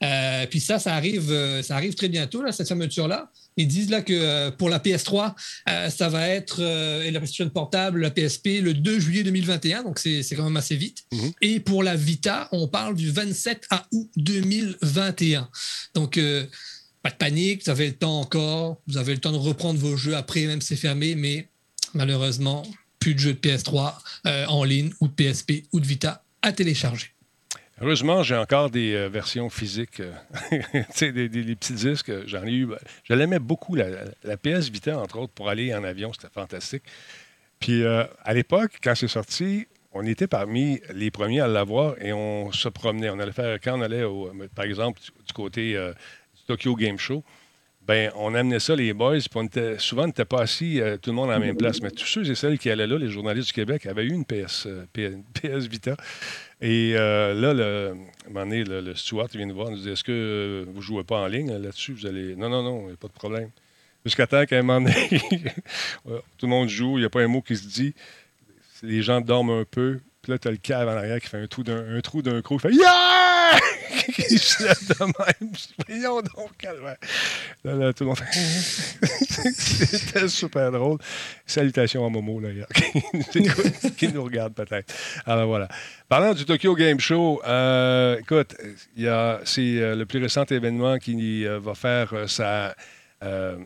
Euh, 0.02 0.46
puis 0.46 0.60
ça, 0.60 0.78
ça 0.78 0.94
arrive, 0.94 1.62
ça 1.62 1.76
arrive 1.76 1.94
très 1.94 2.08
bientôt, 2.08 2.42
là, 2.42 2.52
cette 2.52 2.68
fermeture-là. 2.68 3.30
Ils 3.56 3.68
disent 3.68 3.90
là 3.90 4.02
que 4.02 4.12
euh, 4.12 4.50
pour 4.50 4.68
la 4.68 4.78
PS3, 4.78 5.34
euh, 5.68 5.90
ça 5.90 6.08
va 6.08 6.28
être, 6.28 6.58
euh, 6.60 7.02
et 7.02 7.10
la 7.10 7.20
PlayStation 7.20 7.48
portable, 7.50 8.00
la 8.00 8.10
PSP, 8.10 8.60
le 8.62 8.74
2 8.74 9.00
juillet 9.00 9.22
2021, 9.22 9.82
donc 9.82 9.98
c'est 9.98 10.24
quand 10.34 10.44
même 10.44 10.56
assez 10.56 10.76
vite. 10.76 11.04
Mhm. 11.12 11.32
Et 11.42 11.60
pour 11.60 11.82
la 11.82 11.96
Vita, 11.96 12.48
on 12.52 12.68
parle 12.68 12.94
du 12.94 13.10
27 13.10 13.66
à 13.70 13.86
août 13.92 14.10
2021. 14.16 15.48
Donc, 15.94 16.18
pas 17.02 17.10
de 17.10 17.14
panique, 17.16 17.64
vous 17.64 17.70
avez 17.70 17.88
le 17.88 17.94
temps 17.94 18.20
encore, 18.20 18.80
vous 18.86 18.96
avez 18.96 19.14
le 19.14 19.20
temps 19.20 19.32
de 19.32 19.38
reprendre 19.38 19.78
vos 19.78 19.96
jeux 19.96 20.16
après, 20.16 20.46
même 20.46 20.60
si 20.60 20.68
c'est 20.68 20.76
fermé, 20.76 21.14
mais 21.14 21.48
malheureusement, 21.94 22.62
plus 22.98 23.14
de 23.14 23.18
jeux 23.18 23.34
de 23.34 23.38
PS3 23.38 23.94
en 24.48 24.64
ligne 24.64 24.92
ou 25.00 25.08
de 25.08 25.12
PSP 25.12 25.64
ou 25.72 25.80
de 25.80 25.86
Vita 25.86 26.24
à 26.42 26.52
télécharger. 26.52 27.08
Heureusement, 27.82 28.22
j'ai 28.22 28.36
encore 28.36 28.68
des 28.68 28.92
euh, 28.92 29.08
versions 29.08 29.48
physiques, 29.48 30.00
euh, 30.00 30.12
sais, 30.90 31.12
des, 31.12 31.30
petits 31.30 31.72
disques. 31.72 32.12
J'en 32.26 32.44
ai 32.44 32.52
eu. 32.52 32.66
Ben, 32.66 32.78
je 33.04 33.14
l'aimais 33.14 33.38
beaucoup, 33.38 33.74
la, 33.74 33.86
PS 34.36 34.68
Vita, 34.68 34.98
entre 34.98 35.18
autres, 35.18 35.32
pour 35.32 35.48
aller 35.48 35.74
en 35.74 35.82
avion. 35.82 36.12
C'était 36.12 36.28
fantastique. 36.28 36.82
Puis 37.58 37.82
euh, 37.82 38.04
à 38.22 38.34
l'époque, 38.34 38.72
quand 38.82 38.94
c'est 38.94 39.08
sorti, 39.08 39.66
on 39.92 40.04
était 40.04 40.26
parmi 40.26 40.80
les 40.92 41.10
premiers 41.10 41.40
à 41.40 41.48
l'avoir 41.48 41.94
et 42.02 42.12
on 42.12 42.52
se 42.52 42.68
promenait. 42.68 43.08
On 43.08 43.18
allait 43.18 43.32
faire, 43.32 43.58
quand 43.58 43.78
on 43.78 43.82
allait, 43.82 44.04
par 44.54 44.66
exemple, 44.66 45.00
du, 45.00 45.32
côté 45.32 45.72
du 45.72 46.42
Tokyo 46.46 46.76
Game 46.76 46.98
Show, 46.98 47.24
ben, 47.90 48.12
on 48.14 48.36
amenait 48.36 48.60
ça, 48.60 48.76
les 48.76 48.92
boys, 48.92 49.18
puis 49.18 49.48
souvent, 49.78 50.04
on 50.04 50.06
n'était 50.06 50.24
pas 50.24 50.42
assis 50.42 50.80
tout 51.02 51.10
le 51.10 51.16
monde 51.16 51.28
à 51.28 51.32
la 51.32 51.38
même 51.40 51.56
place. 51.56 51.82
Mais 51.82 51.90
tous 51.90 52.06
ceux 52.06 52.30
et 52.30 52.36
celles 52.36 52.56
qui 52.56 52.70
allaient 52.70 52.86
là, 52.86 52.96
les 52.96 53.08
journalistes 53.08 53.48
du 53.48 53.52
Québec, 53.52 53.84
avaient 53.86 54.04
eu 54.04 54.12
une 54.12 54.24
PS, 54.24 54.68
PS 54.92 55.66
Vita. 55.66 55.96
Et 56.60 56.92
euh, 56.94 57.34
là, 57.34 57.52
le, 57.52 57.88
à 57.88 58.28
un 58.28 58.32
moment 58.32 58.46
donné, 58.46 58.62
le, 58.62 58.94
steward 58.94 59.28
vient 59.32 59.44
nous 59.44 59.56
voir, 59.56 59.70
nous 59.70 59.78
dit 59.78 59.90
Est-ce 59.90 60.04
que 60.04 60.12
euh, 60.12 60.64
vous 60.68 60.76
ne 60.76 60.82
jouez 60.82 61.02
pas 61.02 61.16
en 61.16 61.26
ligne 61.26 61.50
là-dessus? 61.50 61.92
Vous 61.94 62.06
allez. 62.06 62.36
Non, 62.36 62.48
non, 62.48 62.62
non, 62.62 62.82
il 62.82 62.86
n'y 62.86 62.92
a 62.92 62.96
pas 62.96 63.08
de 63.08 63.12
problème. 63.12 63.50
Jusqu'à 64.04 64.28
temps 64.28 64.44
qu'à 64.44 64.60
un 64.60 64.62
moment 64.62 64.88
donné, 64.88 65.08
tout 66.38 66.46
le 66.46 66.48
monde 66.48 66.68
joue, 66.68 66.96
il 66.96 67.00
n'y 67.00 67.06
a 67.06 67.10
pas 67.10 67.22
un 67.22 67.28
mot 67.28 67.42
qui 67.42 67.56
se 67.56 67.66
dit. 67.66 67.92
Les 68.84 69.02
gens 69.02 69.20
dorment 69.20 69.50
un 69.50 69.64
peu, 69.68 69.98
puis 70.22 70.30
là, 70.30 70.38
tu 70.38 70.46
as 70.46 70.52
le 70.52 70.58
cave 70.58 70.86
en 70.86 70.92
arrière 70.92 71.20
qui 71.20 71.26
fait 71.26 71.42
un, 71.42 71.48
trou 71.48 71.64
d'un, 71.64 71.96
un 71.96 72.00
trou 72.02 72.22
d'un 72.22 72.40
croc, 72.40 72.60
il 72.62 72.70
fait 72.70 72.76
Yeah! 72.76 73.58
De 74.34 75.04
même. 75.04 76.22
Donc. 76.36 76.66
Là, 77.64 77.92
tout 77.92 78.04
le 78.04 78.08
monde. 78.08 78.18
C'était 78.32 80.28
super 80.28 80.70
drôle. 80.72 80.98
Salutations 81.46 82.06
à 82.06 82.08
Momo, 82.08 82.40
là, 82.40 82.48
qui 83.96 84.08
nous 84.08 84.24
regarde 84.24 84.54
peut-être. 84.54 84.92
Alors 85.26 85.46
voilà. 85.46 85.68
Parlant 86.08 86.34
du 86.34 86.44
Tokyo 86.44 86.74
Game 86.74 87.00
Show, 87.00 87.40
euh, 87.46 88.18
écoute, 88.18 88.56
c'est 89.44 89.60
euh, 89.80 89.94
le 89.94 90.04
plus 90.06 90.20
récent 90.20 90.44
événement 90.44 90.98
qui 90.98 91.46
euh, 91.46 91.58
va 91.60 91.74
faire 91.74 92.28
sa. 92.28 92.74
attends, 93.20 93.56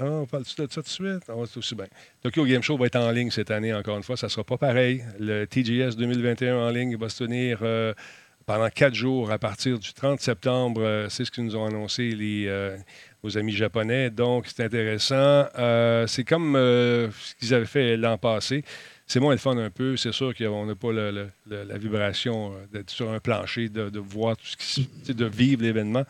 ah, 0.00 0.04
on 0.04 0.26
parle 0.26 0.42
de 0.42 0.48
ça 0.48 0.66
tout 0.66 0.82
de 0.82 0.88
suite? 0.88 1.22
On 1.28 1.42
va 1.42 1.48
aussi 1.56 1.74
bien. 1.74 1.86
Tokyo 2.22 2.44
Game 2.44 2.62
Show 2.62 2.76
va 2.76 2.86
être 2.86 2.96
en 2.96 3.10
ligne 3.10 3.30
cette 3.30 3.50
année, 3.50 3.72
encore 3.72 3.96
une 3.96 4.02
fois. 4.02 4.16
Ça 4.16 4.26
ne 4.26 4.30
sera 4.30 4.44
pas 4.44 4.58
pareil. 4.58 5.04
Le 5.18 5.44
TGS 5.46 5.96
2021 5.96 6.56
en 6.56 6.70
ligne 6.70 6.96
va 6.96 7.08
se 7.08 7.24
tenir 7.24 7.58
pendant 8.46 8.68
quatre 8.68 8.94
jours 8.94 9.30
à 9.30 9.38
partir 9.38 9.78
du 9.78 9.92
30 9.92 10.20
septembre. 10.20 10.82
Euh, 10.82 11.08
c'est 11.08 11.24
ce 11.24 11.30
que 11.30 11.40
nous 11.40 11.56
ont 11.56 11.66
annoncé 11.66 12.10
les, 12.10 12.46
euh, 12.46 12.76
nos 13.22 13.36
amis 13.38 13.52
japonais. 13.52 14.10
Donc, 14.10 14.46
c'est 14.46 14.64
intéressant. 14.64 15.46
Euh, 15.58 16.06
c'est 16.06 16.24
comme 16.24 16.54
ce 16.54 17.34
qu'ils 17.38 17.54
avaient 17.54 17.66
fait 17.66 17.96
l'an 17.96 18.18
passé. 18.18 18.64
C'est 19.06 19.20
moins 19.20 19.32
le 19.32 19.38
fun 19.38 19.56
un 19.58 19.70
peu. 19.70 19.96
C'est 19.96 20.12
sûr 20.12 20.34
qu'on 20.34 20.66
n'a 20.66 20.74
pas 20.74 20.92
la 20.92 21.78
vibration 21.78 22.54
d'être 22.72 22.90
sur 22.90 23.10
un 23.10 23.20
plancher, 23.20 23.68
de, 23.68 23.98
voir 23.98 24.36
tout 24.36 24.46
ce 24.46 24.56
qui 24.56 24.88
de 25.14 25.26
vivre 25.26 25.62
l'événement. 25.62 26.04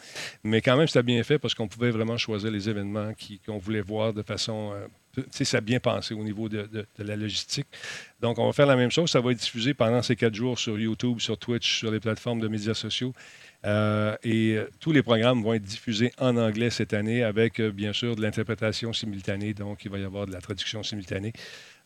Mais 0.44 0.60
quand 0.60 0.76
même, 0.76 0.86
c'était 0.86 1.02
bien 1.02 1.22
fait 1.22 1.38
parce 1.38 1.54
qu'on 1.54 1.68
pouvait 1.68 1.90
vraiment 1.90 2.16
choisir 2.16 2.50
les 2.50 2.68
événements 2.68 3.12
qu'on 3.44 3.58
voulait 3.58 3.80
voir 3.80 4.12
de 4.12 4.22
façon 4.22 4.72
ça 5.30 5.58
a 5.58 5.60
bien 5.60 5.80
pensé 5.80 6.14
au 6.14 6.22
niveau 6.22 6.48
de, 6.48 6.86
la 6.98 7.16
logistique. 7.16 7.66
Donc, 8.20 8.38
on 8.38 8.46
va 8.46 8.52
faire 8.52 8.66
la 8.66 8.76
même 8.76 8.90
chose. 8.90 9.10
Ça 9.10 9.20
va 9.20 9.32
être 9.32 9.38
diffusé 9.38 9.74
pendant 9.74 10.02
ces 10.02 10.16
quatre 10.16 10.34
jours 10.34 10.58
sur 10.58 10.78
YouTube, 10.78 11.20
sur 11.20 11.36
Twitch, 11.38 11.78
sur 11.78 11.90
les 11.90 12.00
plateformes 12.00 12.40
de 12.40 12.48
médias 12.48 12.74
sociaux. 12.74 13.12
Euh, 13.64 14.16
et 14.24 14.56
euh, 14.56 14.68
tous 14.80 14.92
les 14.92 15.02
programmes 15.02 15.42
vont 15.42 15.54
être 15.54 15.62
diffusés 15.62 16.12
en 16.18 16.36
anglais 16.36 16.70
cette 16.70 16.94
année 16.94 17.22
avec, 17.22 17.60
euh, 17.60 17.70
bien 17.70 17.92
sûr, 17.92 18.16
de 18.16 18.22
l'interprétation 18.22 18.92
simultanée. 18.92 19.54
Donc, 19.54 19.84
il 19.84 19.90
va 19.90 19.98
y 19.98 20.04
avoir 20.04 20.26
de 20.26 20.32
la 20.32 20.40
traduction 20.40 20.82
simultanée. 20.82 21.32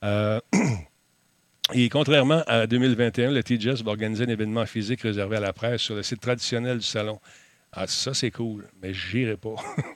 et 1.74 1.88
contrairement 1.88 2.42
à 2.46 2.66
2021, 2.66 3.32
le 3.32 3.42
TGS 3.42 3.82
va 3.82 3.90
organiser 3.90 4.24
un 4.24 4.28
événement 4.28 4.66
physique 4.66 5.02
réservé 5.02 5.36
à 5.36 5.40
la 5.40 5.52
presse 5.52 5.80
sur 5.80 5.96
le 5.96 6.02
site 6.02 6.20
traditionnel 6.20 6.78
du 6.78 6.84
salon 6.84 7.18
Ah, 7.72 7.86
ça, 7.86 8.14
c'est 8.14 8.30
cool, 8.30 8.66
mais 8.80 8.94
j'irai 8.94 9.36
pas. 9.36 9.54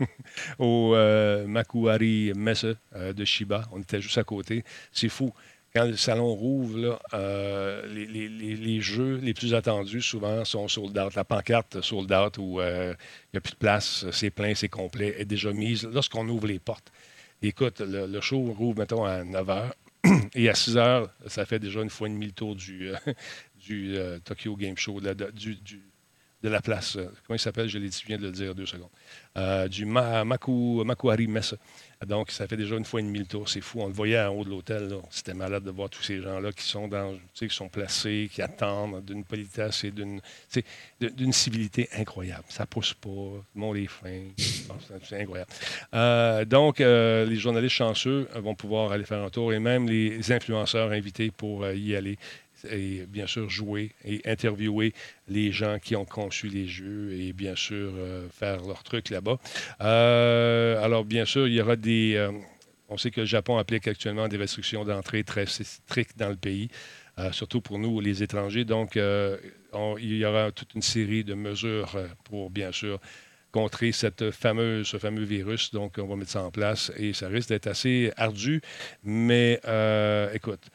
Au 0.58 0.92
euh, 0.94 1.46
Makuhari 1.46 2.32
Messe 2.36 2.66
euh, 2.94 3.12
de 3.14 3.24
Shiba, 3.24 3.66
on 3.72 3.80
était 3.80 4.00
juste 4.02 4.18
à 4.18 4.24
côté. 4.24 4.64
C'est 4.92 5.08
fou. 5.08 5.32
Quand 5.74 5.84
le 5.84 5.96
salon 5.96 6.34
rouvre, 6.34 7.00
euh, 7.14 7.86
les, 7.86 8.06
les- 8.06 8.28
les- 8.56 8.80
jeux 8.80 9.16
les 9.22 9.32
plus 9.34 9.54
attendus, 9.54 10.02
souvent, 10.02 10.44
sont 10.44 10.66
sold 10.68 10.98
out. 10.98 11.14
La 11.14 11.24
pancarte 11.24 11.80
sold 11.80 12.12
out 12.12 12.36
où 12.38 12.60
euh, 12.60 12.92
il 13.26 13.28
n'y 13.34 13.38
a 13.38 13.40
plus 13.40 13.52
de 13.52 13.56
place, 13.58 14.04
c'est 14.10 14.30
plein, 14.30 14.54
c'est 14.54 14.68
complet, 14.68 15.14
est 15.18 15.24
déjà 15.24 15.52
mise. 15.52 15.84
Lorsqu'on 15.90 16.28
ouvre 16.28 16.48
les 16.48 16.58
portes, 16.58 16.90
écoute, 17.40 17.80
le, 17.80 18.20
show 18.20 18.40
rouvre, 18.52 18.78
mettons, 18.80 19.04
à 19.04 19.22
9 19.24 19.46
h. 19.46 19.72
Et 20.34 20.48
à 20.48 20.54
6 20.54 20.76
h, 20.76 21.08
ça 21.26 21.46
fait 21.46 21.58
déjà 21.60 21.82
une 21.82 21.90
fois 21.90 22.08
et 22.08 22.10
demie 22.10 22.26
le 22.26 22.32
tour 22.32 22.56
du, 22.56 22.90
du 23.66 23.94
Tokyo 24.24 24.56
Game 24.56 24.76
Show, 24.76 25.00
de 26.42 26.48
la 26.48 26.60
place. 26.62 26.96
euh, 26.96 27.06
comment 27.26 27.36
il 27.36 27.40
s'appelle 27.40 27.68
Je 27.68 27.78
dit, 27.78 27.90
je 28.00 28.06
viens 28.06 28.16
de 28.16 28.22
le 28.22 28.30
dire 28.32 28.54
deux 28.54 28.66
secondes. 28.66 28.88
Euh, 29.36 29.68
du 29.68 29.84
Ma- 29.84 30.24
Maku, 30.24 30.82
Makuhari 30.84 31.26
Messe. 31.26 31.54
Donc, 32.06 32.30
ça 32.30 32.46
fait 32.46 32.56
déjà 32.56 32.76
une 32.76 32.84
fois 32.86 33.00
et 33.00 33.02
demie 33.02 33.18
le 33.18 33.26
tour. 33.26 33.46
C'est 33.48 33.60
fou. 33.60 33.80
On 33.82 33.86
le 33.86 33.92
voyait 33.92 34.18
en 34.20 34.28
haut 34.34 34.42
de 34.44 34.48
l'hôtel. 34.48 34.90
C'était 35.10 35.34
malade 35.34 35.64
de 35.64 35.70
voir 35.70 35.90
tous 35.90 36.02
ces 36.02 36.22
gens-là 36.22 36.50
qui 36.52 36.64
sont 36.64 36.88
dans, 36.88 37.18
qui 37.34 37.50
sont 37.50 37.68
placés, 37.68 38.30
qui 38.32 38.40
attendent 38.40 39.04
d'une 39.04 39.22
politesse 39.22 39.84
et 39.84 39.90
d'une, 39.90 40.22
civilité 41.32 41.88
incroyable. 41.94 42.44
Ça 42.48 42.64
pousse 42.64 42.94
pas. 42.94 43.10
Le 43.10 43.60
monde 43.60 43.76
est 43.76 43.86
fin. 43.86 44.22
C'est- 45.04 45.20
incroyable. 45.20 45.50
Euh, 45.94 46.44
donc, 46.46 46.78
les 46.78 47.36
journalistes 47.36 47.74
chanceux 47.76 48.28
vont 48.36 48.54
pouvoir 48.54 48.92
aller 48.92 49.04
faire 49.04 49.22
un 49.22 49.30
tour 49.30 49.52
et 49.52 49.58
même 49.58 49.86
les 49.86 50.32
influenceurs 50.32 50.90
invités 50.92 51.30
pour 51.30 51.68
y 51.68 51.94
aller 51.94 52.16
et 52.70 53.06
bien 53.06 53.26
sûr 53.26 53.48
jouer 53.48 53.92
et 54.04 54.20
interviewer 54.24 54.92
les 55.28 55.52
gens 55.52 55.78
qui 55.78 55.96
ont 55.96 56.04
conçu 56.04 56.48
les 56.48 56.66
jeux 56.66 57.12
et 57.12 57.32
bien 57.32 57.56
sûr 57.56 57.92
euh, 57.96 58.28
faire 58.30 58.62
leur 58.64 58.82
truc 58.82 59.10
là-bas. 59.10 59.38
Euh, 59.80 60.82
alors 60.82 61.04
bien 61.04 61.24
sûr, 61.24 61.46
il 61.48 61.54
y 61.54 61.60
aura 61.60 61.76
des... 61.76 62.14
euh, 62.16 62.32
on 62.88 62.96
sait 62.96 63.10
que 63.10 63.20
le 63.20 63.26
Japon 63.26 63.56
applique 63.56 63.86
actuellement 63.86 64.28
des 64.28 64.36
restrictions 64.36 64.84
d'entrée 64.84 65.22
très 65.24 65.46
strictes 65.46 66.18
dans 66.18 66.28
le 66.28 66.36
pays, 66.36 66.68
surtout 67.30 67.60
pour 67.60 67.78
nous, 67.78 68.00
les 68.00 68.22
étrangers. 68.24 68.64
Donc, 68.64 68.98
on- 69.72 69.96
il 69.98 70.16
y 70.16 70.24
aura 70.24 70.50
toute 70.50 70.74
une 70.74 70.82
série 70.82 71.22
de 71.22 71.34
mesures 71.34 71.96
pour 72.24 72.50
bien 72.50 72.72
sûr 72.72 72.98
contrer 73.52 73.92
cette 73.92 74.32
fameuse, 74.32 74.88
ce 74.88 74.98
fameux 74.98 75.22
virus. 75.22 75.70
Donc, 75.70 75.98
on 75.98 76.06
va 76.06 76.16
mettre 76.16 76.32
ça 76.32 76.42
en 76.42 76.50
place 76.50 76.90
et 76.96 77.12
ça 77.12 77.28
risque 77.28 77.50
d'être 77.50 77.68
assez 77.68 78.12
ardu. 78.16 78.60
Mais 79.04 79.60
écoute, 80.34 80.68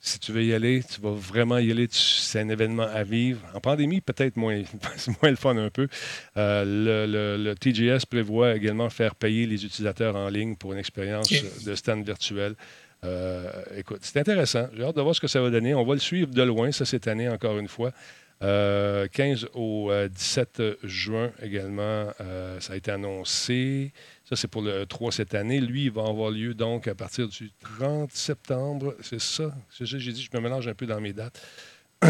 si 0.00 0.18
tu 0.18 0.32
veux 0.32 0.42
y 0.42 0.54
aller, 0.54 0.82
tu 0.82 1.00
vas 1.00 1.10
vraiment 1.12 1.58
y 1.58 1.70
aller. 1.70 1.86
C'est 1.90 2.40
un 2.40 2.48
événement 2.48 2.84
à 2.84 3.02
vivre. 3.02 3.40
En 3.54 3.60
pandémie, 3.60 4.00
peut-être 4.00 4.36
moins, 4.36 4.62
moins 5.22 5.30
le 5.30 5.36
fun 5.36 5.56
un 5.58 5.68
peu. 5.70 5.88
Euh, 6.36 6.64
le, 6.64 7.12
le- 7.36 7.42
le 7.44 7.54
TGS 7.54 8.06
prévoit 8.06 8.54
également 8.56 8.88
faire 8.90 9.14
payer 9.14 9.46
les 9.46 9.64
utilisateurs 9.64 10.16
en 10.16 10.28
ligne 10.28 10.56
pour 10.56 10.72
une 10.72 10.78
expérience 10.78 11.30
de 11.64 11.74
stand 11.74 12.04
virtuel. 12.04 12.54
Euh, 13.04 13.50
écoute, 13.76 14.00
c'est 14.02 14.18
intéressant. 14.18 14.68
J'ai 14.76 14.84
hâte 14.84 14.96
de 14.96 15.00
voir 15.02 15.14
ce 15.14 15.20
que 15.20 15.28
ça 15.28 15.40
va 15.40 15.50
donner. 15.50 15.74
On 15.74 15.84
va 15.84 15.94
le 15.94 16.00
suivre 16.00 16.32
de 16.32 16.42
loin, 16.42 16.72
ça, 16.72 16.84
cette 16.84 17.06
année, 17.08 17.28
encore 17.28 17.58
une 17.58 17.68
fois. 17.68 17.92
Euh, 18.42 19.06
15 19.12 19.48
au 19.52 19.90
euh, 19.90 20.08
17 20.08 20.62
juin 20.84 21.30
également, 21.42 22.06
ça 22.58 22.72
a 22.72 22.76
été 22.76 22.90
annoncé. 22.90 23.92
Ça, 24.30 24.36
c'est 24.36 24.48
pour 24.48 24.62
le 24.62 24.86
3 24.86 25.10
cette 25.10 25.34
année. 25.34 25.60
Lui, 25.60 25.84
il 25.86 25.90
va 25.90 26.06
avoir 26.06 26.30
lieu 26.30 26.54
donc 26.54 26.86
à 26.86 26.94
partir 26.94 27.26
du 27.28 27.50
30 27.78 28.12
septembre. 28.12 28.94
C'est 29.02 29.20
ça? 29.20 29.52
C'est 29.70 29.86
ça 29.86 29.92
que 29.94 29.98
j'ai 29.98 30.12
dit, 30.12 30.22
je 30.22 30.36
me 30.36 30.40
mélange 30.42 30.68
un 30.68 30.74
peu 30.74 30.86
dans 30.86 31.00
mes 31.00 31.12
dates. 31.12 31.40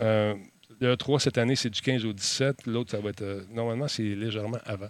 Euh, 0.00 0.34
le 0.80 0.96
3 0.96 1.20
cette 1.20 1.38
année, 1.38 1.54
c'est 1.54 1.70
du 1.70 1.80
15 1.80 2.04
au 2.04 2.12
17. 2.12 2.66
L'autre, 2.66 2.90
ça 2.90 2.98
va 2.98 3.10
être. 3.10 3.22
euh, 3.22 3.42
normalement, 3.52 3.86
c'est 3.86 4.02
légèrement 4.02 4.58
avant 4.64 4.88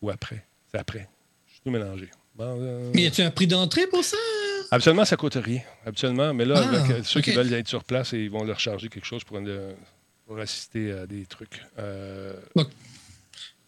ou 0.00 0.10
après. 0.10 0.44
C'est 0.72 0.78
après. 0.80 1.08
Je 1.46 1.52
suis 1.52 1.60
tout 1.62 1.70
mélangé. 1.70 2.08
Bon, 2.34 2.56
euh, 2.60 2.90
Mais 2.94 3.02
y 3.02 3.06
a-tu 3.06 3.22
un 3.22 3.30
prix 3.30 3.46
d'entrée 3.46 3.86
pour 3.86 4.02
ça? 4.02 4.16
Habituellement, 4.72 5.04
ça 5.04 5.16
coûte 5.16 5.34
rien. 5.36 5.60
Habituellement, 5.86 6.34
mais 6.34 6.44
là, 6.44 6.60
Ah, 6.64 6.68
avec, 6.80 6.90
euh, 6.90 7.02
ceux 7.04 7.20
qui 7.20 7.30
veulent 7.30 7.52
être 7.52 7.68
sur 7.68 7.84
place, 7.84 8.12
ils 8.12 8.30
vont 8.30 8.42
leur 8.42 8.58
charger 8.58 8.88
quelque 8.88 9.04
chose 9.04 9.22
pour, 9.22 9.38
une- 9.38 9.74
pour 10.26 10.38
assister 10.40 10.90
à 10.92 11.06
des 11.06 11.24
trucs. 11.26 11.62
Euh, 11.78 12.34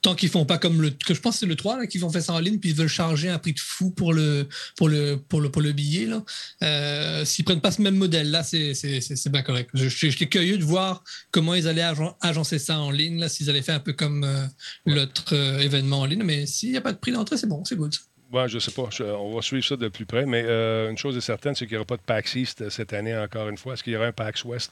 Tant 0.04 0.14
qu'ils 0.14 0.28
font 0.28 0.44
pas 0.44 0.58
comme 0.58 0.82
le. 0.82 0.90
que 0.90 1.14
je 1.14 1.20
pense 1.20 1.36
que 1.36 1.40
c'est 1.40 1.46
le 1.46 1.56
3 1.56 1.78
là, 1.78 1.86
qui 1.86 1.96
vont 1.96 2.10
faire 2.10 2.20
ça 2.22 2.34
en 2.34 2.38
ligne, 2.38 2.58
puis 2.58 2.70
ils 2.70 2.76
veulent 2.76 2.88
charger 2.88 3.30
un 3.30 3.38
prix 3.38 3.54
de 3.54 3.58
fou 3.58 3.90
pour 3.90 4.12
le, 4.12 4.46
pour 4.76 4.88
le, 4.90 5.16
pour 5.16 5.40
le, 5.40 5.50
pour 5.50 5.62
le 5.62 5.72
billet. 5.72 6.04
là. 6.04 6.22
Euh, 6.62 7.24
S'ils 7.24 7.44
prennent 7.44 7.62
pas 7.62 7.70
ce 7.70 7.80
même 7.80 7.96
modèle 7.96 8.30
là, 8.30 8.42
c'est 8.42 8.74
c'est- 8.74 9.28
bien 9.30 9.42
correct. 9.42 9.70
J'étais 9.72 10.26
curieux 10.26 10.58
de 10.58 10.62
voir 10.64 11.02
comment 11.30 11.54
ils 11.54 11.66
allaient 11.68 11.80
agen- 11.82 12.14
agencer 12.20 12.58
ça 12.58 12.78
en 12.78 12.90
ligne, 12.90 13.18
là, 13.18 13.30
s'ils 13.30 13.48
allaient 13.48 13.62
faire 13.62 13.76
un 13.76 13.80
peu 13.80 13.94
comme 13.94 14.24
euh, 14.24 14.44
l'autre 14.84 15.34
euh, 15.34 15.58
événement 15.60 16.00
en 16.00 16.04
ligne. 16.04 16.22
Mais 16.22 16.44
s'il 16.44 16.70
n'y 16.72 16.76
a 16.76 16.82
pas 16.82 16.92
de 16.92 16.98
prix 16.98 17.12
d'entrée, 17.12 17.38
c'est 17.38 17.46
bon, 17.48 17.64
c'est 17.64 17.76
good. 17.76 17.94
Ouais, 18.30 18.46
je 18.48 18.58
sais 18.58 18.72
pas. 18.72 18.88
Je- 18.90 19.04
on 19.04 19.34
va 19.34 19.40
suivre 19.40 19.64
ça 19.64 19.76
de 19.76 19.88
plus 19.88 20.04
près. 20.04 20.26
Mais 20.26 20.42
euh, 20.44 20.90
une 20.90 20.98
chose 20.98 21.16
est 21.16 21.20
certaine, 21.22 21.54
c'est 21.54 21.64
qu'il 21.66 21.74
n'y 21.76 21.78
aura 21.78 21.86
pas 21.86 21.96
de 21.96 22.02
PAX 22.02 22.34
East 22.34 22.68
cette 22.68 22.92
année 22.92 23.16
encore 23.16 23.48
une 23.48 23.56
fois. 23.56 23.72
Est-ce 23.72 23.82
qu'il 23.82 23.94
y 23.94 23.96
aura 23.96 24.06
un 24.06 24.12
PAX 24.12 24.44
West? 24.44 24.70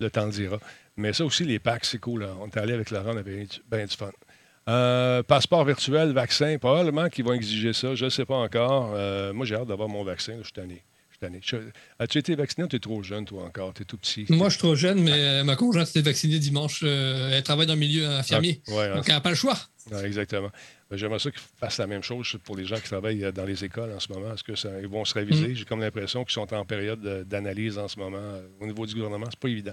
Le 0.00 0.10
temps 0.10 0.26
le 0.26 0.32
dira. 0.32 0.58
Mais 0.96 1.12
ça 1.12 1.24
aussi, 1.24 1.44
les 1.44 1.60
PAX, 1.60 1.90
c'est 1.90 1.98
cool. 1.98 2.22
là. 2.22 2.34
On 2.40 2.46
est 2.48 2.56
allé 2.56 2.72
avec 2.72 2.90
Laurent, 2.90 3.12
on 3.14 3.16
avait 3.16 3.46
bien 3.70 3.84
du 3.86 3.96
fun. 3.96 4.10
Euh, 4.68 5.22
passeport 5.22 5.64
virtuel, 5.64 6.12
vaccin, 6.12 6.56
probablement 6.58 7.08
qu'ils 7.08 7.24
vont 7.24 7.34
exiger 7.34 7.72
ça. 7.72 7.94
Je 7.94 8.06
ne 8.06 8.10
sais 8.10 8.24
pas 8.24 8.36
encore. 8.36 8.92
Euh, 8.94 9.32
moi, 9.32 9.44
j'ai 9.44 9.54
hâte 9.56 9.68
d'avoir 9.68 9.88
mon 9.88 10.04
vaccin. 10.04 10.32
là. 10.32 10.38
Je 10.40 10.44
suis 10.44 10.52
tanné. 10.52 10.82
As-tu 11.98 12.18
été 12.18 12.34
vacciné 12.34 12.64
ou 12.64 12.68
tu 12.68 12.76
es 12.76 12.80
trop 12.80 13.02
jeune, 13.02 13.24
toi, 13.24 13.44
encore? 13.44 13.72
Tu 13.72 13.82
es 13.82 13.84
tout 13.86 13.96
petit. 13.96 14.26
Moi, 14.28 14.48
je 14.48 14.54
suis 14.54 14.58
trop 14.58 14.74
jeune, 14.74 15.02
mais 15.02 15.12
euh, 15.12 15.44
ma 15.44 15.56
conjointe 15.56 15.86
s'était 15.86 16.02
vaccinée 16.02 16.38
dimanche. 16.38 16.80
euh, 16.82 17.30
elle 17.32 17.42
travaille 17.42 17.66
dans 17.66 17.72
le 17.74 17.78
milieu 17.78 18.06
infirmier. 18.06 18.60
Ah, 18.68 18.72
ouais, 18.74 18.94
Donc, 18.94 19.04
elle 19.08 19.14
n'a 19.14 19.20
pas 19.22 19.30
le 19.30 19.34
choix. 19.36 19.56
Exactement. 20.02 20.50
Ben, 20.94 20.98
J'aimerais 20.98 21.18
ça 21.18 21.30
qu'ils 21.32 21.40
fassent 21.58 21.78
la 21.78 21.86
même 21.88 22.02
chose 22.04 22.36
pour 22.44 22.56
les 22.56 22.64
gens 22.64 22.76
qui 22.76 22.82
travaillent 22.84 23.24
euh, 23.24 23.32
dans 23.32 23.44
les 23.44 23.64
écoles 23.64 23.90
en 23.92 23.98
ce 23.98 24.12
moment. 24.12 24.32
Est-ce 24.32 24.44
que 24.44 24.54
ça, 24.54 24.68
ils 24.80 24.86
vont 24.86 25.04
se 25.04 25.14
réviser? 25.14 25.54
J'ai 25.56 25.64
comme 25.64 25.80
l'impression 25.80 26.22
qu'ils 26.24 26.32
sont 26.34 26.54
en 26.54 26.64
période 26.64 27.00
de- 27.00 27.24
d'analyse 27.24 27.78
en 27.78 27.88
ce 27.88 27.98
moment 27.98 28.18
euh, 28.20 28.46
au 28.60 28.66
niveau 28.66 28.86
du 28.86 28.94
gouvernement. 28.94 29.26
C'est 29.28 29.38
pas 29.40 29.48
évident. 29.48 29.72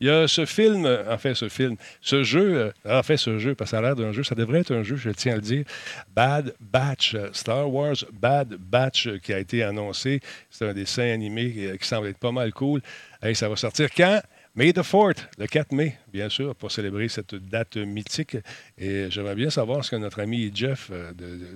Il 0.00 0.06
y 0.08 0.10
a 0.10 0.28
ce 0.28 0.44
film, 0.44 0.84
euh, 0.84 1.10
en 1.12 1.16
fait, 1.16 1.34
ce 1.34 1.48
film, 1.48 1.76
ce 2.02 2.22
jeu, 2.22 2.72
en 2.84 3.02
fait, 3.02 3.16
ce 3.16 3.38
jeu, 3.38 3.54
parce 3.54 3.70
que 3.70 3.76
ça 3.76 3.78
a 3.78 3.82
l'air 3.82 3.96
d'un 3.96 4.12
jeu, 4.12 4.22
ça 4.22 4.34
devrait 4.34 4.60
être 4.60 4.72
un 4.74 4.82
jeu, 4.82 4.96
je 4.96 5.10
tiens 5.10 5.32
à 5.32 5.36
le 5.36 5.42
dire, 5.42 5.64
Bad 6.14 6.54
Batch, 6.60 7.16
Star 7.32 7.72
Wars 7.72 7.96
Bad 8.12 8.54
Batch, 8.58 9.08
qui 9.22 9.32
a 9.32 9.38
été 9.38 9.62
annoncé. 9.62 10.20
C'est 10.50 10.68
un 10.68 10.74
dessin 10.74 11.10
animé 11.10 11.76
qui 11.80 11.86
semble 11.88 12.08
être 12.08 12.18
pas 12.18 12.32
mal 12.32 12.52
cool. 12.52 12.82
Hey, 13.22 13.34
ça 13.34 13.48
va 13.48 13.56
sortir 13.56 13.88
quand? 13.96 14.20
May 14.58 14.72
the 14.72 14.82
4th, 14.82 15.28
le 15.38 15.46
4 15.46 15.70
mai, 15.70 15.96
bien 16.12 16.28
sûr, 16.28 16.52
pour 16.56 16.72
célébrer 16.72 17.06
cette 17.08 17.36
date 17.36 17.76
mythique. 17.76 18.36
Et 18.76 19.08
j'aimerais 19.08 19.36
bien 19.36 19.50
savoir 19.50 19.84
ce 19.84 19.92
que 19.92 19.96
notre 19.96 20.20
ami 20.20 20.50
Jeff, 20.52 20.90
euh, 20.90 21.12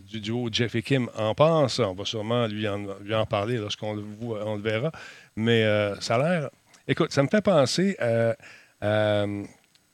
du 0.08 0.20
duo 0.20 0.48
Jeff 0.52 0.76
et 0.76 0.82
Kim, 0.82 1.08
en 1.16 1.34
pense. 1.34 1.80
On 1.80 1.94
va 1.94 2.04
sûrement 2.04 2.46
lui 2.46 2.68
en, 2.68 2.78
lui 3.00 3.12
en 3.12 3.26
parler 3.26 3.56
lorsqu'on 3.56 3.96
le, 3.96 4.62
verra. 4.62 4.92
Mais 5.34 5.64
euh, 5.64 5.98
ça 5.98 6.14
a 6.14 6.18
l'air. 6.18 6.50
Écoute, 6.86 7.10
ça 7.10 7.24
me 7.24 7.28
fait 7.28 7.42
penser 7.42 7.96
à, 7.98 9.26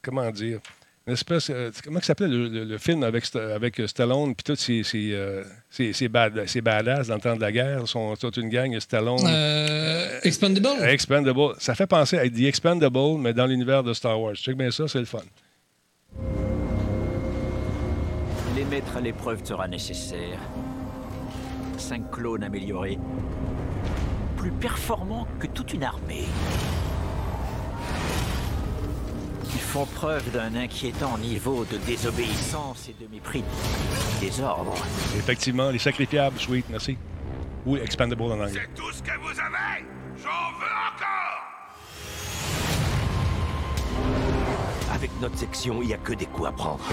comment 0.02 0.30
dire? 0.30 0.61
Une 1.09 1.14
espèce. 1.14 1.50
euh, 1.50 1.70
comment 1.82 1.98
ça 2.00 2.06
s'appelait 2.09 2.28
le, 2.28 2.48
le- 2.48 2.64
le 2.64 2.78
film 2.78 3.02
avec, 3.02 3.24
avec 3.34 3.80
Stallone, 3.86 4.34
puis 4.34 4.44
tous 4.44 4.56
ces, 4.56 4.82
ces, 4.84 5.11
euh, 5.12 5.42
ces, 5.70 5.92
ces 5.92 6.09
bad- 6.09 6.46
ces 6.46 6.61
badass 6.61 7.09
dans 7.09 7.16
le 7.16 7.20
temps 7.20 7.34
de 7.34 7.40
la 7.40 7.50
guerre, 7.50 7.80
Ils 7.82 7.86
sont 7.88 8.14
toute 8.16 8.36
une 8.36 8.48
gang, 8.48 8.78
Stallone. 8.78 9.18
Euh, 9.26 10.20
Expandable? 10.22 10.84
Expendable. 10.84 11.54
Ça 11.59 11.74
fait 11.74 11.86
penser 11.86 12.18
à 12.18 12.28
The 12.28 12.40
Expendable, 12.42 13.18
mais 13.18 13.32
dans 13.32 13.46
l'univers 13.46 13.82
de 13.82 13.92
Star 13.92 14.20
Wars. 14.20 14.34
Check 14.36 14.56
bien 14.56 14.70
ça, 14.70 14.86
c'est 14.86 14.98
le 15.00 15.04
fun. 15.06 15.18
Les 18.56 18.64
mettre 18.64 18.96
à 18.96 19.00
l'épreuve 19.00 19.44
sera 19.44 19.66
nécessaire. 19.68 20.38
Cinq 21.76 22.11
clones 22.11 22.42
améliorés. 22.44 22.98
Plus 24.36 24.50
performants 24.52 25.26
que 25.38 25.46
toute 25.46 25.72
une 25.74 25.84
armée. 25.84 26.24
Ils 29.55 29.61
font 29.61 29.86
preuve 29.86 30.30
d'un 30.30 30.55
inquiétant 30.55 31.16
niveau 31.18 31.64
de 31.64 31.78
désobéissance 31.78 32.88
et 32.88 32.96
de 33.03 33.11
mépris 33.11 33.44
des 34.20 34.40
ordres. 34.40 34.74
Effectivement, 35.16 35.70
les 35.70 35.78
sacrifiables, 35.78 36.38
sweet, 36.38 36.66
merci. 36.68 36.96
Ou 37.66 37.76
Expendable 37.76 38.22
en 38.22 38.30
anglais. 38.32 38.53
C'est 38.55 38.74
tout 38.74 38.92
ce 38.92 39.03
que 39.03 39.18
vous 39.20 39.40
avez? 39.40 39.84
J'en 40.16 40.53
veux 40.59 40.74
encore 40.88 41.38
Avec 44.94 45.11
notre 45.20 45.38
section, 45.38 45.80
il 45.82 45.88
n'y 45.88 45.94
a 45.94 45.99
que 45.99 46.12
des 46.12 46.26
coups 46.26 46.49
à 46.49 46.53
prendre. 46.53 46.84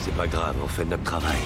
C'est 0.00 0.14
pas 0.16 0.26
grave, 0.26 0.56
on 0.62 0.68
fait 0.68 0.84
notre 0.84 1.04
travail. 1.04 1.38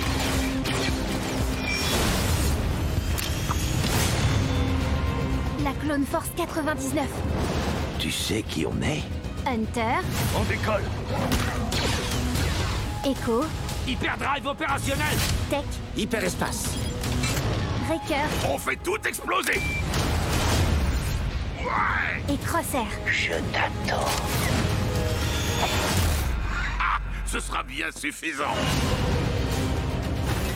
La 5.67 5.73
Clone 5.73 6.07
Force 6.07 6.31
99. 6.37 7.09
Tu 7.99 8.13
sais 8.13 8.45
qui 8.45 8.65
on 8.65 8.81
est? 8.83 9.03
Hunter. 9.45 9.97
On 10.39 10.45
décolle 10.45 10.85
Echo. 13.05 13.45
Hyperdrive 13.85 14.47
opérationnel 14.47 15.17
Tech. 15.51 15.65
Hyperespace. 15.97 16.69
Wrecker. 17.89 18.29
On 18.49 18.57
fait 18.59 18.77
tout 18.77 18.97
exploser 19.09 19.61
Et 22.29 22.37
Crosshair. 22.45 22.87
Je 23.07 23.33
t'attends. 23.53 24.07
Ce 27.27 27.41
sera 27.41 27.65
bien 27.65 27.87
suffisant. 27.91 28.55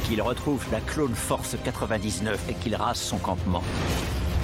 Qu'il 0.04 0.22
retrouve 0.22 0.64
la 0.70 0.80
clone 0.80 1.16
Force 1.16 1.56
99 1.64 2.48
et 2.48 2.54
qu'il 2.54 2.76
rase 2.76 3.00
son 3.00 3.18
campement. 3.18 3.64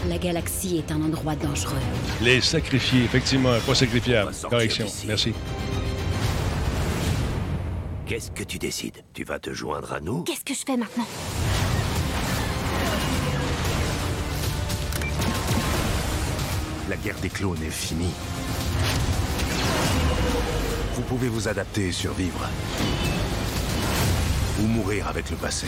La 0.08 0.18
galaxie 0.18 0.78
est 0.78 0.92
un 0.92 1.02
endroit 1.02 1.34
dangereux. 1.34 1.74
Les 2.22 2.40
sacrifiés, 2.40 3.04
effectivement, 3.04 3.58
pas 3.66 3.74
sacrifiables. 3.74 4.32
Correction. 4.48 4.84
d'ici. 4.84 5.06
Merci. 5.06 5.32
Qu'est-ce 8.06 8.30
que 8.30 8.44
tu 8.44 8.58
décides? 8.58 9.02
Tu 9.14 9.24
vas 9.24 9.40
te 9.40 9.52
joindre 9.52 9.92
à 9.92 10.00
nous? 10.00 10.22
Qu'est-ce 10.22 10.44
que 10.44 10.54
je 10.54 10.60
fais 10.64 10.76
maintenant? 10.76 11.06
La 16.88 16.96
guerre 16.96 17.18
des 17.20 17.28
clones 17.28 17.62
est 17.66 17.70
finie. 17.70 18.14
Vous 20.94 21.02
pouvez 21.02 21.28
vous 21.28 21.48
adapter 21.48 21.88
et 21.88 21.92
survivre. 21.92 22.48
Ou 24.62 24.66
mourir 24.66 25.08
avec 25.08 25.30
le 25.30 25.36
passé. 25.36 25.66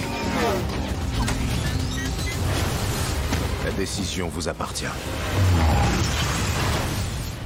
La 3.68 3.74
décision 3.74 4.28
vous 4.28 4.48
appartient. 4.48 4.86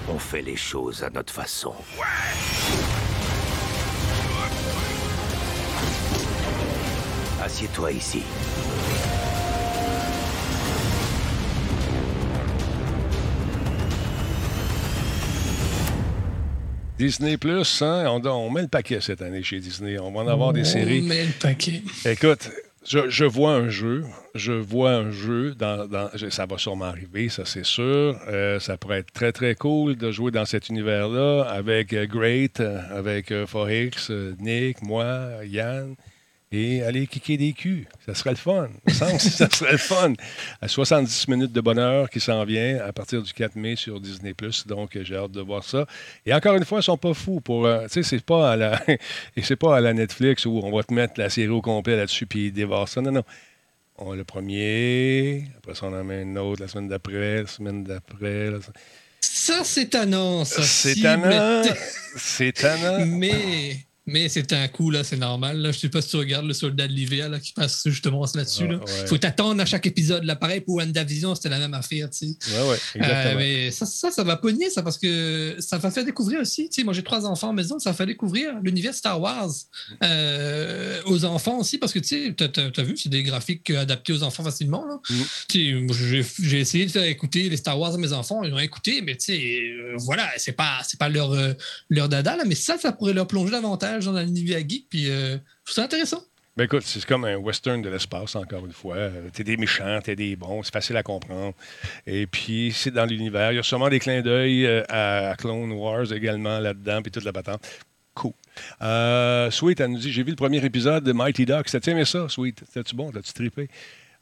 On 0.08 0.20
fait 0.20 0.40
les 0.40 0.54
choses 0.54 1.02
à 1.02 1.10
notre 1.10 1.32
façon. 1.32 1.74
Assieds-toi 7.42 7.90
ici. 7.90 8.22
Disney 16.98 17.36
Plus, 17.36 17.82
hein, 17.82 18.04
on, 18.06 18.24
on 18.24 18.48
met 18.48 18.62
le 18.62 18.68
paquet 18.68 19.00
cette 19.00 19.22
année 19.22 19.42
chez 19.42 19.58
Disney. 19.58 19.98
On 19.98 20.12
va 20.12 20.20
en 20.20 20.28
avoir 20.28 20.52
des 20.52 20.62
séries. 20.62 21.00
On 21.02 21.08
met 21.08 21.24
le 21.24 21.32
paquet. 21.32 21.82
Écoute, 22.04 22.48
je, 22.84 23.08
je 23.08 23.24
vois 23.24 23.52
un 23.52 23.68
jeu. 23.68 24.04
Je 24.34 24.52
vois 24.52 24.92
un 24.92 25.10
jeu. 25.10 25.54
Dans, 25.54 25.88
ça 26.30 26.46
va 26.46 26.58
sûrement 26.58 26.86
arriver, 26.86 27.28
ça 27.28 27.44
c'est 27.44 27.64
sûr. 27.64 28.18
Euh, 28.28 28.58
ça 28.60 28.76
pourrait 28.76 29.00
être 29.00 29.12
très 29.12 29.32
très 29.32 29.54
cool 29.54 29.96
de 29.96 30.10
jouer 30.10 30.30
dans 30.30 30.44
cet 30.44 30.68
univers-là 30.68 31.42
avec 31.42 31.92
euh, 31.92 32.06
Great, 32.06 32.60
euh, 32.60 32.80
avec 32.90 33.30
euh, 33.30 33.46
Forex, 33.46 34.10
Nick, 34.38 34.82
moi, 34.82 35.44
Yann. 35.44 35.94
Et 36.54 36.82
aller 36.82 37.06
kicker 37.06 37.38
des 37.38 37.54
culs. 37.54 37.86
Ça 38.04 38.14
serait 38.14 38.30
le 38.30 38.36
fun. 38.36 38.68
Que 38.86 38.92
ça 39.18 39.48
serait 39.50 39.72
le 39.72 39.78
fun. 39.78 40.12
À 40.60 40.68
70 40.68 41.28
minutes 41.28 41.52
de 41.52 41.60
bonheur 41.62 42.10
qui 42.10 42.20
s'en 42.20 42.44
vient 42.44 42.78
à 42.84 42.92
partir 42.92 43.22
du 43.22 43.32
4 43.32 43.56
mai 43.56 43.74
sur 43.74 43.98
Disney+. 44.00 44.34
Donc, 44.66 44.98
j'ai 45.02 45.16
hâte 45.16 45.32
de 45.32 45.40
voir 45.40 45.64
ça. 45.64 45.86
Et 46.26 46.34
encore 46.34 46.54
une 46.56 46.64
fois, 46.66 46.80
ils 46.80 46.82
sont 46.82 46.98
pas 46.98 47.14
fous 47.14 47.40
pour... 47.40 47.64
euh, 47.66 47.84
tu 47.84 47.94
sais, 47.94 48.02
c'est 48.02 48.22
pas 48.24 48.52
à 48.52 48.56
la... 48.56 48.82
Et 49.36 49.42
c'est 49.42 49.56
pas 49.56 49.76
à 49.78 49.80
la 49.80 49.94
Netflix 49.94 50.44
où 50.44 50.60
on 50.62 50.70
va 50.76 50.82
te 50.82 50.92
mettre 50.92 51.14
la 51.16 51.30
série 51.30 51.48
au 51.48 51.62
complet 51.62 51.96
là-dessus 51.96 52.26
puis 52.26 52.46
ils 52.48 52.52
dévorent 52.52 52.88
ça. 52.88 53.00
Non, 53.00 53.12
non. 53.12 53.24
On 53.96 54.12
a 54.12 54.16
le 54.16 54.24
premier, 54.24 55.44
après 55.58 55.74
ça, 55.74 55.86
on 55.86 55.94
en 55.98 56.02
met 56.04 56.22
un 56.22 56.36
autre 56.36 56.60
la 56.62 56.68
semaine 56.68 56.88
d'après, 56.88 57.42
la 57.42 57.46
semaine 57.46 57.84
d'après. 57.84 58.50
la- 58.50 58.58
Ça, 59.20 59.64
c'est 59.64 59.88
ça. 60.44 60.62
C'est 60.62 60.96
était- 60.96 61.62
C'est 62.16 62.52
tannant. 62.52 63.04
Mais, 63.06 63.76
mais 64.04 64.28
c'est 64.28 64.52
un 64.52 64.66
coup, 64.66 64.90
là, 64.90 65.04
c'est 65.04 65.16
normal. 65.16 65.58
Là. 65.58 65.70
Je 65.70 65.78
sais 65.78 65.88
pas 65.88 66.02
si 66.02 66.08
tu 66.08 66.16
regardes 66.16 66.46
le 66.46 66.54
soldat 66.54 66.88
de 66.88 67.28
là, 67.28 67.38
qui 67.38 67.52
passe 67.52 67.82
justement 67.86 68.24
là-dessus. 68.34 68.64
Ah, 68.68 68.72
là. 68.72 68.78
ouais. 68.78 69.06
Faut 69.06 69.18
t'attendre 69.18 69.62
à 69.62 69.64
chaque 69.64 69.86
épisode. 69.86 70.24
Là. 70.24 70.34
Pareil 70.34 70.60
pour 70.60 70.76
WandaVision, 70.76 71.36
c'était 71.36 71.50
la 71.50 71.60
même 71.60 71.74
affaire. 71.74 72.10
tu 72.10 72.26
sais. 72.26 72.36
Ouais, 72.50 72.68
ouais, 72.70 72.78
exactement. 72.96 73.34
Euh, 73.34 73.36
mais 73.36 73.70
ça, 73.70 73.86
ça, 73.86 74.10
ça 74.10 74.24
va 74.24 74.36
pogner, 74.36 74.70
ça, 74.70 74.82
parce 74.82 74.98
que 74.98 75.56
ça 75.60 75.78
va 75.78 75.90
faire 75.92 76.04
découvrir 76.04 76.40
aussi. 76.40 76.68
Tu 76.68 76.80
sais, 76.80 76.84
moi, 76.84 76.92
j'ai 76.94 77.04
trois 77.04 77.26
enfants 77.26 77.50
à 77.50 77.52
maison, 77.52 77.78
ça 77.78 77.94
fait 77.94 78.06
découvrir 78.06 78.54
l'univers 78.62 78.92
Star 78.94 79.20
Wars 79.20 79.50
euh, 80.02 81.00
aux 81.06 81.24
enfants 81.24 81.58
aussi, 81.58 81.78
parce 81.78 81.92
que 81.92 82.00
tu 82.00 82.08
sais, 82.08 82.34
t'as 82.34 82.82
vu, 82.82 82.96
c'est 82.96 83.08
des 83.08 83.22
graphiques 83.22 83.70
adaptés 83.70 84.12
aux 84.12 84.24
enfants 84.24 84.42
facilement. 84.42 84.84
là. 84.86 85.00
Tu 85.48 85.70
sais, 85.70 85.72
moi, 85.80 85.94
j'ai 86.42 86.58
essayé 86.58 86.86
de 86.86 86.90
faire 86.90 87.04
écouter 87.04 87.48
les 87.48 87.56
Star 87.56 87.78
Wars 87.78 87.94
à 87.94 87.98
mes 87.98 88.12
enfants, 88.12 88.42
ils 88.42 88.52
ont 88.52 88.58
écouté, 88.58 89.00
mais 89.00 89.16
tu 89.16 89.26
sais, 89.26 89.40
euh, 89.40 89.94
voilà, 89.98 90.28
c'est 90.38 90.52
pas, 90.52 90.80
c'est 90.84 90.98
pas 90.98 91.08
leur, 91.08 91.36
leur 91.88 92.08
dada, 92.08 92.36
là, 92.36 92.44
mais 92.44 92.56
ça, 92.56 92.78
ça 92.78 92.90
pourrait 92.90 93.12
leur 93.12 93.28
plonger 93.28 93.52
davantage 93.52 93.91
dans 93.98 94.20
l'univers 94.20 94.60
geek, 94.66 94.86
puis 94.88 95.10
euh, 95.10 95.36
je 95.36 95.72
trouve 95.72 95.74
ça 95.74 95.84
intéressant. 95.84 96.22
Ben 96.54 96.64
écoute, 96.64 96.82
c'est 96.84 97.04
comme 97.06 97.24
un 97.24 97.36
western 97.36 97.80
de 97.80 97.88
l'espace, 97.88 98.36
encore 98.36 98.66
une 98.66 98.72
fois. 98.72 98.96
Euh, 98.96 99.28
T'es 99.32 99.42
des 99.42 99.56
méchants, 99.56 100.00
t'es 100.02 100.14
des 100.14 100.36
bons, 100.36 100.62
c'est 100.62 100.72
facile 100.72 100.98
à 100.98 101.02
comprendre. 101.02 101.54
Et 102.06 102.26
puis, 102.26 102.72
c'est 102.76 102.90
dans 102.90 103.06
l'univers. 103.06 103.52
Il 103.52 103.56
y 103.56 103.58
a 103.58 103.62
sûrement 103.62 103.88
des 103.88 103.98
clins 103.98 104.20
d'œil 104.20 104.66
euh, 104.66 104.82
à, 104.90 105.34
Clone 105.38 105.72
Wars 105.72 106.12
également 106.12 106.58
là-dedans, 106.58 107.00
puis 107.00 107.10
toute 107.10 107.24
la 107.24 107.32
patente. 107.32 107.62
Cool. 108.12 108.32
Euh, 108.82 109.50
Sweet, 109.50 109.80
elle 109.80 109.92
nous 109.92 109.98
dit 109.98 110.12
J'ai 110.12 110.22
vu 110.22 110.30
le 110.30 110.36
premier 110.36 110.62
épisode 110.62 111.04
de 111.04 111.12
Mighty 111.12 111.46
Ducks. 111.46 111.70
T'as-tu 111.70 111.90
aimé 111.90 112.04
ça, 112.04 112.28
Sweet? 112.28 112.62
T'as-tu 112.74 112.94
bon? 112.94 113.10
T'as-tu 113.10 113.32
trippé? 113.32 113.68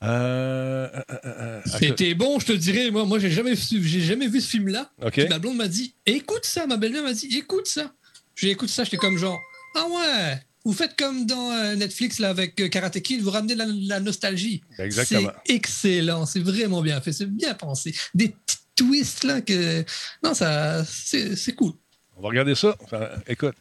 Euh, 0.02 0.88
euh, 1.24 1.60
C'était 1.66 2.14
bon, 2.14 2.38
je 2.38 2.47
te 2.47 2.52
dirais, 2.52 2.90
moi, 2.90 3.05
moi 3.05 3.18
j'ai 3.18 3.30
jamais, 3.30 3.55
j'ai 3.55 4.01
jamais 4.01 4.28
vu 4.28 4.40
ce 4.40 4.48
film-là. 4.48 4.90
Ma 5.28 5.38
blonde 5.38 5.56
m'a 5.56 5.68
dit 5.68 5.94
écoute 6.06 6.44
ça, 6.44 6.66
ma 6.66 6.76
belle-mère 6.76 7.02
m'a 7.02 7.12
dit 7.12 7.36
écoute 7.36 7.66
ça. 7.66 7.92
J'ai 8.34 8.51
écouté 8.51 8.72
ça, 8.72 8.84
j'étais 8.84 8.97
comme 8.97 9.18
genre 9.18 9.38
ah 9.74 9.86
ouais, 9.86 10.40
vous 10.64 10.72
faites 10.72 10.97
comme 10.97 11.26
dans 11.26 11.51
euh, 11.52 11.74
Netflix 11.74 12.18
là 12.18 12.30
avec 12.30 12.60
euh, 12.60 12.68
Karate 12.68 13.01
Kid, 13.01 13.22
vous 13.22 13.30
ramenez 13.30 13.55
la, 13.55 13.66
la 13.66 14.01
nostalgie. 14.01 14.62
Exactement. 14.78 15.30
C'est 15.47 15.55
excellent, 15.55 16.26
c'est 16.26 16.40
vraiment 16.40 16.82
bien 16.82 17.01
fait, 17.01 17.12
c'est 17.12 17.26
bien 17.26 17.55
pensé. 17.55 17.94
Des 18.14 18.28
petits 18.28 18.59
twists 18.76 19.24
là 19.24 19.40
que 19.40 19.84
non 20.22 20.34
ça 20.34 20.84
c'est 20.84 21.55
cool. 21.55 21.72
On 22.16 22.22
va 22.22 22.28
regarder 22.28 22.55
ça. 22.55 22.76
Enfin, 22.84 23.09
écoute. 23.26 23.55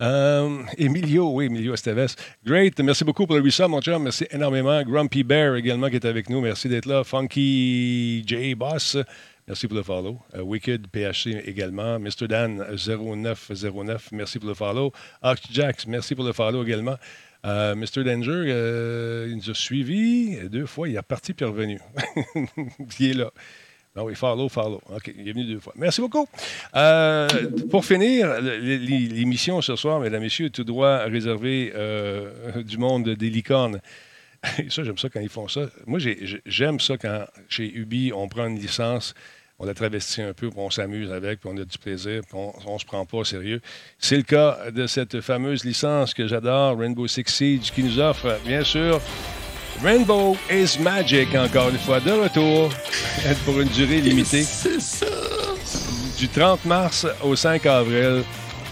Euh, 0.00 0.64
Emilio, 0.78 1.30
oui, 1.30 1.44
Emilio 1.44 1.74
Esteves. 1.74 2.16
Great, 2.44 2.78
merci 2.80 3.04
beaucoup 3.04 3.24
pour 3.24 3.36
le 3.36 3.42
resub, 3.42 3.68
mon 3.68 3.80
chum. 3.80 4.02
Merci 4.02 4.26
énormément. 4.32 4.82
Grumpy 4.82 5.22
Bear 5.22 5.54
également 5.54 5.88
qui 5.88 5.94
est 5.94 6.04
avec 6.04 6.28
nous. 6.28 6.40
Merci 6.40 6.68
d'être 6.68 6.86
là. 6.86 7.04
Funky 7.04 8.24
J 8.26 8.56
Boss, 8.56 8.96
merci 9.46 9.66
pour 9.66 9.76
le 9.76 9.82
follow. 9.82 10.18
Euh, 10.34 10.42
Wicked 10.42 10.86
PHC 10.88 11.42
également. 11.46 11.98
Mr. 11.98 12.28
Dan 12.28 12.64
0909, 12.76 14.12
merci 14.12 14.38
pour 14.38 14.48
le 14.48 14.54
follow. 14.54 14.92
Ox 15.22 15.40
Jax, 15.50 15.86
merci 15.86 16.14
pour 16.14 16.24
le 16.24 16.32
follow 16.32 16.64
également. 16.64 16.96
Euh, 17.44 17.74
Mr. 17.74 18.04
Danger, 18.04 18.44
euh, 18.48 19.26
il 19.28 19.36
nous 19.36 19.50
a 19.50 19.54
suivis 19.54 20.48
deux 20.48 20.66
fois. 20.66 20.88
Il 20.88 20.94
est 20.94 20.98
reparti 20.98 21.34
puis 21.34 21.44
revenu. 21.44 21.80
il 23.00 23.10
est 23.10 23.14
là. 23.14 23.30
Ah 23.94 24.04
oui, 24.04 24.14
follow, 24.14 24.48
follow. 24.48 24.80
OK, 24.88 25.12
il 25.18 25.28
est 25.28 25.32
venu 25.32 25.44
deux 25.44 25.60
fois. 25.60 25.74
Merci 25.76 26.00
beaucoup. 26.00 26.26
Euh, 26.76 27.28
pour 27.70 27.84
finir, 27.84 28.40
l'émission 28.40 29.60
ce 29.60 29.76
soir, 29.76 30.00
mesdames 30.00 30.22
et 30.22 30.26
messieurs, 30.26 30.50
tout 30.50 30.64
droit 30.64 30.98
réservé 30.98 31.72
du 32.64 32.78
monde 32.78 33.10
des 33.10 33.28
licornes. 33.28 33.80
Et 34.58 34.66
ça, 34.70 34.82
j'aime 34.84 34.98
ça 34.98 35.08
quand 35.08 35.20
ils 35.20 35.28
font 35.28 35.48
ça. 35.48 35.62
Moi, 35.86 35.98
j'ai- 35.98 36.18
j'ai- 36.26 36.42
j'aime 36.46 36.80
ça 36.80 36.96
quand, 36.96 37.24
chez 37.48 37.70
Ubi, 37.74 38.12
on 38.14 38.28
prend 38.28 38.46
une 38.46 38.58
licence, 38.58 39.14
on 39.58 39.64
la 39.66 39.74
travestit 39.74 40.22
un 40.22 40.32
peu, 40.32 40.48
puis 40.50 40.58
on 40.58 40.70
s'amuse 40.70 41.12
avec, 41.12 41.40
puis 41.40 41.50
on 41.52 41.56
a 41.56 41.64
du 41.64 41.78
plaisir, 41.78 42.22
puis 42.28 42.36
on 42.66 42.72
ne 42.74 42.78
se 42.78 42.84
prend 42.84 43.04
pas 43.06 43.18
au 43.18 43.24
sérieux. 43.24 43.60
C'est 43.98 44.16
le 44.16 44.22
cas 44.24 44.70
de 44.72 44.86
cette 44.88 45.20
fameuse 45.20 45.64
licence 45.64 46.12
que 46.14 46.26
j'adore, 46.26 46.78
Rainbow 46.78 47.06
Six 47.06 47.24
Siege, 47.26 47.70
qui 47.72 47.84
nous 47.84 47.98
offre, 48.00 48.40
bien 48.44 48.64
sûr, 48.64 49.00
Rainbow 49.82 50.36
is 50.50 50.78
Magic, 50.80 51.34
encore 51.34 51.68
une 51.70 51.78
fois, 51.78 52.00
de 52.00 52.10
retour, 52.10 52.70
pour 53.44 53.60
une 53.60 53.68
durée 53.68 54.00
limitée 54.00 54.42
C'est 54.42 54.80
ça. 54.80 55.06
du 56.18 56.28
30 56.28 56.64
mars 56.64 57.06
au 57.22 57.34
5 57.36 57.64
avril. 57.66 58.22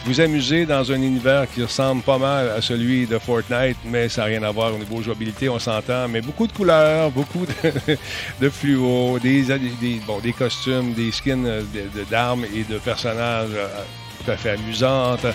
Vous 0.06 0.18
amusez 0.20 0.64
dans 0.64 0.90
un 0.90 1.02
univers 1.02 1.46
qui 1.52 1.62
ressemble 1.62 2.02
pas 2.02 2.16
mal 2.18 2.48
à 2.50 2.62
celui 2.62 3.06
de 3.06 3.18
Fortnite, 3.18 3.76
mais 3.84 4.08
ça 4.08 4.22
n'a 4.22 4.26
rien 4.28 4.42
à 4.42 4.50
voir 4.50 4.74
au 4.74 4.78
niveau 4.78 5.02
jouabilité, 5.02 5.48
on 5.50 5.58
s'entend. 5.58 6.08
Mais 6.08 6.20
beaucoup 6.22 6.46
de 6.46 6.52
couleurs, 6.52 7.10
beaucoup 7.12 7.44
de, 7.46 7.96
de 8.40 8.48
fluo, 8.50 9.18
des, 9.18 9.44
bon, 10.06 10.18
des 10.20 10.32
costumes, 10.32 10.94
des 10.94 11.12
skins 11.12 11.44
euh, 11.46 11.60
de- 11.74 12.00
de- 12.00 12.04
d'armes 12.10 12.44
et 12.54 12.64
de 12.64 12.78
personnages 12.78 13.50
euh, 13.54 13.68
tout 14.24 14.30
à 14.30 14.36
fait 14.36 14.50
amusantes. 14.50 15.26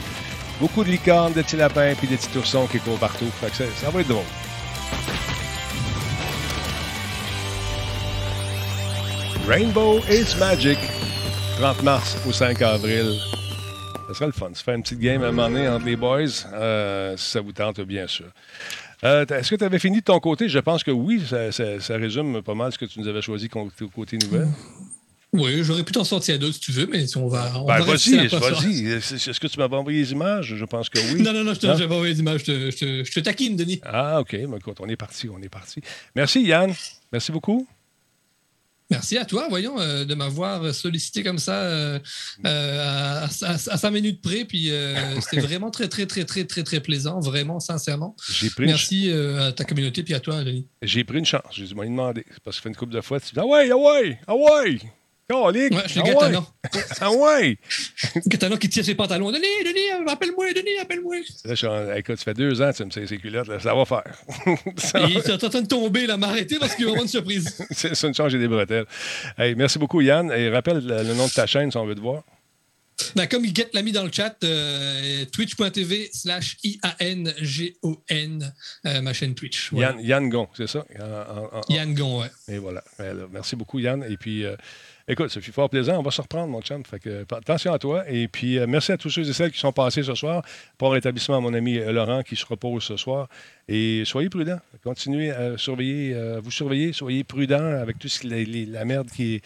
Beaucoup 0.59 0.83
de 0.83 0.89
licornes, 0.89 1.33
de 1.33 1.41
petits 1.43 1.57
lapins 1.57 1.93
puis 1.95 2.07
des 2.07 2.17
petits 2.17 2.35
oursons 2.37 2.65
qui 2.65 2.79
courent 2.79 2.97
partout. 2.97 3.29
Ça, 3.53 3.63
ça 3.79 3.89
va 3.91 4.01
être 4.01 4.07
drôle. 4.07 4.23
Rainbow 9.47 9.99
is 10.09 10.35
Magic. 10.39 10.77
30 11.59 11.83
mars 11.83 12.17
au 12.27 12.31
5 12.31 12.61
avril. 12.61 13.19
Serait 14.15 14.27
le 14.27 14.31
fun. 14.31 14.49
Se 14.53 14.63
faire 14.63 14.75
une 14.75 14.83
petite 14.83 14.99
game 14.99 15.21
à 15.23 15.27
un 15.27 15.31
moment 15.31 15.49
donné 15.49 15.67
entre 15.67 15.85
les 15.85 15.95
boys, 15.97 16.21
euh, 16.53 17.17
si 17.17 17.31
ça 17.31 17.41
vous 17.41 17.51
tente, 17.51 17.81
bien 17.81 18.07
sûr. 18.07 18.27
Euh, 19.03 19.25
Est-ce 19.25 19.49
que 19.51 19.55
tu 19.57 19.63
avais 19.63 19.77
fini 19.79 19.99
de 19.99 20.03
ton 20.05 20.19
côté? 20.19 20.47
Je 20.47 20.59
pense 20.59 20.83
que 20.83 20.91
oui. 20.91 21.21
Ça, 21.27 21.51
ça- 21.51 21.79
ça 21.81 21.97
résume 21.97 22.41
pas 22.41 22.55
mal 22.55 22.71
ce 22.71 22.77
que 22.77 22.85
tu 22.85 22.99
nous 22.99 23.07
avais 23.07 23.21
choisi 23.21 23.49
côté, 23.49 23.85
côté 23.93 24.17
nouvelle. 24.17 24.47
Oui, 25.33 25.63
j'aurais 25.63 25.83
pu 25.83 25.91
t'en 25.91 26.05
sortir 26.05 26.39
d'autres 26.39 26.53
si 26.53 26.59
tu 26.61 26.71
veux, 26.71 26.87
mais 26.87 27.03
on 27.17 27.27
va. 27.27 27.51
On 27.57 27.65
Ben, 27.65 27.81
vas-y. 27.81 28.15
Est-ce 28.15 29.39
que 29.39 29.47
tu 29.47 29.59
m'avais 29.59 29.75
envoyé 29.75 29.99
les 29.99 30.11
images? 30.13 30.55
Je 30.55 30.65
pense 30.65 30.87
que 30.87 30.97
oui. 31.13 31.21
Non, 31.21 31.33
non, 31.33 31.43
non, 31.43 31.53
je 31.53 31.59
pas 31.59 31.93
envoyé 31.95 32.15
je 32.15 32.21
te, 32.21 32.71
je, 32.71 32.77
te, 32.77 33.03
je 33.03 33.11
te 33.11 33.19
taquine, 33.19 33.57
Denis. 33.57 33.81
Ah, 33.83 34.21
OK. 34.21 34.31
Ben, 34.31 34.57
écoute, 34.57 34.77
on 34.79 34.87
est 34.87 34.95
parti, 34.95 35.27
on 35.27 35.41
est 35.41 35.49
parti. 35.49 35.81
Merci, 36.15 36.41
Yann. 36.43 36.73
Merci 37.11 37.33
beaucoup. 37.33 37.67
Merci 38.91 39.17
à 39.17 39.25
toi, 39.25 39.47
voyons, 39.49 39.79
euh, 39.79 40.05
de 40.05 40.13
m'avoir 40.13 40.73
sollicité 40.73 41.23
comme 41.23 41.39
ça 41.39 41.61
euh, 41.63 41.99
euh, 42.45 42.83
à, 42.83 43.23
à, 43.23 43.53
à 43.53 43.57
5 43.57 43.89
minutes 43.91 44.21
près. 44.21 44.45
Puis 44.45 44.71
c'était 45.21 45.41
vraiment 45.41 45.71
très, 45.71 45.87
très, 45.87 46.05
très, 46.05 46.23
très, 46.25 46.45
très, 46.45 46.63
très 46.63 46.79
plaisant, 46.79 47.19
vraiment, 47.19 47.59
sincèrement. 47.59 48.15
J'ai 48.31 48.49
pris, 48.49 48.65
Merci 48.65 49.11
à 49.11 49.51
ta 49.51 49.63
communauté 49.63 50.03
puis 50.03 50.13
à 50.13 50.19
toi, 50.19 50.43
Denis. 50.43 50.67
j'ai 50.81 51.03
pris 51.03 51.17
une 51.19 51.25
chance. 51.25 51.43
J'ai 51.51 51.65
dû 51.65 51.73
m'en 51.73 51.83
demander. 51.83 52.25
Parce 52.43 52.57
que 52.57 52.63
fait 52.63 52.69
une 52.69 52.75
couple 52.75 52.93
de 52.93 53.01
fois, 53.01 53.19
tu 53.19 53.33
dis 53.33 53.39
Ah 53.39 53.45
ouais, 53.45 53.69
ah 53.71 53.77
ouais, 53.77 54.19
ah 54.27 54.35
ouais. 54.35 54.77
Calique, 55.27 55.73
Ouais, 55.73 55.81
je 55.85 55.89
suis 55.89 55.99
ah 56.01 56.03
ouais, 56.05 56.13
Gaëtanon. 56.13 56.45
ah 57.01 57.11
ouais. 57.11 57.57
Gaëtanon 58.27 58.57
qui 58.57 58.69
tire 58.69 58.85
ses 58.85 58.93
pantalons. 58.93 59.31
Denis, 59.31 59.47
Denis, 59.65 59.89
appelle-moi, 60.07 60.53
Denis, 60.53 60.77
appelle-moi. 60.79 61.15
Écoute, 61.97 62.17
ça 62.17 62.23
fait 62.25 62.33
deux 62.35 62.61
ans 62.61 62.71
que 62.71 62.77
tu 62.77 62.85
me 62.85 62.91
sais 62.91 63.07
ces 63.07 63.17
culottes. 63.17 63.47
là, 63.47 63.59
ça 63.59 63.73
va 63.73 63.85
faire. 63.85 64.03
Ça 64.77 64.99
Il 65.09 65.17
est 65.17 65.29
en 65.43 65.49
train 65.49 65.61
de 65.61 65.67
tomber, 65.67 66.05
là, 66.05 66.17
m'arrêter 66.17 66.57
parce 66.59 66.75
qu'il 66.75 66.85
va 66.85 66.91
avoir 66.91 67.03
une 67.03 67.09
surprise. 67.09 67.57
C'est 67.71 68.03
une 68.03 68.13
chance, 68.13 68.31
j'ai 68.31 68.37
des 68.37 68.47
bretelles. 68.47 68.85
Hey, 69.37 69.55
merci 69.55 69.79
beaucoup, 69.79 69.99
Yann. 70.01 70.31
Et 70.31 70.49
rappelle 70.49 70.77
le, 70.85 71.03
le 71.03 71.13
nom 71.15 71.25
de 71.25 71.31
ta 71.33 71.47
chaîne 71.47 71.71
si 71.71 71.77
on 71.77 71.85
veut 71.87 71.95
te 71.95 72.01
voir. 72.01 72.23
Ben, 73.15 73.27
comme 73.27 73.45
Guette 73.45 73.73
l'a 73.73 73.81
mis 73.81 73.91
dans 73.91 74.03
le 74.05 74.11
chat, 74.11 74.37
euh, 74.45 75.25
twitch.tv 75.25 76.09
slash 76.13 76.55
I-A-N-G-O-N, 76.63 78.53
euh, 78.85 79.01
ma 79.01 79.11
chaîne 79.13 79.35
Twitch. 79.35 79.71
Yann, 79.73 79.99
Yann 79.99 80.29
Gon, 80.29 80.47
c'est 80.55 80.67
ça? 80.67 80.85
En- 80.99 81.03
en- 81.03 81.57
en- 81.59 81.61
Yann 81.73 81.93
Gon, 81.93 82.21
ouais. 82.21 82.29
Et 82.47 82.57
voilà. 82.57 82.83
Ben, 82.97 83.27
merci 83.33 83.55
beaucoup, 83.57 83.79
Yann. 83.79 84.05
Et 84.09 84.15
puis, 84.15 84.45
euh, 84.45 84.55
écoute, 85.07 85.29
ça 85.29 85.41
fait 85.41 85.51
fort 85.51 85.69
plaisant. 85.69 85.99
On 85.99 86.01
va 86.01 86.11
se 86.11 86.21
reprendre, 86.21 86.47
mon 86.47 86.61
chum. 86.61 86.83
Fait 86.85 86.99
que, 86.99 87.09
euh, 87.09 87.25
attention 87.31 87.73
à 87.73 87.79
toi. 87.79 88.03
Et 88.09 88.27
puis, 88.27 88.57
euh, 88.57 88.65
merci 88.67 88.91
à 88.91 88.97
tous 88.97 89.09
ceux 89.09 89.27
et 89.27 89.33
celles 89.33 89.51
qui 89.51 89.59
sont 89.59 89.71
passés 89.71 90.03
ce 90.03 90.15
soir. 90.15 90.43
Pour 90.77 90.91
rétablissement 90.93 91.37
à 91.37 91.39
mon 91.39 91.53
ami 91.53 91.77
euh, 91.77 91.91
Laurent 91.91 92.23
qui 92.23 92.35
se 92.35 92.45
repose 92.45 92.83
ce 92.83 92.97
soir. 92.97 93.27
Et 93.67 94.03
soyez 94.05 94.29
prudents. 94.29 94.59
Continuez 94.83 95.31
à 95.31 95.57
surveiller, 95.57 96.13
euh, 96.13 96.39
vous 96.43 96.51
surveiller. 96.51 96.93
Soyez 96.93 97.23
prudents 97.23 97.79
avec 97.81 97.97
toute 97.97 98.23
la 98.23 98.85
merde 98.85 99.09
qui, 99.09 99.41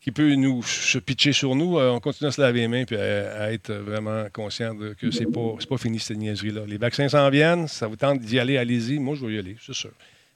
qui 0.00 0.10
peut 0.10 0.34
nous 0.34 0.62
se 0.62 0.98
pitcher 0.98 1.32
sur 1.32 1.54
nous. 1.54 1.78
Euh, 1.78 1.90
on 1.90 2.00
continue 2.00 2.28
à 2.28 2.32
se 2.32 2.40
laver 2.40 2.60
les 2.60 2.68
mains 2.68 2.84
et 2.90 2.96
à, 2.96 3.42
à 3.42 3.52
être 3.52 3.72
vraiment 3.72 4.24
conscient 4.32 4.74
de, 4.74 4.94
que 4.94 5.10
c'est 5.10 5.30
pas, 5.30 5.54
pas 5.68 5.76
fini 5.76 5.98
cette 5.98 6.16
niaiserie-là. 6.16 6.62
Les 6.66 6.78
vaccins 6.78 7.08
s'en 7.08 7.28
viennent. 7.28 7.68
Ça 7.68 7.86
vous 7.86 7.96
tente 7.96 8.20
d'y 8.20 8.38
aller, 8.38 8.56
allez-y. 8.56 8.98
Moi, 8.98 9.16
je 9.16 9.26
vais 9.26 9.34
y 9.34 9.38
aller, 9.38 9.56
c'est 9.64 9.74
sûr. 9.74 9.90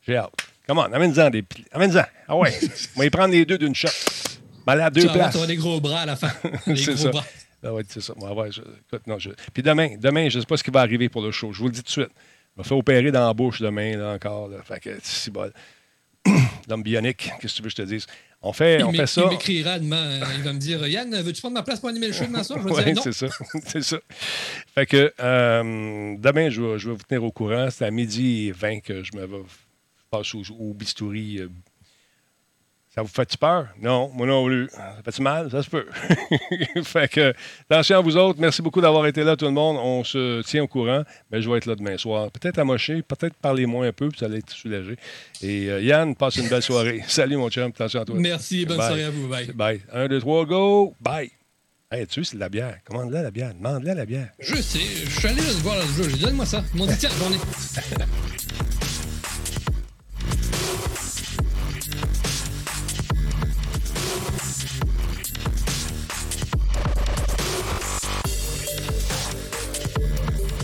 J'ai 0.07 0.17
hâte. 0.17 0.33
Comment? 0.67 0.83
Amène-en 0.83 1.31
des 1.31 1.45
Amène-en. 1.73 2.05
Ah 2.29 2.37
ouais. 2.37 2.53
On 2.97 3.01
va 3.01 3.07
y 3.07 3.11
prendre 3.11 3.33
les 3.33 3.45
deux 3.45 3.57
d'une 3.57 3.75
shot. 3.75 3.89
M'aller 4.67 4.83
à 4.83 4.91
deux 4.91 5.03
Tu 5.03 5.09
places. 5.09 5.33
t'auras 5.33 5.47
des 5.47 5.57
gros 5.57 5.81
bras 5.81 6.01
à 6.01 6.07
la 6.07 6.17
fin. 6.17 6.31
C'est 6.67 6.85
gros 6.87 6.97
ça. 6.97 7.11
bras. 7.11 7.25
Ah 7.63 7.73
ouais, 7.73 7.83
c'est 7.89 8.01
ça. 8.03 8.13
Ouais, 8.19 8.31
ouais, 8.31 8.53
je- 8.53 8.61
écoute, 8.61 9.07
non, 9.07 9.19
je- 9.19 9.31
Puis 9.53 9.63
demain, 9.63 9.97
demain, 9.99 10.29
je 10.29 10.37
ne 10.37 10.41
sais 10.43 10.47
pas 10.47 10.57
ce 10.57 10.63
qui 10.63 10.71
va 10.71 10.81
arriver 10.81 11.09
pour 11.09 11.23
le 11.23 11.31
show. 11.33 11.53
Je 11.53 11.59
vous 11.59 11.67
le 11.67 11.73
dis 11.73 11.81
tout 11.81 11.87
de 11.87 11.91
suite. 11.91 12.11
Je 12.57 12.63
vais 12.63 12.69
faire 12.69 12.77
opérer 12.79 13.11
dans 13.11 13.27
la 13.27 13.33
bouche 13.35 13.61
demain, 13.61 13.97
là, 13.97 14.13
encore. 14.13 14.49
Là. 14.49 14.59
Fait 14.63 14.79
que, 14.81 14.91
c'est 15.03 15.31
bol. 15.33 15.53
L'homme 16.69 16.83
bionique, 16.83 17.31
qu'est-ce 17.41 17.55
que 17.55 17.57
tu 17.59 17.63
veux 17.63 17.69
que 17.69 17.71
je 17.71 17.77
te 17.77 17.83
dise? 17.83 18.07
On 18.43 18.53
fait, 18.53 18.79
Il 18.79 18.85
on 18.85 18.93
fait 18.93 19.07
ça. 19.07 19.23
Il 19.25 19.31
m'écrira 19.31 19.79
demain. 19.79 19.97
euh, 19.97 20.25
Il 20.37 20.43
va 20.45 20.53
me 20.53 20.59
dire 20.59 20.87
Yann, 20.87 21.11
veux-tu 21.23 21.41
prendre 21.41 21.55
ma 21.55 21.63
place 21.63 21.81
pour 21.81 21.89
animer 21.89 22.09
le 22.09 22.13
show 22.13 22.25
demain 22.27 22.43
soir 22.45 22.61
Je 22.63 22.69
vais 22.85 22.95
c'est 23.03 23.13
ça. 23.13 23.27
c'est 23.67 23.83
ça. 23.83 23.99
Fait 24.75 24.87
que 24.87 25.13
euh, 25.21 26.15
demain, 26.19 26.51
je 26.51 26.61
vais, 26.63 26.79
je 26.79 26.89
vais 26.91 26.95
vous 26.97 27.03
tenir 27.03 27.25
au 27.25 27.33
courant. 27.33 27.69
C'est 27.71 27.85
à 27.87 27.91
midi 27.91 28.49
et 28.49 28.53
20 28.53 28.81
que 28.81 29.03
je 29.03 29.17
me 29.17 29.25
vais 29.27 29.39
je 29.49 30.05
passe 30.11 30.35
au, 30.35 30.43
au 30.61 30.75
bistouri. 30.75 31.41
Ça 32.97 33.03
vous 33.03 33.09
fait 33.09 33.37
peur? 33.37 33.69
Non, 33.83 34.11
moi 34.15 34.27
non 34.27 34.47
plus. 34.47 34.71
Ça 34.71 34.97
fait 35.05 35.21
mal? 35.21 35.51
Ça 35.51 35.63
se 35.63 35.69
peut. 35.69 35.85
fait 36.83 37.09
que, 37.09 37.35
attention 37.69 37.99
à 37.99 38.01
vous 38.01 38.17
autres. 38.17 38.41
Merci 38.41 38.63
beaucoup 38.63 38.81
d'avoir 38.81 39.07
été 39.07 39.23
là, 39.23 39.37
tout 39.37 39.45
le 39.45 39.51
monde. 39.51 39.77
On 39.79 40.03
se 40.03 40.41
tient 40.41 40.63
au 40.63 40.67
courant. 40.67 41.03
Mais 41.31 41.43
je 41.43 41.51
vais 41.51 41.59
être 41.59 41.67
là 41.67 41.75
demain 41.75 41.99
soir. 41.99 42.31
Peut-être 42.31 42.59
amoché, 42.59 43.03
peut-être 43.03 43.35
parler 43.35 43.67
moins 43.67 43.87
un 43.87 43.93
peu, 43.93 44.09
puis 44.09 44.19
ça 44.19 44.25
allait 44.25 44.39
être 44.39 44.51
soulagé. 44.51 44.97
Et 45.43 45.69
euh, 45.69 45.83
Yann, 45.83 46.17
passe 46.17 46.37
une 46.37 46.49
belle 46.49 46.63
soirée. 46.63 47.05
Salut, 47.07 47.37
mon 47.37 47.51
chum. 47.51 47.69
Attention 47.69 48.01
à 48.01 48.05
toi. 48.07 48.17
Merci, 48.19 48.65
bonne 48.65 48.79
Bye. 48.79 48.87
soirée 48.87 49.05
à 49.05 49.11
vous. 49.11 49.29
Bye. 49.29 49.53
Bye. 49.53 49.81
Un, 49.93 50.09
deux, 50.09 50.21
trois, 50.21 50.47
go. 50.47 50.95
Bye. 50.99 51.31
Hey, 51.91 52.07
tu 52.07 52.25
sais, 52.25 52.31
c'est 52.31 52.37
de 52.37 52.41
la 52.41 52.49
bière. 52.49 52.79
Commande-la, 52.87 53.21
la 53.21 53.31
bière. 53.31 53.53
Demande-la, 53.53 53.93
la 53.93 54.07
bière. 54.07 54.29
Je 54.41 54.55
sais, 54.55 54.79
je 54.79 55.19
suis 55.21 55.29
allé 55.29 55.43
le 55.43 55.63
voir 55.63 55.77
le 55.77 55.83
jeu. 56.03 56.09
J'ai 56.09 56.17
dit, 56.17 56.25
donne-moi 56.25 56.47
ça. 56.47 56.65
M'ont 56.73 56.87
dit, 56.87 56.97
tiens, 56.97 57.11
j'en 57.19 57.31
ai. 57.31 58.07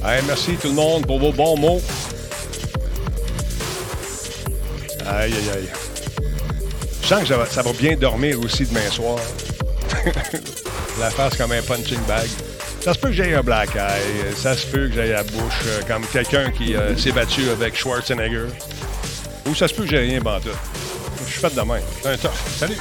Merci 0.04 0.56
tout 0.56 0.68
le 0.68 0.74
monde 0.74 1.06
pour 1.06 1.18
vos 1.18 1.32
bons 1.32 1.56
mots. 1.56 1.82
Aïe, 5.06 5.32
aïe, 5.32 5.50
aïe. 5.54 5.68
Je 7.02 7.06
sens 7.06 7.20
que 7.20 7.26
ça 7.26 7.62
va, 7.62 7.72
bien 7.72 7.96
dormir 7.96 8.38
aussi 8.40 8.64
demain 8.64 8.88
soir. 8.90 9.18
la 11.00 11.10
face 11.10 11.36
comme 11.36 11.52
un 11.52 11.62
punching 11.62 12.00
bag. 12.06 12.28
Ça 12.80 12.94
se 12.94 12.98
peut 12.98 13.08
que 13.08 13.14
j'aille 13.14 13.34
un 13.34 13.42
black 13.42 13.76
eye. 13.76 14.34
Ça 14.36 14.56
se 14.56 14.66
peut 14.66 14.88
que 14.88 14.94
j'aille 14.94 15.10
la 15.10 15.22
bouche 15.22 15.60
euh, 15.66 15.80
comme 15.86 16.04
quelqu'un 16.06 16.50
qui 16.50 16.74
euh, 16.74 16.96
s'est 16.96 17.12
battu 17.12 17.48
avec 17.50 17.76
Schwarzenegger. 17.76 18.46
Ou 19.48 19.54
ça 19.54 19.68
se 19.68 19.74
peut 19.74 19.84
que 19.84 19.90
j'ai 19.90 19.98
rien 19.98 20.20
bantu. 20.20 20.48
Je 21.26 21.30
suis 21.30 21.40
fait 21.40 21.54
de 21.54 21.60
même. 21.60 21.82
Un. 22.04 22.16
Salut! 22.58 22.78